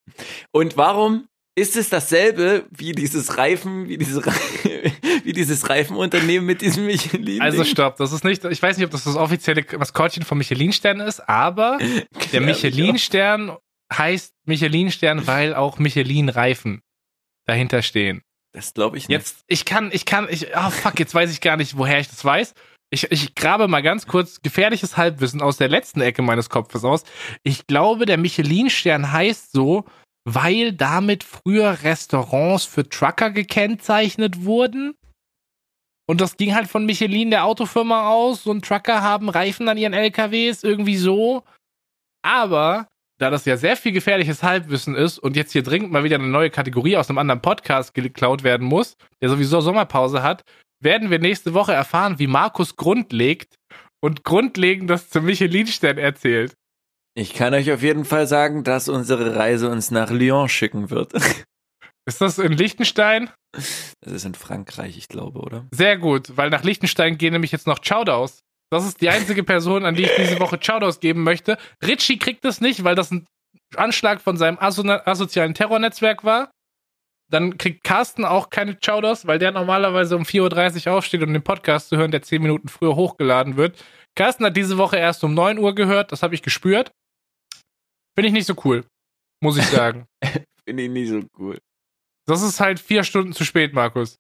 Und 0.52 0.77
warum 0.77 1.27
ist 1.56 1.76
es 1.76 1.89
dasselbe 1.89 2.68
wie 2.69 2.91
dieses 2.91 3.39
Reifen, 3.39 3.89
wie 3.89 3.98
dieses, 3.98 4.23
wie 5.23 5.34
dieses 5.34 5.68
Reifenunternehmen 5.68 6.45
mit 6.45 6.61
diesem 6.61 6.85
Michelin? 6.85 7.41
Also 7.41 7.64
stopp, 7.64 7.98
das 7.98 8.11
ist 8.11 8.23
nicht, 8.23 8.45
ich 8.45 8.61
weiß 8.61 8.77
nicht, 8.77 8.85
ob 8.85 8.91
das 8.91 9.03
das 9.03 9.15
offizielle 9.15 9.65
Maskottchen 9.76 10.22
vom 10.22 10.38
Michelin-Stern 10.38 10.99
ist, 10.99 11.27
aber 11.27 11.80
der 12.34 12.41
Michelin-Stern 12.41 13.57
heißt 13.91 14.35
Michelin-Stern, 14.45 15.26
weil 15.26 15.56
auch 15.56 15.80
Michelin-Reifen 15.80 16.81
dahinter 17.48 17.81
stehen. 17.81 18.22
Das 18.53 18.73
glaube 18.73 18.97
ich 18.97 19.07
nicht. 19.07 19.17
Jetzt, 19.17 19.43
ich 19.47 19.65
kann, 19.65 19.91
ich 19.93 20.05
kann, 20.05 20.27
ich, 20.29 20.47
oh 20.55 20.69
fuck, 20.69 20.99
jetzt 20.99 21.15
weiß 21.15 21.31
ich 21.31 21.41
gar 21.41 21.57
nicht, 21.57 21.77
woher 21.77 21.99
ich 21.99 22.09
das 22.09 22.23
weiß. 22.23 22.53
Ich, 22.93 23.09
ich 23.09 23.35
grabe 23.35 23.69
mal 23.69 23.81
ganz 23.81 24.05
kurz 24.05 24.41
gefährliches 24.41 24.97
Halbwissen 24.97 25.41
aus 25.41 25.55
der 25.55 25.69
letzten 25.69 26.01
Ecke 26.01 26.21
meines 26.21 26.49
Kopfes 26.49 26.83
aus. 26.83 27.05
Ich 27.43 27.65
glaube, 27.65 28.05
der 28.05 28.17
Michelin-Stern 28.17 29.13
heißt 29.13 29.53
so, 29.53 29.85
weil 30.25 30.73
damit 30.73 31.23
früher 31.23 31.83
Restaurants 31.83 32.65
für 32.65 32.87
Trucker 32.87 33.31
gekennzeichnet 33.31 34.43
wurden. 34.43 34.95
Und 36.05 36.19
das 36.19 36.35
ging 36.35 36.53
halt 36.53 36.67
von 36.67 36.85
Michelin, 36.85 37.31
der 37.31 37.45
Autofirma, 37.45 38.09
aus. 38.09 38.45
Und 38.45 38.65
Trucker 38.65 39.01
haben 39.01 39.29
Reifen 39.29 39.69
an 39.69 39.77
ihren 39.77 39.93
LKWs, 39.93 40.63
irgendwie 40.63 40.97
so. 40.97 41.43
Aber 42.21 42.87
da 43.22 43.30
das 43.30 43.45
ja 43.45 43.56
sehr 43.56 43.77
viel 43.77 43.91
gefährliches 43.91 44.41
Halbwissen 44.41 44.95
ist 44.95 45.19
und 45.19 45.35
jetzt 45.35 45.52
hier 45.52 45.61
dringend 45.61 45.91
mal 45.91 46.03
wieder 46.03 46.15
eine 46.15 46.27
neue 46.27 46.49
Kategorie 46.49 46.98
aus 46.98 47.10
einem 47.10 47.19
anderen 47.19 47.41
Podcast 47.41 47.93
geklaut 47.93 48.43
werden 48.43 48.65
muss, 48.68 48.98
der 49.22 49.30
sowieso 49.30 49.61
Sommerpause 49.61 50.23
hat, 50.23 50.43
werden 50.84 51.11
wir 51.11 51.19
nächste 51.19 51.53
Woche 51.53 51.72
erfahren, 51.72 52.18
wie 52.18 52.26
Markus 52.26 52.76
grundlegt 52.76 53.56
und 54.03 54.23
grundlegend 54.23 54.89
das 54.89 55.10
zum 55.10 55.26
Michelin-Stern 55.26 55.99
erzählt. 55.99 56.56
Ich 57.14 57.35
kann 57.35 57.53
euch 57.53 57.72
auf 57.72 57.84
jeden 57.84 58.06
Fall 58.06 58.26
sagen, 58.26 58.64
dass 58.64 58.89
unsere 58.89 59.35
Reise 59.35 59.69
uns 59.69 59.91
nach 59.91 60.10
Lyon 60.10 60.49
schicken 60.49 60.89
wird. 60.89 61.14
Ist 62.07 62.22
das 62.22 62.39
in 62.39 62.53
Liechtenstein? 62.53 63.30
Das 63.52 64.11
ist 64.11 64.26
in 64.26 64.34
Frankreich, 64.34 64.98
ich 64.98 65.07
glaube, 65.07 65.39
oder? 65.39 65.68
Sehr 65.69 65.99
gut, 65.99 66.35
weil 66.35 66.49
nach 66.49 66.64
Liechtenstein 66.64 67.19
gehen 67.19 67.34
nämlich 67.34 67.52
jetzt 67.52 67.68
noch 67.68 67.80
Chowdaus. 67.88 68.39
Das 68.72 68.85
ist 68.85 69.02
die 69.02 69.10
einzige 69.10 69.43
Person, 69.43 69.85
an 69.85 69.95
die 69.95 70.03
ich 70.03 70.15
diese 70.15 70.39
Woche 70.39 70.57
Chowdaus 70.57 71.02
geben 71.02 71.23
möchte. 71.23 71.57
Richie 71.84 72.18
kriegt 72.18 72.45
es 72.45 72.61
nicht, 72.61 72.84
weil 72.85 72.95
das 72.95 73.11
ein 73.11 73.27
Anschlag 73.76 74.22
von 74.22 74.38
seinem 74.38 74.57
aso 74.60 74.84
asozialen 74.84 75.53
Terrornetzwerk 75.53 76.23
war. 76.23 76.52
Dann 77.30 77.57
kriegt 77.57 77.84
Carsten 77.84 78.26
auch 78.26 78.49
keine 78.49 78.77
Chowdaus, 78.77 79.27
weil 79.27 79.39
der 79.39 79.52
normalerweise 79.52 80.15
um 80.15 80.23
4.30 80.23 80.88
Uhr 80.88 80.93
aufsteht, 80.93 81.23
um 81.23 81.34
den 81.34 81.43
Podcast 81.43 81.89
zu 81.89 81.98
hören, 81.98 82.11
der 82.11 82.22
10 82.22 82.41
Minuten 82.41 82.69
früher 82.69 82.95
hochgeladen 82.95 83.57
wird. 83.57 83.84
Carsten 84.15 84.45
hat 84.45 84.57
diese 84.57 84.77
Woche 84.77 84.98
erst 84.98 85.23
um 85.23 85.34
9 85.34 85.57
Uhr 85.57 85.76
gehört, 85.76 86.11
das 86.11 86.23
habe 86.23 86.35
ich 86.35 86.41
gespürt. 86.41 86.91
Finde 88.15 88.27
ich 88.27 88.34
nicht 88.34 88.48
so 88.48 88.56
cool, 88.65 88.85
muss 89.41 89.57
ich 89.57 89.65
sagen. 89.65 90.06
Finde 90.65 90.84
ich 90.84 90.89
nicht 90.89 91.10
so 91.10 91.23
cool. 91.38 91.57
Das 92.26 92.41
ist 92.41 92.60
halt 92.60 92.80
vier 92.80 93.03
Stunden 93.03 93.34
zu 93.34 93.43
spät, 93.43 93.73
Markus. 93.73 94.18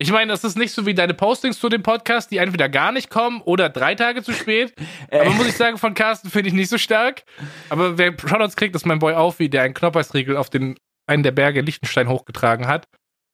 Ich 0.00 0.12
meine, 0.12 0.30
das 0.30 0.44
ist 0.44 0.56
nicht 0.56 0.72
so 0.72 0.86
wie 0.86 0.94
deine 0.94 1.12
Postings 1.12 1.58
zu 1.58 1.68
dem 1.68 1.82
Podcast, 1.82 2.30
die 2.30 2.36
entweder 2.36 2.68
gar 2.68 2.92
nicht 2.92 3.10
kommen 3.10 3.40
oder 3.40 3.68
drei 3.68 3.96
Tage 3.96 4.22
zu 4.22 4.32
spät. 4.32 4.72
Aber 5.10 5.30
muss 5.30 5.48
ich 5.48 5.56
sagen, 5.56 5.76
von 5.76 5.94
Carsten 5.94 6.30
finde 6.30 6.48
ich 6.48 6.54
nicht 6.54 6.68
so 6.68 6.78
stark. 6.78 7.24
Aber 7.68 7.98
wer 7.98 8.12
Shoutouts 8.12 8.54
kriegt, 8.54 8.76
ist 8.76 8.86
mein 8.86 9.00
Boy 9.00 9.14
Aufi, 9.14 9.50
der 9.50 9.62
einen 9.62 9.74
Knoppersriegel 9.74 10.36
auf 10.36 10.50
den 10.50 10.76
einen 11.08 11.24
der 11.24 11.32
Berge 11.32 11.62
Liechtenstein 11.62 12.08
hochgetragen 12.08 12.68
hat 12.68 12.86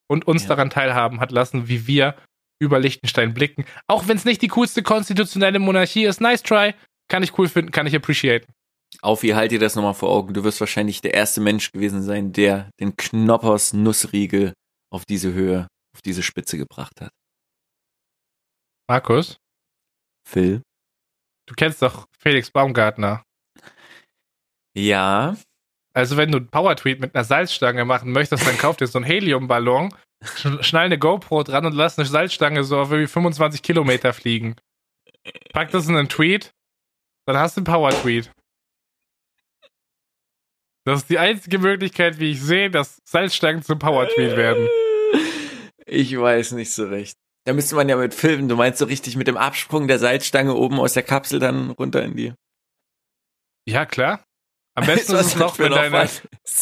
und 0.09 0.27
uns 0.27 0.45
ja. 0.45 0.49
daran 0.49 0.71
teilhaben 0.71 1.21
hat 1.21 1.33
lassen, 1.33 1.69
wie 1.69 1.87
wir 1.87 2.15
über 2.63 2.79
Liechtenstein 2.79 3.35
blicken. 3.35 3.67
Auch 3.87 4.09
wenn 4.09 4.17
es 4.17 4.25
nicht 4.25 4.41
die 4.41 4.49
coolste 4.49 4.83
konstitutionelle 4.83 5.59
Monarchie 5.59 6.05
ist, 6.05 6.23
nice 6.23 6.43
try. 6.43 6.73
Kann 7.09 7.23
ich 7.23 7.37
cool 7.39 7.49
finden, 7.49 7.73
kann 7.73 7.87
ich 7.87 7.95
appreciaten. 7.95 8.51
Aufi, 9.03 9.31
halt 9.31 9.53
dir 9.53 9.59
das 9.59 9.75
nochmal 9.75 9.93
vor 9.93 10.09
Augen. 10.09 10.33
Du 10.33 10.45
wirst 10.45 10.61
wahrscheinlich 10.61 11.03
der 11.03 11.13
erste 11.13 11.43
Mensch 11.43 11.73
gewesen 11.73 12.03
sein, 12.03 12.33
der 12.33 12.71
den 12.81 12.97
Knoppers 12.97 13.75
Nussriegel 13.75 14.55
auf 14.91 15.05
diese 15.05 15.35
Höhe 15.35 15.67
auf 15.95 16.03
diese 16.03 16.23
Spitze 16.23 16.59
gebracht 16.59 17.01
hat. 17.01 17.13
Markus? 18.89 19.39
Phil? 20.29 20.63
Du 21.47 21.55
kennst 21.55 21.83
doch 21.83 22.07
Felix 22.19 22.51
Baumgartner. 22.51 23.23
Ja. 24.77 25.37
Also 25.95 26.17
wenn 26.17 26.33
du 26.33 26.39
einen 26.39 26.49
Power-Tweet 26.49 27.01
mit 27.01 27.15
einer 27.15 27.25
Salzstange 27.25 27.85
machen 27.85 28.13
möchtest, 28.13 28.47
dann 28.47 28.59
kauf 28.59 28.77
dir 28.77 28.87
so 28.87 28.99
einen 28.99 29.07
Heliumballon, 29.07 29.95
schnall 30.61 30.87
eine 30.87 30.99
GoPro 30.99 31.45
dran 31.45 31.67
und 31.67 31.75
lass 31.75 31.99
eine 31.99 32.09
Salzstange 32.09 32.65
so 32.65 32.81
auf 32.81 32.91
irgendwie 32.91 33.07
25 33.07 33.63
Kilometer 33.63 34.13
fliegen. 34.13 34.57
Pack 35.53 35.71
das 35.71 35.89
in 35.89 35.97
einen 35.97 36.09
Tweet, 36.09 36.53
dann 37.27 37.37
hast 37.37 37.57
du 37.57 37.61
einen 37.61 37.67
Power-Tweet. 37.67 38.33
Das 40.87 41.01
ist 41.01 41.11
die 41.11 41.19
einzige 41.19 41.59
Möglichkeit, 41.59 42.19
wie 42.19 42.33
ich 42.33 42.43
sehe, 42.43 42.71
dass 42.71 43.01
Salzstangen 43.05 43.63
zum 43.63 43.79
Power-Tweet 43.79 44.37
werden. 44.37 44.69
Ich 45.87 46.19
weiß 46.19 46.53
nicht 46.53 46.73
so 46.73 46.87
recht. 46.87 47.17
Da 47.45 47.53
müsste 47.53 47.75
man 47.75 47.89
ja 47.89 47.97
mit 47.97 48.15
filmen. 48.15 48.49
Du 48.49 48.57
meinst 48.57 48.79
so 48.79 48.87
richtig 48.87 49.17
mit 49.17 49.27
dem 49.27 49.37
Absprung 49.37 49.87
der 49.87 49.99
Salzstange 49.99 50.55
oben 50.55 50.81
aus 50.81 50.95
der 50.95 51.03
Kapsel 51.03 51.41
dann 51.41 51.71
runter 51.71 52.03
in 52.03 52.17
die. 52.17 52.33
Ja, 53.67 53.85
klar. 53.85 54.25
Am 54.77 54.87
besten 54.87 55.15
ist 55.17 55.27
es 55.27 55.37
noch, 55.37 55.59
wenn 55.59 55.73
deine, 55.73 56.09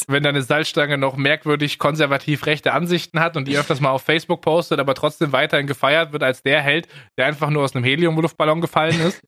wenn 0.08 0.22
deine 0.22 0.42
Salzstange 0.42 0.98
noch 0.98 1.16
merkwürdig 1.16 1.78
konservativ 1.78 2.46
rechte 2.46 2.72
Ansichten 2.72 3.20
hat 3.20 3.36
und 3.36 3.46
die 3.46 3.56
öfters 3.56 3.80
mal 3.80 3.90
auf 3.90 4.02
Facebook 4.02 4.42
postet, 4.42 4.80
aber 4.80 4.94
trotzdem 4.94 5.32
weiterhin 5.32 5.66
gefeiert 5.66 6.12
wird 6.12 6.22
als 6.22 6.42
der 6.42 6.60
Held, 6.60 6.88
der 7.16 7.26
einfach 7.26 7.50
nur 7.50 7.62
aus 7.62 7.74
einem 7.74 7.84
Heliumluftballon 7.84 8.60
gefallen 8.60 9.00
ist. 9.00 9.22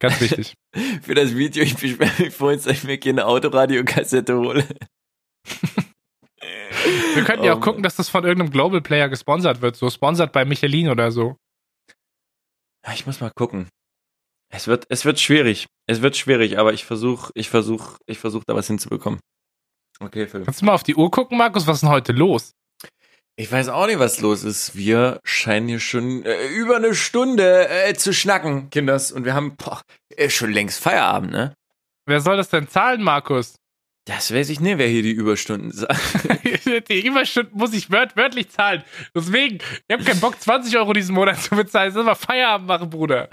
Ganz 0.00 0.20
wichtig. 0.20 0.54
Für 1.02 1.14
das 1.14 1.34
Video, 1.34 1.62
ich 1.62 1.76
beschwere 1.76 2.10
mich 2.18 2.34
vorhin, 2.34 2.60
dass 2.62 2.66
ich 2.66 2.84
mir 2.84 2.98
keine 2.98 3.26
Autoradiokassette 3.26 4.36
hole. 4.36 4.64
Wir 7.14 7.24
könnten 7.24 7.44
ja 7.44 7.54
auch 7.54 7.60
gucken, 7.60 7.82
dass 7.82 7.96
das 7.96 8.08
von 8.08 8.24
irgendeinem 8.24 8.50
Global 8.50 8.80
Player 8.80 9.08
gesponsert 9.08 9.60
wird, 9.60 9.76
so 9.76 9.90
sponsert 9.90 10.32
bei 10.32 10.44
Michelin 10.44 10.88
oder 10.88 11.10
so. 11.10 11.36
Ich 12.94 13.06
muss 13.06 13.20
mal 13.20 13.30
gucken. 13.34 13.68
Es 14.52 14.66
wird, 14.66 14.86
es 14.88 15.04
wird 15.04 15.20
schwierig. 15.20 15.66
Es 15.86 16.02
wird 16.02 16.16
schwierig, 16.16 16.58
aber 16.58 16.72
ich 16.72 16.84
versuche, 16.84 17.30
ich 17.34 17.48
versuche, 17.48 17.98
ich 18.06 18.18
versuche 18.18 18.44
da 18.46 18.54
was 18.54 18.66
hinzubekommen. 18.66 19.20
Okay, 20.00 20.26
Philipp. 20.26 20.46
Kannst 20.46 20.62
du 20.62 20.66
mal 20.66 20.74
auf 20.74 20.82
die 20.82 20.94
Uhr 20.94 21.10
gucken, 21.10 21.38
Markus? 21.38 21.66
Was 21.66 21.76
ist 21.76 21.80
denn 21.82 21.90
heute 21.90 22.12
los? 22.12 22.52
Ich 23.36 23.50
weiß 23.50 23.68
auch 23.68 23.86
nicht, 23.86 23.98
was 23.98 24.20
los 24.20 24.44
ist. 24.44 24.76
Wir 24.76 25.20
scheinen 25.24 25.68
hier 25.68 25.80
schon 25.80 26.24
äh, 26.24 26.46
über 26.48 26.76
eine 26.76 26.94
Stunde 26.94 27.68
äh, 27.68 27.94
zu 27.94 28.12
schnacken, 28.12 28.70
Kinders. 28.70 29.12
Und 29.12 29.24
wir 29.24 29.34
haben 29.34 29.56
boah, 29.56 29.82
äh, 30.16 30.28
schon 30.28 30.52
längst 30.52 30.80
Feierabend, 30.80 31.32
ne? 31.32 31.54
Wer 32.06 32.20
soll 32.20 32.36
das 32.36 32.48
denn 32.48 32.68
zahlen, 32.68 33.02
Markus? 33.02 33.56
Das 34.06 34.32
weiß 34.32 34.48
ich 34.48 34.60
nicht, 34.60 34.78
wer 34.78 34.88
hier 34.88 35.02
die 35.02 35.12
Überstunden 35.12 35.72
sagt. 35.72 36.00
die 36.88 37.06
Überstunden 37.06 37.56
muss 37.56 37.74
ich 37.74 37.90
wört 37.90 38.16
wörtlich 38.16 38.50
zahlen. 38.50 38.82
Deswegen, 39.14 39.56
ich 39.56 39.92
habe 39.92 40.04
keinen 40.04 40.20
Bock, 40.20 40.40
20 40.40 40.76
Euro 40.78 40.92
diesen 40.92 41.14
Monat 41.14 41.40
zu 41.40 41.54
bezahlen. 41.54 41.92
Das 41.92 42.00
ist 42.00 42.06
mal 42.06 42.14
Feierabend 42.14 42.66
machen, 42.66 42.90
Bruder. 42.90 43.28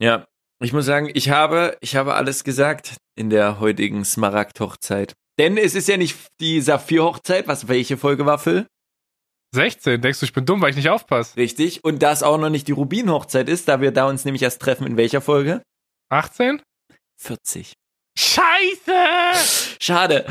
Ja, 0.00 0.26
ich 0.62 0.72
muss 0.72 0.86
sagen, 0.86 1.10
ich 1.12 1.30
habe, 1.30 1.76
ich 1.80 1.96
habe 1.96 2.14
alles 2.14 2.44
gesagt 2.44 2.96
in 3.16 3.28
der 3.28 3.60
heutigen 3.60 4.04
Smaragd-Hochzeit. 4.04 5.14
Denn 5.38 5.56
es 5.56 5.74
ist 5.74 5.88
ja 5.88 5.96
nicht 5.96 6.16
die 6.40 6.60
Saphir-Hochzeit. 6.60 7.48
Was, 7.48 7.68
welche 7.68 7.96
Folge 7.96 8.24
war, 8.24 8.38
Phil? 8.38 8.66
16. 9.54 10.00
Denkst 10.00 10.20
du, 10.20 10.26
ich 10.26 10.32
bin 10.32 10.46
dumm, 10.46 10.60
weil 10.60 10.70
ich 10.70 10.76
nicht 10.76 10.90
aufpasse? 10.90 11.36
Richtig. 11.36 11.84
Und 11.84 12.02
das 12.02 12.22
auch 12.22 12.38
noch 12.38 12.50
nicht 12.50 12.68
die 12.68 12.72
Rubin-Hochzeit 12.72 13.48
ist, 13.48 13.68
da 13.68 13.80
wir 13.80 13.92
da 13.92 14.08
uns 14.08 14.24
nämlich 14.24 14.42
erst 14.42 14.60
treffen. 14.60 14.86
In 14.86 14.96
welcher 14.96 15.20
Folge? 15.20 15.62
18? 16.10 16.62
40. 17.20 17.74
Scheiße! 18.16 19.76
Schade. 19.80 20.26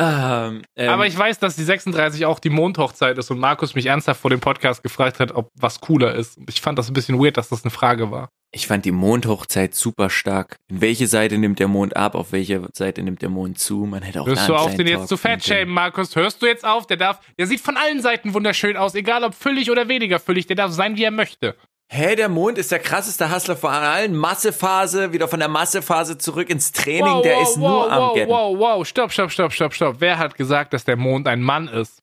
Ähm, 0.00 0.62
ähm, 0.76 0.88
Aber 0.90 1.06
ich 1.06 1.18
weiß, 1.18 1.40
dass 1.40 1.56
die 1.56 1.64
36 1.64 2.24
auch 2.24 2.38
die 2.38 2.50
Mondhochzeit 2.50 3.18
ist 3.18 3.30
und 3.32 3.40
Markus 3.40 3.74
mich 3.74 3.86
ernsthaft 3.86 4.20
vor 4.20 4.30
dem 4.30 4.38
Podcast 4.38 4.84
gefragt 4.84 5.18
hat, 5.18 5.32
ob 5.32 5.50
was 5.54 5.80
cooler 5.80 6.14
ist. 6.14 6.38
Ich 6.48 6.60
fand 6.60 6.78
das 6.78 6.88
ein 6.88 6.94
bisschen 6.94 7.18
weird, 7.18 7.36
dass 7.36 7.48
das 7.48 7.64
eine 7.64 7.72
Frage 7.72 8.12
war. 8.12 8.28
Ich 8.50 8.66
fand 8.66 8.84
die 8.84 8.92
Mondhochzeit 8.92 9.74
super 9.74 10.08
stark. 10.08 10.56
In 10.68 10.80
welche 10.80 11.06
Seite 11.06 11.36
nimmt 11.36 11.58
der 11.58 11.68
Mond 11.68 11.96
ab, 11.96 12.14
auf 12.14 12.32
welche 12.32 12.66
Seite 12.72 13.02
nimmt 13.02 13.20
der 13.22 13.28
Mond 13.28 13.58
zu? 13.58 13.78
Man 13.86 14.02
hätte 14.02 14.22
auch 14.22 14.26
Hörst 14.26 14.48
du 14.48 14.54
auf, 14.54 14.74
den 14.74 14.86
jetzt 14.86 15.08
zu 15.08 15.16
fatshamen, 15.16 15.68
Markus? 15.68 16.14
Hörst 16.14 16.40
du 16.40 16.46
jetzt 16.46 16.64
auf? 16.64 16.86
Der 16.86 16.96
darf, 16.96 17.20
der 17.36 17.46
sieht 17.46 17.60
von 17.60 17.76
allen 17.76 18.00
Seiten 18.00 18.32
wunderschön 18.32 18.76
aus, 18.76 18.94
egal 18.94 19.24
ob 19.24 19.34
füllig 19.34 19.70
oder 19.70 19.88
weniger 19.88 20.20
füllig. 20.20 20.46
Der 20.46 20.56
darf 20.56 20.72
sein, 20.72 20.96
wie 20.96 21.04
er 21.04 21.10
möchte. 21.10 21.56
Hä, 21.90 22.16
der 22.16 22.28
Mond 22.28 22.58
ist 22.58 22.70
der 22.70 22.80
krasseste 22.80 23.34
Hustler 23.34 23.56
von 23.56 23.70
allen. 23.70 24.14
Massephase, 24.14 25.12
wieder 25.12 25.26
von 25.26 25.38
der 25.38 25.48
Massephase 25.48 26.18
zurück 26.18 26.50
ins 26.50 26.72
Training. 26.72 27.14
Wow, 27.14 27.22
der 27.22 27.36
wow, 27.36 27.48
ist 27.48 27.56
nur 27.56 27.70
wow, 27.70 27.90
am 27.90 27.98
wow, 27.98 28.14
Getten. 28.14 28.30
Wow, 28.30 28.58
wow, 28.58 28.86
stopp, 28.86 29.10
stopp, 29.10 29.32
stopp, 29.32 29.52
stopp, 29.52 29.74
stopp. 29.74 29.96
Wer 30.00 30.18
hat 30.18 30.34
gesagt, 30.34 30.74
dass 30.74 30.84
der 30.84 30.96
Mond 30.96 31.26
ein 31.26 31.40
Mann 31.40 31.66
ist? 31.66 32.02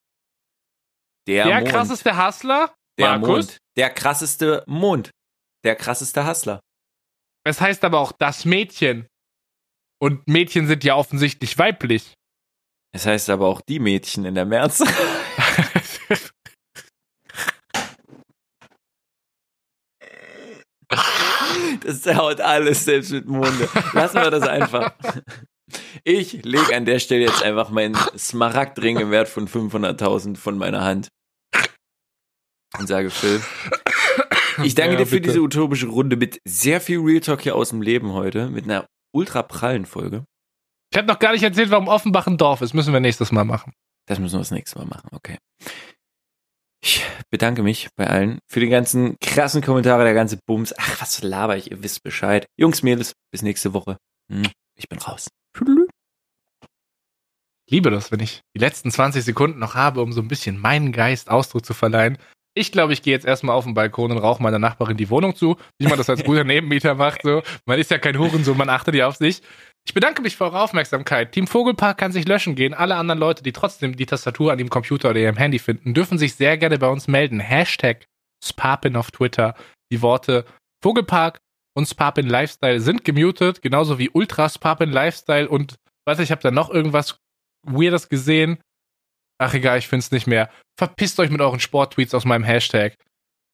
Der, 1.28 1.46
der 1.46 1.60
Mond. 1.60 1.70
krasseste 1.70 2.26
Hustler? 2.26 2.74
Der 2.98 3.18
Markus? 3.18 3.46
Mond. 3.46 3.58
Der 3.78 3.90
krasseste 3.92 4.64
Mond. 4.66 5.12
Der 5.64 5.76
krasseste 5.76 6.28
Hustler. 6.28 6.62
Es 7.44 7.62
heißt 7.62 7.84
aber 7.84 8.00
auch 8.00 8.12
das 8.12 8.44
Mädchen. 8.44 9.08
Und 10.02 10.28
Mädchen 10.28 10.66
sind 10.66 10.84
ja 10.84 10.96
offensichtlich 10.96 11.58
weiblich. 11.60 12.16
Es 12.92 13.06
heißt 13.06 13.30
aber 13.30 13.48
auch 13.48 13.62
die 13.62 13.80
Mädchen 13.80 14.26
in 14.26 14.34
der 14.34 14.46
März. 14.46 14.84
Das 21.86 22.06
haut 22.16 22.42
alles 22.42 22.86
selbst 22.86 23.12
mit 23.12 23.26
Monde. 23.28 23.70
Lassen 23.94 24.16
wir 24.22 24.32
das 24.32 24.48
einfach. 24.48 24.94
Ich 26.04 26.44
lege 26.44 26.76
an 26.76 26.86
der 26.86 27.00
Stelle 27.00 27.26
jetzt 27.26 27.44
einfach 27.44 27.70
meinen 27.70 27.96
Smaragdring 28.18 28.98
im 29.00 29.12
Wert 29.12 29.28
von 29.28 29.48
500.000 29.48 30.38
von 30.38 30.58
meiner 30.58 30.84
Hand 30.84 31.10
und 32.80 32.88
sage 32.88 33.10
Phil, 33.10 33.42
ich 34.64 34.76
danke 34.76 34.94
Ja, 34.94 35.00
dir 35.00 35.06
für 35.08 35.16
bitte. 35.16 35.30
diese 35.30 35.42
utopische 35.42 35.88
Runde 35.88 36.18
mit 36.18 36.40
sehr 36.46 36.82
viel 36.82 37.00
Real 37.00 37.22
Talk 37.22 37.42
hier 37.42 37.56
aus 37.56 37.70
dem 37.70 37.82
Leben 37.82 38.14
heute, 38.14 38.48
mit 38.50 38.66
einer 38.66 38.86
ultra 39.14 39.42
prallen 39.44 39.86
Folge. 39.86 40.26
Ich 40.92 40.98
habe 40.98 41.08
noch 41.08 41.20
gar 41.20 41.32
nicht 41.34 41.44
erzählt, 41.44 41.72
warum 41.72 41.88
Offenbach 41.88 42.28
ein 42.28 42.38
Dorf 42.38 42.62
ist. 42.62 42.74
Müssen 42.74 42.94
wir 42.94 43.00
nächstes 43.00 43.32
Mal 43.32 43.44
machen. 43.46 43.74
Das 44.08 44.20
müssen 44.20 44.36
wir 44.36 44.40
das 44.40 44.52
nächste 44.52 44.78
Mal 44.80 44.86
machen, 44.86 45.10
okay. 45.14 45.38
Ich 46.86 47.04
bedanke 47.32 47.64
mich 47.64 47.90
bei 47.96 48.06
allen 48.06 48.38
für 48.48 48.60
die 48.60 48.70
ganzen 48.70 49.18
krassen 49.20 49.64
Kommentare, 49.64 50.04
der 50.04 50.14
ganze 50.14 50.38
Bums. 50.46 50.72
Ach, 50.78 51.02
was 51.02 51.24
laber 51.24 51.58
ich, 51.58 51.72
ihr 51.72 51.82
wisst 51.82 52.04
Bescheid. 52.04 52.46
Jungs, 52.60 52.84
Mädels, 52.84 53.14
bis 53.32 53.42
nächste 53.42 53.74
Woche. 53.74 53.98
Hm, 54.32 54.44
Ich 54.78 54.88
bin 54.88 55.00
raus. 55.00 55.28
Liebe 57.68 57.90
das, 57.90 58.12
wenn 58.12 58.20
ich 58.20 58.42
die 58.56 58.60
letzten 58.60 58.92
20 58.92 59.24
Sekunden 59.24 59.58
noch 59.58 59.74
habe, 59.74 60.04
um 60.04 60.14
so 60.14 60.22
ein 60.22 60.28
bisschen 60.28 60.60
meinen 60.60 60.92
Geist 60.92 61.32
Ausdruck 61.32 61.66
zu 61.66 61.74
verleihen. 61.74 62.20
Ich 62.54 62.72
glaube, 62.72 62.94
ich 62.94 63.02
gehe 63.02 63.14
jetzt 63.14 63.26
erstmal 63.26 63.56
auf 63.56 63.64
den 63.64 63.74
Balkon 63.74 64.12
und 64.12 64.20
rauche 64.20 64.44
meiner 64.44 64.60
Nachbarin 64.60 64.96
die 64.96 65.10
Wohnung 65.10 65.36
zu, 65.36 65.58
wie 65.80 65.88
man 65.88 65.98
das 65.98 66.10
als 66.12 66.24
guter 66.24 66.44
Nebenmieter 66.44 66.94
macht. 66.94 67.24
So. 67.24 67.42
Man 67.66 67.80
ist 67.80 67.90
ja 67.90 67.98
kein 67.98 68.20
Hurensohn, 68.20 68.58
man 68.58 68.70
achtet 68.70 68.94
ja 68.94 69.08
auf 69.08 69.16
sich. 69.16 69.42
Ich 69.88 69.94
bedanke 69.94 70.22
mich 70.22 70.36
für 70.36 70.46
eure 70.46 70.62
Aufmerksamkeit. 70.62 71.32
Team 71.32 71.48
Vogelpark 71.48 71.98
kann 72.00 72.12
sich 72.12 72.28
löschen 72.28 72.56
gehen. 72.56 72.74
Alle 72.74 72.96
anderen 72.96 73.20
Leute, 73.20 73.44
die 73.44 73.54
trotzdem 73.54 73.96
die 73.96 74.08
Tastatur 74.08 74.52
an 74.52 74.60
ihrem 74.60 74.70
Computer 74.70 75.12
oder 75.12 75.20
ihrem 75.20 75.38
Handy 75.38 75.60
finden, 75.60 75.94
dürfen 75.94 76.18
sich 76.18 76.36
sehr 76.36 76.58
gerne 76.58 76.80
bei 76.80 76.88
uns 76.88 77.08
melden. 77.08 77.40
Hashtag 77.40 78.06
Spapin 78.44 78.96
auf 78.96 79.12
Twitter. 79.12 79.56
Die 79.92 80.02
Worte 80.02 80.46
Vogelpark 80.82 81.40
und 81.76 81.88
Spapin 81.88 82.28
Lifestyle 82.28 82.80
sind 82.80 83.06
gemutet, 83.06 83.62
genauso 83.62 84.00
wie 84.00 84.10
Ultra 84.10 84.50
Spapin 84.50 84.92
Lifestyle 84.92 85.48
und 85.48 85.76
weiß 86.06 86.20
ich, 86.20 86.32
habe 86.32 86.42
da 86.42 86.52
noch 86.52 86.70
irgendwas 86.70 87.20
Weirdes 87.64 88.10
gesehen. 88.10 88.60
Ach 89.38 89.54
egal, 89.54 89.78
ich 89.78 89.88
find's 89.88 90.12
nicht 90.12 90.28
mehr. 90.28 90.50
Verpisst 90.78 91.20
euch 91.20 91.30
mit 91.30 91.42
euren 91.42 91.60
Sporttweets 91.60 92.14
aus 92.14 92.26
meinem 92.26 92.44
Hashtag. 92.44 92.96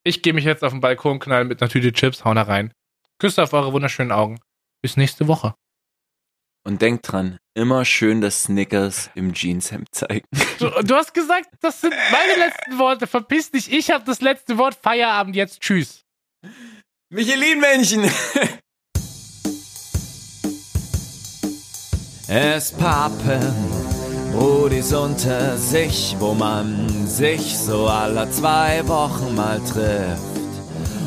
Ich 0.04 0.22
gehe 0.22 0.34
mich 0.34 0.46
jetzt 0.46 0.64
auf 0.64 0.72
den 0.72 0.82
Balkon 0.82 1.20
knallen 1.20 1.48
mit 1.48 1.62
einer 1.62 1.70
Tüte 1.70 1.94
Chips, 1.94 2.24
hauen 2.24 2.36
da 2.36 2.44
rein. 2.44 2.74
Küsse 3.20 3.44
auf 3.44 3.54
eure 3.54 3.74
wunderschönen 3.74 4.12
Augen. 4.12 4.40
Bis 4.82 4.98
nächste 4.98 5.28
Woche. 5.28 5.54
Und 6.64 6.82
denkt 6.82 7.12
dran, 7.12 7.40
immer 7.56 7.86
schön 7.86 8.22
das 8.22 8.44
Snickers 8.44 9.10
im 9.16 9.34
Jeanshemd 9.34 9.88
zeigen. 9.94 10.28
Du, 10.60 10.70
du 10.70 10.96
hast 10.96 11.14
gesagt, 11.14 11.50
das 11.62 11.82
sind 11.82 11.94
meine 12.12 12.36
letzten 12.38 12.78
Worte. 12.78 13.08
Verpiss 13.08 13.50
dich, 13.50 13.72
ich 13.72 13.90
habe 13.90 14.04
das 14.06 14.22
letzte 14.22 14.58
Wort. 14.60 14.76
Feierabend 14.76 15.36
jetzt. 15.36 15.60
Tschüss. 15.62 16.04
Michelin-Männchen! 17.10 18.10
Es 22.28 22.72
pappen 22.72 23.92
Brudis 24.32 24.94
unter 24.94 25.58
sich, 25.58 26.16
wo 26.20 26.34
man 26.34 27.06
sich 27.06 27.58
so 27.58 27.88
alle 27.88 28.30
zwei 28.32 28.88
Wochen 28.88 29.36
mal 29.36 29.60
trifft. 29.60 30.41